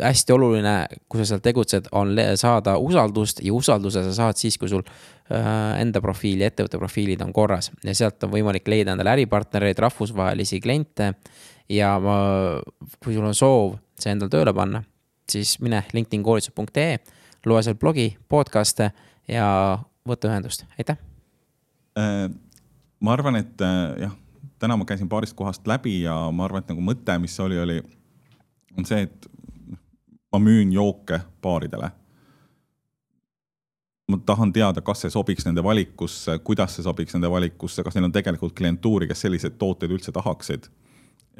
hästi 0.00 0.32
oluline, 0.32 0.74
kui 1.08 1.20
sa 1.20 1.32
seal 1.32 1.42
tegutsed, 1.44 1.88
on 1.92 2.14
saada 2.40 2.76
usaldust 2.80 3.42
ja 3.44 3.52
usalduse 3.52 4.04
sa 4.06 4.14
saad 4.16 4.40
siis, 4.40 4.56
kui 4.58 4.70
sul 4.72 4.82
äh, 4.86 5.80
enda 5.82 6.00
profiil 6.00 6.40
ja 6.40 6.48
ettevõtte 6.48 6.80
profiilid 6.80 7.24
on 7.24 7.32
korras 7.36 7.70
ja 7.84 7.94
sealt 7.96 8.24
on 8.24 8.32
võimalik 8.32 8.68
leida 8.72 8.94
endale 8.94 9.12
äripartnereid, 9.16 9.78
rahvusvahelisi 9.84 10.60
kliente. 10.64 11.14
ja 11.68 11.98
ma, 12.00 12.16
kui 13.04 13.14
sul 13.14 13.26
on 13.26 13.36
soov 13.36 13.76
see 14.00 14.12
endale 14.12 14.32
tööle 14.32 14.54
panna, 14.56 14.82
siis 15.30 15.58
mine 15.60 15.82
linkedinkoolitused.ee, 15.92 16.98
loe 17.46 17.62
seal 17.62 17.76
blogi, 17.76 18.08
podcast'e 18.28 18.90
ja 19.28 19.46
võta 20.08 20.30
ühendust, 20.30 20.64
aitäh. 20.80 20.98
Äh, 22.00 22.26
ma 23.00 23.12
arvan, 23.12 23.36
et 23.36 23.60
äh, 23.60 24.06
jah, 24.06 24.16
täna 24.62 24.76
ma 24.76 24.84
käisin 24.84 25.08
paarist 25.08 25.34
kohast 25.34 25.66
läbi 25.66 26.02
ja 26.02 26.14
ma 26.30 26.44
arvan, 26.44 26.62
et 26.62 26.68
nagu 26.70 26.82
mõte, 26.86 27.16
mis 27.18 27.34
oli, 27.42 27.58
oli, 27.58 27.80
on 28.78 28.86
see, 28.86 29.08
et 29.08 29.26
ma 30.32 30.38
müün 30.38 30.70
jooke 30.72 31.18
baaridele. 31.42 31.90
ma 34.10 34.18
tahan 34.26 34.52
teada, 34.52 34.80
kas 34.84 35.00
see 35.02 35.10
sobiks 35.10 35.46
nende 35.46 35.62
valikusse, 35.64 36.36
kuidas 36.44 36.76
see 36.76 36.84
sobiks 36.84 37.14
nende 37.16 37.30
valikusse, 37.30 37.82
kas 37.82 37.96
neil 37.96 38.06
on 38.06 38.14
tegelikult 38.14 38.54
klientuuri, 38.54 39.08
kes 39.10 39.24
selliseid 39.26 39.58
tooteid 39.58 39.90
üldse 39.90 40.12
tahaksid. 40.12 40.70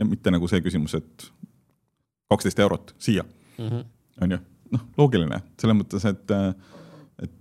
mitte 0.04 0.30
nagu 0.34 0.48
see 0.48 0.60
küsimus, 0.64 0.94
et 0.98 1.30
kaksteist 2.32 2.58
eurot 2.58 2.94
siia 2.98 3.22
mm, 3.22 3.68
-hmm. 3.68 3.84
on 4.20 4.30
ju, 4.30 4.38
noh, 4.70 4.86
loogiline 4.98 5.42
selles 5.60 5.78
mõttes, 5.78 6.08
et, 6.10 6.30
et. 7.22 7.32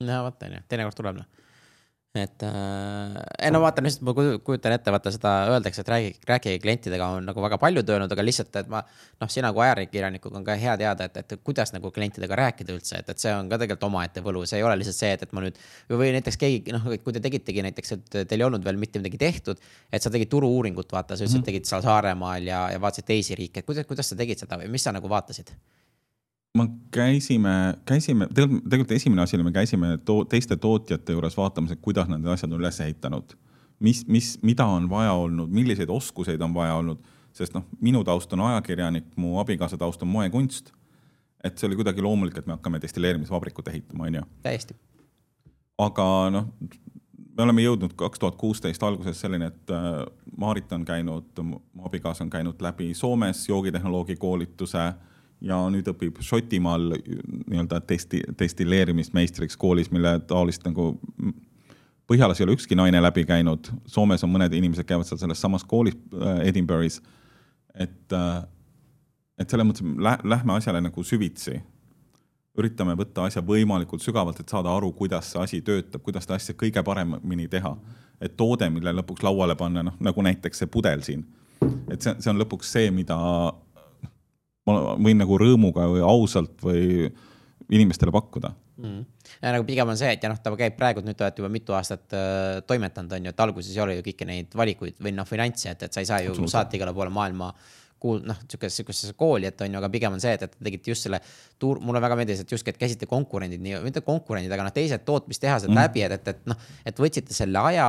no 0.00 0.22
vot, 0.24 0.42
on 0.42 0.52
ju, 0.52 0.66
teinekord 0.68 0.96
tuleb 1.02 1.20
noh 1.20 1.33
et 2.14 2.42
äh, 2.46 3.14
ei 3.42 3.50
no 3.50 3.58
vaata 3.64 3.82
lihtsalt 3.82 4.04
ma 4.06 4.12
kujutan 4.14 4.74
ette, 4.76 4.92
vaata 4.94 5.10
seda 5.10 5.32
öeldakse, 5.50 5.82
et 5.82 5.88
räägi, 5.90 6.12
rääkige 6.30 6.60
klientidega 6.62 7.08
on 7.16 7.26
nagu 7.26 7.42
väga 7.42 7.58
paljud 7.58 7.90
öelnud, 7.90 8.14
aga 8.14 8.24
lihtsalt, 8.24 8.54
et 8.60 8.70
ma. 8.70 8.84
noh, 9.18 9.30
sina 9.30 9.50
kui 9.56 9.64
ajakirjanikuga 9.66 10.38
on 10.38 10.46
ka 10.46 10.54
hea 10.60 10.76
teada, 10.78 11.08
et, 11.10 11.18
et 11.24 11.34
kuidas 11.42 11.74
nagu 11.74 11.90
klientidega 11.94 12.38
rääkida 12.38 12.76
üldse, 12.76 13.02
et, 13.02 13.10
et 13.10 13.24
see 13.24 13.34
on 13.34 13.50
ka 13.50 13.58
tegelikult 13.58 13.88
omaette 13.90 14.22
võlu, 14.22 14.46
see 14.46 14.62
ei 14.62 14.66
ole 14.68 14.78
lihtsalt 14.78 15.00
see, 15.00 15.12
et, 15.18 15.26
et 15.26 15.34
ma 15.34 15.42
nüüd. 15.42 15.58
või 15.90 16.14
näiteks 16.14 16.38
keegi 16.38 16.78
noh, 16.78 16.86
kui 17.02 17.18
te 17.18 17.22
tegitegi 17.24 17.66
näiteks, 17.66 17.96
et 17.98 18.18
teil 18.30 18.38
ei 18.38 18.46
olnud 18.46 18.64
veel 18.64 18.78
mitte 18.78 19.02
midagi 19.02 19.18
tehtud. 19.18 19.62
et 19.90 20.02
sa 20.02 20.10
tegid 20.14 20.30
turu-uuringut, 20.30 20.92
vaata, 20.94 21.16
sa 21.16 21.24
ütlesid 21.24 21.40
mm, 21.40 21.42
-hmm. 21.42 21.50
tegid 21.50 21.70
seal 21.70 21.82
Saaremaal 21.82 22.46
ja, 22.46 22.68
ja 22.70 22.80
vaatasid 22.80 23.10
teisi 23.10 23.34
riike, 23.34 23.60
et 23.60 23.66
kuidas, 23.66 23.90
kuidas 23.90 24.14
sa 24.14 24.16
tegid 24.16 24.38
seda 24.38 24.62
või 24.62 24.70
mis 24.70 24.86
sa 24.86 24.94
nagu 24.94 25.10
vaatasid? 25.10 25.50
Ma 26.54 26.66
käisime, 26.90 27.74
käisime, 27.86 28.28
tegelikult, 28.34 28.68
tegelikult 28.70 28.92
esimene 28.94 29.22
asi 29.22 29.36
oli, 29.36 29.44
me 29.48 29.52
käisime 29.52 29.98
to 30.06 30.20
teiste 30.30 30.56
tootjate 30.56 31.12
juures 31.12 31.36
vaatamas, 31.36 31.74
et 31.74 31.82
kuidas 31.82 32.08
nad 32.08 32.22
need 32.22 32.30
asjad 32.30 32.52
on 32.52 32.62
üles 32.62 32.78
ehitanud. 32.80 33.34
mis, 33.80 34.04
mis, 34.06 34.38
mida 34.42 34.66
on 34.66 34.86
vaja 34.90 35.12
olnud, 35.12 35.50
milliseid 35.50 35.90
oskuseid 35.90 36.40
on 36.40 36.54
vaja 36.54 36.74
olnud, 36.74 37.02
sest 37.34 37.54
noh, 37.54 37.64
minu 37.80 38.04
taust 38.04 38.32
on 38.32 38.40
ajakirjanik, 38.40 39.08
mu 39.16 39.38
abikaasa 39.42 39.76
taust 39.76 40.02
on 40.02 40.08
moekunst. 40.08 40.72
et 41.44 41.58
see 41.58 41.66
oli 41.66 41.76
kuidagi 41.76 42.02
loomulik, 42.02 42.38
et 42.38 42.46
me 42.46 42.54
hakkame 42.54 42.80
destilleerimisvabrikut 42.80 43.68
ehitama, 43.68 44.04
on 44.04 44.14
ju. 44.14 44.22
täiesti. 44.42 44.76
aga 45.78 46.06
noh, 46.30 46.46
me 47.36 47.42
oleme 47.42 47.62
jõudnud 47.62 47.96
kaks 47.98 48.18
tuhat 48.18 48.36
kuusteist 48.36 48.82
alguses 48.82 49.20
selleni, 49.20 49.50
et 49.50 49.74
äh, 49.74 50.06
Maarit 50.36 50.72
on 50.72 50.84
käinud, 50.84 51.34
mu 51.42 51.60
abikaasa 51.84 52.24
on 52.24 52.30
käinud 52.30 52.62
läbi 52.62 52.94
Soomes 52.94 53.48
joogitehnoloogi 53.48 54.16
koolituse 54.16 54.92
ja 55.44 55.58
nüüd 55.72 55.88
õpib 55.92 56.20
Šotimaal 56.24 56.94
nii-öelda 56.96 57.80
testi, 57.88 58.22
destilleerimismeistriks 58.38 59.58
koolis, 59.60 59.90
mille 59.92 60.18
taolist 60.28 60.64
nagu 60.66 60.94
Põhjalas 62.04 62.36
ei 62.36 62.44
ole 62.44 62.52
ükski 62.52 62.76
naine 62.76 63.00
läbi 63.00 63.22
käinud, 63.24 63.70
Soomes 63.88 64.20
on 64.26 64.32
mõned 64.34 64.52
inimesed 64.52 64.84
käivad 64.84 65.08
seal 65.08 65.22
selles 65.22 65.40
samas 65.40 65.62
koolis 65.64 65.96
äh, 66.12 66.42
Edinburgh'is. 66.50 66.98
et, 67.74 68.12
äh, 68.12 68.42
et 69.40 69.50
selles 69.50 69.66
mõttes 69.66 69.86
lä-, 69.96 70.20
lähme 70.24 70.58
asjale 70.58 70.82
nagu 70.84 71.04
süvitsi. 71.04 71.62
üritame 72.58 72.92
võtta 72.94 73.24
asja 73.24 73.42
võimalikult 73.42 74.02
sügavalt, 74.02 74.40
et 74.40 74.48
saada 74.48 74.70
aru, 74.70 74.92
kuidas 74.92 75.32
see 75.32 75.40
asi 75.42 75.60
töötab, 75.60 76.02
kuidas 76.02 76.22
seda 76.22 76.36
asja 76.36 76.54
kõige 76.54 76.84
paremini 76.84 77.48
teha. 77.48 77.76
et 78.20 78.36
toode, 78.36 78.68
mille 78.70 78.92
lõpuks 78.92 79.24
lauale 79.24 79.56
panna, 79.56 79.82
noh 79.82 79.96
nagu 80.00 80.22
näiteks 80.22 80.58
see 80.58 80.66
pudel 80.66 81.00
siin, 81.02 81.24
et 81.90 82.02
see, 82.02 82.14
see 82.20 82.30
on 82.30 82.38
lõpuks 82.38 82.68
see, 82.76 82.90
mida 82.90 83.16
ma 84.68 84.96
võin 84.96 85.20
nagu 85.20 85.38
rõõmuga 85.40 85.86
või 85.92 86.04
ausalt 86.04 86.60
või 86.64 87.08
inimestele 87.72 88.12
pakkuda. 88.14 88.52
Mm.. 88.74 89.04
nagu 89.54 89.64
pigem 89.68 89.88
on 89.92 89.98
see, 89.98 90.10
et 90.16 90.24
ja 90.24 90.28
noh, 90.32 90.38
ta 90.42 90.50
käib 90.58 90.74
praegu 90.74 91.02
nüüd 91.04 91.14
te 91.14 91.22
olete 91.22 91.38
juba 91.38 91.50
mitu 91.52 91.76
aastat 91.78 92.16
äh, 92.16 92.58
toimetanud, 92.66 93.12
on 93.14 93.28
ju, 93.28 93.32
et 93.34 93.42
alguses 93.44 93.70
ei 93.70 93.82
ole 93.84 93.94
ju 94.00 94.02
kõiki 94.08 94.26
neid 94.26 94.56
valikuid 94.58 94.98
või 95.04 95.12
noh, 95.14 95.28
finantse, 95.28 95.70
et, 95.70 95.84
et 95.86 95.94
sa 95.94 96.02
ei 96.02 96.08
saa 96.08 96.18
ju 96.24 96.34
saata 96.50 96.74
igale 96.74 96.94
poole 96.96 97.12
maailma 97.14 97.52
kuul-, 98.02 98.24
noh, 98.26 98.40
sihukest, 98.48 98.80
sihukesesse 98.80 99.14
kooli, 99.18 99.46
et 99.48 99.62
on 99.62 99.70
ju, 99.70 99.78
aga 99.80 99.90
pigem 99.94 100.16
on 100.16 100.22
see, 100.22 100.34
et, 100.34 100.42
et 100.42 100.56
te 100.56 100.66
tegite 100.66 100.90
just 100.90 101.06
selle 101.06 101.22
tuur-, 101.62 101.78
mulle 101.84 102.02
väga 102.02 102.18
meeldis, 102.18 102.42
et 102.42 102.56
justkui, 102.56 102.74
et 102.74 102.80
käisite 102.82 103.08
konkurendid 103.10 103.62
nii, 103.64 103.78
mitte 103.86 104.02
konkurendid, 104.04 104.52
aga 104.54 104.66
noh, 104.66 104.74
teised 104.74 105.06
tootmistehased 105.06 105.70
mm. 105.70 105.80
läbi, 105.80 106.04
et, 106.04 106.18
et, 106.18 106.34
et 106.34 106.50
noh, 106.50 106.68
et 106.84 107.04
võtsite 107.06 107.36
selle 107.36 107.62
aja 107.70 107.88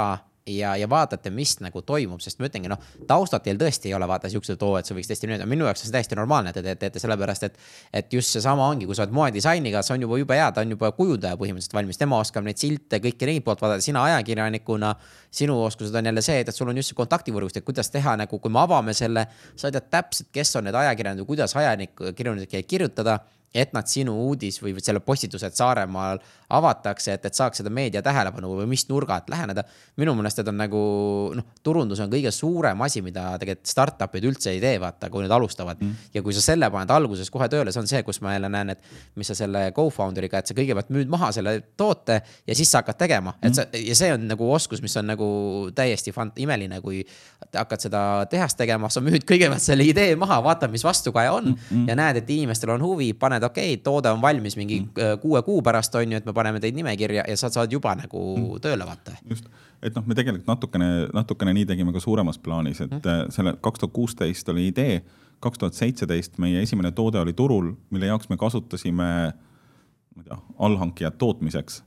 ja, 0.50 0.76
ja 0.78 0.90
vaatate, 0.90 1.30
mis 1.34 1.56
nagu 1.64 1.82
toimub, 1.82 2.22
sest 2.22 2.38
ma 2.40 2.46
ütlengi, 2.46 2.70
noh, 2.70 2.82
taustad 3.10 3.42
teil 3.46 3.58
tõesti 3.58 3.90
ei 3.90 3.96
ole 3.98 4.06
vaata 4.10 4.30
siuksed, 4.30 4.62
oo, 4.62 4.76
et 4.78 4.86
sa 4.86 4.94
võiks 4.94 5.10
tõesti 5.10 5.30
nüüd, 5.30 5.42
minu 5.50 5.66
jaoks 5.66 5.82
on 5.82 5.90
see 5.90 5.96
täiesti 5.96 6.18
normaalne, 6.20 6.52
et 6.54 6.60
te 6.60 6.62
teete, 6.66 6.80
teete 6.84 7.02
sellepärast, 7.02 7.48
et. 7.48 7.58
et 8.02 8.14
just 8.14 8.36
seesama 8.36 8.68
ongi, 8.70 8.86
kui 8.86 8.96
sa 8.96 9.04
oled 9.06 9.16
moedisainiga, 9.16 9.82
see 9.86 9.96
on 9.96 10.06
juba 10.06 10.20
jube 10.22 10.38
hea, 10.38 10.52
ta 10.54 10.62
on 10.62 10.76
juba 10.76 10.92
kujundaja 10.94 11.40
põhimõtteliselt 11.42 11.74
valmis, 11.74 11.98
tema 11.98 12.20
oskab 12.22 12.46
neid 12.46 12.62
silte, 12.62 13.00
kõiki 13.02 13.30
neid 13.30 13.46
poolt 13.46 13.64
vaadata, 13.66 13.82
sina 13.82 14.04
ajakirjanikuna. 14.12 14.94
sinu 15.36 15.58
oskused 15.66 15.96
on 15.96 16.06
jälle 16.06 16.22
see, 16.22 16.40
et, 16.40 16.50
et 16.50 16.56
sul 16.56 16.70
on 16.70 16.78
just 16.78 16.94
see 16.94 16.96
kontaktivõrgustik, 16.96 17.66
kuidas 17.66 17.90
teha 17.92 18.16
nagu, 18.16 18.40
kui 18.40 18.52
me 18.52 18.62
avame 18.62 18.94
selle, 18.94 19.26
sa 19.56 19.72
tead 19.72 19.90
täpselt, 19.90 20.30
kes 20.32 20.56
on 20.56 20.70
need 20.70 20.78
ajakirjanikud, 20.78 21.28
kuidas 21.34 21.56
ajanik, 21.58 21.98
kirjanikud 22.16 22.70
kirjutada 22.70 23.20
et 23.56 23.74
nad 23.76 23.88
sinu 23.88 24.14
uudis 24.28 24.60
või 24.62 24.76
selle 24.84 25.02
postituse, 25.04 25.48
et 25.48 25.56
Saaremaal 25.56 26.20
avatakse, 26.56 27.16
et, 27.16 27.26
et 27.26 27.38
saaks 27.38 27.62
seda 27.62 27.72
meedia 27.74 28.02
tähelepanu 28.06 28.52
või 28.60 28.68
mis 28.70 28.86
nurga 28.90 29.18
alt 29.18 29.30
läheneda. 29.32 29.64
minu 29.98 30.14
meelest 30.16 30.42
need 30.42 30.52
on 30.52 30.60
nagu 30.60 30.82
noh, 31.40 31.48
turundus 31.64 32.02
on 32.04 32.12
kõige 32.12 32.32
suurem 32.36 32.82
asi, 32.86 33.02
mida 33.06 33.32
tegelikult 33.42 33.72
startup'id 33.72 34.28
üldse 34.30 34.52
ei 34.54 34.62
tee, 34.62 34.76
vaata, 34.82 35.10
kui 35.10 35.24
nad 35.26 35.32
alustavad. 35.32 35.82
Mm.. 35.82 36.10
ja 36.14 36.22
kui 36.26 36.36
sa 36.36 36.44
selle 36.44 36.70
paned 36.72 36.92
alguses 36.94 37.32
kohe 37.34 37.48
tööle, 37.50 37.74
see 37.74 37.82
on 37.82 37.90
see, 37.90 38.04
kus 38.06 38.22
ma 38.22 38.36
jälle 38.36 38.50
näen, 38.52 38.76
et 38.76 38.84
mis 39.16 39.32
sa 39.32 39.38
selle 39.38 39.70
co-founder'iga, 39.76 40.42
et 40.42 40.52
sa 40.52 40.58
kõigepealt 40.58 40.92
müüd 40.94 41.12
maha 41.12 41.32
selle 41.36 41.58
toote 41.78 42.20
ja 42.48 42.58
siis 42.58 42.72
sa 42.72 42.84
hakkad 42.84 43.00
tegema, 43.00 43.36
et 43.42 43.58
sa 43.58 43.66
ja 43.74 43.96
see 43.98 44.12
on 44.14 44.28
nagu 44.30 44.50
oskus, 44.54 44.84
mis 44.86 44.96
on 45.00 45.10
nagu 45.10 45.28
täiesti 45.76 46.14
fant-, 46.16 46.38
imeline, 46.42 46.80
kui 46.84 47.02
hakkad 47.56 47.88
seda 47.88 48.02
tehast 48.32 48.60
tegema, 48.60 48.90
sa 48.94 49.04
müüd 49.06 49.26
kõigepealt 49.28 49.64
selle 49.64 49.88
idee 49.88 50.16
maha, 50.20 50.42
vaatad, 50.46 50.74
mis 50.74 50.84
vastukaja 50.86 51.34
on. 51.36 51.52
Mm 51.54 51.58
-hmm. 51.70 51.90
ja 51.90 51.96
näed, 51.96 52.22
et 52.22 52.30
inimestel 52.30 52.76
on 52.76 52.84
huvi, 52.84 53.14
paned 53.14 53.44
okei 53.48 53.74
okay,, 53.74 53.84
toode 53.84 54.12
on 54.12 54.22
valmis 54.22 54.58
mingi 54.60 54.82
mm. 54.82 55.22
kuue 55.22 55.42
kuu 55.46 55.62
pärast 55.66 55.96
on 55.96 56.12
ju, 56.12 56.20
et 56.22 56.28
me 56.28 56.34
paneme 56.36 56.62
teid 56.64 56.78
nimekirja 56.78 57.26
ja 57.30 57.38
sa 57.40 57.50
saad 57.54 57.72
juba 57.72 57.96
nagu 58.00 58.24
mm. 58.36 58.62
tööle 58.64 58.88
vaata. 58.88 59.16
just, 59.30 59.50
et 59.82 59.96
noh, 59.96 60.06
me 60.06 60.18
tegelikult 60.18 60.50
natukene, 60.50 60.90
natukene 61.14 61.56
nii 61.60 61.70
tegime 61.72 61.96
ka 61.96 62.04
suuremas 62.04 62.40
plaanis, 62.42 62.84
et 62.86 62.98
mm. 62.98 63.32
selle 63.36 63.56
kaks 63.62 63.84
tuhat 63.84 63.96
kuusteist 63.96 64.50
oli 64.54 64.70
idee, 64.72 65.02
kaks 65.44 65.62
tuhat 65.62 65.78
seitseteist 65.78 66.40
meie 66.42 66.62
esimene 66.66 66.92
toode 66.96 67.22
oli 67.22 67.34
turul, 67.34 67.74
mille 67.94 68.12
jaoks 68.12 68.32
me 68.32 68.40
kasutasime, 68.42 69.10
ma 70.16 70.24
ei 70.24 70.30
tea, 70.30 70.40
allhankijad 70.70 71.20
tootmiseks 71.22 71.84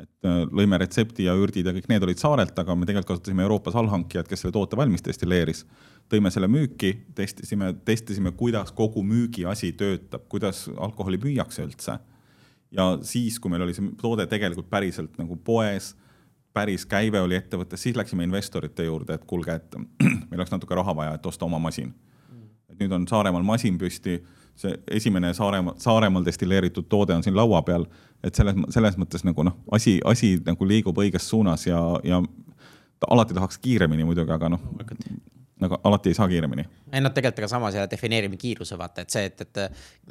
et 0.00 0.26
äh, 0.26 0.42
lõime 0.50 0.78
retsepti 0.80 1.28
ja 1.28 1.34
ürdid 1.38 1.68
ja 1.68 1.74
kõik 1.74 1.88
need 1.90 2.04
olid 2.06 2.20
saarelt, 2.20 2.56
aga 2.58 2.74
me 2.76 2.86
tegelikult 2.88 3.14
kasutasime 3.14 3.44
Euroopas 3.46 3.76
allhankijat, 3.78 4.28
kes 4.30 4.44
selle 4.44 4.54
toote 4.56 4.78
valmis 4.78 5.04
destilleeris 5.06 5.64
tõime 6.12 6.30
selle 6.30 6.48
müüki, 6.50 6.92
testisime, 7.14 7.72
testisime, 7.84 8.32
kuidas 8.36 8.72
kogu 8.72 9.02
müügiasi 9.06 9.72
töötab, 9.78 10.26
kuidas 10.28 10.66
alkoholi 10.76 11.18
müüakse 11.22 11.64
üldse. 11.64 11.98
ja 12.70 12.98
siis, 13.02 13.38
kui 13.38 13.50
meil 13.50 13.62
oli 13.62 13.74
see 13.74 13.92
toode 14.00 14.26
tegelikult 14.26 14.66
päriselt 14.70 15.18
nagu 15.18 15.36
poes, 15.36 15.94
päris 16.54 16.86
käive 16.86 17.20
oli 17.20 17.36
ettevõttes, 17.38 17.82
siis 17.82 17.96
läksime 17.96 18.24
investorite 18.24 18.84
juurde, 18.84 19.14
et 19.14 19.24
kuulge, 19.26 19.54
et 19.54 19.76
meil 20.30 20.40
oleks 20.40 20.54
natuke 20.54 20.74
raha 20.74 20.94
vaja, 20.96 21.14
et 21.14 21.26
osta 21.26 21.46
oma 21.46 21.58
masin. 21.58 21.94
et 22.68 22.80
nüüd 22.80 22.92
on 22.92 23.06
Saaremaal 23.08 23.42
masin 23.46 23.78
püsti, 23.78 24.18
see 24.58 24.74
esimene 24.90 25.34
Saaremaa, 25.34 25.74
Saaremaal 25.78 26.24
destilleeritud 26.24 26.88
toode 26.88 27.14
on 27.14 27.22
siin 27.22 27.36
laua 27.36 27.62
peal, 27.62 27.86
et 28.24 28.34
selles, 28.34 28.56
selles 28.74 28.98
mõttes 28.98 29.24
nagu 29.26 29.42
noh, 29.46 29.58
asi, 29.72 30.00
asi 30.04 30.36
nagu 30.46 30.66
liigub 30.66 30.98
õiges 30.98 31.28
suunas 31.30 31.66
ja, 31.66 31.80
ja 32.04 32.22
alati 33.10 33.34
tahaks 33.34 33.58
kiiremini 33.58 34.04
muidugi, 34.04 34.32
aga 34.32 34.48
noh, 34.54 34.62
nagu 35.60 35.76
alati 35.84 36.08
ei 36.10 36.14
saa 36.14 36.28
kiiremini. 36.28 36.64
ei 36.92 37.00
noh, 37.02 37.10
tegelikult 37.14 37.40
ega 37.42 37.48
samas 37.50 37.74
ja 37.74 37.84
defineerime 37.90 38.36
kiiruse 38.38 38.76
vaata, 38.78 39.02
et 39.02 39.10
see, 39.10 39.24
et, 39.26 39.40
et 39.40 39.60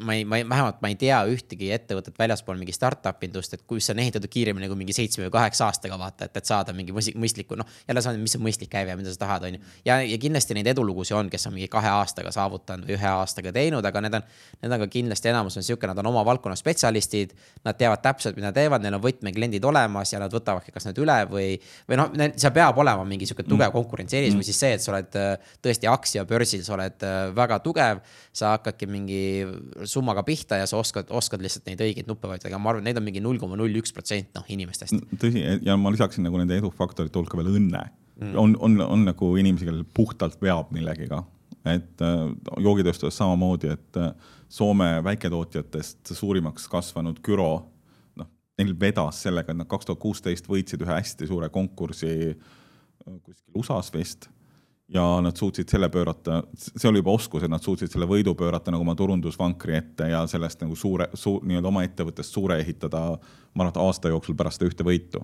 ma 0.04 0.16
ei, 0.16 0.26
ma 0.28 0.39
ei, 0.39 0.46
vähemalt 0.50 0.80
ma 0.84 0.89
ei 0.91 0.96
tea 1.00 1.20
ühtegi 1.32 1.70
ettevõtet 1.76 2.18
väljaspool 2.20 2.58
mingi 2.60 2.76
startup 2.76 3.24
indust, 3.24 3.54
et 3.56 3.64
kus 3.68 3.89
on 3.91 4.00
ehitatud 4.04 4.32
kiiremini 4.32 4.68
kui 4.72 4.80
mingi 4.80 4.96
seitsme 4.96 5.26
või 5.28 5.34
kaheksa 5.36 5.68
aastaga 5.68 6.00
vaata, 6.00 6.28
et, 6.28 6.39
et 6.39 6.48
saada 6.48 6.76
mingi 6.76 6.96
mõistlikku, 6.96 7.58
noh. 7.60 7.68
jälle 7.88 8.04
see 8.04 8.12
on, 8.12 8.20
mis 8.24 8.36
on 8.39 8.44
mõistlik 8.44 8.72
käive, 8.72 8.96
mida 9.00 9.12
sa 9.12 9.22
tahad, 9.26 9.48
on 9.48 9.58
ju. 9.58 9.62
ja, 9.88 10.00
ja 10.04 10.20
kindlasti 10.20 10.58
neid 10.58 10.72
edulugusid 10.74 11.18
on, 11.20 11.32
kes 11.32 11.48
on 11.48 11.56
mingi 11.56 11.70
kahe 11.72 11.91
aastaga 11.91 12.32
saavutanud 12.36 12.88
või 12.88 12.98
ühe 12.98 13.12
aastaga 13.12 13.52
teinud, 13.56 13.86
aga 13.88 14.04
need 14.08 14.20
on, 14.20 14.28
need 14.64 14.78
on 14.78 14.84
ka 14.86 14.89
kindlasti 14.96 15.32
enamus 15.32 15.60
on 15.60 15.68
sihuke, 15.68 15.88
nad 15.91 16.00
on 16.04 16.12
oma 16.12 16.24
valdkonna 16.28 16.56
spetsialistid. 16.60 17.36
Nad 17.64 17.78
teavad 17.80 18.02
täpselt, 18.04 18.36
mida 18.39 18.52
teevad, 18.56 18.84
neil 18.84 18.98
on 18.98 19.04
võtmekliendid 19.04 19.64
olemas 19.68 20.12
ja 20.14 20.20
nad 20.24 20.34
võtavadki 20.34 20.74
kas 20.76 20.88
need 20.89 21.00
üle 21.04 21.16
või, 21.32 21.48
või 21.88 22.00
noh, 22.00 22.12
seal 22.36 22.52
peab 22.56 22.80
olema 22.80 23.06
mingi 23.08 23.28
sihuke 23.30 23.46
tugev 23.48 23.72
konkurentsieelis 23.76 24.34
mm. 24.34 24.41
või 24.41 24.48
siis 24.48 24.60
see, 24.60 24.74
et 24.76 24.84
sa 24.84 24.91
oled 24.94 25.18
tõesti 25.63 25.89
aktsiabörsil, 25.89 26.63
sa 26.65 26.75
oled 26.77 27.05
äh, 27.05 27.31
väga 27.36 27.59
tugev. 27.63 28.01
sa 28.34 28.55
hakkadki 28.55 28.88
mingi 28.89 29.23
summaga 29.89 30.23
pihta 30.25 30.57
ja 30.57 30.67
sa 30.69 30.79
oskad, 30.79 31.11
oskad 31.13 31.41
lihtsalt 31.43 31.67
neid 31.69 31.81
õigeid 31.86 32.07
nuppe 32.09 32.27
vajutada, 32.29 32.57
ma 32.57 32.71
arvan, 32.73 32.86
neid 32.88 32.97
on 32.97 33.05
mingi 33.05 33.21
null 33.21 33.39
koma 33.41 33.57
null 33.59 33.81
üks 33.81 33.93
protsent 33.93 34.34
noh 34.38 34.47
inimestest. 34.47 34.97
tõsi, 35.21 35.43
ja 35.65 35.77
ma 35.77 35.91
lisaksin 35.93 36.25
nagu 36.25 36.39
nende 36.41 36.57
edufaktorite 36.57 37.19
hulka 37.19 37.39
veel 37.39 37.53
õnne 37.53 37.84
mm.. 37.84 38.34
on, 38.39 38.55
on, 38.59 38.79
on 38.81 39.05
nagu 39.09 39.34
inimesi, 39.39 39.67
kellel 39.69 39.86
puhtalt 39.93 40.39
veab 40.41 40.73
millegiga, 40.75 41.23
et 41.65 42.01
äh, 42.05 42.25
joogitööstuses 42.63 43.19
samamoodi, 43.21 43.75
et 43.77 44.01
äh, 44.01 44.15
Soome 44.53 44.99
väiketootjatest 45.01 46.11
suurimaks 46.13 46.67
kasvanud 46.69 47.23
Küro 47.25 47.47
noh, 48.19 48.27
neil 48.61 48.75
vedas 48.77 49.23
sellega, 49.25 49.49
et 49.49 49.57
nad 49.57 49.69
kaks 49.69 49.88
tuhat 49.89 50.01
kuusteist 50.03 50.45
võitsid 50.45 50.84
ühe 50.86 50.93
hästi 50.93 51.25
suure 51.25 51.49
konkursi 51.49 52.36
kuskil 53.03 53.59
USA-s 53.59 53.91
vist 53.93 54.29
ja 54.94 55.22
nad 55.22 55.36
suutsid 55.36 55.70
selle 55.70 55.89
pöörata, 55.89 56.44
see 56.58 56.89
oli 56.89 57.02
juba 57.02 57.18
oskus, 57.18 57.44
et 57.44 57.52
nad 57.52 57.64
suutsid 57.64 57.91
selle 57.91 58.08
võidu 58.10 58.36
pöörata 58.38 58.72
nagu 58.74 58.86
oma 58.86 58.96
turundusvankri 58.98 59.78
ette 59.78 60.10
ja 60.14 60.26
sellest 60.30 60.62
nagu 60.62 60.76
suure 60.78 61.10
su,, 61.18 61.39
nii-öelda 61.44 61.72
oma 61.72 61.86
ettevõttest 61.88 62.36
suure 62.36 62.60
ehitada, 62.62 63.06
ma 63.54 63.64
arvan, 63.64 63.74
et 63.74 63.80
aasta 63.82 64.14
jooksul 64.14 64.38
pärast 64.38 64.62
seda 64.62 64.70
ühte 64.70 64.86
võitu. 64.86 65.24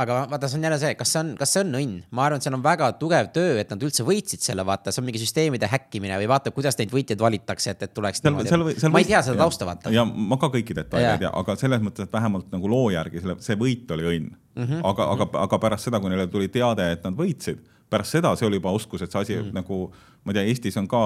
aga 0.00 0.14
vaata, 0.30 0.48
see 0.48 0.58
on 0.58 0.64
jälle 0.66 0.78
see, 0.82 0.94
kas 0.98 1.12
see 1.12 1.20
on, 1.20 1.34
kas 1.38 1.52
see 1.54 1.60
on 1.62 1.76
õnn, 1.78 1.98
ma 2.10 2.24
arvan, 2.24 2.40
et 2.40 2.46
seal 2.48 2.56
on 2.56 2.62
väga 2.64 2.88
tugev 2.98 3.28
töö, 3.36 3.58
et 3.60 3.70
nad 3.70 3.84
üldse 3.86 4.06
võitsid 4.08 4.42
selle, 4.42 4.64
vaata, 4.66 4.90
see 4.90 5.02
on 5.02 5.06
mingi 5.06 5.20
süsteemide 5.22 5.68
häkkimine 5.70 6.16
või 6.22 6.30
vaata, 6.32 6.50
kuidas 6.56 6.80
neid 6.80 6.90
võitjaid 6.94 7.20
valitakse, 7.20 7.76
et, 7.76 7.84
et 7.86 7.94
tuleks 7.94 8.24
seal, 8.24 8.34
niimoodi. 8.40 8.90
Ma 8.90 9.04
ei 9.04 9.10
tea 9.12 9.20
seda 9.22 9.36
tausta, 9.44 9.68
vaata. 9.68 9.92
ja 9.94 10.06
ma 10.08 10.40
ka 10.40 10.50
kõiki 10.56 10.74
detaile 10.80 11.12
ei 11.12 11.22
tea, 11.26 11.34
aga 11.42 11.58
selles 11.60 11.84
mõttes, 11.84 12.08
et 12.08 12.16
vähemalt 12.16 12.48
nagu 12.56 12.72
loo 12.72 12.88
järgi 12.96 13.22
selle, 13.22 13.36
see 13.44 13.60
võit 13.60 13.94
oli 13.94 14.10
õnn 14.16 14.32
mm. 14.32 14.64
-hmm. 14.64 14.82
aga, 14.90 15.12
aga, 15.12 15.30
aga 15.44 15.62
pärast 15.68 15.90
seda, 15.92 16.00
kui 16.00 16.10
neile 16.10 16.26
tuli 16.32 16.48
teade, 16.48 16.90
et 16.96 17.06
nad 17.06 17.14
võitsid 17.20 17.62
pärast 17.94 18.16
seda 18.16 18.34
see 18.38 18.48
oli 18.48 18.60
juba 18.60 18.74
oskus, 18.74 19.04
et 19.04 19.14
see 19.14 19.22
asi 19.22 19.38
mm. 19.38 19.54
nagu, 19.56 19.78
ma 20.24 20.34
ei 20.34 20.38
tea, 20.38 20.44
Eestis 20.50 20.76
on 20.80 20.90
ka, 20.90 21.00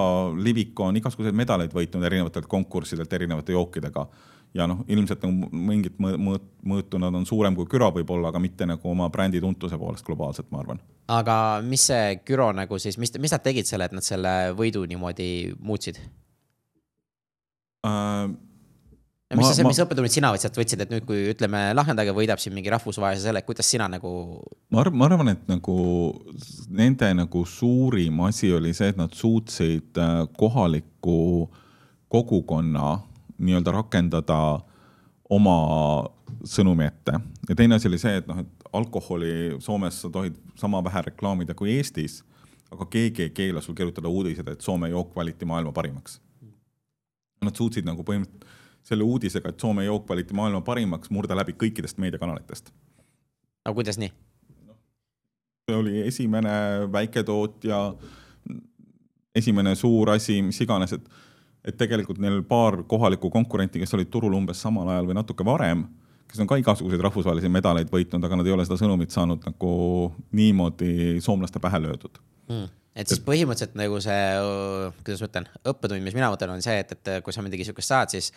Liviko 0.45 0.89
on 0.89 0.99
igasuguseid 1.01 1.37
medaleid 1.37 1.75
võitnud 1.75 2.05
erinevatelt 2.09 2.49
konkurssidelt 2.51 3.13
erinevate 3.13 3.57
jookidega. 3.57 4.07
ja 4.57 4.65
noh, 4.67 4.79
ilmselt 4.89 5.23
nagu 5.27 5.51
mingit 5.53 5.99
mõõt, 6.01 6.45
mõõtu 6.65 6.99
nad 6.99 7.15
on 7.15 7.27
suurem 7.29 7.57
kui 7.57 7.69
Küro 7.69 7.91
võib-olla, 7.93 8.31
aga 8.33 8.41
mitte 8.41 8.67
nagu 8.67 8.91
oma 8.91 9.11
brändi 9.13 9.43
tuntuse 9.45 9.77
poolest 9.79 10.07
globaalselt, 10.07 10.49
ma 10.51 10.63
arvan. 10.65 10.81
aga 11.13 11.61
mis 11.63 11.85
see 11.93 12.17
Küro 12.25 12.51
nagu 12.57 12.79
siis, 12.81 12.99
mis, 12.99 13.13
mis 13.21 13.35
nad 13.37 13.45
tegid 13.45 13.69
selle, 13.69 13.85
et 13.85 13.97
nad 13.97 14.05
selle 14.05 14.35
võidu 14.57 14.87
niimoodi 14.89 15.55
muutsid 15.61 16.01
uh,? 17.87 18.48
Ja 19.29 19.37
mis 19.37 19.45
ma, 19.45 19.53
see, 19.53 19.67
mis 19.69 19.81
õppetunnid 19.85 20.13
sina 20.13 20.31
sealt 20.41 20.57
võtsid, 20.57 20.83
et 20.85 20.93
nüüd, 20.93 21.05
kui 21.09 21.27
ütleme, 21.33 21.61
Lahtendaga 21.77 22.15
võidab 22.17 22.41
siin 22.41 22.55
mingi 22.57 22.73
rahvusvahelise 22.73 23.29
selle, 23.29 23.43
kuidas 23.45 23.69
sina 23.69 23.89
nagu? 23.93 24.11
ma 24.73 24.83
arvan, 24.83 24.97
ma 24.97 25.09
arvan, 25.11 25.33
et 25.35 25.43
nagu 25.51 25.79
nende 26.73 27.11
nagu 27.19 27.45
suurim 27.49 28.23
asi 28.29 28.53
oli 28.57 28.73
see, 28.77 28.93
et 28.95 29.01
nad 29.01 29.13
suutsid 29.17 30.01
äh, 30.01 30.23
kohaliku 30.41 31.49
kogukonna 32.09 32.95
nii-öelda 33.39 33.75
rakendada 33.77 34.39
oma 35.29 35.59
sõnumi 36.49 36.89
ette. 36.89 37.21
ja 37.49 37.57
teine 37.57 37.77
asi 37.77 37.89
oli 37.91 38.01
see, 38.01 38.17
et 38.23 38.29
noh, 38.31 38.41
et 38.41 38.71
alkoholi 38.73 39.59
Soomes 39.65 40.03
sa 40.03 40.11
tohid 40.13 40.37
sama 40.57 40.81
vähe 40.85 41.05
reklaamida 41.11 41.57
kui 41.57 41.77
Eestis, 41.77 42.23
aga 42.73 42.89
keegi 42.89 43.29
ei 43.29 43.35
keela 43.37 43.61
sul 43.65 43.77
kirjutada 43.77 44.09
uudised, 44.09 44.49
et 44.49 44.65
Soome 44.65 44.89
jook 44.93 45.15
valiti 45.17 45.49
maailma 45.49 45.73
parimaks. 45.77 46.19
Nad 47.45 47.57
suutsid 47.57 47.87
nagu 47.87 48.03
põhimõtteliselt 48.03 48.57
selle 48.89 49.05
uudisega, 49.05 49.53
et 49.53 49.61
Soome 49.61 49.85
jook 49.85 50.09
valiti 50.09 50.37
maailma 50.37 50.63
parimaks, 50.65 51.11
murda 51.13 51.37
läbi 51.37 51.55
kõikidest 51.61 52.01
meediakanalitest. 52.01 52.73
aga 53.65 53.75
kuidas 53.75 54.01
nii? 54.01 54.13
see 55.69 55.77
oli 55.77 56.01
esimene 56.01 56.51
väiketootja, 56.93 57.79
esimene 59.37 59.75
suur 59.77 60.15
asi, 60.15 60.39
mis 60.43 60.61
iganes, 60.65 60.95
et, 60.97 61.11
et 61.65 61.77
tegelikult 61.77 62.21
neil 62.25 62.41
paar 62.49 62.83
kohalikku 62.89 63.29
konkurenti, 63.31 63.83
kes 63.83 63.93
olid 63.99 64.09
turul 64.09 64.37
umbes 64.39 64.63
samal 64.65 64.89
ajal 64.89 65.11
või 65.11 65.19
natuke 65.19 65.45
varem, 65.45 65.85
kes 66.29 66.41
on 66.41 66.49
ka 66.49 66.57
igasuguseid 66.61 67.05
rahvusvahelisi 67.05 67.53
medaleid 67.53 67.93
võitnud, 67.93 68.25
aga 68.25 68.41
nad 68.41 68.49
ei 68.49 68.57
ole 68.57 68.65
seda 68.65 68.81
sõnumit 68.81 69.13
saanud 69.13 69.45
nagu 69.45 69.75
niimoodi 70.33 71.21
soomlaste 71.25 71.61
pähe 71.61 71.85
löödud 71.85 72.21
mm 72.49 72.67
et 72.97 73.11
siis 73.11 73.21
põhimõtteliselt 73.23 73.77
nagu 73.79 73.99
see, 74.03 74.23
kuidas 75.05 75.21
ma 75.23 75.29
ütlen, 75.29 75.49
õppetund, 75.71 76.03
mis 76.03 76.17
mina 76.17 76.31
mõtlen, 76.33 76.55
on 76.57 76.65
see, 76.65 76.79
et, 76.83 76.95
et 76.97 77.11
kui 77.25 77.35
sa 77.35 77.45
midagi 77.45 77.67
sihukest 77.69 77.93
saad, 77.93 78.15
siis 78.15 78.31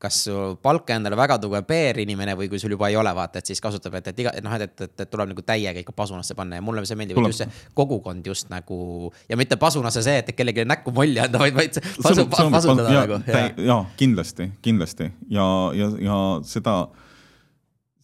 kas 0.00 0.22
palka 0.64 0.96
endale 0.96 1.18
väga 1.18 1.36
tugev 1.42 1.66
PR-inimene 1.68 2.34
või 2.38 2.48
kui 2.50 2.60
sul 2.62 2.74
juba 2.74 2.88
ei 2.90 2.96
ole, 2.98 3.12
vaata, 3.14 3.42
et 3.42 3.50
siis 3.50 3.60
kasutab, 3.62 3.98
et, 4.00 4.08
et 4.10 4.22
iga, 4.24 4.32
et 4.36 4.46
noh, 4.46 4.54
et, 4.56 4.72
et, 4.86 4.94
et 5.04 5.10
tuleb 5.10 5.30
nagu 5.30 5.44
täiega 5.46 5.82
ikka 5.82 5.94
pasunasse 5.96 6.34
panna 6.38 6.58
ja 6.58 6.64
mulle 6.64 6.82
see 6.88 6.98
meeldib, 6.98 7.20
et 7.20 7.30
just 7.30 7.44
see 7.44 7.66
kogukond 7.76 8.26
just 8.26 8.50
nagu 8.52 9.10
ja 9.28 9.38
mitte 9.40 9.60
pasunasse 9.60 10.02
see, 10.06 10.22
et 10.24 10.32
kellelegi 10.34 10.64
näkku 10.68 10.94
molli 10.96 11.20
anda, 11.22 11.42
vaid, 11.42 11.54
vaid 11.58 11.78
pasu, 12.02 12.26
pasutada 12.32 12.88
ja, 12.88 13.04
nagu. 13.04 13.20
ja 13.66 13.78
kindlasti, 14.00 14.50
kindlasti 14.64 15.10
ja, 15.30 15.46
ja, 15.76 15.92
ja 16.00 16.18
seda 16.48 16.80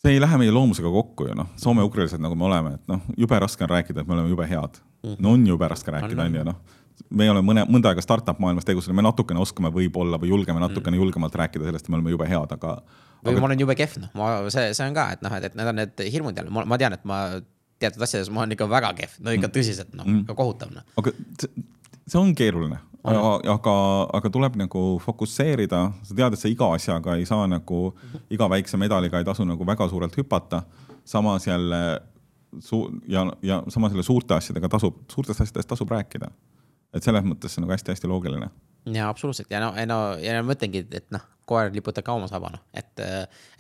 see 0.07 0.15
ei 0.15 0.21
lähe 0.23 0.39
meie 0.39 0.53
loomusega 0.55 0.91
kokku 0.93 1.27
ju 1.31 1.35
noh, 1.35 1.49
soome-ugrilased 1.61 2.23
nagu 2.23 2.37
me 2.39 2.47
oleme, 2.47 2.77
et 2.79 2.91
noh, 2.91 3.03
jube 3.19 3.39
raske 3.43 3.65
on 3.67 3.73
rääkida, 3.73 4.03
et 4.03 4.09
me 4.09 4.15
oleme 4.15 4.31
jube 4.31 4.47
head. 4.49 4.79
No 5.19 5.35
on 5.37 5.47
jube 5.47 5.69
raske 5.69 5.95
rääkida, 5.95 6.29
on 6.29 6.39
ju 6.39 6.45
noh. 6.47 6.61
me 7.11 7.29
oleme 7.31 7.47
mõne, 7.47 7.67
mõnda 7.71 7.93
aega 7.93 8.05
startup 8.05 8.41
maailmas 8.43 8.69
tegutsenud, 8.69 8.97
me 8.97 9.05
natukene 9.07 9.43
oskame 9.43 9.73
võib-olla 9.75 10.21
või 10.23 10.33
julgeme 10.33 10.63
natukene 10.63 10.97
mm. 10.97 11.03
julgemalt 11.05 11.39
rääkida 11.43 11.69
sellest, 11.69 11.87
et 11.87 11.93
me 11.93 12.01
oleme 12.01 12.15
jube 12.15 12.29
head, 12.31 12.57
aga. 12.57 12.79
või 13.25 13.35
aga... 13.35 13.45
ma 13.45 13.51
olen 13.51 13.65
jube 13.67 13.79
kehv, 13.79 14.01
noh, 14.03 14.15
ma, 14.19 14.33
see, 14.55 14.73
see 14.77 14.89
on 14.89 14.97
ka, 14.97 15.11
et 15.17 15.23
noh, 15.27 15.39
et, 15.39 15.51
et 15.51 15.61
need 15.61 15.73
on 15.73 15.81
need 15.83 16.05
hirmud 16.17 16.43
jälle, 16.43 16.67
ma 16.73 16.81
tean, 16.81 16.97
et 16.97 17.07
ma 17.09 17.23
teatud 17.83 18.05
asjades 18.07 18.33
ma 18.33 18.45
olen 18.45 18.57
ikka 18.57 18.69
väga 18.73 18.93
kehv, 19.01 19.17
no 19.21 19.37
ikka 19.37 19.51
mm. 19.51 19.57
tõsiselt, 19.59 19.97
noh 19.97 20.09
mm., 20.09 20.37
kohutav, 20.37 20.73
noh. 20.75 20.87
aga 21.01 21.15
see 22.07 22.21
on 22.21 22.35
keeruline 22.39 22.81
aga, 23.07 23.77
aga 24.19 24.31
tuleb 24.33 24.57
nagu 24.59 24.83
fokusseerida, 25.03 25.83
sa 26.03 26.17
tead, 26.17 26.35
et 26.35 26.41
sa 26.41 26.51
iga 26.51 26.71
asjaga 26.75 27.17
ei 27.19 27.27
saa 27.29 27.47
nagu, 27.51 27.91
iga 28.33 28.49
väikse 28.51 28.79
medaliga 28.81 29.21
ei 29.21 29.27
tasu 29.27 29.47
nagu 29.47 29.67
väga 29.67 29.89
suurelt 29.89 30.17
hüpata. 30.17 30.63
samas 31.05 31.47
jälle 31.47 32.01
su- 32.61 33.01
ja, 33.09 33.27
ja 33.43 33.63
samas 33.69 33.93
jälle 33.93 34.03
suurte 34.03 34.35
asjadega 34.35 34.69
tasub, 34.69 34.97
suurtest 35.13 35.41
asjadest 35.41 35.69
tasub 35.69 35.91
rääkida. 35.91 36.31
et 36.95 37.03
selles 37.03 37.25
mõttes 37.25 37.53
see 37.53 37.61
on 37.61 37.67
nagu 37.67 37.73
hästi-hästi 37.75 38.09
loogiline 38.09 38.49
ja 38.95 39.09
absoluutselt. 39.09 39.51
Ja 39.51 39.61
no, 39.61 39.73
no 39.87 40.01
ja 40.23 40.39
ma 40.41 40.53
mõtlengi, 40.53 40.87
et 40.95 41.11
noh, 41.15 41.25
koer 41.47 41.71
liputab 41.75 42.05
ka 42.07 42.15
oma 42.19 42.27
saba, 42.27 42.51
noh, 42.57 42.63
et, 42.75 43.03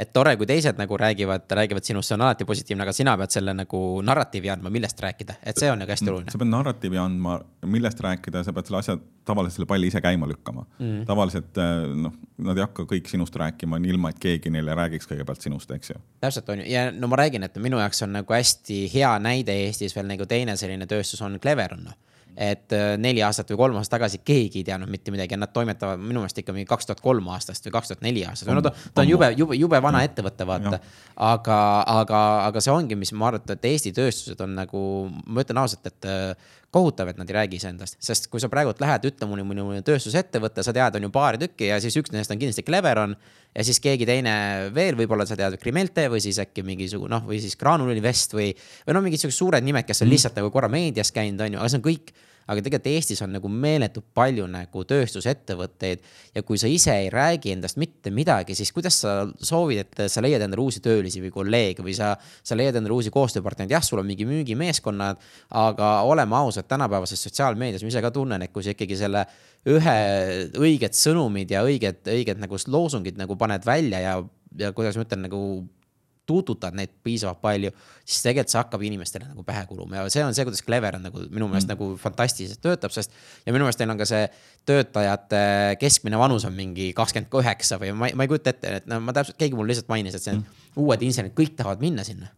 et 0.03 0.11
tore, 0.15 0.33
kui 0.39 0.47
teised 0.49 0.79
nagu 0.79 0.97
räägivad, 0.99 1.45
räägivad 1.59 1.87
sinust, 1.87 2.11
see 2.11 2.17
on 2.17 2.25
alati 2.27 2.47
positiivne, 2.49 2.83
aga 2.83 2.95
sina 2.95 3.15
pead 3.21 3.37
selle 3.37 3.55
nagu 3.55 3.83
narratiivi 4.07 4.51
andma, 4.51 4.73
millest 4.75 5.01
rääkida, 5.05 5.37
et 5.47 5.61
see 5.63 5.71
on 5.71 5.79
nagu 5.83 5.95
hästi 5.95 6.11
oluline. 6.11 6.35
sa 6.35 6.41
pead 6.43 6.51
narratiivi 6.51 6.99
andma, 6.99 7.37
millest 7.71 8.03
rääkida, 8.03 8.43
sa 8.47 8.55
pead 8.57 8.71
selle 8.71 8.81
asja 8.83 8.97
tavaliselt 9.27 9.61
selle 9.61 9.69
palli 9.71 9.91
ise 9.91 10.03
käima 10.03 10.27
lükkama. 10.31 10.67
Mm.. 10.81 11.05
tavaliselt 11.07 11.63
noh, 12.03 12.17
nad 12.49 12.59
ei 12.59 12.67
hakka 12.67 12.89
kõik 12.91 13.11
sinust 13.11 13.39
rääkima, 13.39 13.79
ilma 13.87 14.11
et 14.11 14.19
keegi 14.23 14.51
neile 14.51 14.75
räägiks 14.79 15.07
kõigepealt 15.11 15.47
sinust, 15.47 15.71
eks 15.79 15.95
ju. 15.95 16.03
täpselt 16.27 16.51
on 16.51 16.65
ju, 16.65 16.67
ja 16.73 16.89
no 16.91 17.11
ma 17.13 17.23
räägin, 17.23 17.47
et 17.47 17.63
minu 17.63 17.79
jaoks 17.83 18.03
on 18.07 18.19
nagu 18.19 18.35
hästi 18.35 18.83
hea 18.95 19.15
näide 19.23 19.55
Eestis 19.67 19.95
veel 19.95 20.11
nagu 20.11 20.27
teine 20.27 20.59
selline 20.59 20.91
tööstus 20.91 21.23
on 21.23 21.39
Cleveron 21.43 21.87
noh 21.87 22.03
et 22.37 22.73
äh, 22.77 22.95
neli 23.01 23.23
aastat 23.25 23.51
või 23.53 23.61
kolm 23.63 23.79
aastat 23.81 23.97
tagasi 23.97 24.21
keegi 24.25 24.61
ei 24.61 24.69
teadnud 24.69 24.91
mitte 24.93 25.15
midagi 25.15 25.35
ja 25.35 25.41
nad 25.41 25.53
toimetavad 25.57 26.01
minu 26.03 26.21
meelest 26.21 26.43
ikka 26.43 26.53
mingi 26.53 26.69
kaks 26.69 26.91
tuhat 26.91 27.01
kolm 27.05 27.31
aastast 27.33 27.65
või 27.67 27.77
kaks 27.79 27.93
tuhat 27.93 28.05
neli 28.05 28.27
aastast, 28.29 28.51
no 28.53 28.65
ta, 28.65 28.75
ta 28.95 29.05
on 29.05 29.09
jube, 29.09 29.31
jube, 29.39 29.57
jube 29.57 29.81
vana 29.83 30.03
ettevõte, 30.05 30.47
vaata. 30.49 30.81
aga, 31.17 31.59
aga, 31.97 32.21
aga 32.51 32.63
see 32.65 32.75
ongi, 32.75 32.99
mis 32.99 33.15
ma 33.17 33.31
arvan, 33.31 33.57
et 33.57 33.65
Eesti 33.73 33.95
tööstused 33.97 34.41
on 34.45 34.53
nagu, 34.59 34.83
ma 35.27 35.45
ütlen 35.47 35.63
ausalt, 35.65 35.89
et 35.89 36.09
äh, 36.13 36.55
kohutav, 36.77 37.09
et 37.09 37.19
nad 37.19 37.31
ei 37.31 37.37
räägi 37.37 37.61
iseendast, 37.61 37.97
sest 38.05 38.29
kui 38.33 38.43
sa 38.43 38.51
praegult 38.53 38.81
lähed, 38.83 39.07
ütle 39.09 39.29
mulle 39.31 39.45
mõni 39.47 39.81
tööstusettevõte, 39.87 40.65
sa 40.67 40.75
tead, 40.77 40.99
on 40.99 41.07
ju 41.07 41.13
paari 41.15 41.41
tükki 41.41 41.71
ja 41.71 41.79
siis 41.83 41.97
üks 41.97 42.13
nendest 42.13 42.35
on 42.35 42.41
kindlasti 42.41 42.65
Cleveron. 42.67 43.17
ja 43.57 43.65
siis 43.65 43.81
keegi 43.81 44.09
teine 44.09 44.35
veel, 44.77 44.99
võib-olla 44.99 45.25
sa 45.29 45.39
tead 45.39 45.57
Krimelte 45.63 46.09
või 46.13 46.21
siis 46.21 46.41
äkki 46.43 46.65
mingisugune 46.67 47.15
noh, 47.15 47.25
või 47.29 47.41
siis 47.41 47.57
Graanul 47.57 47.95
Invest 47.97 48.35
või, 48.37 48.51
või 48.87 48.97
no 48.97 49.05
mingid 49.07 49.23
siuksed 49.23 49.39
suured 49.39 49.65
nimed, 49.65 49.87
kes 49.89 50.03
on 50.03 50.09
mm. 50.09 50.17
lihtsalt 50.17 50.41
nagu 50.41 50.51
korra 50.53 50.69
meedias 50.73 51.13
käinud, 51.17 51.41
on 51.47 51.57
ju, 51.57 51.63
aga 51.63 51.73
see 51.73 51.81
on 51.81 51.87
kõik 51.87 52.13
aga 52.47 52.63
tegelikult 52.63 52.91
Eestis 52.93 53.23
on 53.25 53.33
nagu 53.35 53.51
meeletult 53.51 54.07
palju 54.15 54.47
nagu 54.51 54.85
tööstusettevõtteid 54.89 56.05
ja 56.37 56.43
kui 56.47 56.61
sa 56.61 56.71
ise 56.71 56.95
ei 56.95 57.11
räägi 57.13 57.55
endast 57.57 57.81
mitte 57.81 58.13
midagi, 58.15 58.55
siis 58.59 58.73
kuidas 58.75 59.01
sa 59.03 59.17
soovid, 59.35 59.83
et 59.83 60.13
sa 60.13 60.23
leiad 60.25 60.45
endale 60.47 60.63
uusi 60.63 60.83
töölisi 60.85 61.23
või 61.25 61.33
kolleege 61.35 61.85
või 61.87 61.97
sa, 61.99 62.15
sa 62.17 62.59
leiad 62.59 62.79
endale 62.79 62.95
uusi 62.97 63.13
koostööpartnereid, 63.15 63.75
jah, 63.75 63.85
sul 63.85 64.03
on 64.03 64.09
mingi 64.09 64.29
müügimeeskonnad, 64.29 65.21
aga 65.59 65.93
oleme 66.07 66.39
ausad, 66.39 66.69
tänapäevases 66.71 67.27
sotsiaalmeedias 67.29 67.85
ma 67.85 67.93
ise 67.93 68.05
ka 68.05 68.13
tunnen, 68.15 68.47
et 68.47 68.55
kui 68.55 68.67
sa 68.67 68.75
ikkagi 68.75 68.99
selle 68.99 69.27
ühe 69.67 69.97
õiged 70.63 70.95
sõnumid 70.95 71.51
ja 71.51 71.65
õiged, 71.67 72.05
õiged 72.13 72.43
nagu 72.43 72.61
loosungid 72.71 73.19
nagu 73.19 73.39
paned 73.39 73.67
välja 73.67 74.03
ja, 74.03 74.19
ja 74.59 74.71
kuidas 74.77 74.99
ma 74.99 75.07
ütlen, 75.07 75.27
nagu 75.27 75.41
tuututad 76.27 76.77
neid 76.77 76.93
piisavalt 77.07 77.41
palju, 77.43 77.73
siis 78.05 78.23
tegelikult 78.25 78.53
see 78.53 78.61
hakkab 78.61 78.85
inimestele 78.89 79.29
nagu 79.29 79.45
pähe 79.47 79.65
kuluma 79.71 80.01
ja 80.01 80.07
see 80.13 80.25
on 80.27 80.35
see, 80.37 80.47
kuidas 80.49 80.65
Clever 80.67 80.99
on 80.99 81.07
nagu 81.09 81.25
minu 81.31 81.49
meelest 81.51 81.69
mm. 81.69 81.75
nagu 81.75 82.01
fantastiliselt 82.03 82.63
töötab, 82.65 82.95
sest. 82.95 83.15
ja 83.47 83.55
minu 83.55 83.67
meelest 83.67 83.83
neil 83.83 83.95
on 83.95 84.01
ka 84.01 84.09
see 84.09 84.25
töötajate 84.69 85.43
keskmine 85.83 86.19
vanus 86.21 86.47
on 86.49 86.57
mingi 86.57 86.91
kakskümmend 86.97 87.39
üheksa 87.41 87.81
või 87.83 87.95
ma, 87.97 88.11
ma 88.15 88.27
ei 88.27 88.33
kujuta 88.33 88.55
ette, 88.55 88.81
et 88.81 88.91
no 88.91 89.01
ma 89.05 89.15
täpselt, 89.17 89.39
keegi 89.41 89.59
mul 89.59 89.71
lihtsalt 89.71 89.93
mainis, 89.93 90.19
et 90.19 90.27
see 90.27 90.37
mm. 90.37 90.67
uued 90.83 91.07
insenerid, 91.07 91.37
kõik 91.39 91.57
tahavad 91.59 91.85
minna 91.85 92.07
sinna 92.07 92.33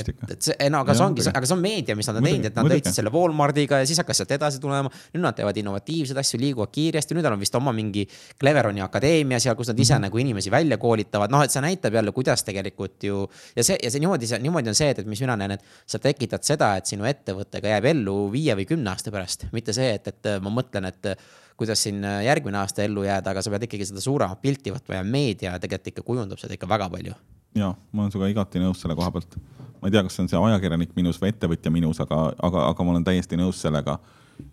et, 0.00 0.10
et 0.34 0.48
see, 0.48 0.68
no 0.72 0.80
aga 0.84 0.94
see 0.96 1.04
ongi, 1.06 1.24
aga 1.30 1.48
see 1.48 1.56
on 1.56 1.62
meedia, 1.62 1.96
mis 1.98 2.08
nad 2.10 2.18
on 2.20 2.26
teinud, 2.28 2.48
et 2.50 2.58
nad 2.58 2.68
leidsid 2.70 2.98
selle 2.98 3.12
Walmartiga 3.14 3.80
ja 3.82 3.88
siis 3.88 4.00
hakkas 4.02 4.22
sealt 4.22 4.34
edasi 4.36 4.60
tulema. 4.62 4.90
nüüd 5.14 5.24
nad 5.24 5.36
teevad 5.38 5.56
innovatiivseid 5.60 6.18
asju, 6.22 6.40
liiguvad 6.42 6.72
kiiresti, 6.74 7.16
nüüd 7.16 7.28
on 7.30 7.38
vist 7.40 7.54
oma 7.58 7.74
mingi 7.76 8.06
Cleveroni 8.40 8.84
akadeemia 8.84 9.40
seal, 9.42 9.56
kus 9.58 9.72
nad 9.72 9.78
ise 9.78 9.94
mm 9.94 9.96
-hmm. 9.96 10.08
nagu 10.08 10.22
inimesi 10.24 10.50
välja 10.50 10.78
koolitavad, 10.78 11.32
noh, 11.32 11.42
et 11.44 11.50
see 11.50 11.62
näitab 11.64 11.94
jälle, 11.94 12.12
kuidas 12.12 12.44
tegelikult 12.44 13.02
ju. 13.04 13.28
ja 13.56 13.64
see, 13.64 13.78
ja 13.82 13.90
see 13.90 14.00
niimoodi, 14.00 14.26
see 14.26 14.38
niimoodi 14.38 14.68
on 14.68 14.74
see, 14.74 14.90
et, 14.90 14.98
et 14.98 15.06
mis 15.06 15.20
mina 15.20 15.36
näen, 15.36 15.56
et 15.56 15.64
sa 15.86 15.98
tekitad 15.98 16.42
seda, 16.42 16.76
et 16.76 16.86
sinu 16.86 17.04
ettevõttega 17.04 17.76
jääb 17.76 17.90
ellu 17.94 18.30
viie 18.32 18.54
või 18.56 18.66
kümne 18.66 18.90
aasta 18.90 19.10
pärast, 19.10 19.46
mitte 19.52 19.72
see, 19.72 19.94
et, 19.94 20.08
et 20.08 20.32
ma 20.40 20.50
mõtlen, 20.50 20.84
et 20.88 21.16
kuidas 21.56 21.82
siin 21.82 22.04
järgmine 22.24 22.58
aasta 22.58 22.84
ellu 22.84 23.06
jääda, 23.06 23.32
aga 23.32 23.42
sa 23.42 23.52
pead 23.52 23.66
ikkagi 23.68 23.88
seda 23.88 24.02
suuremat 24.04 24.42
pilti 24.42 24.74
võtma 24.74 25.00
ja 25.00 25.06
meedia 25.06 25.56
tegelikult 25.62 25.92
ikka 25.94 26.06
kujundab 26.06 26.42
seda 26.42 26.56
ikka 26.56 26.68
väga 26.68 26.90
palju. 26.92 27.16
Ja 27.56 27.72
ma 27.92 28.04
olen 28.04 28.12
sinuga 28.12 28.28
igati 28.32 28.62
nõus 28.62 28.82
selle 28.82 28.96
koha 28.98 29.10
pealt 29.14 29.38
ma 29.80 29.88
ei 29.88 29.94
tea, 29.94 30.02
kas 30.06 30.16
see 30.16 30.24
on 30.24 30.32
see 30.32 30.42
ajakirjanik 30.48 30.92
minus 30.96 31.20
või 31.22 31.30
ettevõtja 31.32 31.72
minus, 31.72 32.00
aga, 32.02 32.18
aga, 32.48 32.66
aga 32.72 32.84
ma 32.84 32.94
olen 32.94 33.06
täiesti 33.06 33.38
nõus 33.38 33.60
sellega. 33.62 33.98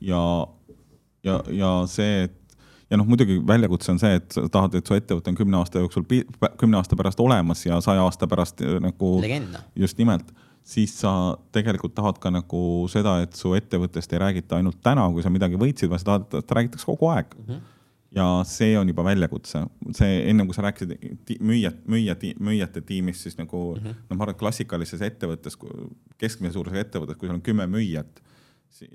ja, 0.04 0.22
ja, 1.26 1.40
ja 1.50 1.74
see, 1.90 2.28
et 2.28 2.40
ja 2.92 3.00
noh, 3.00 3.08
muidugi 3.10 3.40
väljakutse 3.48 3.94
on 3.94 4.00
see, 4.02 4.20
et 4.20 4.36
sa 4.36 4.46
tahad, 4.52 4.78
et 4.78 4.88
su 4.88 4.98
ettevõte 4.98 5.32
on 5.32 5.38
kümne 5.40 5.58
aasta 5.58 5.82
jooksul, 5.82 6.06
kümne 6.62 6.78
aasta 6.78 6.98
pärast 7.00 7.22
olemas 7.24 7.66
ja 7.66 7.80
saja 7.82 8.04
aasta 8.06 8.30
pärast 8.30 8.62
eh, 8.62 8.80
nagu. 8.84 9.16
just 9.76 9.98
nimelt, 9.98 10.30
siis 10.64 10.94
sa 11.02 11.36
tegelikult 11.56 11.96
tahad 11.96 12.20
ka 12.22 12.32
nagu 12.32 12.64
seda, 12.92 13.22
et 13.26 13.34
su 13.40 13.56
ettevõttest 13.58 14.14
ei 14.14 14.22
räägita 14.28 14.60
ainult 14.60 14.82
täna, 14.84 15.08
kui 15.12 15.26
sa 15.26 15.34
midagi 15.34 15.60
võitsid, 15.60 15.90
vaid 15.92 16.04
sa 16.04 16.14
tahad, 16.14 16.30
et 16.44 16.58
räägitakse 16.60 16.92
kogu 16.92 17.10
aeg 17.16 17.34
mm. 17.38 17.48
-hmm 17.48 17.70
ja 18.16 18.26
see 18.48 18.76
on 18.78 18.90
juba 18.90 19.04
väljakutse, 19.06 19.64
see 19.98 20.18
ennem 20.30 20.48
kui 20.50 20.56
sa 20.56 20.66
rääkisid 20.68 21.40
müüjat, 21.42 21.80
müüja, 21.90 22.16
müüjate 22.40 22.84
tiimist, 22.86 23.26
siis 23.26 23.38
nagu 23.38 23.76
mm 23.76 23.82
-hmm. 23.82 24.04
noh, 24.10 24.18
ma 24.18 24.24
arvan, 24.24 24.36
et 24.36 24.40
klassikalises 24.40 25.02
ettevõttes, 25.02 25.58
keskmise 26.18 26.54
suurusega 26.54 26.86
ettevõttes, 26.86 27.18
kui 27.18 27.28
sul 27.28 27.36
on 27.36 27.42
kümme 27.42 27.68
müüjat 27.68 28.22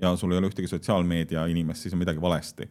ja 0.01 0.15
sul 0.15 0.31
ei 0.31 0.37
ole 0.37 0.47
ühtegi 0.47 0.67
sotsiaalmeedia 0.67 1.45
inimest, 1.45 1.81
siis 1.81 1.93
on 1.93 1.99
midagi 1.99 2.21
valesti. 2.21 2.69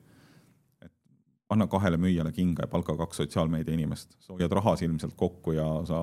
Anna 1.48 1.66
kahele 1.66 1.96
müüjale 1.96 2.32
kinga 2.32 2.62
ja 2.62 2.68
palka 2.68 2.96
kaks 2.96 3.16
sotsiaalmeedia 3.16 3.74
inimest, 3.74 4.16
sa 4.20 4.34
hoiad 4.34 4.52
rahas 4.52 4.82
ilmselt 4.82 5.14
kokku 5.16 5.52
ja 5.52 5.66
sa, 5.88 6.00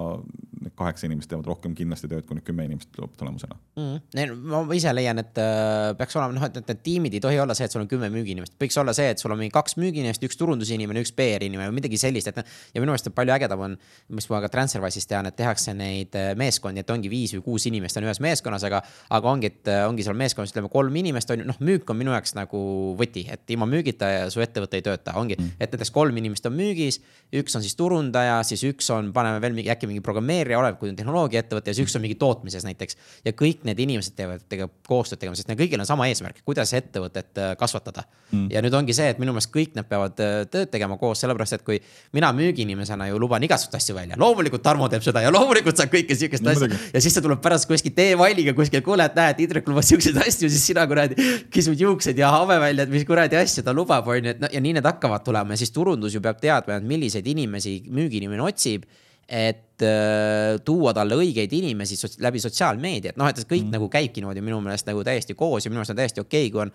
need 0.66 0.76
kaheksa 0.78 1.08
inimest 1.08 1.30
teevad 1.32 1.48
rohkem 1.50 1.76
kindlasti 1.78 2.10
tööd 2.12 2.26
kui 2.28 2.38
need 2.38 2.46
kümme 2.48 2.66
inimest 2.68 2.98
lõpptulemusena 3.00 3.58
mm.. 3.78 4.46
ma 4.52 4.62
ise 4.76 4.92
leian, 4.96 5.20
et 5.22 5.40
äh, 5.42 5.94
peaks 6.00 6.18
olema 6.18 6.36
noh, 6.36 6.46
et 6.48 6.58
need 6.60 6.82
tiimid 6.86 7.18
ei 7.18 7.24
tohi 7.24 7.40
olla 7.42 7.56
see, 7.58 7.68
et 7.70 7.76
sul 7.76 7.84
on 7.84 7.90
kümme 7.92 8.10
müügiinimest, 8.14 8.56
võiks 8.62 8.78
olla 8.82 8.94
see, 8.98 9.08
et 9.14 9.22
sul 9.22 9.34
on 9.34 9.40
mingi 9.42 9.54
kaks 9.56 9.78
müügiinimest, 9.82 10.24
üks 10.28 10.40
turundusinimene, 10.40 11.04
üks 11.06 11.14
PR 11.16 11.46
inimene 11.46 11.70
või 11.72 11.80
midagi 11.80 12.00
sellist, 12.02 12.32
et 12.32 12.40
noh. 12.40 12.56
ja 12.74 12.84
minu 12.84 12.94
meelest 12.94 13.12
palju 13.16 13.36
ägedam 13.36 13.66
on, 13.68 13.78
mis 14.16 14.30
ma 14.32 14.42
ka 14.44 14.52
Transferwise'is 14.54 15.10
tean, 15.10 15.30
et 15.30 15.38
tehakse 15.38 15.76
neid 15.78 16.16
äh, 16.20 16.32
meeskondi, 16.40 16.84
et 16.84 16.94
ongi 16.94 17.12
viis 17.12 17.36
või 17.38 17.46
kuus 17.50 17.68
inimest 17.70 18.00
on 18.00 18.08
ühes 18.08 18.22
meeskonnas, 18.24 18.66
aga, 18.68 18.82
aga 19.16 19.32
ongi, 19.32 19.52
et 19.54 19.72
äh, 19.72 19.84
ongi 19.90 20.06
seal 20.06 20.18
meeskonnas 20.20 20.54
ütleme 20.54 20.72
kolm 20.74 20.96
inimest 21.02 21.32
on 21.34 21.44
ju, 21.44 21.50
noh, 21.50 21.60
müük 21.66 21.90
on 21.92 22.00
minu 22.00 22.16
jaoks 22.16 22.36
nagu 22.38 22.62
võti, 23.00 23.26
et 23.32 23.56
ilma 23.56 23.68
müügita 23.70 24.12
su 24.34 24.44
ettevõte 24.44 24.80
ei 24.80 24.86
tööta, 24.86 25.16
ongi 25.20 25.38
mm., 25.38 25.58
et 25.60 25.76
näiteks 25.76 25.94
kolm 25.96 26.18
inimest 26.22 26.48
on 26.50 26.56
müügis, 26.58 27.02
üks 27.36 27.58
on 27.58 27.64
siis 27.66 27.78
turundaja, 27.80 28.40
siis 28.48 28.64
üks 28.68 28.90
on, 28.94 29.12
paneme 29.16 29.42
veel 29.44 29.56
mingi 29.58 29.72
äkki 29.74 29.90
mingi 29.90 30.04
programmeerija, 30.06 30.55
oleneb, 30.60 30.78
kui 30.80 30.92
on 30.92 30.98
tehnoloogiaettevõte 31.00 31.72
ja 31.72 31.78
siis 31.78 31.88
üks 31.88 31.96
on 31.98 32.04
mingi 32.06 32.18
tootmises 32.20 32.66
näiteks. 32.68 32.98
ja 33.26 33.34
kõik 33.38 33.66
need 33.68 33.80
inimesed 33.80 34.16
teevad 34.18 34.44
tegelikult 34.50 34.88
koostööd 34.88 35.22
tegema, 35.22 35.38
sest 35.38 35.50
neil 35.50 35.60
kõigil 35.60 35.82
on 35.82 35.90
sama 35.90 36.08
eesmärk, 36.12 36.42
kuidas 36.46 36.74
ettevõtet 36.78 37.42
äh, 37.42 37.54
kasvatada 37.60 38.06
mm.. 38.32 38.48
ja 38.54 38.62
nüüd 38.66 38.76
ongi 38.78 38.96
see, 38.96 39.10
et 39.14 39.22
minu 39.22 39.34
meelest 39.36 39.52
kõik 39.54 39.76
nad 39.78 39.88
peavad 39.90 40.20
äh, 40.24 40.36
tööd 40.52 40.72
tegema 40.74 40.98
koos, 41.02 41.22
sellepärast 41.24 41.58
et 41.60 41.66
kui 41.68 41.80
mina 42.16 42.32
müügiinimesena 42.36 43.10
ju 43.10 43.20
luban 43.22 43.44
igasuguseid 43.48 43.82
asju 43.82 43.98
välja, 43.98 44.20
loomulikult 44.20 44.64
Tarmo 44.66 44.90
teeb 44.92 45.04
seda 45.06 45.22
ja 45.22 45.32
loomulikult 45.34 45.78
saab 45.78 45.94
kõike 45.94 46.18
sihukest 46.18 46.48
asja. 46.52 46.70
ja 46.94 47.04
siis 47.04 47.16
ta 47.16 47.24
tuleb 47.26 47.42
pärast 47.44 47.70
kuskilt 47.70 48.00
e-mailiga 48.02 48.56
kuskil, 48.58 48.84
kuule, 48.86 49.08
et 49.10 49.18
näed, 49.18 49.42
Indrek 49.46 49.68
lubas 49.70 49.90
siukseid 49.92 50.18
asju, 50.24 50.50
siis 50.50 50.66
sina 50.72 50.86
kuradi 50.90 51.18
kisud 51.54 51.80
juuksed 51.80 52.18
ja 52.20 52.32
habe 52.34 52.60
välja, 52.62 52.86
et 52.86 52.94
mis 52.94 53.06
kuradi 53.08 53.38
asju 53.40 53.66
ta 53.66 53.74
lubab, 53.76 54.08
on 54.10 54.22
ju, 54.22 54.36
et 54.36 54.42
no 54.42 54.52
ja 54.52 54.62
nii 54.62 54.78
need 54.80 54.88
hakkavad 54.88 55.26
tulema 55.26 55.56
ja 55.56 55.62
siis 55.62 55.74
turundus 55.76 56.16
ju 56.16 56.22
peab 56.24 56.40
teadma, 56.42 56.80
et 56.80 56.88
milliseid 56.88 57.28
inimesi 57.28 57.82
müügiinimene 57.92 58.46
otsib 58.46 58.86
et 59.30 59.82
äh, 59.82 60.60
tuua 60.66 60.94
talle 60.94 61.18
õigeid 61.18 61.54
inimesi 61.58 61.98
sots 61.98 62.20
läbi 62.22 62.42
sotsiaalmeedia, 62.44 63.14
et 63.14 63.18
noh, 63.20 63.30
et 63.30 63.42
kõik 63.42 63.66
mm. 63.66 63.74
nagu 63.78 63.90
käibki 63.92 64.22
niimoodi 64.22 64.44
minu 64.46 64.60
meelest 64.64 64.88
nagu 64.90 65.04
täiesti 65.06 65.36
koos 65.38 65.66
ja 65.66 65.72
minu 65.72 65.82
meelest 65.82 65.96
on 65.96 66.02
täiesti 66.02 66.22
okei 66.22 66.48
okay,, 66.48 66.54
kui 66.54 66.66
on 66.68 66.74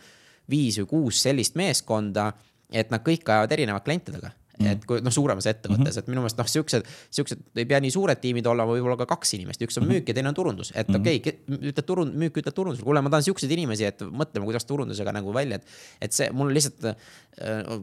viis 0.50 0.80
või 0.82 0.90
kuus 0.90 1.22
sellist 1.22 1.54
meeskonda, 1.58 2.32
et 2.72 2.90
nad 2.90 3.04
kõik 3.06 3.28
ajavad 3.28 3.52
erinevate 3.54 3.86
klientidega. 3.86 4.32
Et 4.68 4.84
kui 4.88 5.00
noh, 5.04 5.12
suuremas 5.14 5.46
ettevõttes 5.50 5.82
mm, 5.82 5.90
-hmm. 5.90 6.04
et 6.04 6.10
minu 6.10 6.24
meelest 6.24 6.38
noh, 6.40 6.48
siuksed, 6.50 6.88
siuksed 7.10 7.60
ei 7.60 7.66
pea 7.68 7.80
nii 7.80 7.92
suured 7.94 8.20
tiimid 8.20 8.46
olema, 8.50 8.72
võib-olla 8.72 8.98
ka 9.00 9.06
kaks 9.14 9.34
inimest, 9.38 9.62
üks 9.64 9.78
on 9.80 9.86
mhm. 9.86 9.92
müük 9.94 10.10
ja 10.10 10.16
teine 10.16 10.32
on 10.32 10.36
turundus, 10.36 10.72
et 10.74 10.88
-hmm. 10.88 11.00
okei 11.00 11.20
okay,, 11.22 11.72
ütled 11.72 11.86
turund-, 11.86 12.16
müük 12.20 12.40
ütleb 12.42 12.54
turundusele, 12.54 12.84
kuule, 12.84 13.02
ma 13.02 13.12
tahan 13.12 13.26
siukseid 13.28 13.52
inimesi, 13.56 13.84
et 13.88 14.02
mõtleme, 14.02 14.44
kuidas 14.48 14.64
turundusega 14.64 15.12
nagu 15.12 15.34
välja, 15.34 15.60
et. 15.60 15.66
et 16.00 16.12
see, 16.12 16.30
mul 16.32 16.52
lihtsalt 16.54 16.84
äh, 16.84 16.96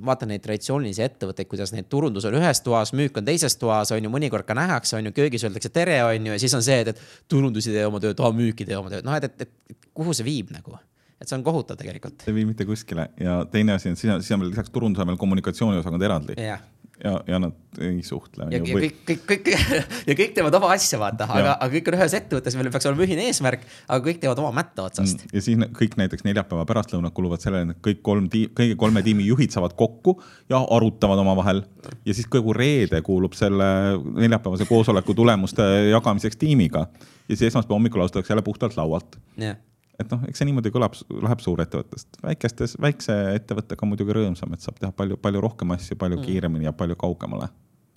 vaatan 0.05 0.29
neid 0.33 0.43
traditsioonilisi 0.45 1.03
ettevõtteid, 1.05 1.47
kuidas 1.47 1.73
neid 1.73 1.89
turundus 1.89 2.25
on 2.25 2.35
ühes 2.37 2.61
toas, 2.61 2.93
müük 2.93 3.17
on 3.17 3.25
teises 3.25 3.55
toas, 3.55 3.91
on 3.91 4.03
ju, 4.03 4.09
mõnikord 4.09 4.45
ka 4.45 4.53
nähakse, 4.53 4.97
on 4.97 5.09
ju, 5.09 5.11
köögis 5.11 5.43
öeldakse 5.47 5.69
tere, 5.69 6.03
on 6.03 6.27
ju, 6.27 6.35
ja 6.35 6.39
siis 6.39 6.53
on 6.53 6.63
see, 6.63 6.81
et, 6.83 6.93
et 6.93 7.01
turundus 7.27 7.67
ei 7.67 7.79
tee 7.79 7.85
oma 7.87 7.99
tööd, 8.03 8.19
müüki 8.37 8.65
ei 8.65 8.73
tee 8.73 8.77
oma 8.77 8.91
tööd, 8.93 9.05
noh, 9.07 9.15
et, 9.15 9.23
et, 9.23 9.41
et 9.41 9.77
kuhu 9.93 10.13
see 10.13 10.27
viib 10.27 10.51
nagu 10.53 10.77
et 11.21 11.29
see 11.29 11.37
on 11.37 11.45
kohutav 11.45 11.79
tegelikult. 11.79 12.27
ei 12.27 12.35
vii 12.39 12.47
mitte 12.49 12.65
kuskile 12.65 13.09
ja 13.21 13.39
teine 13.51 13.77
asi 13.77 13.91
on, 13.91 13.99
siis 13.99 14.13
on, 14.13 14.23
siis 14.23 14.35
on 14.35 14.43
veel 14.43 14.53
lisaks 14.53 14.73
turundusele 14.73 15.11
veel 15.11 15.21
kommunikatsiooniosakond 15.21 16.09
eraldi 16.09 16.37
yeah 16.37 16.61
ja, 17.03 17.21
ja 17.27 17.39
nad 17.39 17.81
ei 17.81 18.01
suhtle. 18.03 18.47
ja, 18.51 18.59
kõik, 18.63 19.01
kõik, 19.05 19.23
kõik 19.29 19.49
ja 20.09 20.15
kõik 20.17 20.33
teevad 20.35 20.55
oma 20.57 20.71
asja, 20.73 20.99
vaata, 21.01 21.27
aga, 21.29 21.53
aga 21.53 21.69
kõik 21.75 21.91
on 21.91 21.97
ühes 21.99 22.15
ettevõttes, 22.17 22.57
meil 22.57 22.71
peaks 22.73 22.89
olema 22.89 23.05
ühine 23.05 23.27
eesmärk, 23.29 23.65
aga 23.85 23.99
kõik 24.07 24.21
teevad 24.23 24.41
oma 24.41 24.51
mätta 24.57 24.87
otsast. 24.87 25.21
Mm, 25.21 25.35
ja 25.37 25.43
siis 25.45 25.61
kõik 25.77 25.97
näiteks 26.01 26.25
neljapäeva 26.27 26.65
pärastlõunad 26.69 27.13
kuluvad 27.17 27.43
sellele, 27.43 27.75
et 27.75 27.83
kõik 27.85 28.01
kolm 28.05 28.31
tiim, 28.33 28.51
kõigi 28.57 28.79
kolme 28.79 29.03
tiimi 29.05 29.27
juhid 29.27 29.53
saavad 29.53 29.77
kokku 29.77 30.17
ja 30.49 30.63
arutavad 30.77 31.21
omavahel. 31.21 31.63
ja 32.05 32.17
siis 32.17 32.27
kogu 32.31 32.55
reede 32.57 33.01
kuulub 33.05 33.37
selle 33.37 33.69
neljapäevase 34.17 34.65
koosoleku 34.69 35.13
tulemuste 35.13 35.63
jagamiseks 35.91 36.41
tiimiga. 36.41 36.87
ja 37.27 37.35
siis 37.35 37.51
esmaspäeva 37.51 37.77
hommikul 37.77 38.01
alustatakse 38.01 38.33
jälle 38.33 38.45
puhtalt 38.45 38.77
laualt 38.77 39.19
yeah 39.39 39.57
et 40.01 40.11
noh, 40.13 40.25
eks 40.29 40.41
see 40.41 40.49
niimoodi 40.49 40.71
kõlab, 40.73 40.97
läheb 41.09 41.41
suurettevõttest, 41.43 42.19
väikestes, 42.23 42.75
väikse 42.81 43.15
ettevõttega 43.37 43.85
on 43.85 43.93
muidugi 43.93 44.17
rõõmsam, 44.17 44.53
et 44.53 44.65
saab 44.65 44.77
teha 44.81 44.91
palju, 44.95 45.17
palju 45.21 45.41
rohkem 45.43 45.73
asju, 45.77 45.97
palju 45.99 46.19
mm. 46.19 46.27
kiiremini 46.27 46.69
ja 46.69 46.75
palju 46.77 46.99
kaugemale 46.99 47.49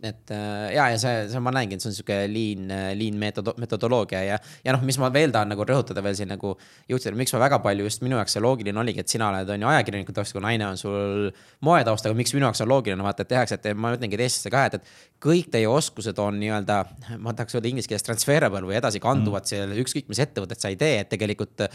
et 0.02 0.32
äh, 0.32 0.70
ja, 0.74 0.86
ja 0.92 0.98
see, 1.00 1.24
see 1.32 1.42
ma 1.44 1.52
näengi, 1.54 1.76
et 1.76 1.84
see 1.84 1.90
on 1.90 1.96
sihuke 1.96 2.18
lean, 2.30 2.70
lean 2.96 3.18
metodo-, 3.20 3.54
metodoloogia 3.60 4.22
ja, 4.24 4.38
ja 4.64 4.74
noh, 4.76 4.84
mis 4.86 4.98
ma 5.00 5.10
veel 5.12 5.34
tahan 5.34 5.52
nagu 5.52 5.66
rõhutada 5.66 6.02
veel 6.04 6.16
siin 6.18 6.30
nagu 6.32 6.54
juhtida, 6.90 7.16
miks 7.18 7.34
ma 7.36 7.42
väga 7.44 7.60
palju 7.64 7.88
just 7.88 8.04
minu 8.04 8.18
jaoks 8.18 8.36
see 8.36 8.44
loogiline 8.44 8.80
oligi, 8.80 9.04
et 9.04 9.12
sina 9.12 9.28
oled, 9.30 9.52
on 9.54 9.66
ju 9.66 9.70
ajakirjaniku 9.72 10.16
taust, 10.16 10.36
kui 10.36 10.44
naine 10.44 10.66
on 10.68 10.80
sul 10.80 11.28
moetaustaga, 11.66 12.16
miks 12.18 12.34
minu 12.36 12.48
jaoks 12.48 12.64
on 12.64 12.72
loogiline 12.72 13.06
vaata, 13.06 13.26
et 13.26 13.32
tehakse, 13.34 13.60
et 13.60 13.70
ma 13.76 13.94
ütlengi 13.96 14.20
teistesse 14.20 14.52
ka, 14.52 14.66
et, 14.70 14.80
et 14.80 15.20
kõik 15.20 15.50
teie 15.52 15.68
oskused 15.68 16.18
on 16.22 16.38
nii-öelda, 16.40 16.80
ma 17.20 17.34
tahaks 17.36 17.58
öelda 17.58 17.70
inglise 17.70 17.90
keeles 17.90 18.06
transferable 18.06 18.64
või 18.64 18.78
edasikanduvad 18.80 19.44
mm. 19.44 19.50
seal 19.52 19.74
ükskõik 19.84 20.08
mis 20.10 20.22
ettevõtet 20.24 20.62
sa 20.62 20.72
ei 20.72 20.78
tee, 20.80 21.02
et 21.02 21.10
tegelikult 21.12 21.66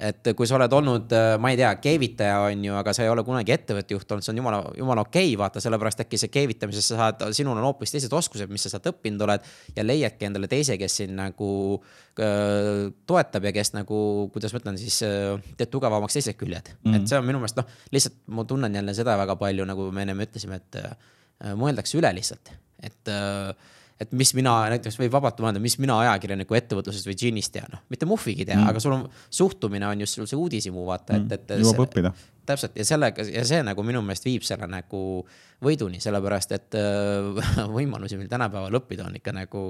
et 0.00 0.30
kui 0.36 0.48
sa 0.48 0.56
oled 0.56 0.72
olnud, 0.72 1.12
äh, 1.12 1.34
ma 1.42 1.50
ei 1.52 1.58
tea, 1.60 1.70
keevitaja 1.82 2.38
on 2.46 2.64
ju, 2.64 2.74
aga 2.78 2.92
sa 2.96 3.04
ei 3.04 3.10
ole 3.12 3.24
kunagi 3.26 3.52
ettevõtte 3.54 3.94
juht 3.96 4.12
olnud, 4.14 4.24
see 4.24 4.32
on 4.32 4.40
jumala, 4.40 4.60
jumala 4.78 5.04
okei 5.04 5.28
okay,, 5.28 5.38
vaata, 5.40 5.62
sellepärast 5.62 6.04
äkki 6.04 6.20
see 6.20 6.32
keevitamises 6.32 6.88
sa 6.92 6.98
saad, 7.02 7.24
sinul 7.36 7.58
on 7.58 7.66
hoopis 7.68 7.92
teised 7.94 8.14
oskused, 8.16 8.50
mis 8.52 8.64
sa 8.64 8.72
sealt 8.72 8.88
õppinud 8.92 9.24
oled. 9.26 9.48
ja 9.76 9.84
leiadki 9.84 10.28
endale 10.28 10.48
teise, 10.50 10.78
kes 10.80 11.00
sind 11.02 11.16
nagu 11.18 11.50
äh, 11.76 12.88
toetab 13.10 13.48
ja 13.48 13.54
kes 13.56 13.74
nagu, 13.76 14.00
kuidas 14.34 14.54
ma 14.54 14.62
ütlen 14.62 14.80
siis 14.80 15.02
äh,, 15.06 15.36
teeb 15.60 15.72
tugevamaks 15.74 16.16
teised 16.16 16.38
küljed 16.40 16.72
mm. 16.72 16.78
-hmm. 16.84 17.00
et 17.00 17.12
see 17.12 17.20
on 17.20 17.26
minu 17.26 17.42
meelest 17.42 17.60
noh, 17.60 17.68
lihtsalt 17.92 18.22
ma 18.32 18.46
tunnen 18.48 18.80
jälle 18.80 18.94
seda 18.96 19.18
väga 19.20 19.36
palju, 19.36 19.68
nagu 19.68 19.90
me 19.92 20.06
ennem 20.06 20.24
ütlesime, 20.26 20.62
et 20.62 20.80
äh, 20.80 21.52
mõeldakse 21.56 22.00
üle 22.00 22.14
lihtsalt, 22.16 22.54
et 22.82 23.12
äh, 23.12 23.52
et 24.00 24.12
mis 24.16 24.32
mina 24.36 24.52
näiteks 24.72 24.96
võib 25.00 25.12
vabalt 25.12 25.40
mõelda, 25.44 25.60
mis 25.62 25.76
mina 25.80 25.98
ajakirjaniku 26.06 26.56
ettevõtlusest 26.56 27.08
või 27.08 27.16
džinnist 27.20 27.52
tean, 27.52 27.68
noh, 27.74 27.82
mitte 27.92 28.08
muhvigi 28.08 28.46
tea 28.48 28.56
mm., 28.56 28.70
aga 28.72 28.82
sul 28.82 28.96
on, 28.96 29.06
suhtumine 29.28 29.88
on 29.90 30.04
just 30.06 30.16
sul 30.16 30.28
see 30.30 30.38
uudishimu, 30.40 30.84
vaata, 30.88 31.18
et, 31.18 31.34
et. 31.36 31.52
Mm. 31.52 31.66
jõuab 31.66 31.84
õppida. 31.84 32.12
täpselt 32.48 32.78
ja 32.80 32.86
sellega 32.88 33.26
ja 33.28 33.44
see 33.46 33.60
nagu 33.66 33.84
minu 33.86 34.00
meelest 34.04 34.24
viib 34.24 34.46
selle 34.46 34.68
nagu 34.72 35.02
võiduni, 35.60 36.00
sellepärast 36.00 36.56
et 36.56 36.78
äh, 36.80 37.52
võimalusi 37.76 38.16
meil 38.16 38.32
tänapäeval 38.32 38.80
õppida 38.80 39.04
on 39.10 39.20
ikka 39.20 39.36
nagu 39.36 39.66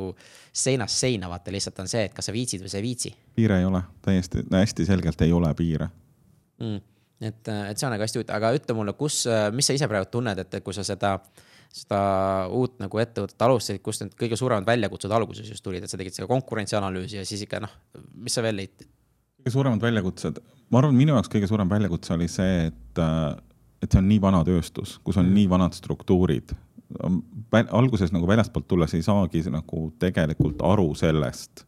seinast 0.53 1.03
seina, 1.03 1.31
vaata, 1.33 1.51
lihtsalt 1.55 1.83
on 1.83 1.91
see, 1.91 2.07
et 2.07 2.15
kas 2.15 2.31
sa 2.31 2.37
viitsid 2.37 2.63
või 2.63 2.71
sa 2.71 2.79
ei 2.79 2.87
viitsi. 2.87 3.15
piire 3.35 3.59
ei 3.59 3.67
ole, 3.67 3.83
täiesti, 4.07 4.47
hästi 4.55 4.87
selgelt 4.87 5.27
ei 5.27 5.35
ole 5.35 5.51
piire 5.59 5.91
mm.. 6.63 6.81
et, 7.27 7.43
et 7.51 7.77
see 7.77 7.91
on 7.91 7.97
nagu 7.97 8.07
hästi 8.07 8.23
huvitav, 8.23 8.39
aga 8.39 8.55
ütle 8.55 8.79
mulle, 8.79 8.95
kus, 8.95 9.25
mis 9.57 9.67
sa 9.67 9.75
ise 9.75 9.91
praegu 9.91 10.07
tunned, 10.13 10.39
et 10.39 10.61
kui 10.63 10.77
sa 10.77 10.87
seda 10.87 11.17
äh, 11.19 11.47
seda 11.71 12.01
uut 12.51 12.81
nagu 12.83 13.01
ettevõtet 13.01 13.45
alustasid, 13.47 13.83
kust 13.85 14.03
need 14.03 14.15
kõige 14.19 14.39
suuremad 14.39 14.67
väljakutsed 14.67 15.13
alguses 15.15 15.51
just 15.53 15.65
tulid, 15.65 15.85
et 15.85 15.93
sa 15.93 15.99
tegid 16.01 16.17
seda 16.17 16.27
konkurentsianalüüsi 16.31 17.21
ja 17.21 17.27
siis 17.29 17.45
ikka 17.47 17.63
noh, 17.63 17.77
mis 18.19 18.35
sa 18.35 18.45
veel 18.45 18.59
leidsid? 18.59 18.89
kõige 19.41 19.55
suuremad 19.55 19.85
väljakutsed, 19.85 20.41
ma 20.69 20.83
arvan, 20.83 20.99
minu 20.99 21.15
jaoks 21.15 21.31
kõige 21.33 21.49
suurem 21.49 21.71
väljakutse 21.71 22.13
oli 22.17 22.27
see, 22.29 22.67
et, 22.69 22.99
äh, 23.01 23.31
et 23.81 23.89
see 23.89 24.03
on 24.03 24.11
nii 24.11 24.19
vana 24.21 24.43
tööstus, 24.45 24.99
kus 25.07 25.17
on 25.17 25.29
mm. 25.29 25.39
nii 25.39 25.47
vanad 25.49 25.79
struktuurid. 25.79 26.53
alguses 27.71 28.13
nagu 28.13 28.27
väljastpoolt 28.27 28.67
tulles 28.69 28.95
ei 28.99 29.03
saagi 29.07 29.45
nagu 29.55 29.87
tegelikult 29.99 30.61
aru 30.67 30.91
sellest, 30.99 31.65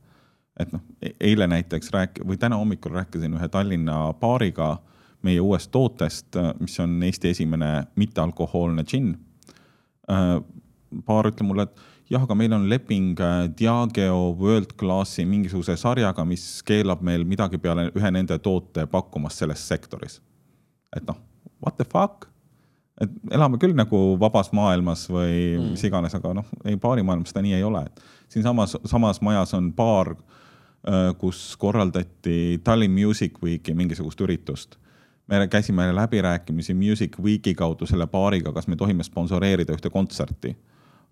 et 0.60 0.72
noh, 0.74 0.82
e-, 1.00 1.14
eile 1.30 1.46
näiteks 1.46 1.94
rääk- 1.94 2.24
või 2.26 2.36
täna 2.42 2.58
hommikul 2.58 2.92
rääkisin 2.98 3.38
ühe 3.38 3.48
Tallinna 3.48 4.12
baariga 4.20 4.74
meie 5.22 5.40
uuest 5.40 5.70
tootest, 5.70 6.36
mis 6.60 6.80
on 6.82 6.98
Eesti 7.02 7.30
esimene 7.30 7.86
mittealkohoolne 7.96 8.82
džinn 8.82 9.14
paar 10.06 11.26
äh, 11.26 11.32
ütleb 11.32 11.48
mulle, 11.48 11.66
et 11.68 12.12
jah, 12.12 12.22
aga 12.22 12.36
meil 12.38 12.52
on 12.56 12.66
leping 12.70 13.14
äh, 13.20 13.46
Diageo 13.58 14.32
World 14.38 14.74
Classi 14.80 15.24
mingisuguse 15.28 15.76
sarjaga, 15.80 16.24
mis 16.28 16.62
keelab 16.66 17.02
meil 17.04 17.24
midagi 17.28 17.60
peale 17.62 17.88
ühe 17.94 18.12
nende 18.14 18.38
toote 18.42 18.86
pakkumast 18.90 19.42
selles 19.42 19.62
sektoris. 19.68 20.20
et 20.96 21.06
noh, 21.08 21.16
what 21.64 21.76
the 21.76 21.84
fuck? 21.84 22.28
et 23.00 23.10
elame 23.32 23.58
küll 23.58 23.74
nagu 23.74 24.02
vabas 24.20 24.52
maailmas 24.52 25.06
või 25.10 25.56
mm. 25.56 25.70
mis 25.72 25.86
iganes, 25.88 26.14
aga 26.14 26.34
noh, 26.36 26.50
ei 26.68 26.76
baarimaailmas 26.76 27.32
seda 27.32 27.42
nii 27.46 27.56
ei 27.56 27.64
ole, 27.64 27.86
et 27.88 28.04
siinsamas, 28.34 28.76
samas 28.84 29.22
majas 29.24 29.54
on 29.56 29.72
baar, 29.74 30.12
äh, 30.84 31.10
kus 31.18 31.56
korraldati 31.58 32.60
Tallinn 32.64 32.94
Music 32.94 33.40
Weeki 33.42 33.74
mingisugust 33.78 34.20
üritust 34.20 34.81
me 35.38 35.48
käisime 35.48 35.94
läbirääkimisi 35.94 36.74
Music 36.74 37.20
Weeki 37.22 37.54
kaudu 37.54 37.86
selle 37.86 38.06
baariga, 38.06 38.52
kas 38.52 38.68
me 38.68 38.76
tohime 38.76 39.02
sponsoreerida 39.02 39.72
ühte 39.72 39.90
kontserti. 39.90 40.56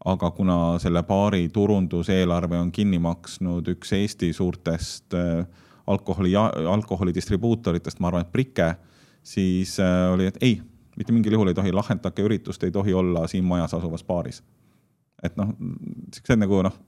aga 0.04 0.30
kuna 0.30 0.78
selle 0.78 1.02
baari 1.02 1.48
turunduseelarve 1.52 2.58
on 2.58 2.70
kinni 2.72 2.98
maksnud 2.98 3.66
üks 3.68 3.92
Eesti 3.92 4.32
suurtest 4.32 5.14
äh, 5.14 5.46
alkoholi, 5.86 6.32
alkoholidistribuutoritest, 6.70 8.00
ma 8.00 8.08
arvan, 8.08 8.24
et 8.24 8.32
Brike, 8.32 8.74
siis 9.22 9.74
äh, 9.80 10.12
oli, 10.12 10.26
et 10.26 10.38
ei, 10.40 10.62
mitte 10.96 11.12
mingil 11.12 11.36
juhul 11.36 11.52
ei 11.52 11.54
tohi 11.54 11.72
Lahendake 11.72 12.24
üritust 12.24 12.64
ei 12.64 12.72
tohi 12.72 12.94
olla 12.94 13.26
siin 13.28 13.44
majas 13.44 13.74
asuvas 13.74 14.04
baaris. 14.04 14.42
et 15.22 15.36
noh, 15.36 15.52
siuksed 16.14 16.40
nagu 16.40 16.62
noh 16.64 16.80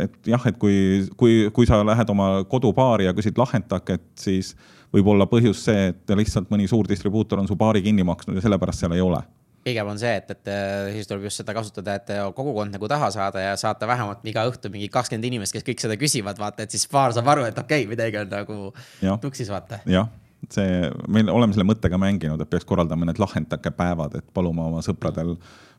et 0.00 0.32
jah, 0.32 0.46
et 0.48 0.58
kui, 0.58 0.74
kui, 1.16 1.50
kui 1.52 1.68
sa 1.68 1.82
lähed 1.84 2.10
oma 2.12 2.44
kodubaari 2.48 3.04
ja 3.04 3.14
küsid 3.16 3.38
Lahendaket, 3.38 4.06
siis 4.18 4.54
võib 4.94 5.10
olla 5.12 5.26
põhjus 5.30 5.64
see, 5.68 5.90
et 5.92 6.14
lihtsalt 6.18 6.50
mõni 6.52 6.68
suur 6.70 6.88
distribuutor 6.88 7.40
on 7.42 7.48
su 7.50 7.56
baari 7.58 7.82
kinni 7.84 8.06
maksnud 8.06 8.38
ja 8.38 8.44
sellepärast 8.44 8.84
seal 8.84 8.96
ei 8.96 9.04
ole. 9.04 9.20
Pigem 9.60 9.90
on 9.92 9.98
see, 10.00 10.12
et, 10.16 10.30
et 10.32 10.50
siis 10.94 11.08
tuleb 11.08 11.26
just 11.28 11.42
seda 11.42 11.52
kasutada, 11.52 11.98
et 12.00 12.12
kogukond 12.36 12.72
nagu 12.72 12.88
taha 12.88 13.10
saada 13.12 13.42
ja 13.44 13.56
saata 13.60 13.88
vähemalt 13.88 14.24
iga 14.30 14.46
õhtu 14.48 14.70
mingi 14.72 14.88
kakskümmend 14.92 15.28
inimest, 15.28 15.52
kes 15.52 15.66
kõik 15.66 15.82
seda 15.84 15.98
küsivad, 16.00 16.40
vaata, 16.40 16.64
et 16.64 16.72
siis 16.72 16.86
baar 16.88 17.12
saab 17.12 17.28
aru, 17.34 17.44
et 17.50 17.58
okei 17.60 17.84
okay,, 17.84 17.90
midagi 17.90 18.22
on 18.22 18.32
nagu 18.32 18.58
tuksis, 19.20 19.50
vaata. 19.52 19.82
jah, 19.90 20.08
see, 20.48 20.88
me 21.12 21.26
oleme 21.28 21.52
selle 21.52 21.68
mõttega 21.68 22.00
mänginud, 22.00 22.40
et 22.40 22.50
peaks 22.50 22.64
korraldama 22.68 23.10
need 23.10 23.20
lahendake 23.20 23.74
päevad, 23.76 24.16
et 24.22 24.32
palume 24.32 24.64
oma 24.64 24.80
sõpradel, 24.86 25.34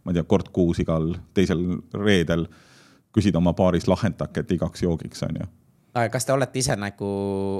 ma 0.05 0.13
ei 0.13 0.19
tea, 0.19 0.27
kord 0.29 0.53
kuus 0.53 0.83
igal 0.85 1.15
teisel 1.33 1.65
reedel 1.97 2.45
küsida 3.17 3.41
oma 3.41 3.55
baaris 3.57 3.89
lahendaket 3.89 4.53
igaks 4.59 4.85
joogiks, 4.85 5.25
on 5.25 5.41
ju 5.41 5.49
aga 5.93 6.09
kas 6.11 6.27
te 6.27 6.33
olete 6.33 6.61
ise 6.61 6.75
nagu, 6.79 7.07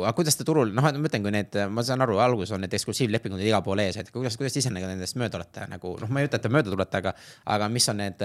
aga 0.06 0.14
kuidas 0.16 0.38
te 0.40 0.46
turul, 0.48 0.72
noh, 0.76 0.86
ma 0.86 1.08
ütlen, 1.10 1.24
kui 1.26 1.34
need, 1.36 1.58
ma 1.72 1.84
saan 1.86 2.04
aru, 2.06 2.20
alguses 2.24 2.54
on 2.56 2.64
need 2.64 2.76
eksklusiivlepingud 2.78 3.42
igal 3.44 3.64
pool 3.66 3.82
ees, 3.84 3.98
et 4.00 4.12
kuidas, 4.14 4.38
kuidas 4.40 4.56
te 4.56 4.64
ise 4.64 4.72
nagu 4.74 4.88
nendest 4.88 5.18
mööda 5.20 5.42
olete 5.42 5.68
nagu, 5.72 5.96
noh, 6.00 6.12
ma 6.12 6.22
ei 6.22 6.30
ütle, 6.30 6.40
et 6.40 6.46
te 6.48 6.54
mööda 6.54 6.72
tulete, 6.72 7.02
aga, 7.02 7.16
aga 7.58 7.72
mis 7.72 7.90
on 7.92 8.00
need 8.02 8.24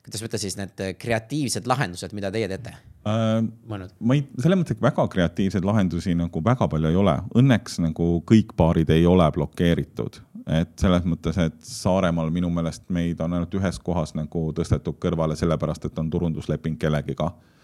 kuidas 0.00 0.24
võtta 0.24 0.40
siis 0.40 0.56
need 0.58 0.80
kreatiivsed 0.98 1.68
lahendused, 1.68 2.14
mida 2.16 2.32
teie 2.34 2.48
teete 2.50 2.72
äh,? 2.72 3.36
ma 3.68 4.16
ei, 4.16 4.24
selles 4.40 4.58
mõttes, 4.58 4.78
et 4.78 4.82
väga 4.82 5.04
kreatiivseid 5.12 5.68
lahendusi 5.68 6.16
nagu 6.18 6.42
väga 6.44 6.66
palju 6.72 6.90
ei 6.90 6.98
ole. 6.98 7.14
Õnneks 7.38 7.78
nagu 7.84 8.08
kõik 8.26 8.56
baarid 8.58 8.90
ei 8.96 9.06
ole 9.06 9.28
blokeeritud, 9.36 10.18
et 10.56 10.72
selles 10.80 11.06
mõttes, 11.06 11.38
et 11.38 11.60
Saaremaal 11.68 12.32
minu 12.34 12.50
meelest 12.50 12.88
meid 12.88 13.20
on 13.22 13.36
ainult 13.36 13.54
ühes 13.60 13.78
kohas 13.84 14.16
nagu 14.18 14.48
tõstetud 14.56 14.98
kõrvale, 14.98 15.38
sellepärast 15.38 15.86
et 15.86 16.02
on 16.02 16.10
turundusleping 16.10 16.80
kellegiga 16.80 17.30
Äh, 17.30 17.56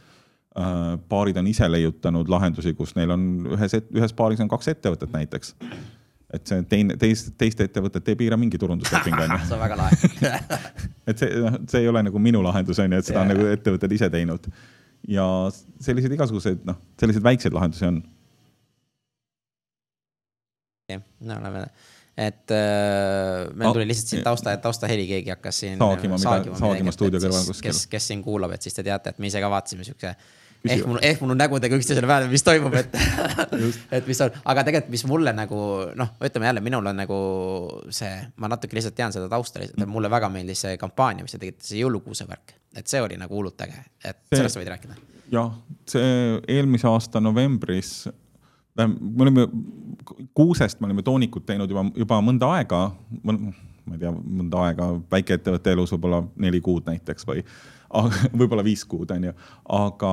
baarid 1.09 1.37
on 1.37 1.47
ise 1.51 1.69
leiutanud 1.69 2.31
lahendusi, 2.33 2.73
kus 2.79 2.95
neil 2.97 3.13
on 3.13 3.27
ühes, 3.57 3.77
ühes 3.93 4.15
baaris 4.17 4.41
on 4.41 4.49
kaks 4.49 4.71
ettevõtet 4.73 5.13
näiteks. 5.13 5.55
et 6.37 6.49
see 6.49 6.63
teine, 6.69 6.97
teist, 6.99 7.35
teist 7.39 7.61
ettevõtet 7.61 8.09
ei 8.09 8.17
piira 8.19 8.37
mingi 8.41 8.59
turundusleping 8.59 9.19
on 9.25 9.35
ju. 9.35 9.39
see 9.47 9.55
on 9.55 9.61
väga 9.63 9.77
lahe 9.79 10.31
et 11.13 11.19
see, 11.21 11.43
noh, 11.45 11.59
see 11.71 11.85
ei 11.85 11.89
ole 11.89 12.03
nagu 12.09 12.19
minu 12.19 12.43
lahendus 12.45 12.81
on 12.83 12.93
ju, 12.93 13.03
et 13.03 13.09
seda 13.09 13.21
yeah. 13.21 13.29
on 13.29 13.35
nagu 13.35 13.51
ettevõtted 13.53 13.97
ise 13.99 14.09
teinud. 14.11 14.49
ja 15.09 15.27
selliseid 15.81 16.17
igasuguseid, 16.17 16.65
noh, 16.69 16.81
selliseid 17.01 17.27
väikseid 17.29 17.57
lahendusi 17.57 17.87
on. 17.91 18.01
jah, 20.95 21.05
no 21.21 21.39
oleme 21.43 21.67
et 22.17 22.51
äh, 22.57 23.45
meil 23.53 23.77
tuli 23.77 23.87
lihtsalt 23.91 24.15
siin 24.15 24.25
tausta, 24.25 24.57
taustaheli, 24.57 25.05
keegi 25.07 25.35
hakkas 25.35 25.61
siin 25.67 25.79
saagima, 25.79 26.17
saagima, 26.19 26.57
saagima 26.57 26.97
stuudio 26.97 27.21
kõrval 27.21 27.45
kuskil. 27.51 27.69
kes, 27.69 27.85
kes 27.93 28.09
siin 28.09 28.25
kuulab, 28.25 28.57
et 28.57 28.65
siis 28.65 28.77
te 28.77 28.85
teate, 28.87 29.13
et 29.13 29.21
me 29.21 29.29
ise 29.29 29.43
ka 29.45 29.53
vaatasime 29.53 29.85
siukse 29.85 30.15
ehk 30.73 30.87
mul, 30.89 30.99
ehk 31.03 31.23
mul 31.23 31.35
on 31.35 31.41
nägudega 31.41 31.79
üksteisele 31.79 32.09
peale, 32.09 32.29
mis 32.31 32.45
toimub, 32.47 32.75
et 32.79 32.97
et 33.97 34.07
mis 34.07 34.21
on, 34.25 34.37
aga 34.53 34.65
tegelikult, 34.67 34.93
mis 34.95 35.05
mulle 35.09 35.33
nagu 35.37 35.61
noh, 35.99 36.13
ütleme 36.27 36.51
jälle, 36.51 36.63
minul 36.65 36.91
on 36.91 37.01
nagu 37.03 37.19
see, 37.95 38.13
ma 38.43 38.51
natuke 38.53 38.77
lihtsalt 38.79 38.97
tean 38.99 39.15
seda 39.15 39.29
tausta 39.33 39.63
lihtsalt 39.63 39.89
mulle 39.91 40.11
väga 40.13 40.31
meeldis 40.33 40.65
see 40.67 40.79
kampaania, 40.81 41.27
mis 41.27 41.37
te 41.37 41.43
tegite, 41.43 41.65
see 41.67 41.83
jõulukuuse 41.83 42.29
värk, 42.29 42.57
et 42.77 42.89
see 42.91 43.03
oli 43.03 43.19
nagu 43.21 43.37
hullult 43.37 43.67
äge, 43.67 43.79
et 44.03 44.19
see, 44.29 44.39
sellest 44.39 44.59
sa 44.59 44.63
võid 44.63 44.73
rääkida. 44.75 44.99
jah, 45.35 45.53
see 45.91 46.41
eelmise 46.57 46.89
aasta 46.91 47.23
novembris, 47.23 47.95
me 48.77 49.25
olime, 49.25 49.47
kuusest 50.37 50.81
me 50.81 50.91
olime 50.91 51.05
toonikut 51.07 51.47
teinud 51.49 51.71
juba, 51.73 51.87
juba 51.97 52.21
mõnda 52.25 52.53
aega, 52.59 52.83
ma 53.23 53.37
ei 53.95 54.03
tea, 54.03 54.13
mõnda 54.13 54.67
aega 54.69 54.91
väikeettevõtte 55.13 55.73
elus 55.77 55.95
võib-olla 55.95 56.25
neli 56.43 56.61
kuud 56.65 56.89
näiteks 56.89 57.27
või 57.29 57.45
võib-olla 58.39 58.65
viis 58.67 58.85
kuud, 58.89 59.11
onju, 59.15 59.33
aga, 59.79 60.13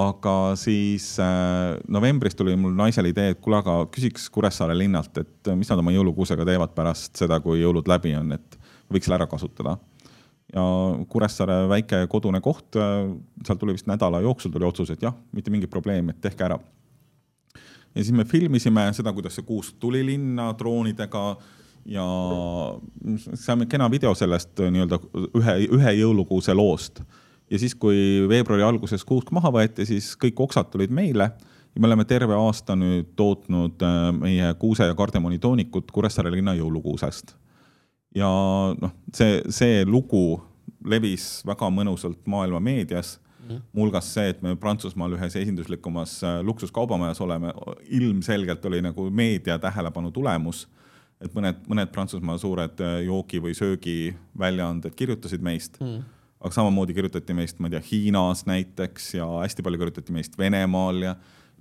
aga 0.00 0.34
siis 0.60 1.14
äh, 1.22 1.78
novembris 1.92 2.36
tuli 2.38 2.56
mul 2.58 2.74
naisele 2.78 3.12
idee, 3.12 3.34
et 3.34 3.40
kuule, 3.44 3.60
aga 3.60 3.78
küsiks 3.94 4.28
Kuressaare 4.34 4.76
linnalt, 4.78 5.16
et 5.22 5.54
mis 5.58 5.70
nad 5.70 5.82
oma 5.82 5.94
jõulukuusega 5.94 6.46
teevad 6.48 6.74
pärast 6.76 7.18
seda, 7.20 7.40
kui 7.44 7.62
jõulud 7.62 7.88
läbi 7.90 8.14
on, 8.18 8.36
et 8.36 8.58
võiks 8.92 9.08
selle 9.08 9.20
ära 9.20 9.28
kasutada. 9.30 9.78
ja 10.54 10.62
Kuressaare 11.10 11.64
väike 11.68 12.04
kodune 12.12 12.40
koht, 12.44 12.76
äh, 12.76 13.10
seal 13.46 13.60
tuli 13.60 13.76
vist 13.76 13.90
nädala 13.90 14.22
jooksul 14.24 14.52
tuli 14.54 14.68
otsus, 14.68 14.90
et 14.90 15.02
jah, 15.02 15.16
mitte 15.32 15.50
mingit 15.50 15.70
probleemi, 15.70 16.14
et 16.14 16.20
tehke 16.20 16.48
ära. 16.48 16.58
ja 17.94 18.02
siis 18.02 18.12
me 18.12 18.24
filmisime 18.24 18.88
seda, 18.92 19.12
kuidas 19.12 19.36
see 19.36 19.46
kuusk 19.46 19.76
tuli 19.78 20.04
linna 20.06 20.52
droonidega 20.58 21.36
ja 21.86 22.04
saime 23.34 23.66
kena 23.66 23.90
video 23.90 24.14
sellest 24.16 24.60
äh, 24.60 24.70
nii-öelda 24.72 24.98
ühe, 25.36 25.56
ühe 25.78 25.96
jõulukuuse 26.00 26.54
loost. 26.54 27.02
ja 27.50 27.58
siis, 27.58 27.74
kui 27.74 28.24
veebruari 28.28 28.64
alguses 28.64 29.04
kuusk 29.04 29.30
maha 29.36 29.52
võeti, 29.52 29.86
siis 29.86 30.14
kõik 30.20 30.40
oksad 30.46 30.72
tulid 30.72 30.94
meile 30.94 31.30
ja 31.74 31.80
me 31.80 31.86
oleme 31.86 32.04
terve 32.04 32.34
aasta 32.34 32.76
nüüd 32.78 33.12
tootnud 33.16 33.82
äh, 33.82 34.08
meie 34.16 34.54
kuuse 34.58 34.86
ja 34.88 34.94
kardemoni 34.94 35.38
toonikut 35.38 35.90
Kuressaare 35.90 36.32
linna 36.32 36.54
jõulukuusest. 36.54 37.34
ja 38.14 38.30
noh, 38.80 38.96
see, 39.12 39.42
see 39.50 39.84
lugu 39.84 40.40
levis 40.84 41.42
väga 41.46 41.70
mõnusalt 41.72 42.20
maailma 42.30 42.60
meedias 42.60 43.18
mm.. 43.48 43.60
muuhulgas 43.72 44.12
see, 44.14 44.28
et 44.32 44.42
me 44.42 44.54
Prantsusmaal 44.60 45.16
ühes 45.18 45.36
esinduslikumas 45.40 46.16
äh, 46.24 46.38
luksuskaubamajas 46.46 47.20
oleme, 47.24 47.52
ilmselgelt 47.98 48.64
oli 48.70 48.82
nagu 48.84 49.08
meedia 49.10 49.58
tähelepanu 49.58 50.12
tulemus. 50.14 50.68
Et 51.24 51.32
mõned, 51.36 51.62
mõned 51.70 51.92
Prantsusmaa 51.94 52.36
suured 52.40 52.82
äh, 52.84 52.98
joogi 53.08 53.40
või 53.42 53.56
söögiväljaanded 53.56 54.96
kirjutasid 54.98 55.44
meist 55.44 55.80
mm 55.80 56.02
aga 56.44 56.52
samamoodi 56.52 56.92
kirjutati 56.92 57.34
meist, 57.36 57.56
ma 57.56 57.70
ei 57.70 57.76
tea, 57.76 57.82
Hiinas 57.88 58.44
näiteks 58.44 59.14
ja 59.16 59.26
hästi 59.40 59.64
palju 59.64 59.80
kirjutati 59.80 60.12
meist 60.12 60.36
Venemaal 60.38 61.00
ja 61.00 61.14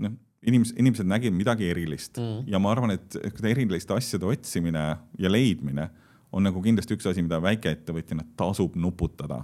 noh, 0.03 0.15
inimesed, 0.43 0.75
inimesed 0.81 1.07
nägid 1.07 1.35
midagi 1.35 1.69
erilist 1.71 2.19
mm. 2.19 2.49
ja 2.51 2.59
ma 2.59 2.73
arvan, 2.73 2.95
et 2.97 3.17
eriliste 3.47 3.95
asjade 3.95 4.27
otsimine 4.27 4.83
ja 5.19 5.31
leidmine 5.31 5.87
on 6.33 6.43
nagu 6.43 6.61
kindlasti 6.65 6.97
üks 6.97 7.07
asi, 7.07 7.23
mida 7.23 7.39
väikeettevõtjana 7.43 8.25
tasub 8.39 8.75
nuputada. 8.75 9.43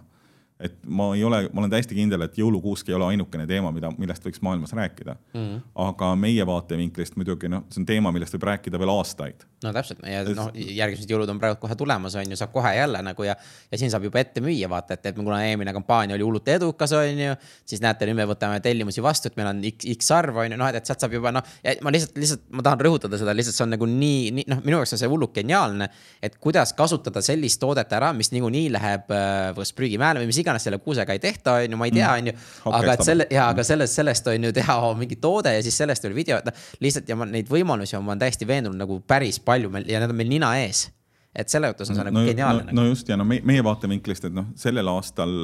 Et 0.59 0.75
ma 0.85 1.09
ei 1.15 1.23
ole, 1.23 1.41
ma 1.53 1.61
olen 1.63 1.71
täiesti 1.71 1.95
kindel, 1.95 2.25
et 2.25 2.37
jõulukuusk 2.39 2.89
ei 2.89 2.97
ole 2.97 3.13
ainukene 3.13 3.45
teema, 3.47 3.71
mida, 3.71 3.91
millest 3.95 4.25
võiks 4.25 4.41
maailmas 4.43 4.73
rääkida 4.75 5.15
mm.. 5.33 5.61
aga 5.85 6.11
meie 6.19 6.45
vaatevinklist 6.47 7.15
muidugi 7.19 7.51
noh, 7.51 7.63
see 7.71 7.83
on 7.83 7.87
teema, 7.87 8.11
millest 8.15 8.35
võib 8.35 8.49
rääkida 8.51 8.81
veel 8.81 8.91
aastaid 8.91 9.45
no 9.63 9.71
täpselt 9.75 10.03
ja 10.07 10.21
noh, 10.35 10.49
järgmised 10.55 11.09
jõulud 11.11 11.31
on 11.31 11.39
praegu 11.39 11.59
kohe 11.61 11.75
tulemas, 11.79 12.15
on 12.19 12.31
ju, 12.31 12.37
saab 12.39 12.51
kohe 12.53 12.71
jälle 12.75 13.01
nagu 13.03 13.25
ja, 13.27 13.35
ja 13.71 13.79
siin 13.79 13.91
saab 13.91 14.05
juba 14.07 14.21
ette 14.21 14.43
müüa, 14.43 14.69
vaata, 14.71 14.95
et, 14.95 15.09
et 15.11 15.17
kuna 15.17 15.41
eelmine 15.47 15.73
kampaania 15.75 16.15
oli 16.15 16.25
hullult 16.27 16.47
edukas, 16.51 16.93
on 16.95 17.23
ju. 17.23 17.37
siis 17.67 17.83
näete, 17.83 18.07
nüüd 18.07 18.19
me 18.21 18.27
võtame 18.29 18.61
tellimusi 18.63 19.03
vastu, 19.03 19.31
et 19.31 19.39
meil 19.39 19.51
on 19.51 19.63
X, 19.71 19.87
X 19.95 20.11
arv, 20.15 20.39
on 20.39 20.55
ju, 20.55 20.59
noh, 20.59 20.71
et, 20.71 20.79
et 20.79 20.91
sealt 20.91 21.03
saab 21.03 21.15
juba 21.15 21.33
noh, 21.35 21.55
ma 21.83 21.93
lihtsalt, 21.95 22.15
lihtsalt 22.19 22.45
ma 22.55 22.65
tahan 22.67 22.83
rõhutada 22.87 23.19
seda, 23.19 23.35
lihtsalt 23.35 23.57
see 23.57 23.65
on 23.67 23.75
nagu 23.75 23.89
nii, 23.89 24.21
nii 24.37 24.47
noh, 24.53 24.63
minu 24.63 24.79
jaoks 24.79 24.95
on 24.95 25.03
see 25.03 25.11
hullult 25.11 25.35
geniaalne. 25.35 25.89
et 26.23 26.39
kuidas 26.39 26.73
kasutada 26.77 27.23
sellist 27.25 27.59
toodet 27.59 27.91
ära, 27.95 28.13
mis 28.15 28.31
niikuinii 28.35 28.69
läheb 28.75 29.11
äh, 29.15 29.51
kas 29.57 29.75
prügimäele 29.75 30.23
või 30.23 30.31
mis 30.31 30.39
iganes 30.39 30.48
selle 30.57 30.79
kuusega 30.81 31.13
ei 31.13 31.19
tehta, 31.21 31.59
on 31.59 31.75
ju, 31.75 31.77
ma 31.77 31.85
ei 31.85 31.93
tea, 31.93 32.07
mm. 32.07 32.17
on 32.17 32.27
ju. 32.31 32.73
aga 32.79 32.93
et 32.95 33.05
selle 33.05 33.27
ja, 33.29 33.49
aga 33.53 33.63
sellest, 33.67 33.99
sellest 33.99 34.27
on 34.33 34.49
ju 34.49 34.53
teha 34.55 34.77
mingi 35.01 35.19
toode 35.21 35.53
ja 35.53 35.61
siis 35.65 35.77
sellest 35.77 36.07
veel 36.07 36.15
video, 36.17 36.39
et 36.41 36.49
noh, 36.49 36.63
lihtsalt 36.81 37.09
ja 37.09 37.17
ma 37.19 37.27
neid 37.29 37.51
võimalusi 37.51 37.99
ma 37.99 38.15
olen 38.15 38.23
täiesti 38.23 38.47
veendunud 38.49 38.79
nagu 38.79 39.01
päris 39.05 39.37
palju 39.43 39.69
meil 39.73 39.85
ja 39.89 40.01
need 40.01 40.15
on 40.15 40.17
meil 40.17 40.31
nina 40.31 40.55
ees 40.63 40.87
et 41.35 41.51
selle 41.51 41.69
mõttes 41.69 41.91
on 41.91 41.99
see 41.99 42.07
nagu 42.07 42.17
no, 42.17 42.25
geniaalne 42.25 42.71
no,. 42.71 42.81
no 42.81 42.87
just 42.89 43.09
ja 43.09 43.17
no 43.19 43.27
meie, 43.27 43.43
meie 43.45 43.63
vaatevinklist, 43.65 44.25
et 44.29 44.35
noh, 44.35 44.49
sellel 44.59 44.89
aastal 44.91 45.35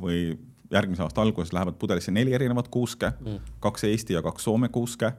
või 0.00 0.36
järgmise 0.72 1.04
aasta 1.04 1.22
alguses 1.22 1.52
lähevad 1.52 1.76
pudelisse 1.80 2.14
neli 2.14 2.34
erinevat 2.34 2.70
kuuske 2.72 3.12
mm., 3.18 3.52
kaks 3.60 3.84
Eesti 3.90 4.16
ja 4.16 4.22
kaks 4.22 4.44
Soome 4.44 4.68
kuuske. 4.72 5.12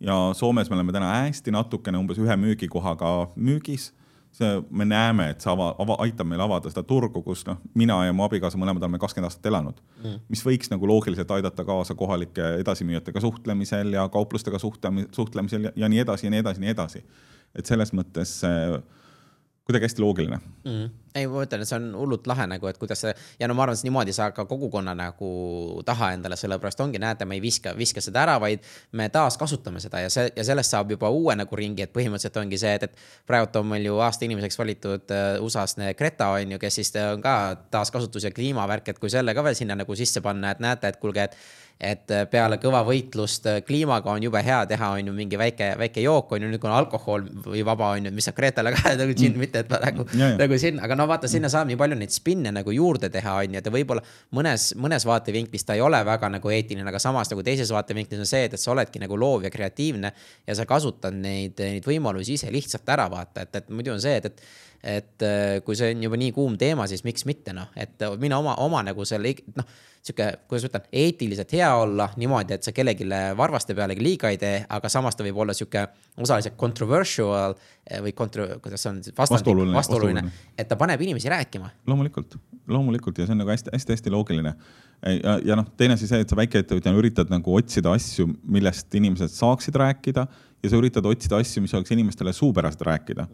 ja 0.00 0.16
Soomes 0.34 0.70
me 0.70 0.76
oleme 0.76 0.92
täna 0.92 1.10
hästi 1.24 1.52
natukene 1.54 1.98
umbes 1.98 2.18
ühe 2.18 2.36
müügikohaga 2.36 3.12
müügis 3.36 3.92
see, 4.34 4.62
me 4.70 4.86
näeme, 4.88 5.28
et 5.32 5.44
see 5.44 5.50
ava, 5.52 5.70
ava, 5.82 5.96
aitab 6.04 6.28
meil 6.30 6.42
avada 6.44 6.70
seda 6.72 6.82
turgu, 6.86 7.22
kus 7.26 7.44
noh, 7.48 7.60
mina 7.78 8.00
ja 8.06 8.14
mu 8.16 8.26
abikaasa 8.26 8.58
mõlemad 8.60 8.82
oleme 8.82 9.00
kakskümmend 9.02 9.30
aastat 9.30 9.46
elanud. 9.50 9.78
Mm.. 10.02 10.24
mis 10.32 10.42
võiks 10.46 10.72
nagu 10.72 10.88
loogiliselt 10.90 11.30
aidata 11.36 11.64
kaasa 11.66 11.96
kohalike 11.98 12.50
edasimüüjatega 12.64 13.22
suhtlemisel 13.24 13.94
ja 13.96 14.08
kauplustega 14.12 14.60
suhtlemisel 14.60 15.70
ja, 15.70 15.72
ja 15.84 15.90
nii 15.92 16.02
edasi 16.04 16.28
ja 16.28 16.34
nii 16.34 16.44
edasi 16.44 16.60
ja 16.60 16.66
nii 16.66 16.74
edasi. 16.74 17.04
Et 17.54 17.70
selles 17.70 17.94
mõttes 17.94 18.40
kuidagi 19.64 19.88
hästi 19.88 20.02
loogiline 20.02 20.38
mm. 20.64 20.88
ei, 21.14 21.26
ma 21.30 21.44
ütlen, 21.46 21.62
et 21.64 21.68
see 21.68 21.78
on 21.78 21.86
hullult 21.96 22.26
lahe 22.28 22.44
nagu, 22.50 22.68
et 22.68 22.78
kuidas 22.80 23.00
see 23.04 23.14
ja 23.40 23.48
no 23.48 23.56
ma 23.56 23.64
arvan, 23.64 23.78
et 23.78 23.86
niimoodi 23.86 24.12
saab 24.16 24.34
ka 24.36 24.44
kogukonna 24.50 24.92
nagu 24.98 25.30
taha 25.88 26.10
endale, 26.16 26.36
sellepärast 26.36 26.82
ongi, 26.84 27.00
näete, 27.00 27.24
me 27.28 27.38
ei 27.38 27.42
viska, 27.44 27.72
viska 27.78 28.02
seda 28.04 28.24
ära, 28.26 28.36
vaid 28.42 28.64
me 28.92 29.08
taaskasutame 29.14 29.80
seda 29.80 30.04
ja 30.04 30.12
see 30.12 30.28
ja 30.36 30.44
sellest 30.44 30.76
saab 30.76 30.92
juba 30.92 31.08
uue 31.08 31.36
nagu 31.38 31.60
ringi, 31.60 31.86
et 31.86 31.94
põhimõtteliselt 31.96 32.40
ongi 32.42 32.60
see, 32.60 32.74
et, 32.76 32.88
et 32.90 33.28
praegu 33.28 33.60
on 33.60 33.70
meil 33.72 33.88
ju 33.88 33.98
aasta 34.04 34.28
inimeseks 34.28 34.60
valitud 34.60 35.16
uh, 35.16 35.44
USA-s 35.44 35.80
Greta 35.96 36.28
on 36.36 36.54
ju, 36.54 36.60
kes 36.60 36.80
siis 36.80 36.92
on 37.00 37.22
ka 37.24 37.34
taaskasutus 37.72 38.28
ja 38.28 38.32
kliimavärk, 38.34 38.92
et 38.92 39.00
kui 39.00 39.12
selle 39.12 39.34
ka 39.34 39.44
veel 39.46 39.56
sinna 39.56 39.78
nagu 39.80 39.96
sisse 39.96 40.20
panna, 40.24 40.52
et 40.52 40.60
näete, 40.62 40.92
et 40.92 41.00
kuulge, 41.00 41.24
et 41.24 41.36
et 41.80 42.10
äh, 42.14 42.22
peale 42.30 42.58
kõva 42.62 42.84
võitlust 42.86 43.48
äh, 43.50 43.56
kliimaga 43.66 44.12
on 44.12 44.22
jube 44.22 44.38
hea 44.46 44.60
teha, 44.70 44.90
on 44.94 45.10
ju, 45.10 45.14
mingi 45.16 45.38
väike, 45.38 45.72
väike 45.80 46.04
jook 46.04 46.30
on 46.36 46.44
ju, 46.44 46.50
nüüd 46.52 46.62
kui 46.62 46.70
on 46.70 46.76
alkohol 46.76 47.24
või 47.48 47.64
vaba 47.66 47.90
on 47.96 48.06
ju, 48.08 48.12
mis 48.14 48.28
saab 48.28 48.38
Gretale 48.38 48.70
ka 48.76 48.94
nagu 48.94 49.16
džinn 49.16 49.34
mm., 49.34 49.42
mitte 49.42 49.64
et 49.64 49.74
nagu, 49.82 50.06
nagu 50.38 50.58
sinna, 50.60 50.84
aga 50.86 50.98
no 50.98 51.08
vaata, 51.10 51.30
sinna 51.30 51.50
saab 51.52 51.68
nii 51.70 51.78
palju 51.80 51.98
neid 51.98 52.14
spinne 52.14 52.54
nagu 52.54 52.74
juurde 52.74 53.10
teha, 53.12 53.36
on 53.42 53.56
ju, 53.56 53.62
et 53.62 53.70
võib-olla 53.74 54.04
mõnes, 54.38 54.70
mõnes 54.78 55.06
vaatevinklis 55.08 55.66
ta 55.66 55.78
ei 55.78 55.82
ole 55.84 55.98
väga 56.06 56.30
nagu 56.36 56.54
eetiline, 56.54 56.86
aga 56.92 57.02
samas 57.02 57.32
nagu 57.32 57.42
teises 57.46 57.72
vaatevinklis 57.74 58.22
on 58.22 58.30
see, 58.30 58.44
et, 58.46 58.54
et 58.54 58.62
sa 58.62 58.70
oledki 58.74 59.02
nagu 59.02 59.18
loov 59.18 59.48
ja 59.48 59.52
kreatiivne 59.54 60.14
ja 60.46 60.56
sa 60.58 60.68
kasutad 60.70 61.16
neid, 61.18 61.58
neid 61.58 61.90
võimalusi 61.90 62.38
ise 62.38 62.54
lihtsalt 62.54 62.94
ära 62.94 63.10
vaata, 63.10 63.48
et, 63.48 63.62
et 63.64 63.74
muidu 63.74 63.96
on 63.96 64.02
see, 64.02 64.20
et, 64.22 64.30
et 64.30 64.46
et 64.84 65.24
äh, 65.24 65.58
kui 65.64 65.76
see 65.78 65.94
on 65.94 66.04
juba 66.04 66.20
nii 66.20 66.32
kuum 66.36 66.58
teema, 66.60 66.86
siis 66.90 67.04
miks 67.06 67.24
mitte 67.28 67.56
noh, 67.56 67.72
et 67.76 68.04
mina 68.20 68.38
oma, 68.38 68.58
oma 68.64 68.84
nagu 68.84 69.08
selle 69.08 69.32
noh 69.56 69.74
sihuke, 70.04 70.26
kuidas 70.48 70.66
ma 70.66 70.68
ütlen, 70.68 70.88
eetiliselt 71.00 71.52
hea 71.56 71.68
olla 71.80 72.10
niimoodi, 72.20 72.58
et 72.58 72.66
sa 72.66 72.74
kellelegi 72.76 73.06
varvaste 73.38 73.74
pealegi 73.76 74.04
liiga 74.04 74.28
ei 74.32 74.38
tee, 74.40 74.58
aga 74.76 74.90
samas 74.92 75.16
ta 75.16 75.24
võib 75.24 75.38
olla 75.40 75.54
sihuke 75.56 75.86
osaliselt 76.20 76.58
controversial 76.60 77.56
eh, 77.56 78.02
või 78.04 78.12
kontro-, 78.16 78.58
kuidas 78.62 78.84
see 78.84 78.92
on, 78.92 79.00
vastuoluline, 79.16 79.76
vastuoluline, 79.76 80.24
et 80.58 80.68
ta 80.68 80.76
paneb 80.80 81.00
inimesi 81.00 81.32
rääkima. 81.32 81.70
loomulikult, 81.88 82.36
loomulikult 82.68 83.22
ja 83.22 83.28
see 83.28 83.36
on 83.36 83.40
nagu 83.44 83.54
hästi-hästi-hästi 83.54 84.12
loogiline. 84.12 84.54
ja, 85.08 85.38
ja 85.44 85.56
noh, 85.56 85.72
teine 85.80 85.96
asi 85.96 86.10
see, 86.10 86.20
et 86.20 86.28
sa 86.28 86.36
väikeettevõtjana 86.42 87.00
üritad 87.00 87.32
nagu 87.32 87.56
otsida 87.56 87.96
asju, 87.96 88.28
millest 88.44 89.00
inimesed 89.00 89.32
saaksid 89.32 89.80
rääkida 89.80 90.28
ja 90.28 90.68
sa 90.68 90.80
üritad 90.80 91.08
otsida 91.08 91.40
asju, 91.40 91.64
mis 91.64 91.72
oleks 91.76 91.96
inimestele 91.96 92.36
suupärased 92.36 92.84
rääkida 92.84 93.24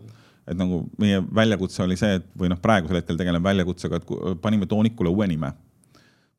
et 0.48 0.56
nagu 0.58 0.84
meie 0.98 1.20
väljakutse 1.34 1.82
oli 1.84 1.96
see, 2.00 2.20
et 2.20 2.30
või 2.38 2.48
noh, 2.52 2.60
praegusel 2.62 3.00
hetkel 3.00 3.18
tegeleme 3.20 3.44
väljakutsega, 3.44 4.00
et 4.00 4.40
panime 4.42 4.66
toonikule 4.70 5.12
uue 5.12 5.28
nime 5.30 5.52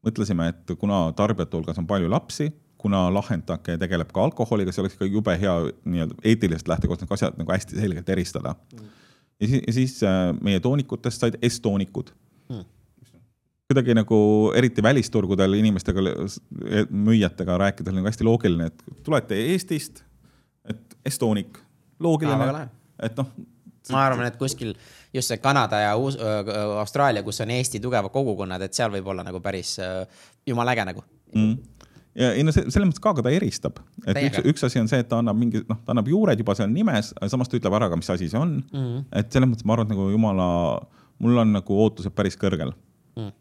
mõtlesime, 0.05 0.49
et 0.51 0.73
kuna 0.81 1.03
tarbijate 1.17 1.57
hulgas 1.57 1.79
on 1.81 1.87
palju 1.89 2.09
lapsi, 2.11 2.49
kuna 2.81 3.05
lahendake 3.13 3.77
tegeleb 3.81 4.09
ka 4.13 4.23
alkoholiga, 4.25 4.73
see 4.73 4.81
oleks 4.83 4.97
ikka 4.97 5.09
jube 5.09 5.35
hea 5.37 5.53
nii-öelda 5.85 6.17
eetilisest 6.25 6.69
lähtekohast 6.71 7.03
need 7.03 7.13
asjad 7.13 7.37
nagu 7.37 7.53
hästi 7.53 7.77
selgelt 7.77 8.09
eristada 8.09 8.55
mm.. 8.73 8.87
ja 9.43 9.49
siis, 9.51 9.63
ja 9.67 9.73
siis 9.77 9.97
äh, 10.07 10.21
meie 10.41 10.61
toonikutest 10.63 11.21
said 11.21 11.37
S-toonikud 11.45 12.09
mm. 12.49 12.63
kuidagi 13.69 13.97
nagu 13.99 14.17
eriti 14.57 14.83
välisturgudel 14.83 15.59
inimestega, 15.59 16.07
müüjatega 16.89 17.59
rääkides 17.61 17.97
nagu 17.97 18.09
hästi 18.09 18.25
loogiline, 18.25 18.71
et 18.71 19.05
tulete 19.05 19.37
Eestist, 19.53 20.01
et 20.65 20.97
S-toonik, 21.13 21.61
loogiline, 22.01 22.65
et 23.01 23.21
noh. 23.21 23.29
Ma 23.89 24.05
arvan, 24.05 24.27
et 24.29 24.37
kuskil 24.37 24.75
just 25.13 25.31
see 25.31 25.41
Kanada 25.41 25.79
ja 25.81 25.95
Uus, 25.97 26.17
Austraalia, 26.79 27.23
kus 27.23 27.41
on 27.41 27.49
Eesti 27.51 27.81
tugevad 27.81 28.13
kogukonnad, 28.13 28.61
et 28.61 28.77
seal 28.77 28.93
võib 28.93 29.07
olla 29.11 29.25
nagu 29.25 29.41
päris 29.41 29.77
jumala 30.45 30.75
äge 30.75 30.85
nagu 30.91 31.03
mm 31.33 31.81
ja 32.17 32.31
ei 32.35 32.43
no 32.45 32.53
selles 32.53 32.75
mõttes 32.75 33.01
ka, 33.03 33.13
aga 33.13 33.25
ta 33.25 33.33
eristab, 33.33 33.79
et 34.03 34.15
Täiega. 34.17 34.41
üks, 34.41 34.47
üks 34.51 34.67
asi 34.67 34.81
on 34.81 34.89
see, 34.91 35.01
et 35.03 35.09
ta 35.11 35.21
annab 35.21 35.37
mingi, 35.39 35.63
noh, 35.67 35.79
ta 35.85 35.93
annab 35.95 36.09
juured 36.11 36.39
juba 36.41 36.55
seal 36.59 36.71
nimes, 36.71 37.13
samas 37.31 37.51
ta 37.51 37.59
ütleb 37.59 37.77
ära 37.77 37.87
ka, 37.91 37.99
mis 37.99 38.11
asi 38.11 38.27
see 38.31 38.39
on 38.39 38.57
mm. 38.59 38.79
-hmm. 38.79 39.05
et 39.21 39.31
selles 39.31 39.51
mõttes 39.51 39.67
ma 39.67 39.77
arvan, 39.77 39.87
et 39.87 39.95
nagu 39.95 40.09
jumala, 40.11 40.47
mul 41.23 41.43
on 41.43 41.53
nagu 41.55 41.77
ootused 41.85 42.15
päris 42.15 42.35
kõrgel 42.39 42.73
mm.. 43.19 43.31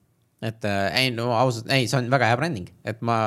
et 0.47 0.69
äh, 0.71 0.85
ei 1.03 1.11
no 1.15 1.33
ausalt, 1.39 1.71
ei, 1.71 1.89
see 1.91 1.99
on 1.99 2.11
väga 2.13 2.31
hea 2.31 2.39
bränding, 2.39 2.71
et 2.85 3.03
ma 3.03 3.21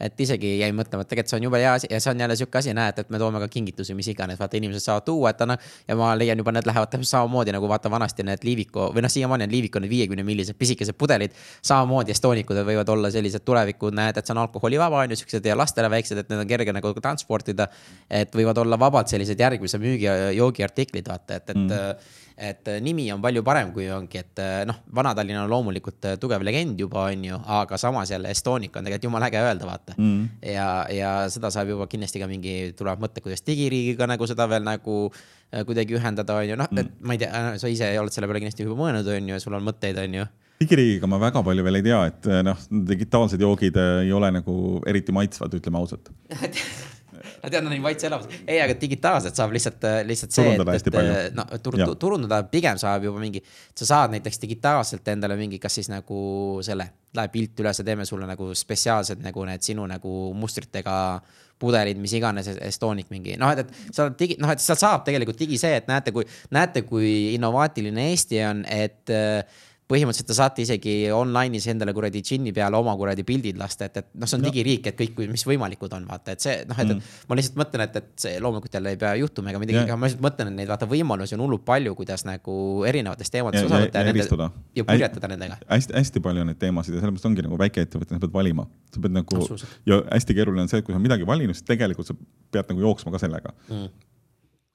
et 0.00 0.20
isegi 0.20 0.58
jäin 0.58 0.74
mõtlema, 0.76 1.04
et 1.04 1.10
tegelikult 1.10 1.32
see 1.32 1.38
on 1.38 1.46
jube 1.46 1.60
hea 1.62 1.72
asi 1.78 1.88
ja 1.90 2.00
see 2.02 2.10
on 2.10 2.20
jälle 2.20 2.36
sihuke 2.36 2.58
asi, 2.58 2.74
näed, 2.74 2.98
et 2.98 3.10
me 3.14 3.20
toome 3.22 3.40
ka 3.42 3.48
kingitusi, 3.48 3.94
mis 3.94 4.08
iganes, 4.10 4.38
vaata 4.40 4.58
inimesed 4.58 4.82
saavad 4.82 5.06
tuua, 5.06 5.30
et 5.30 5.44
noh. 5.46 5.58
ja 5.88 5.96
ma 5.98 6.12
leian 6.18 6.40
juba, 6.40 6.54
need 6.56 6.66
lähevad 6.68 6.90
täpselt 6.92 7.10
samamoodi 7.12 7.54
nagu 7.54 7.68
vaata 7.70 7.90
vanasti 7.92 8.26
need 8.26 8.46
Liiviku 8.46 8.88
või 8.94 9.04
noh, 9.06 9.12
siiamaani 9.12 9.46
on 9.48 9.54
Liiviku 9.54 9.82
need 9.82 9.92
viiekümne 9.92 10.26
millised 10.26 10.58
pisikesed 10.58 10.98
pudelid. 10.98 11.36
samamoodi 11.62 12.14
Estonikud 12.14 12.58
võivad 12.66 12.90
olla 12.90 13.10
sellised 13.14 13.44
tulevikud, 13.46 13.94
näed, 13.94 14.18
et 14.18 14.26
see 14.26 14.34
on 14.34 14.42
alkoholivaba 14.44 15.04
on 15.04 15.14
ju, 15.14 15.20
siuksed 15.22 15.46
ja 15.46 15.56
lastele 15.56 15.90
väiksed, 15.90 16.18
et 16.18 16.32
need 16.32 16.42
on 16.42 16.50
kerge 16.50 16.74
nagu 16.74 16.94
transportida. 17.00 17.68
et 18.10 18.34
võivad 18.34 18.58
olla 18.58 18.78
vabalt 18.78 19.08
sellised 19.08 19.40
järgmise 19.40 19.78
müügi 19.78 20.04
ja 20.04 20.30
joogiartiklid, 20.34 21.08
vaata, 21.08 21.40
et, 21.40 21.50
et 21.50 21.56
mm 21.56 22.20
et 22.36 22.68
äh, 22.68 22.80
nimi 22.82 23.06
on 23.14 23.22
palju 23.22 23.44
parem, 23.46 23.70
kui 23.74 23.86
ongi, 23.94 24.18
et 24.18 24.40
äh, 24.42 24.64
noh, 24.66 24.80
Vana-Tallinn 24.94 25.38
on 25.44 25.50
loomulikult 25.50 26.08
äh, 26.10 26.16
tugev 26.20 26.42
legend 26.46 26.80
juba, 26.80 27.06
on 27.12 27.24
ju, 27.28 27.38
aga 27.58 27.78
samas 27.78 28.10
jälle 28.10 28.32
Estonica 28.34 28.80
on 28.80 28.88
tegelikult 28.88 29.08
jumala 29.08 29.28
äge 29.30 29.42
öelda, 29.42 29.68
vaata. 29.68 29.94
Mm.. 29.96 30.28
ja, 30.50 30.68
ja 30.90 31.12
seda 31.30 31.52
saab 31.54 31.70
juba 31.70 31.86
kindlasti 31.90 32.22
ka 32.22 32.28
mingi, 32.30 32.56
tulevad 32.78 33.02
mõtted, 33.04 33.22
kuidas 33.24 33.44
digiriigiga 33.46 34.08
nagu 34.10 34.26
seda 34.30 34.48
veel 34.50 34.66
nagu 34.66 34.96
kuidagi 35.54 35.94
ühendada, 35.94 36.40
on 36.40 36.48
ju, 36.48 36.56
noh, 36.58 36.70
et 36.72 36.80
mm. 36.80 36.96
ma 37.06 37.14
ei 37.14 37.20
tea, 37.22 37.44
sa 37.62 37.70
ise 37.70 37.92
oled 38.00 38.14
selle 38.14 38.26
peale 38.30 38.42
kindlasti 38.42 38.66
juba 38.66 38.80
mõelnud, 38.80 39.12
on 39.14 39.30
ju, 39.30 39.38
sul 39.44 39.54
on 39.54 39.68
mõtteid, 39.68 40.00
on 40.02 40.18
ju. 40.18 40.26
Digiriigiga 40.58 41.06
ma 41.10 41.20
väga 41.22 41.42
palju 41.46 41.66
veel 41.66 41.78
ei 41.78 41.86
tea, 41.86 42.00
et 42.10 42.28
noh, 42.46 42.66
digitaalsed 42.90 43.42
joogid 43.42 43.78
ei 43.78 44.10
ole 44.14 44.32
nagu 44.34 44.56
eriti 44.90 45.14
maitsvad, 45.14 45.54
ütleme 45.60 45.82
ausalt 45.82 46.10
ma 47.42 47.50
tean, 47.52 47.66
nad 47.66 47.76
on 47.76 47.84
vait 47.84 48.04
elamas. 48.08 48.28
ei, 48.46 48.58
aga 48.62 48.76
digitaalselt 48.80 49.38
saab 49.38 49.54
lihtsalt, 49.56 49.86
äh, 49.88 50.00
lihtsalt 50.08 50.36
see, 50.36 50.56
et, 50.56 50.72
et 50.78 50.98
äh, 51.00 51.14
no 51.36 51.46
tur, 51.62 51.78
turundada 52.00 52.42
pigem 52.50 52.80
saab 52.80 53.06
juba 53.08 53.22
mingi, 53.22 53.42
sa 53.76 53.88
saad 53.88 54.14
näiteks 54.16 54.42
digitaalselt 54.42 55.08
endale 55.14 55.38
mingi, 55.40 55.60
kas 55.62 55.80
siis 55.80 55.90
nagu 55.92 56.18
selle, 56.66 56.90
läheb 57.14 57.34
pilt 57.34 57.64
üles 57.64 57.80
ja 57.80 57.86
teeme 57.86 58.06
sulle 58.08 58.28
nagu 58.28 58.50
spetsiaalsed 58.58 59.22
nagu 59.24 59.46
need 59.48 59.64
sinu 59.64 59.86
nagu 59.90 60.14
mustritega 60.38 60.98
pudelid, 61.58 61.98
mis 62.02 62.12
iganes, 62.18 62.48
Estonic 62.66 63.10
mingi. 63.14 63.36
Noh, 63.40 63.52
et, 63.54 63.62
et 63.62 64.00
oled 64.02 64.16
digi, 64.18 64.36
noh, 64.42 64.50
et 64.52 64.62
sealt 64.62 64.82
saab 64.82 65.04
tegelikult 65.06 65.38
digi 65.38 65.58
see, 65.60 65.76
et 65.78 65.86
näete, 65.90 66.12
kui 66.14 66.26
näete, 66.54 66.82
kui 66.88 67.36
innovaatiline 67.36 68.08
Eesti 68.10 68.42
on, 68.48 68.64
et 68.66 69.14
äh, 69.14 69.62
põhimõtteliselt 69.90 70.28
te 70.30 70.36
saate 70.36 70.62
isegi 70.64 70.92
online'is 71.12 71.66
endale 71.68 71.92
kuradi 71.96 72.22
džinni 72.24 72.54
peale 72.56 72.78
oma 72.78 72.94
kuradi 72.96 73.24
pildid 73.26 73.58
lasta, 73.60 73.88
et, 73.90 73.98
et 74.00 74.06
noh, 74.16 74.28
see 74.30 74.38
on 74.38 74.44
no. 74.44 74.48
digiriik, 74.48 74.88
et 74.88 74.96
kõik, 74.96 75.18
mis 75.28 75.44
võimalikud 75.44 75.92
on, 75.96 76.06
vaata, 76.08 76.36
et 76.36 76.44
see 76.44 76.54
noh, 76.70 76.78
et 76.80 76.88
mm., 76.94 77.10
ma 77.28 77.38
lihtsalt 77.38 77.58
mõtlen, 77.60 77.84
et, 77.84 77.98
et 78.00 78.24
see 78.24 78.38
loomulikult 78.40 78.78
jälle 78.78 78.94
ei 78.94 79.00
pea 79.00 79.12
juhtuma 79.20 79.52
ega 79.52 79.60
midagi, 79.60 79.82
aga 79.82 79.98
ma 80.00 80.08
lihtsalt 80.08 80.24
mõtlen, 80.24 80.52
et 80.52 80.58
neid 80.62 80.72
vaata 80.72 80.88
võimalusi 80.88 81.36
on 81.36 81.44
hullult 81.44 81.66
palju, 81.68 81.92
kuidas 81.98 82.24
nagu 82.28 82.56
erinevatest 82.88 83.36
teemadest 83.36 83.68
osa 83.68 83.82
võtta 83.84 84.06
ja, 84.06 84.16
ja, 84.16 84.24
ja, 84.30 84.48
ja 84.80 84.86
purjetada 84.88 85.32
nendega. 85.34 85.60
hästi, 85.68 85.98
hästi 86.00 86.24
palju 86.24 86.46
on 86.46 86.52
neid 86.52 86.62
teemasid 86.64 86.96
ja 86.96 87.04
sellepärast 87.04 87.28
ongi 87.28 87.44
nagu 87.44 87.60
väikeettevõte, 87.60 88.16
sa 88.16 88.24
pead 88.24 88.34
valima, 88.38 88.64
sa 88.94 89.04
pead 89.04 89.18
nagu 89.18 89.44
ja 89.90 90.00
hästi 90.08 90.40
keeruline 90.40 90.64
on 90.64 90.72
see, 90.72 90.80
et 90.80 90.88
kui 90.88 90.96
sa 90.96 91.02
midagi 91.02 91.28
valinud, 91.28 91.56
siis 91.56 91.68
tegelikult 91.68 92.08
sa 92.08 92.16
pead 92.56 92.72
nagu 92.72 92.88
jooksma 92.88 93.12
ka 93.12 93.20
sellega 93.26 93.52
mm 93.68 94.03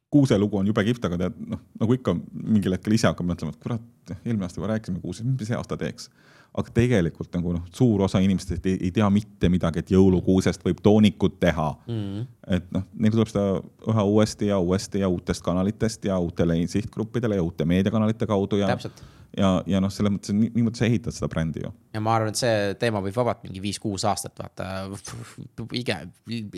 kuuse 0.09 0.37
lugu 0.37 0.57
on 0.57 0.67
jube 0.67 0.83
kihvt, 0.87 1.05
aga 1.05 1.17
tead, 1.23 1.37
noh, 1.51 1.61
nagu 1.81 1.93
ikka 1.93 2.15
mingil 2.33 2.73
hetkel 2.73 2.95
ise 2.97 3.09
hakkab 3.09 3.27
mõtlema, 3.29 3.53
et 3.53 3.61
kurat, 3.61 4.13
eelmine 4.23 4.47
aasta 4.47 4.61
juba 4.61 4.71
rääkisime 4.73 5.01
kuusest, 5.03 5.27
mis 5.29 5.49
see 5.51 5.57
aasta 5.57 5.77
teeks. 5.77 6.09
aga 6.49 6.71
tegelikult 6.73 7.35
nagu 7.37 7.51
noh, 7.53 7.65
suur 7.77 8.01
osa 8.01 8.19
inimestest 8.25 8.65
ei, 8.65 8.79
ei 8.87 8.89
tea 8.91 9.05
mitte 9.13 9.51
midagi, 9.53 9.83
et 9.83 9.91
jõulukuusest 9.93 10.63
võib 10.65 10.79
toonikut 10.81 11.35
teha 11.39 11.67
mm. 11.85 11.99
-hmm. 11.99 12.25
et 12.57 12.71
noh, 12.73 12.87
neil 12.97 13.13
tuleb 13.13 13.29
seda 13.29 13.61
üha 13.93 14.03
uuesti 14.03 14.49
ja 14.49 14.57
uuesti 14.57 15.03
ja 15.03 15.09
uutest 15.09 15.45
kanalitest 15.45 16.05
ja 16.09 16.17
uutele 16.17 16.57
sihtgruppidele 16.67 17.37
ja 17.37 17.43
uute 17.43 17.65
meediakanalite 17.65 18.25
kaudu 18.25 18.57
ja. 18.57 18.67
täpselt 18.67 19.03
ja, 19.37 19.49
ja 19.69 19.81
noh, 19.83 19.91
selles 19.93 20.13
mõttes 20.13 20.33
niimoodi 20.35 20.79
sa 20.79 20.87
ehitad 20.87 21.15
seda 21.15 21.29
brändi 21.31 21.63
ju. 21.63 21.71
ja 21.93 22.01
ma 22.03 22.15
arvan, 22.17 22.33
et 22.33 22.39
see 22.39 22.75
teema 22.81 23.01
võib 23.03 23.17
vabalt 23.17 23.43
mingi 23.45 23.61
viis-kuus 23.63 24.05
aastat 24.09 24.37
vaata, 24.39 24.69
ige, 25.81 25.97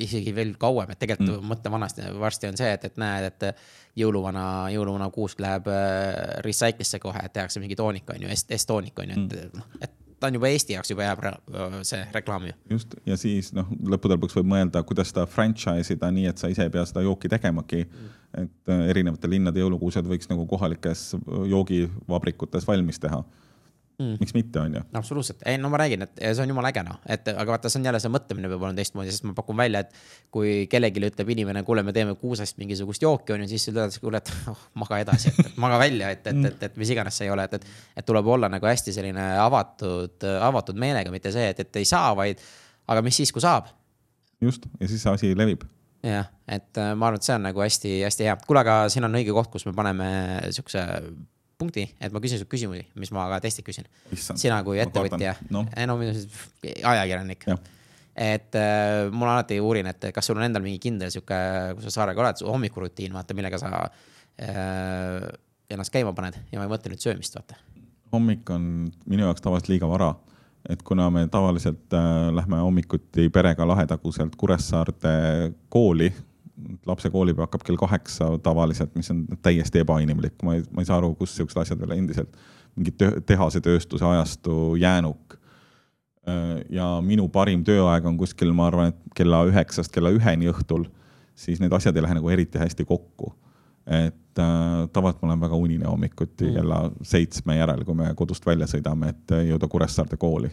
isegi 0.05 0.35
veel 0.35 0.53
kauem, 0.61 0.93
et 0.93 1.01
tegelikult 1.01 1.37
mm. 1.37 1.49
mõtle 1.53 1.73
vanasti, 1.73 2.09
varsti 2.21 2.51
on 2.51 2.59
see, 2.61 2.73
et, 2.77 2.85
et 2.91 3.01
näed, 3.01 3.29
et 3.31 3.65
jõuluvana, 4.01 4.45
jõuluvana 4.73 5.09
kuusk 5.13 5.41
läheb 5.43 5.67
äh, 5.71 6.37
recycle'isse 6.45 7.01
kohe, 7.03 7.25
et 7.25 7.35
tehakse 7.35 7.63
mingi 7.63 7.79
toonik 7.79 8.09
on 8.13 8.27
ju, 8.27 8.37
S-toonik 8.61 9.03
on 9.03 9.13
ju, 9.13 9.19
et 9.19 9.35
mm., 9.41 9.59
noh, 9.59 9.81
et 9.81 9.97
ta 10.21 10.29
on 10.29 10.37
juba 10.37 10.51
Eesti 10.53 10.75
jaoks 10.75 10.91
juba 10.93 11.07
hea 11.07 11.83
see 11.87 12.01
reklaam 12.13 12.45
ju. 12.45 12.55
just 12.75 12.95
ja 13.09 13.17
siis 13.17 13.51
noh, 13.57 13.69
lõppude 13.93 14.17
lõpuks 14.17 14.37
võib 14.37 14.51
mõelda, 14.53 14.83
kuidas 14.87 15.09
seda 15.11 15.25
franchise 15.29 15.95
ida 15.95 16.11
nii, 16.13 16.27
et 16.29 16.41
sa 16.41 16.51
ise 16.51 16.67
ei 16.67 16.73
pea 16.73 16.85
seda 16.87 17.03
jooki 17.05 17.31
tegemagi 17.31 17.83
mm.. 17.87 18.11
Et 18.37 18.71
äh, 18.71 18.87
erinevate 18.93 19.29
linnade 19.31 19.61
jõulukuused 19.61 20.07
võiks 20.07 20.29
nagu 20.31 20.47
kohalikes 20.49 21.11
joogivabrikutes 21.51 22.67
valmis 22.67 23.01
teha. 23.01 23.23
Mm.. 24.01 24.15
miks 24.17 24.33
mitte, 24.33 24.57
on 24.57 24.73
ju. 24.73 24.81
absoluutselt, 24.97 25.43
ei 25.45 25.59
no 25.61 25.69
ma 25.69 25.77
räägin, 25.77 26.01
et 26.07 26.15
see 26.21 26.41
on 26.41 26.49
jumala 26.49 26.71
äge 26.71 26.81
noh, 26.87 26.95
et 27.11 27.27
aga 27.29 27.53
vaata, 27.53 27.69
see 27.69 27.77
on 27.77 27.83
jälle 27.85 27.99
see 28.01 28.09
mõtlemine 28.09 28.49
peab 28.49 28.63
olema 28.63 28.79
teistmoodi, 28.79 29.11
sest 29.13 29.27
ma 29.27 29.35
pakun 29.37 29.59
välja, 29.59 29.83
et 29.83 29.91
kui 30.33 30.53
kellelegi 30.71 31.03
ütleb 31.05 31.29
inimene, 31.35 31.61
kuule, 31.67 31.83
me 31.85 31.93
teeme 31.93 32.15
kuusest 32.17 32.57
mingisugust 32.57 33.03
jooki, 33.05 33.35
on 33.35 33.43
ju, 33.43 33.49
siis 33.51 33.67
ütled, 33.69 33.93
kuule, 34.01 34.23
et 34.23 34.31
oh, 34.49 34.63
maga 34.81 34.97
edasi, 35.03 35.35
et 35.43 35.59
maga 35.61 35.77
välja, 35.83 36.09
et, 36.15 36.23
et, 36.31 36.39
et, 36.49 36.65
et 36.69 36.79
mis 36.81 36.93
iganes 36.95 37.19
see 37.19 37.27
ei 37.27 37.33
ole, 37.35 37.45
et, 37.45 37.59
et, 37.59 37.83
et 38.01 38.07
tuleb 38.07 38.31
olla 38.37 38.49
nagu 38.49 38.71
hästi 38.71 38.95
selline 38.95 39.27
avatud, 39.43 40.25
avatud 40.47 40.81
meelega, 40.81 41.13
mitte 41.13 41.35
see, 41.35 41.51
et, 41.53 41.61
et 41.61 41.81
ei 41.83 41.91
saa, 41.91 42.15
vaid 42.17 42.41
aga 42.89 43.05
mis 43.05 43.21
siis, 43.21 43.35
kui 43.35 43.43
saab. 43.43 43.69
just, 44.41 44.65
ja 44.79 44.89
siis 44.89 45.05
see 45.05 45.13
asi 45.19 45.35
levib 45.37 45.67
jah, 46.05 46.29
et 46.49 46.79
äh, 46.81 46.93
ma 46.97 47.09
arvan, 47.09 47.19
et 47.19 47.27
see 47.27 47.35
on 47.35 47.45
nagu 47.45 47.63
hästi-hästi 47.63 48.27
hea. 48.27 48.37
kuule, 48.47 48.63
aga 48.63 48.77
siin 48.93 49.05
on 49.07 49.19
õige 49.19 49.35
koht, 49.35 49.51
kus 49.53 49.67
me 49.67 49.73
paneme 49.77 50.07
siukse 50.55 50.85
punkti, 51.61 51.85
et 52.01 52.13
ma 52.13 52.21
küsin 52.23 52.41
sult 52.41 52.49
küsimusi, 52.51 52.87
mis 52.99 53.11
ma 53.13 53.27
ka 53.31 53.41
testilt 53.43 53.67
küsin. 53.67 53.89
sina 54.17 54.61
kui 54.65 54.81
ettevõtja, 54.81 55.35
no, 55.53 55.65
no 55.67 55.99
ajakirjanik. 56.01 57.45
et 58.15 58.57
äh, 58.57 59.11
mul 59.13 59.29
alati 59.29 59.59
uurin, 59.61 59.91
et 59.93 60.09
kas 60.15 60.31
sul 60.31 60.41
on 60.41 60.47
endal 60.47 60.65
mingi 60.65 60.81
kindel 60.81 61.13
sihuke, 61.13 61.37
kui 61.75 61.85
sa 61.85 61.93
saarega 61.99 62.25
oled, 62.25 62.43
hommikurutiin, 62.49 63.13
vaata, 63.17 63.37
millega 63.37 63.61
sa 63.61 63.85
äh, 63.85 65.29
ennast 65.71 65.93
käima 65.93 66.15
paned 66.17 66.41
ja 66.51 66.59
ma 66.59 66.65
ei 66.65 66.73
mõtle 66.73 66.93
nüüd 66.93 67.03
söömist, 67.03 67.37
vaata. 67.37 67.61
hommik 68.11 68.49
on 68.51 68.65
minu 69.05 69.27
jaoks 69.29 69.45
tavaliselt 69.45 69.75
liiga 69.75 69.89
vara 69.91 70.15
et 70.71 70.83
kuna 70.87 71.09
me 71.11 71.25
tavaliselt 71.27 71.93
äh, 71.93 72.29
lähme 72.35 72.61
hommikuti 72.63 73.29
perega 73.29 73.67
Lahetaguselt 73.67 74.35
Kuressaarde 74.39 75.53
kooli 75.69 76.11
lapse 76.85 77.09
koolipäev 77.09 77.45
hakkab 77.45 77.63
kell 77.65 77.79
kaheksa 77.79 78.31
tavaliselt, 78.43 78.95
mis 78.95 79.11
on 79.11 79.25
täiesti 79.41 79.81
ebainimlik, 79.81 80.35
ma 80.43 80.55
ei, 80.57 80.63
ma 80.71 80.83
ei 80.83 80.89
saa 80.89 80.99
aru, 81.01 81.13
kust 81.19 81.37
siuksed 81.39 81.61
asjad 81.61 81.79
veel 81.81 81.95
endiselt, 81.97 82.35
mingi 82.75 82.93
tehasetööstuse 83.25 84.05
ajastu 84.05 84.75
jäänuk. 84.79 85.37
ja 86.69 86.85
minu 87.01 87.27
parim 87.33 87.63
tööaeg 87.65 88.05
on 88.05 88.17
kuskil, 88.17 88.51
ma 88.53 88.67
arvan, 88.69 88.91
et 88.91 89.15
kella 89.17 89.39
üheksast 89.49 89.91
kella 89.91 90.11
üheni 90.13 90.51
õhtul, 90.51 90.85
siis 91.35 91.59
need 91.59 91.73
asjad 91.73 91.97
ei 91.97 92.03
lähe 92.05 92.19
nagu 92.19 92.29
eriti 92.29 92.61
hästi 92.61 92.85
kokku. 92.85 93.33
et 93.87 94.15
äh, 94.39 94.87
tavaliselt 94.93 95.21
ma 95.23 95.31
olen 95.31 95.41
väga 95.41 95.55
unine 95.55 95.87
hommikuti 95.89 96.47
mm. 96.47 96.53
kella 96.59 96.81
seitsme 97.03 97.57
järel, 97.57 97.85
kui 97.85 97.95
me 97.95 98.13
kodust 98.15 98.45
välja 98.45 98.67
sõidame, 98.71 99.11
et 99.15 99.35
jõuda 99.51 99.67
Kuressaarde 99.71 100.19
kooli 100.21 100.51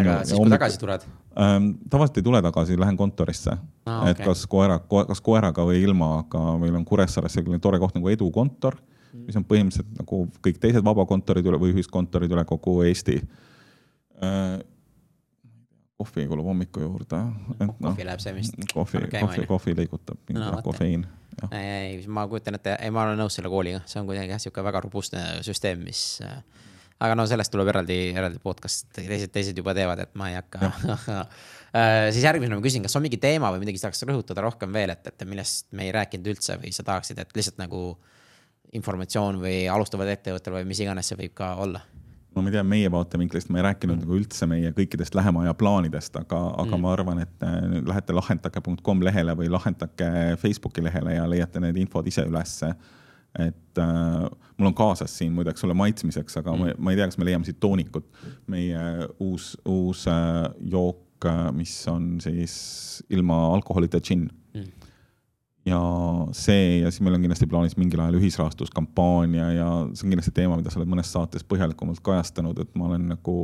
aga 0.00 0.16
siis, 0.24 0.38
kui 0.38 0.52
tagasi 0.52 0.80
tuled 0.80 1.04
ähm,? 1.40 1.68
tavaliselt 1.90 2.20
ei 2.20 2.26
tule 2.26 2.40
tagasi, 2.44 2.78
lähen 2.80 2.96
kontorisse 2.96 3.52
ah,. 3.52 4.08
et 4.08 4.16
okay. 4.16 4.26
kas 4.26 4.46
koera 4.50 4.78
ko,, 4.80 5.04
kas 5.08 5.20
koeraga 5.24 5.66
või 5.68 5.82
ilma, 5.84 6.14
aga 6.22 6.56
meil 6.62 6.76
on 6.78 6.86
Kuressaares 6.88 7.36
selline 7.36 7.60
tore 7.62 7.80
koht 7.82 7.96
nagu 7.98 8.10
Edu 8.12 8.30
kontor 8.34 8.78
mm., 8.78 9.24
mis 9.28 9.38
on 9.38 9.46
põhimõtteliselt 9.48 9.94
nagu 10.00 10.24
kõik 10.44 10.60
teised 10.62 10.84
vabakontorid 10.86 11.48
üle 11.50 11.60
või 11.60 11.74
ühiskontorid 11.76 12.32
üle 12.32 12.44
kogu 12.48 12.78
Eesti 12.88 13.18
äh,. 13.20 14.60
kohvi 16.02 16.24
kulub 16.26 16.48
hommiku 16.48 16.80
juurde. 16.82 17.18
No, 17.60 17.74
kohvi 17.78 18.06
läheb 18.08 18.22
see 18.24 18.32
vist. 18.34 18.56
kohvi, 18.72 19.04
kohvi, 19.12 19.44
kohvi 19.46 19.74
liigutab, 19.78 20.18
no, 20.34 20.56
kofeiin. 20.64 21.04
Ei, 21.56 22.02
ma 22.06 22.26
kujutan 22.30 22.58
ette, 22.58 22.76
ei, 22.80 22.92
ma 22.94 23.06
olen 23.06 23.20
nõus 23.20 23.38
selle 23.38 23.50
kooliga, 23.52 23.82
see 23.88 24.00
on 24.00 24.08
kuidagi 24.08 24.34
jah, 24.34 24.42
sihuke 24.42 24.64
väga 24.64 24.82
robustne 24.84 25.24
süsteem, 25.46 25.82
mis 25.86 26.02
äh, 26.26 26.40
aga 27.02 27.16
no 27.18 27.26
sellest 27.28 27.52
tuleb 27.52 27.70
eraldi, 27.72 27.98
eraldi 28.14 28.40
podcast, 28.42 28.86
teised, 28.94 29.32
teised 29.34 29.58
juba 29.58 29.74
teevad, 29.76 30.04
et 30.04 30.14
ma 30.18 30.30
ei 30.30 30.38
hakka 30.38 30.68
äh, 30.68 32.08
siis 32.14 32.22
järgmisena 32.26 32.58
ma 32.58 32.64
küsin, 32.64 32.84
kas 32.86 32.96
on 32.98 33.04
mingi 33.06 33.20
teema 33.22 33.50
või 33.54 33.64
midagi 33.64 33.82
tahaks 33.82 34.04
rõhutada 34.08 34.44
rohkem 34.44 34.74
veel, 34.74 34.94
et, 34.94 35.08
et 35.10 35.26
millest 35.28 35.70
me 35.76 35.88
ei 35.88 35.94
rääkinud 35.94 36.32
üldse 36.34 36.58
või 36.62 36.74
sa 36.74 36.86
tahaksid, 36.86 37.22
et 37.22 37.34
lihtsalt 37.36 37.60
nagu 37.62 37.82
informatsioon 38.76 39.40
või 39.42 39.64
alustavad 39.68 40.12
ettevõttel 40.14 40.60
või 40.60 40.68
mis 40.70 40.80
iganes 40.84 41.10
see 41.10 41.18
võib 41.18 41.34
ka 41.36 41.54
olla? 41.62 41.82
No 42.34 42.42
ma 42.42 42.48
ei 42.48 42.56
tea, 42.56 42.64
meie 42.66 42.90
vaatevinklist 42.92 43.50
ma 43.52 43.60
ei 43.60 43.66
rääkinud 43.68 43.96
mm. 43.96 44.06
nagu 44.06 44.16
üldse 44.18 44.48
meie 44.50 44.72
kõikidest 44.76 45.16
lähema 45.18 45.44
aja 45.44 45.54
plaanidest, 45.58 46.16
aga, 46.20 46.40
aga 46.62 46.70
mm. 46.70 46.82
ma 46.84 46.96
arvan, 46.96 47.22
et 47.26 47.46
äh, 47.46 47.60
lähete 47.88 48.16
lahendake.com 48.16 49.04
lehele 49.04 49.36
või 49.38 49.50
lahendake 49.52 50.10
Facebooki 50.42 50.84
lehele 50.84 51.18
ja 51.18 51.28
leiate 51.28 51.62
need 51.62 51.80
infod 51.84 52.08
ise 52.10 52.26
ülesse 52.28 52.72
et 53.40 53.78
äh, 53.80 54.26
mul 54.58 54.68
on 54.68 54.76
kaasas 54.76 55.14
siin 55.18 55.32
muideks 55.32 55.62
sulle 55.64 55.74
maitsmiseks, 55.74 56.36
aga 56.42 56.52
mm. 56.52 56.60
ma, 56.60 56.74
ma 56.78 56.92
ei 56.92 57.00
tea, 57.00 57.08
kas 57.08 57.18
me 57.20 57.28
leiame 57.28 57.48
siit 57.48 57.60
toonikut. 57.60 58.08
meie 58.52 59.08
uus, 59.20 59.54
uus 59.68 60.04
äh, 60.10 60.50
jook 60.74 61.26
äh,, 61.26 61.48
mis 61.56 61.74
on 61.88 62.16
siis 62.20 62.54
ilma 63.10 63.46
alkoholita 63.54 64.02
džinn 64.02 64.28
mm. 64.28 64.41
Ja 65.66 65.80
see 66.34 66.78
ja 66.78 66.90
siis 66.90 67.00
meil 67.00 67.14
on 67.14 67.24
kindlasti 67.24 67.46
plaanis 67.46 67.76
mingil 67.78 68.00
ajal 68.02 68.18
ühisrahastuskampaania 68.18 69.50
ja 69.52 69.68
see 69.92 70.06
on 70.06 70.14
kindlasti 70.14 70.34
teema, 70.34 70.56
mida 70.58 70.72
sa 70.72 70.80
oled 70.80 70.90
mõnes 70.90 71.12
saates 71.12 71.44
põhjalikumalt 71.46 72.02
kajastanud, 72.02 72.58
et 72.58 72.74
ma 72.74 72.88
olen 72.90 73.12
nagu 73.14 73.36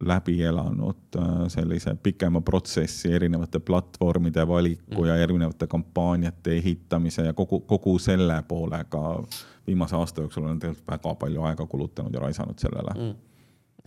läbi 0.00 0.38
elanud 0.42 1.16
äh, 1.18 1.32
sellise 1.52 1.94
pikema 2.02 2.40
protsessi 2.40 3.12
erinevate 3.12 3.60
platvormide 3.60 4.46
valiku 4.48 5.02
mm. 5.02 5.08
ja 5.10 5.16
erinevate 5.16 5.66
kampaaniate 5.66 6.56
ehitamise 6.56 7.26
ja 7.26 7.32
kogu, 7.36 7.60
kogu 7.60 7.98
selle 7.98 8.42
poolega. 8.48 9.22
Viimase 9.66 9.96
aasta 9.96 10.22
jooksul 10.22 10.44
olen 10.44 10.58
tegelikult 10.58 10.88
väga 10.88 11.14
palju 11.14 11.42
aega 11.42 11.66
kulutanud 11.66 12.14
ja 12.14 12.20
raisanud 12.20 12.58
sellele. 12.58 12.94
Mm 12.96 13.29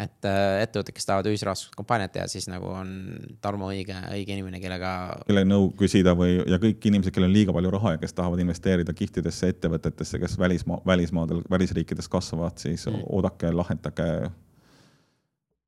et 0.02 0.26
äh, 0.26 0.64
ettevõtted, 0.64 0.95
kes 0.95 1.06
tahavad 1.06 1.28
ühisrahastuskampaaniat 1.30 2.14
teha, 2.15 2.26
siis 2.32 2.48
nagu 2.49 2.72
on 2.74 2.94
Tarmo 3.41 3.70
õige, 3.70 3.95
õige 4.15 4.34
inimene, 4.34 4.61
kellega. 4.64 4.94
kelle 5.28 5.44
nõu 5.45 5.70
küsida 5.78 6.15
või, 6.18 6.40
ja 6.49 6.57
kõik 6.61 6.88
inimesed, 6.90 7.14
kellel 7.14 7.30
on 7.30 7.36
liiga 7.36 7.53
palju 7.56 7.74
raha 7.76 7.95
ja 7.95 8.02
kes 8.02 8.18
tahavad 8.18 8.41
investeerida 8.41 8.95
kihtidesse 8.98 9.52
ettevõtetesse, 9.53 10.22
kes 10.22 10.38
välismaa, 10.41 10.82
välismaadel, 10.88 11.44
välisriikides 11.52 12.10
kasvavad, 12.10 12.57
siis 12.61 12.88
mm. 12.90 13.06
oodake, 13.14 13.53
lahendage 13.53 14.10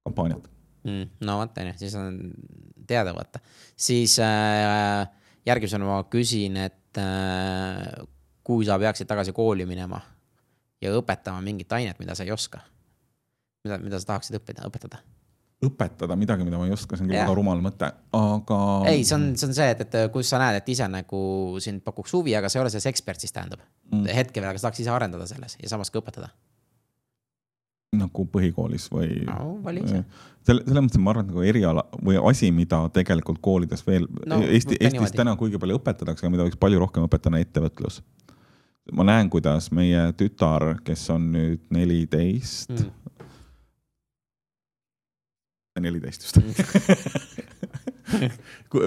kampaaniat 0.05 0.49
mm,. 0.83 1.05
no 1.27 1.39
vot, 1.41 1.61
on 1.61 1.71
ju, 1.71 1.77
siis 1.83 1.95
on 1.99 2.19
teada 2.87 3.13
vaata. 3.15 3.39
siis 3.75 4.17
äh, 4.19 5.05
järgmisena 5.45 5.85
ma 5.85 6.01
küsin, 6.09 6.57
et 6.65 7.01
äh, 7.01 8.05
kui 8.45 8.65
sa 8.65 8.79
peaksid 8.81 9.09
tagasi 9.09 9.33
kooli 9.33 9.65
minema 9.69 10.01
ja 10.81 10.93
õpetama 10.97 11.41
mingit 11.45 11.71
ainet, 11.73 11.99
mida 11.99 12.15
sa 12.15 12.25
ei 12.25 12.33
oska, 12.33 12.61
mida, 13.65 13.81
mida 13.81 13.99
sa 14.01 14.13
tahaksid 14.13 14.39
õppida, 14.39 14.65
õpetada? 14.69 15.01
õpetada 15.65 16.17
midagi, 16.19 16.45
mida 16.45 16.59
ma 16.59 16.67
ei 16.67 16.73
oska, 16.75 16.97
see 16.97 17.05
on 17.05 17.09
küll 17.09 17.17
väga 17.17 17.35
rumal 17.37 17.61
mõte, 17.63 17.87
aga. 18.17 18.57
ei, 18.91 19.05
see 19.07 19.15
on, 19.17 19.29
see 19.39 19.47
on 19.47 19.55
see, 19.57 19.69
et, 19.71 19.85
et 19.85 20.11
kus 20.13 20.29
sa 20.29 20.39
näed, 20.41 20.59
et 20.59 20.73
ise 20.73 20.87
nagu 20.91 21.21
sind 21.63 21.81
pakuks 21.85 22.13
huvi, 22.17 22.35
aga 22.37 22.51
sa 22.51 22.59
ei 22.59 22.65
ole 22.65 22.73
selles 22.73 22.89
ekspert, 22.91 23.23
siis 23.23 23.33
tähendab 23.33 23.63
mm.. 23.63 24.09
hetkel, 24.17 24.45
aga 24.45 24.59
sa 24.59 24.67
tahaks 24.67 24.83
ise 24.83 24.91
arendada 24.93 25.27
selles 25.29 25.57
ja 25.61 25.71
samas 25.71 25.93
ka 25.93 26.03
õpetada 26.03 26.29
nagu 27.99 28.25
põhikoolis 28.31 28.89
või 28.93 29.23
no,? 29.27 29.55
selle, 30.45 30.63
selles 30.65 30.83
mõttes 30.87 31.01
ma 31.01 31.13
arvan, 31.13 31.27
et 31.27 31.31
nagu 31.33 31.45
eriala 31.47 31.85
või 32.03 32.19
asi, 32.31 32.51
mida 32.55 32.81
tegelikult 32.95 33.41
koolides 33.43 33.85
veel 33.87 34.07
no, 34.27 34.41
Eesti, 34.43 34.77
Eestis 34.79 34.97
niimoodi. 34.97 35.17
täna 35.21 35.35
kuigi 35.39 35.61
palju 35.61 35.79
õpetatakse, 35.79 36.25
aga 36.25 36.33
mida 36.33 36.47
võiks 36.47 36.59
palju 36.61 36.81
rohkem 36.81 37.07
õpetada, 37.07 37.41
ettevõtlus. 37.41 38.01
ma 38.93 39.07
näen, 39.07 39.31
kuidas 39.33 39.71
meie 39.75 40.09
tütar, 40.19 40.75
kes 40.85 41.07
on 41.15 41.31
nüüd 41.35 41.65
neliteist 41.73 42.75
mm., 42.75 42.93
neliteist 45.81 46.23
just 46.23 46.37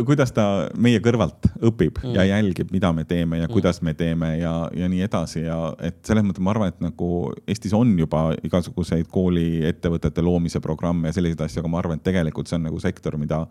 kuidas 0.07 0.31
ta 0.33 0.45
meie 0.79 1.01
kõrvalt 1.05 1.49
õpib 1.69 2.01
mm. 2.01 2.15
ja 2.17 2.25
jälgib, 2.29 2.71
mida 2.73 2.93
me 2.97 3.05
teeme 3.09 3.41
ja 3.43 3.49
mm. 3.49 3.53
kuidas 3.53 3.83
me 3.85 3.95
teeme 3.99 4.31
ja, 4.39 4.53
ja 4.77 4.89
nii 4.89 5.03
edasi 5.05 5.43
ja 5.45 5.59
et 5.85 6.01
selles 6.07 6.25
mõttes 6.25 6.45
ma 6.45 6.53
arvan, 6.55 6.73
et 6.73 6.81
nagu 6.85 7.09
Eestis 7.49 7.75
on 7.77 7.93
juba 7.99 8.29
igasuguseid 8.47 9.09
kooliettevõtete 9.13 10.25
loomise 10.25 10.63
programme 10.65 11.11
ja 11.11 11.19
selliseid 11.19 11.45
asju, 11.45 11.63
aga 11.63 11.73
ma 11.73 11.81
arvan, 11.83 12.01
et 12.01 12.07
tegelikult 12.09 12.51
see 12.51 12.59
on 12.61 12.69
nagu 12.71 12.81
sektor, 12.83 13.19
mida, 13.21 13.43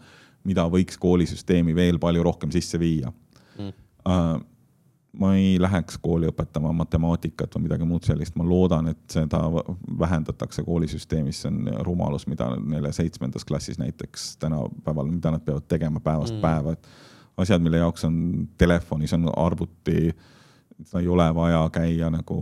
mida 0.47 0.67
võiks 0.71 0.99
koolisüsteemi 1.01 1.75
veel 1.77 2.01
palju 2.01 2.25
rohkem 2.25 2.53
sisse 2.55 2.79
viia 2.81 3.13
mm. 3.57 3.75
Uh, 4.07 4.37
ma 5.19 5.33
ei 5.35 5.55
läheks 5.61 5.97
kooli 6.01 6.29
õpetama 6.29 6.71
matemaatikat 6.77 7.55
või 7.55 7.65
midagi 7.65 7.87
muud 7.89 8.05
sellist, 8.05 8.35
ma 8.37 8.45
loodan, 8.47 8.91
et 8.91 9.03
seda 9.11 9.39
vähendatakse 9.99 10.63
koolisüsteemis, 10.65 11.41
see 11.43 11.51
on 11.51 11.69
rumalus, 11.85 12.27
mida 12.29 12.49
neile 12.61 12.91
seitsmendas 12.93 13.45
klassis 13.45 13.79
näiteks 13.81 14.35
tänapäeval, 14.43 15.11
mida 15.11 15.33
nad 15.33 15.45
peavad 15.45 15.67
tegema 15.67 15.99
päevast 16.03 16.35
mm. 16.35 16.41
päeva, 16.41 16.73
et 16.77 16.89
asjad, 17.37 17.63
mille 17.63 17.81
jaoks 17.81 18.05
on 18.07 18.17
telefonis 18.57 19.13
on 19.17 19.29
arvuti, 19.35 20.11
seda 20.83 21.01
ei 21.01 21.07
ole 21.07 21.27
vaja 21.35 21.63
käia 21.73 22.11
nagu 22.13 22.37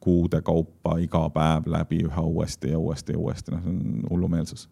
kuude 0.00 0.42
kaupa 0.42 0.98
iga 1.02 1.28
päev 1.34 1.70
läbi 1.70 2.02
üha 2.08 2.22
uuesti 2.22 2.74
ja 2.74 2.78
uuesti 2.78 3.14
ja 3.14 3.18
uuesti, 3.18 3.54
noh, 3.54 3.62
see 3.62 3.76
on 3.76 4.10
hullumeelsus. 4.10 4.68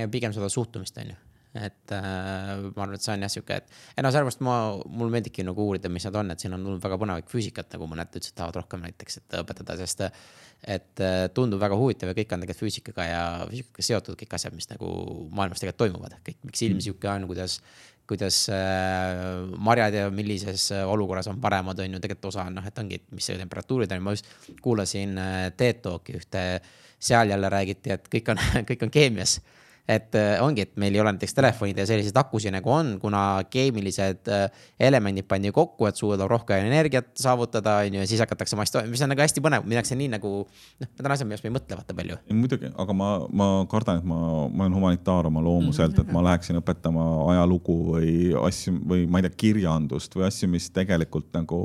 ja 0.00 0.08
pigem 0.08 0.34
seda 0.34 0.48
suhtumist, 0.48 0.98
on 0.98 1.14
ju 1.14 1.22
et 1.54 1.92
äh, 1.94 2.48
ma 2.74 2.82
arvan, 2.82 2.96
et 2.96 3.04
see 3.04 3.12
on 3.14 3.24
jah 3.24 3.30
sihuke, 3.30 3.58
et, 3.62 3.76
et 3.94 4.02
noh, 4.02 4.30
ma, 4.46 4.56
mulle 4.90 5.14
meeldibki 5.14 5.44
nagu 5.46 5.68
uurida, 5.68 5.90
mis 5.92 6.06
nad 6.08 6.18
on, 6.18 6.34
et 6.34 6.42
siin 6.42 6.56
on 6.56 6.66
tulnud 6.66 6.82
väga 6.82 6.98
põnevat 6.98 7.30
füüsikat, 7.30 7.70
nagu 7.76 7.88
mõned 7.90 8.10
ütlesid, 8.10 8.34
tahavad 8.34 8.58
rohkem 8.62 8.82
näiteks, 8.82 9.20
et 9.20 9.38
õpetada, 9.38 9.78
sest 9.78 10.04
et 10.64 11.02
äh, 11.04 11.26
tundub 11.36 11.60
väga 11.62 11.78
huvitav 11.78 12.10
ja 12.10 12.16
kõik 12.16 12.34
on 12.34 12.42
tegelikult 12.42 12.64
füüsikaga 12.64 13.06
ja 13.06 13.24
füüsikaga 13.50 13.86
seotud 13.86 14.18
kõik 14.18 14.36
asjad, 14.38 14.54
mis 14.56 14.70
nagu 14.70 14.90
maailmas 15.30 15.62
tegelikult 15.62 15.82
toimuvad, 15.84 16.20
kõik, 16.26 16.40
miks 16.48 16.64
ilm 16.66 16.78
mm. 16.80 16.86
sihuke 16.88 17.10
on, 17.12 17.28
kuidas 17.30 17.58
kuidas 18.08 18.42
äh, 18.52 19.46
marjad 19.64 19.94
ja 19.96 20.08
millises 20.12 20.66
olukorras 20.84 21.28
on 21.30 21.38
paremad, 21.40 21.78
on 21.80 21.96
ju 21.96 22.00
tegelikult 22.02 22.32
osa 22.34 22.44
on 22.50 22.58
noh, 22.58 22.66
et 22.68 22.78
ongi, 22.82 22.98
mis 23.16 23.30
see 23.30 23.38
temperatuurid 23.40 23.92
on, 23.96 24.02
ma 24.04 24.12
just 24.12 24.28
kuulasin 24.64 25.16
äh, 25.20 25.44
TED 25.56 25.80
Talki 25.84 26.18
ühte, 26.18 26.42
seal 27.00 27.32
jälle 27.32 27.48
räägiti, 27.52 27.94
et 27.94 28.10
kõik 28.12 28.32
on 28.34 28.42
kõik 28.68 28.84
on 28.84 28.92
keemias 28.92 29.38
et 29.88 30.16
äh, 30.16 30.38
ongi, 30.40 30.64
et 30.64 30.78
meil 30.80 30.94
ei 30.96 31.00
ole 31.02 31.12
näiteks 31.12 31.36
telefonid 31.36 31.76
ja 31.76 31.84
selliseid 31.88 32.16
akusid 32.16 32.54
nagu 32.54 32.70
on, 32.72 32.94
kuna 33.02 33.44
keemilised 33.52 34.30
äh, 34.32 34.46
elemendid 34.80 35.28
pandi 35.28 35.52
kokku, 35.52 35.84
et 35.88 36.00
suudab 36.00 36.30
rohkem 36.32 36.64
energiat 36.64 37.10
saavutada, 37.20 37.76
on 37.84 37.98
ju, 37.98 38.00
ja 38.00 38.08
siis 38.08 38.22
hakatakse 38.24 38.56
mass 38.56 38.72
toimuma, 38.72 38.94
mis 38.94 39.04
on 39.04 39.12
nagu 39.12 39.24
hästi 39.24 39.42
põnev, 39.44 39.66
minnakse 39.68 39.98
nii 40.00 40.08
nagu. 40.16 40.32
noh, 40.80 40.88
need 40.88 41.04
on 41.04 41.16
asjad, 41.16 41.28
millest 41.28 41.44
me 41.44 41.52
ei 41.52 41.56
mõtle 41.58 41.78
vaata 41.80 41.96
palju. 41.98 42.16
muidugi, 42.32 42.70
aga 42.80 42.96
ma, 42.96 43.10
ma 43.28 43.50
kardan, 43.70 44.00
et 44.00 44.08
ma, 44.08 44.20
ma 44.48 44.68
olen 44.68 44.78
humanitaar 44.80 45.28
oma 45.28 45.44
loomuselt, 45.44 46.00
et 46.00 46.14
ma 46.14 46.24
läheksin 46.30 46.62
õpetama 46.62 47.04
ajalugu 47.34 47.76
või 47.90 48.14
asju 48.48 48.78
või 48.88 49.04
ma 49.04 49.20
ei 49.20 49.28
tea, 49.28 49.36
kirjandust 49.44 50.16
või 50.16 50.30
asju, 50.30 50.48
mis 50.54 50.70
tegelikult 50.72 51.28
nagu 51.36 51.60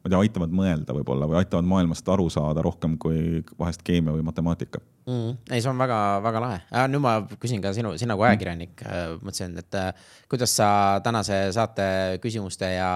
ma 0.00 0.08
ei 0.08 0.14
tea, 0.14 0.20
aitavad 0.24 0.54
mõelda 0.56 0.94
võib-olla 0.96 1.28
või 1.28 1.42
aitavad 1.42 1.66
maailmast 1.68 2.06
aru 2.08 2.30
saada 2.32 2.62
rohkem 2.64 2.96
kui 3.00 3.42
vahest 3.58 3.82
keemia 3.84 4.14
või 4.14 4.24
matemaatika 4.24 4.80
mm,. 5.04 5.34
ei, 5.50 5.60
see 5.60 5.68
on 5.68 5.80
väga-väga 5.80 6.40
lahe 6.40 6.60
äh,. 6.72 6.86
nüüd 6.88 7.02
ma 7.04 7.12
küsin 7.40 7.60
ka 7.60 7.74
sinu, 7.76 7.92
sina 8.00 8.16
kui 8.16 8.24
ajakirjanik 8.30 8.80
äh,, 8.86 9.02
mõtlesin, 9.20 9.58
et 9.60 9.76
äh, 9.76 9.90
kuidas 10.30 10.54
sa 10.56 10.70
tänase 11.04 11.42
saate 11.52 11.84
küsimuste 12.22 12.70
ja 12.72 12.92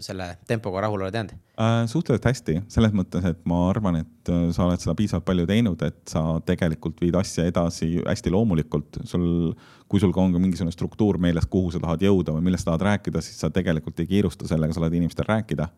selle 0.00 0.30
tempoga 0.48 0.86
rahul 0.86 1.04
oled 1.04 1.18
jäänud 1.18 1.34
äh,? 1.36 1.82
suhteliselt 1.92 2.30
hästi, 2.30 2.56
selles 2.72 2.96
mõttes, 2.96 3.26
et 3.28 3.44
ma 3.44 3.60
arvan, 3.68 4.00
et 4.00 4.32
sa 4.56 4.64
oled 4.64 4.80
seda 4.80 4.96
piisavalt 4.96 5.28
palju 5.28 5.44
teinud, 5.50 5.84
et 5.84 6.00
sa 6.08 6.24
tegelikult 6.46 7.04
viid 7.04 7.20
asja 7.20 7.44
edasi 7.50 7.98
hästi 8.00 8.32
loomulikult. 8.32 9.02
sul, 9.04 9.52
kui 9.92 10.00
sul 10.00 10.16
ka 10.16 10.24
on 10.24 10.32
ka 10.32 10.40
mingisugune 10.40 10.72
struktuur 10.72 11.20
meeles, 11.20 11.44
kuhu 11.52 11.74
sa 11.74 11.84
tahad 11.84 12.08
jõuda 12.08 12.32
või 12.38 12.48
millest 12.48 12.68
tahad 12.68 12.88
rääkida, 12.88 13.20
siis 13.20 13.36
sa 13.44 13.52
tegelikult 13.52 14.00
ei 14.00 14.08
kiirusta 14.08 14.48
sellega, 14.48 14.72
sa 14.72 14.86
lased 14.86 14.96
inimestel 14.96 15.28
rääkida 15.28 15.68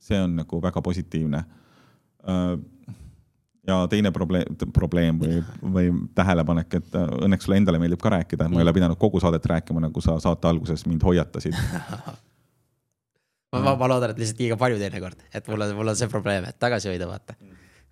see 0.00 0.20
on 0.22 0.36
nagu 0.40 0.60
väga 0.62 0.82
positiivne. 0.82 1.44
Äh, 2.28 2.58
ja 3.68 3.82
teine 3.90 4.12
probleem, 4.14 4.56
probleem 4.72 5.18
või, 5.20 5.42
või 5.62 5.90
tähelepanek, 6.16 6.78
et 6.80 6.96
äh, 6.96 7.10
õnneks 7.26 7.48
sulle 7.48 7.58
endale 7.60 7.80
meeldib 7.82 8.00
ka 8.02 8.12
rääkida, 8.16 8.48
ma 8.48 8.60
ei 8.60 8.66
ole 8.66 8.74
pidanud 8.76 8.98
kogu 9.00 9.20
saadet 9.20 9.46
rääkima, 9.46 9.82
nagu 9.84 10.04
sa 10.04 10.16
saate 10.22 10.48
alguses 10.48 10.86
mind 10.88 11.04
hoiatasid 11.04 11.58
ma, 13.52 13.60
ma, 13.60 13.74
ma 13.76 13.88
loodan, 13.90 14.12
et 14.14 14.20
lihtsalt 14.20 14.40
liiga 14.42 14.56
palju 14.60 14.80
teinekord, 14.80 15.20
et 15.34 15.48
mul 15.52 15.66
on, 15.66 15.74
mul 15.76 15.92
on 15.92 15.98
see 15.98 16.08
probleem, 16.12 16.48
et 16.48 16.58
tagasi 16.60 16.90
hoida, 16.92 17.08
vaata. 17.10 17.36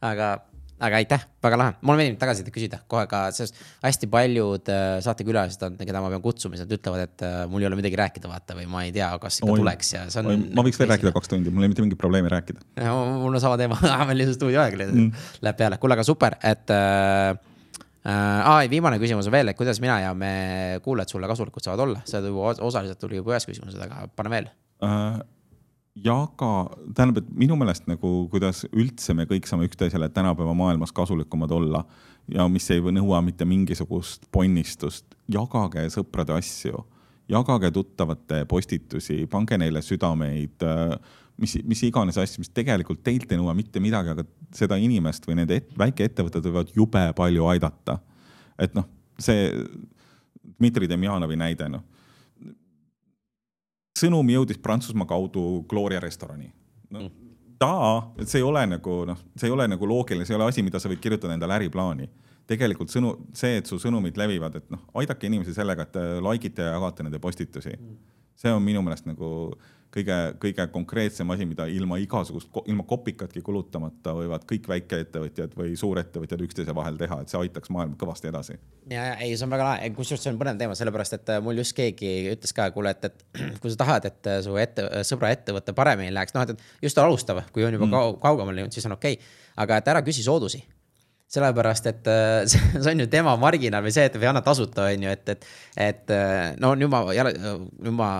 aga 0.04 0.30
aga 0.76 0.98
aitäh, 1.00 1.22
väga 1.44 1.58
lahe, 1.60 1.74
mulle 1.86 2.02
meeldib 2.02 2.18
tagasisidet 2.20 2.52
küsida 2.52 2.78
kohe 2.90 3.06
ka, 3.08 3.22
sest 3.34 3.56
hästi 3.84 4.08
paljud 4.12 4.68
äh, 4.72 4.98
saatekülalised 5.04 5.62
on, 5.64 5.78
keda 5.80 6.02
ma 6.04 6.10
pean 6.12 6.24
kutsuma, 6.24 6.56
siis 6.56 6.66
nad 6.66 6.74
ütlevad, 6.76 7.04
et 7.06 7.24
äh, 7.24 7.36
mul 7.50 7.64
ei 7.64 7.68
ole 7.70 7.78
midagi 7.78 7.96
rääkida, 8.00 8.28
vaata, 8.28 8.56
või 8.58 8.68
ma 8.70 8.84
ei 8.84 8.92
tea, 8.94 9.08
kas 9.22 9.40
ikka 9.40 9.54
Oi. 9.54 9.62
tuleks 9.62 9.92
ja 9.94 10.04
see 10.12 10.22
on. 10.22 10.46
ma 10.56 10.64
võiks 10.66 10.80
veel 10.80 10.90
rääkida 10.92 11.12
kaks 11.16 11.32
tundi, 11.32 11.52
mul 11.52 11.64
ei 11.64 11.70
ole 11.70 11.72
mitte 11.72 11.84
mingit 11.86 12.00
probleemi 12.00 12.32
rääkida. 12.32 12.64
mul 13.22 13.32
on 13.32 13.42
sama 13.42 13.56
teema 13.60 13.78
meil 14.08 14.20
lihtsalt 14.20 14.40
stuudioaeg 14.40 14.76
mm. 14.84 15.28
läheb 15.46 15.60
peale, 15.62 15.80
kuule, 15.82 15.96
aga 15.98 16.06
super, 16.06 16.40
et 16.44 16.74
äh,. 16.74 17.36
Äh, 18.06 18.68
viimane 18.70 19.00
küsimus 19.02 19.26
on 19.26 19.34
veel, 19.34 19.48
et 19.50 19.58
kuidas 19.58 19.80
mina 19.82 19.96
ja 19.98 20.12
me 20.14 20.78
kuulajad 20.84 21.10
sulle 21.10 21.26
kasulikud 21.26 21.64
saavad 21.64 21.80
olla, 21.88 22.04
see 22.06 22.20
juba 22.22 22.52
osaliselt 22.62 23.00
tuli 23.02 23.18
juba 23.18 23.34
ühes 23.34 23.48
küsimuses, 23.48 23.80
aga 23.82 24.04
pane 24.14 24.30
veel 24.30 24.46
uh 24.86 25.16
jaga, 26.04 26.50
tähendab, 26.94 27.22
et 27.22 27.30
minu 27.40 27.56
meelest 27.58 27.86
nagu, 27.88 28.10
kuidas 28.32 28.64
üldse 28.68 29.14
me 29.16 29.24
kõik 29.28 29.48
saame 29.48 29.68
üksteisele 29.68 30.08
tänapäeva 30.12 30.52
maailmas 30.56 30.92
kasulikumad 30.96 31.52
olla 31.56 31.82
ja 32.32 32.44
mis 32.52 32.68
ei 32.74 32.82
nõua 32.82 33.22
mitte 33.24 33.46
mingisugust 33.48 34.26
ponnistust, 34.34 35.16
jagage 35.32 35.86
sõprade 35.94 36.36
asju, 36.36 36.82
jagage 37.32 37.70
tuttavate 37.74 38.44
postitusi, 38.50 39.22
pange 39.30 39.58
neile 39.58 39.82
südameid, 39.82 40.66
mis, 41.40 41.56
mis 41.64 41.84
iganes 41.88 42.18
asju, 42.20 42.44
mis 42.44 42.52
tegelikult 42.54 43.02
teilt 43.06 43.32
ei 43.32 43.40
nõua 43.40 43.56
mitte 43.56 43.80
midagi, 43.80 44.12
aga 44.12 44.26
seda 44.54 44.78
inimest 44.82 45.26
või 45.28 45.40
nende 45.40 45.62
et, 45.62 45.72
väikeettevõtted 45.78 46.50
võivad 46.50 46.76
jube 46.76 47.08
palju 47.16 47.48
aidata. 47.54 47.98
et 48.58 48.74
noh, 48.76 48.88
see 49.18 49.48
Dmitri 50.56 50.88
Demjanovi 50.88 51.36
näide, 51.36 51.68
noh 51.72 51.95
sõnum 53.96 54.28
jõudis 54.30 54.60
Prantsusmaa 54.62 55.08
kaudu 55.08 55.64
Gloria 55.68 56.00
restorani 56.02 56.50
no,. 56.90 57.00
Mm. 57.00 57.10
ta, 57.60 57.72
et 58.20 58.28
see 58.28 58.42
ei 58.42 58.46
ole 58.46 58.66
nagu 58.68 59.02
noh, 59.08 59.20
see 59.36 59.48
ei 59.48 59.54
ole 59.54 59.68
nagu 59.72 59.88
loogiline, 59.88 60.26
see 60.28 60.36
ei 60.36 60.40
ole 60.40 60.50
asi, 60.50 60.64
mida 60.66 60.80
sa 60.82 60.90
võid 60.92 61.02
kirjutada 61.02 61.36
endale 61.36 61.56
äriplaani. 61.60 62.08
tegelikult 62.46 62.92
sõnu, 62.92 63.14
see, 63.34 63.56
et 63.58 63.66
su 63.66 63.78
sõnumid 63.82 64.18
levivad, 64.20 64.54
et 64.60 64.68
noh, 64.70 64.84
aidake 65.00 65.26
inimesi 65.26 65.54
sellega, 65.54 65.88
et 65.88 65.96
like 66.22 66.46
ite 66.46 66.62
ja 66.62 66.76
jagate 66.76 67.02
nende 67.02 67.18
postitusi. 67.18 67.72
Mm. 67.74 67.96
see 68.36 68.52
on 68.52 68.62
minu 68.62 68.82
meelest 68.84 69.08
nagu 69.08 69.28
kõige, 69.94 70.16
kõige 70.42 70.66
konkreetsem 70.72 71.30
asi, 71.34 71.46
mida 71.48 71.66
ilma 71.70 71.98
igasugust, 72.02 72.50
ilma 72.66 72.84
kopikatki 72.88 73.42
kulutamata 73.44 74.14
võivad 74.16 74.44
kõik 74.48 74.68
väikeettevõtjad 74.70 75.56
või 75.58 75.76
suurettevõtjad 75.78 76.44
üksteise 76.46 76.74
vahel 76.76 76.98
teha, 77.00 77.20
et 77.22 77.32
see 77.32 77.40
aitaks 77.40 77.72
maailma 77.74 77.98
kõvasti 78.00 78.30
edasi. 78.30 78.58
ja, 78.90 79.08
ja 79.12 79.16
ei, 79.16 79.36
see 79.36 79.46
on 79.46 79.54
väga 79.54 79.70
lahe, 79.70 79.90
kusjuures 79.96 80.26
see 80.26 80.32
on 80.34 80.40
põnev 80.40 80.60
teema, 80.60 80.76
sellepärast 80.78 81.18
et 81.18 81.34
äh, 81.34 81.42
mul 81.44 81.62
just 81.62 81.76
keegi 81.76 82.12
ütles 82.34 82.54
ka, 82.56 82.70
kuule, 82.74 82.92
et, 82.96 83.10
et 83.10 83.26
kui 83.62 83.72
sa 83.72 83.82
tahad, 83.84 84.08
et 84.10 84.32
äh, 84.32 84.40
su 84.44 84.56
ette, 84.60 84.86
sõbra 85.08 85.32
ettevõte 85.36 85.76
paremini 85.76 86.14
läheks, 86.14 86.36
noh, 86.36 86.46
et 86.46 86.88
just 86.88 87.02
alustav, 87.02 87.44
kui 87.52 87.66
on 87.66 87.78
juba 87.78 87.88
mm. 87.88 88.22
kaugemale 88.22 88.64
jõudnud, 88.64 88.76
siis 88.76 88.88
on 88.90 88.98
okei 88.98 89.20
okay., 89.20 89.36
aga 89.56 89.80
et 89.80 89.94
ära 89.94 90.02
küsi 90.04 90.24
soodusi 90.26 90.60
sellepärast, 91.26 91.86
et 91.90 92.06
äh, 92.06 92.46
see 92.82 92.92
on 92.92 93.00
ju 93.02 93.06
tema 93.10 93.34
marginaal 93.40 93.82
või 93.84 93.92
see, 93.94 94.04
et 94.06 94.14
või 94.18 94.28
anna 94.30 94.42
tasuta, 94.46 94.86
on 94.92 95.06
ju, 95.06 95.10
et, 95.10 95.32
et, 95.34 95.46
et 95.86 96.12
äh, 96.14 96.52
no 96.62 96.70
nüüd 96.78 96.90
ma 96.92 97.00
jala, 97.16 97.32
nüüd 97.34 97.94
ma 97.96 98.10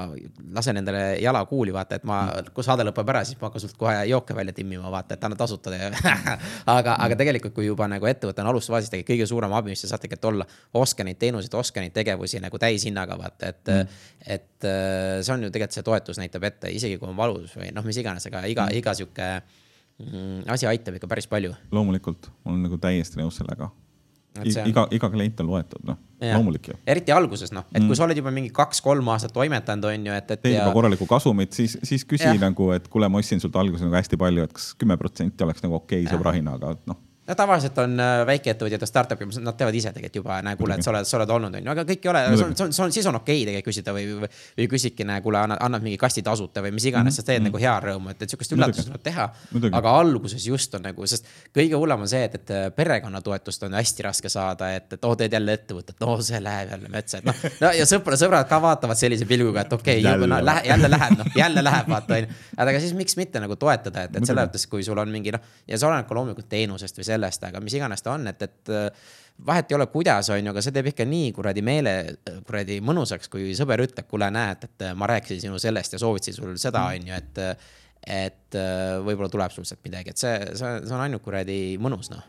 lasen 0.56 0.80
endale 0.80 1.04
jala 1.22 1.44
kuuli, 1.46 1.74
vaata, 1.74 2.00
et 2.00 2.06
ma, 2.08 2.18
kui 2.54 2.66
saade 2.66 2.86
lõpeb 2.86 3.12
ära, 3.14 3.22
siis 3.26 3.38
ma 3.38 3.46
hakkan 3.46 3.62
sult 3.62 3.76
kohe 3.78 3.94
jooke 4.10 4.34
välja 4.36 4.56
timmima, 4.56 4.90
vaata, 4.90 5.14
et 5.14 5.26
anna 5.26 5.38
tasuta 5.38 5.70
aga, 6.76 6.96
aga 6.96 7.18
tegelikult, 7.18 7.54
kui 7.54 7.68
juba 7.68 7.86
nagu 7.90 8.08
ettevõte 8.10 8.42
on 8.42 8.50
alusfaasis, 8.50 8.90
tegelikult 8.90 9.14
kõige 9.14 9.28
suurem 9.30 9.54
abi, 9.54 9.74
mis 9.74 9.84
te 9.84 9.90
saate 9.90 10.08
tegelikult 10.08 10.32
olla, 10.32 10.48
ostke 10.82 11.06
neid 11.06 11.20
teenuseid, 11.22 11.54
ostke 11.54 11.84
neid 11.84 11.94
tegevusi 11.94 12.42
nagu 12.42 12.58
täishinnaga, 12.58 13.18
vaata, 13.22 13.52
et 13.54 13.72
mm., 13.74 14.02
et 14.26 14.66
äh, 14.66 15.20
see 15.22 15.30
on 15.36 15.46
ju 15.46 15.52
tegelikult 15.54 15.76
see 15.76 15.86
toetus 15.86 16.18
näitab 16.18 16.48
ette, 16.48 16.72
isegi 16.74 16.98
kui 16.98 17.06
on 17.06 17.14
valus 17.18 17.54
või 17.54 17.70
noh, 17.76 17.86
mis 17.86 18.02
iganes, 18.02 18.26
aga 18.26 18.42
iga 18.50 18.66
mm., 18.66 18.80
iga 18.80 18.96
sihuke 18.98 19.30
Mm, 19.36 19.65
asi 20.52 20.68
aitab 20.68 20.98
ikka 20.98 21.08
päris 21.08 21.28
palju. 21.30 21.54
loomulikult, 21.72 22.30
ma 22.44 22.52
olen 22.52 22.66
nagu 22.68 22.78
täiesti 22.80 23.20
nõus 23.20 23.38
sellega. 23.40 23.70
On... 24.36 24.44
iga, 24.68 24.82
iga 24.92 25.08
klient 25.08 25.38
on 25.40 25.48
loetud, 25.48 25.80
noh, 25.88 25.96
loomulik 26.20 26.68
ju. 26.68 26.74
eriti 26.92 27.12
alguses, 27.14 27.54
noh, 27.56 27.64
et 27.70 27.80
kui 27.80 27.88
mm. 27.88 27.96
sa 27.96 28.04
oled 28.04 28.18
juba 28.20 28.32
mingi 28.36 28.50
kaks-kolm 28.52 29.08
aastat 29.14 29.32
toimetanud, 29.32 29.88
on 29.88 30.10
ju, 30.10 30.12
et, 30.12 30.28
et. 30.34 30.42
teed 30.42 30.58
juba 30.58 30.66
ja... 30.68 30.74
korralikku 30.76 31.08
kasumit, 31.08 31.56
siis, 31.56 31.78
siis 31.80 32.04
küsi 32.04 32.28
ja. 32.28 32.34
nagu, 32.42 32.68
et 32.76 32.90
kuule, 32.92 33.08
ma 33.08 33.22
ostsin 33.22 33.40
sult 33.40 33.56
alguses 33.56 33.86
nagu 33.86 33.96
hästi 33.96 34.20
palju, 34.20 34.44
et 34.44 34.52
kas 34.52 34.74
kümme 34.76 34.98
protsenti 35.00 35.46
oleks 35.46 35.64
nagu 35.64 35.78
okei 35.80 36.04
okay, 36.04 36.12
sõbra 36.12 36.36
hinnaga, 36.36 36.74
et 36.76 36.84
noh 36.92 37.00
no 37.26 37.34
tavaliselt 37.34 37.78
on 37.82 38.00
äh, 38.00 38.20
väikeettevõtjad 38.28 38.82
ja 38.82 38.88
startup'id, 38.88 39.38
nad 39.42 39.56
teevad 39.58 39.74
ise 39.74 39.90
tegelikult 39.94 40.20
juba, 40.20 40.38
näe, 40.46 40.56
kuule, 40.58 40.76
et 40.78 40.86
sa 40.86 40.92
oled, 40.92 41.08
sa 41.08 41.18
oled 41.18 41.32
olnud, 41.36 41.56
on 41.58 41.64
ju, 41.64 41.72
aga 41.72 41.84
kõik 41.88 42.06
ei 42.06 42.12
ole, 42.12 42.22
see 42.38 42.88
siis 42.94 43.08
on 43.10 43.18
okei 43.18 43.40
okay 43.40 43.48
tegelikult 43.48 43.66
küsida 43.70 43.94
või, 43.96 44.04
või, 44.20 44.30
või 44.60 44.68
küsidki, 44.70 45.06
näe, 45.08 45.22
kuule, 45.24 45.40
annad, 45.42 45.60
annad 45.66 45.84
mingi 45.84 45.98
kasti 46.00 46.22
tasuta 46.26 46.62
või 46.64 46.74
mis 46.76 46.86
iganes 46.86 47.10
mm, 47.10 47.16
-hmm. 47.16 47.16
sa 47.16 47.26
teed 47.26 47.40
mm 47.40 47.46
-hmm. 47.46 47.52
nagu 47.52 47.62
hea 47.64 47.74
rõõmu, 47.86 48.12
et, 48.12 48.22
et 48.22 48.30
sihukest 48.30 48.54
üllatust 48.56 48.90
tuleb 48.90 49.02
teha. 49.02 49.26
aga 49.72 49.96
alguses 50.00 50.46
just 50.46 50.74
on 50.74 50.86
nagu, 50.86 51.06
sest 51.06 51.26
kõige 51.56 51.74
hullem 51.74 52.06
on 52.06 52.08
see, 52.08 52.22
et, 52.24 52.34
et 52.34 52.76
perekonnatoetust 52.76 53.62
on 53.66 53.74
hästi 53.74 54.06
raske 54.06 54.28
saada, 54.28 54.70
et, 54.74 54.92
et 54.92 55.04
oo 55.04 55.10
oh,, 55.10 55.16
teed 55.16 55.32
jälle 55.32 55.52
ettevõtet, 55.52 55.96
no 56.00 56.20
see 56.22 56.40
läheb 56.42 56.70
jälle 56.70 56.88
metsa, 56.88 57.18
et 57.18 57.24
noh. 57.24 57.42
no 57.60 57.72
ja 57.74 57.86
sõpra, 57.88 58.16
sõbrad 58.16 58.48
ka 58.48 58.60
vaatavad 58.62 58.96
sellise 58.96 59.26
pilguga, 59.26 59.66
et 59.66 59.72
okei 59.72 60.00
okay,, 60.00 60.12
jälle, 60.12 60.26
no, 60.26 60.40
lähe, 60.44 60.62
jälle 60.68 60.90
läheb, 60.90 61.18
noh, 61.18 61.32
jälle 61.34 61.64
läheb, 61.64 61.88
vaata 61.88 62.14
on 62.14 62.20
ju. 62.20 62.40
aga 62.56 62.80
siis 62.80 62.94
miks 62.94 63.16
mitte 63.16 63.40
nagu 63.40 63.56
toetada, 63.56 64.06
et, 64.06 64.16
et 64.16 64.26
selles 64.26 64.48
mõttes, 64.48 64.66
kui 64.70 64.84
sul 64.86 64.98
on 64.98 65.10
mingi 65.10 65.34
noh, 65.34 65.40
ja 65.66 65.78
see 65.78 65.88
oleneb 65.88 66.08
ka 66.08 66.14
loomulikult 66.14 66.48
teenusest 66.48 67.00
või 67.00 67.08
sellest, 67.16 67.48
aga 67.48 67.62
mis 67.64 67.76
iganes 67.78 68.04
ta 68.04 68.14
on, 68.14 68.28
et, 68.30 68.46
et 68.46 68.72
äh, 68.72 69.08
vahet 69.46 69.72
ei 69.72 69.78
ole, 69.78 69.88
kuidas 69.92 70.30
on 70.32 70.40
ju, 70.40 70.52
aga 70.52 70.64
see 70.64 70.76
teeb 70.76 70.92
ikka 70.92 71.08
nii 71.08 71.32
kuradi 71.36 71.64
meele, 71.66 71.96
kuradi 72.46 72.78
mõnusaks, 72.84 73.32
kui 73.32 73.50
sõber 73.58 73.82
ütleb, 73.84 74.08
kuule, 74.10 74.30
näed, 74.32 74.68
et 74.68 74.86
ma 74.96 75.10
rääkisin 75.10 75.48
sinu 75.48 75.60
sellest 75.62 75.96
ja 75.96 76.02
soovitasin 76.02 76.38
sul 76.38 76.54
seda, 76.60 76.86
on 76.92 77.10
ju, 77.10 77.18
et. 77.18 77.42
et 78.06 78.54
äh, 78.54 79.00
võib-olla 79.02 79.26
tuleb 79.32 79.50
sul 79.50 79.66
sealt 79.66 79.82
midagi, 79.82 80.12
et 80.14 80.20
see, 80.20 80.36
see, 80.54 80.76
see 80.86 80.94
on 80.94 81.02
ainult 81.02 81.24
kuradi 81.24 81.74
mõnus, 81.82 82.12
noh 82.12 82.22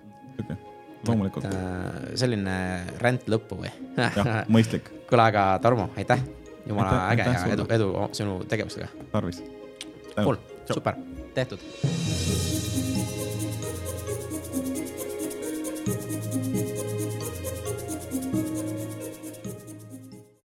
loomulikult. 1.07 1.45
Äh, 1.45 2.15
selline 2.19 2.57
ränd 3.01 3.27
lõppu 3.31 3.59
või? 3.61 3.71
jah, 3.97 4.17
mõistlik. 4.53 4.89
kuule, 5.09 5.27
aga 5.27 5.49
Tarmo, 5.63 5.89
aitäh. 5.97 6.23
jumala 6.65 7.07
aitäh, 7.07 7.29
äge 7.29 7.47
ja 7.47 7.53
edu, 7.57 7.67
edu 7.77 7.91
sinu 8.17 8.39
tegevusega. 8.49 8.89
tarvis. 9.13 9.43
Cool, 10.17 10.41
super, 10.71 10.97
tehtud. 11.37 11.63
thank 15.87 16.55
you 16.55 16.76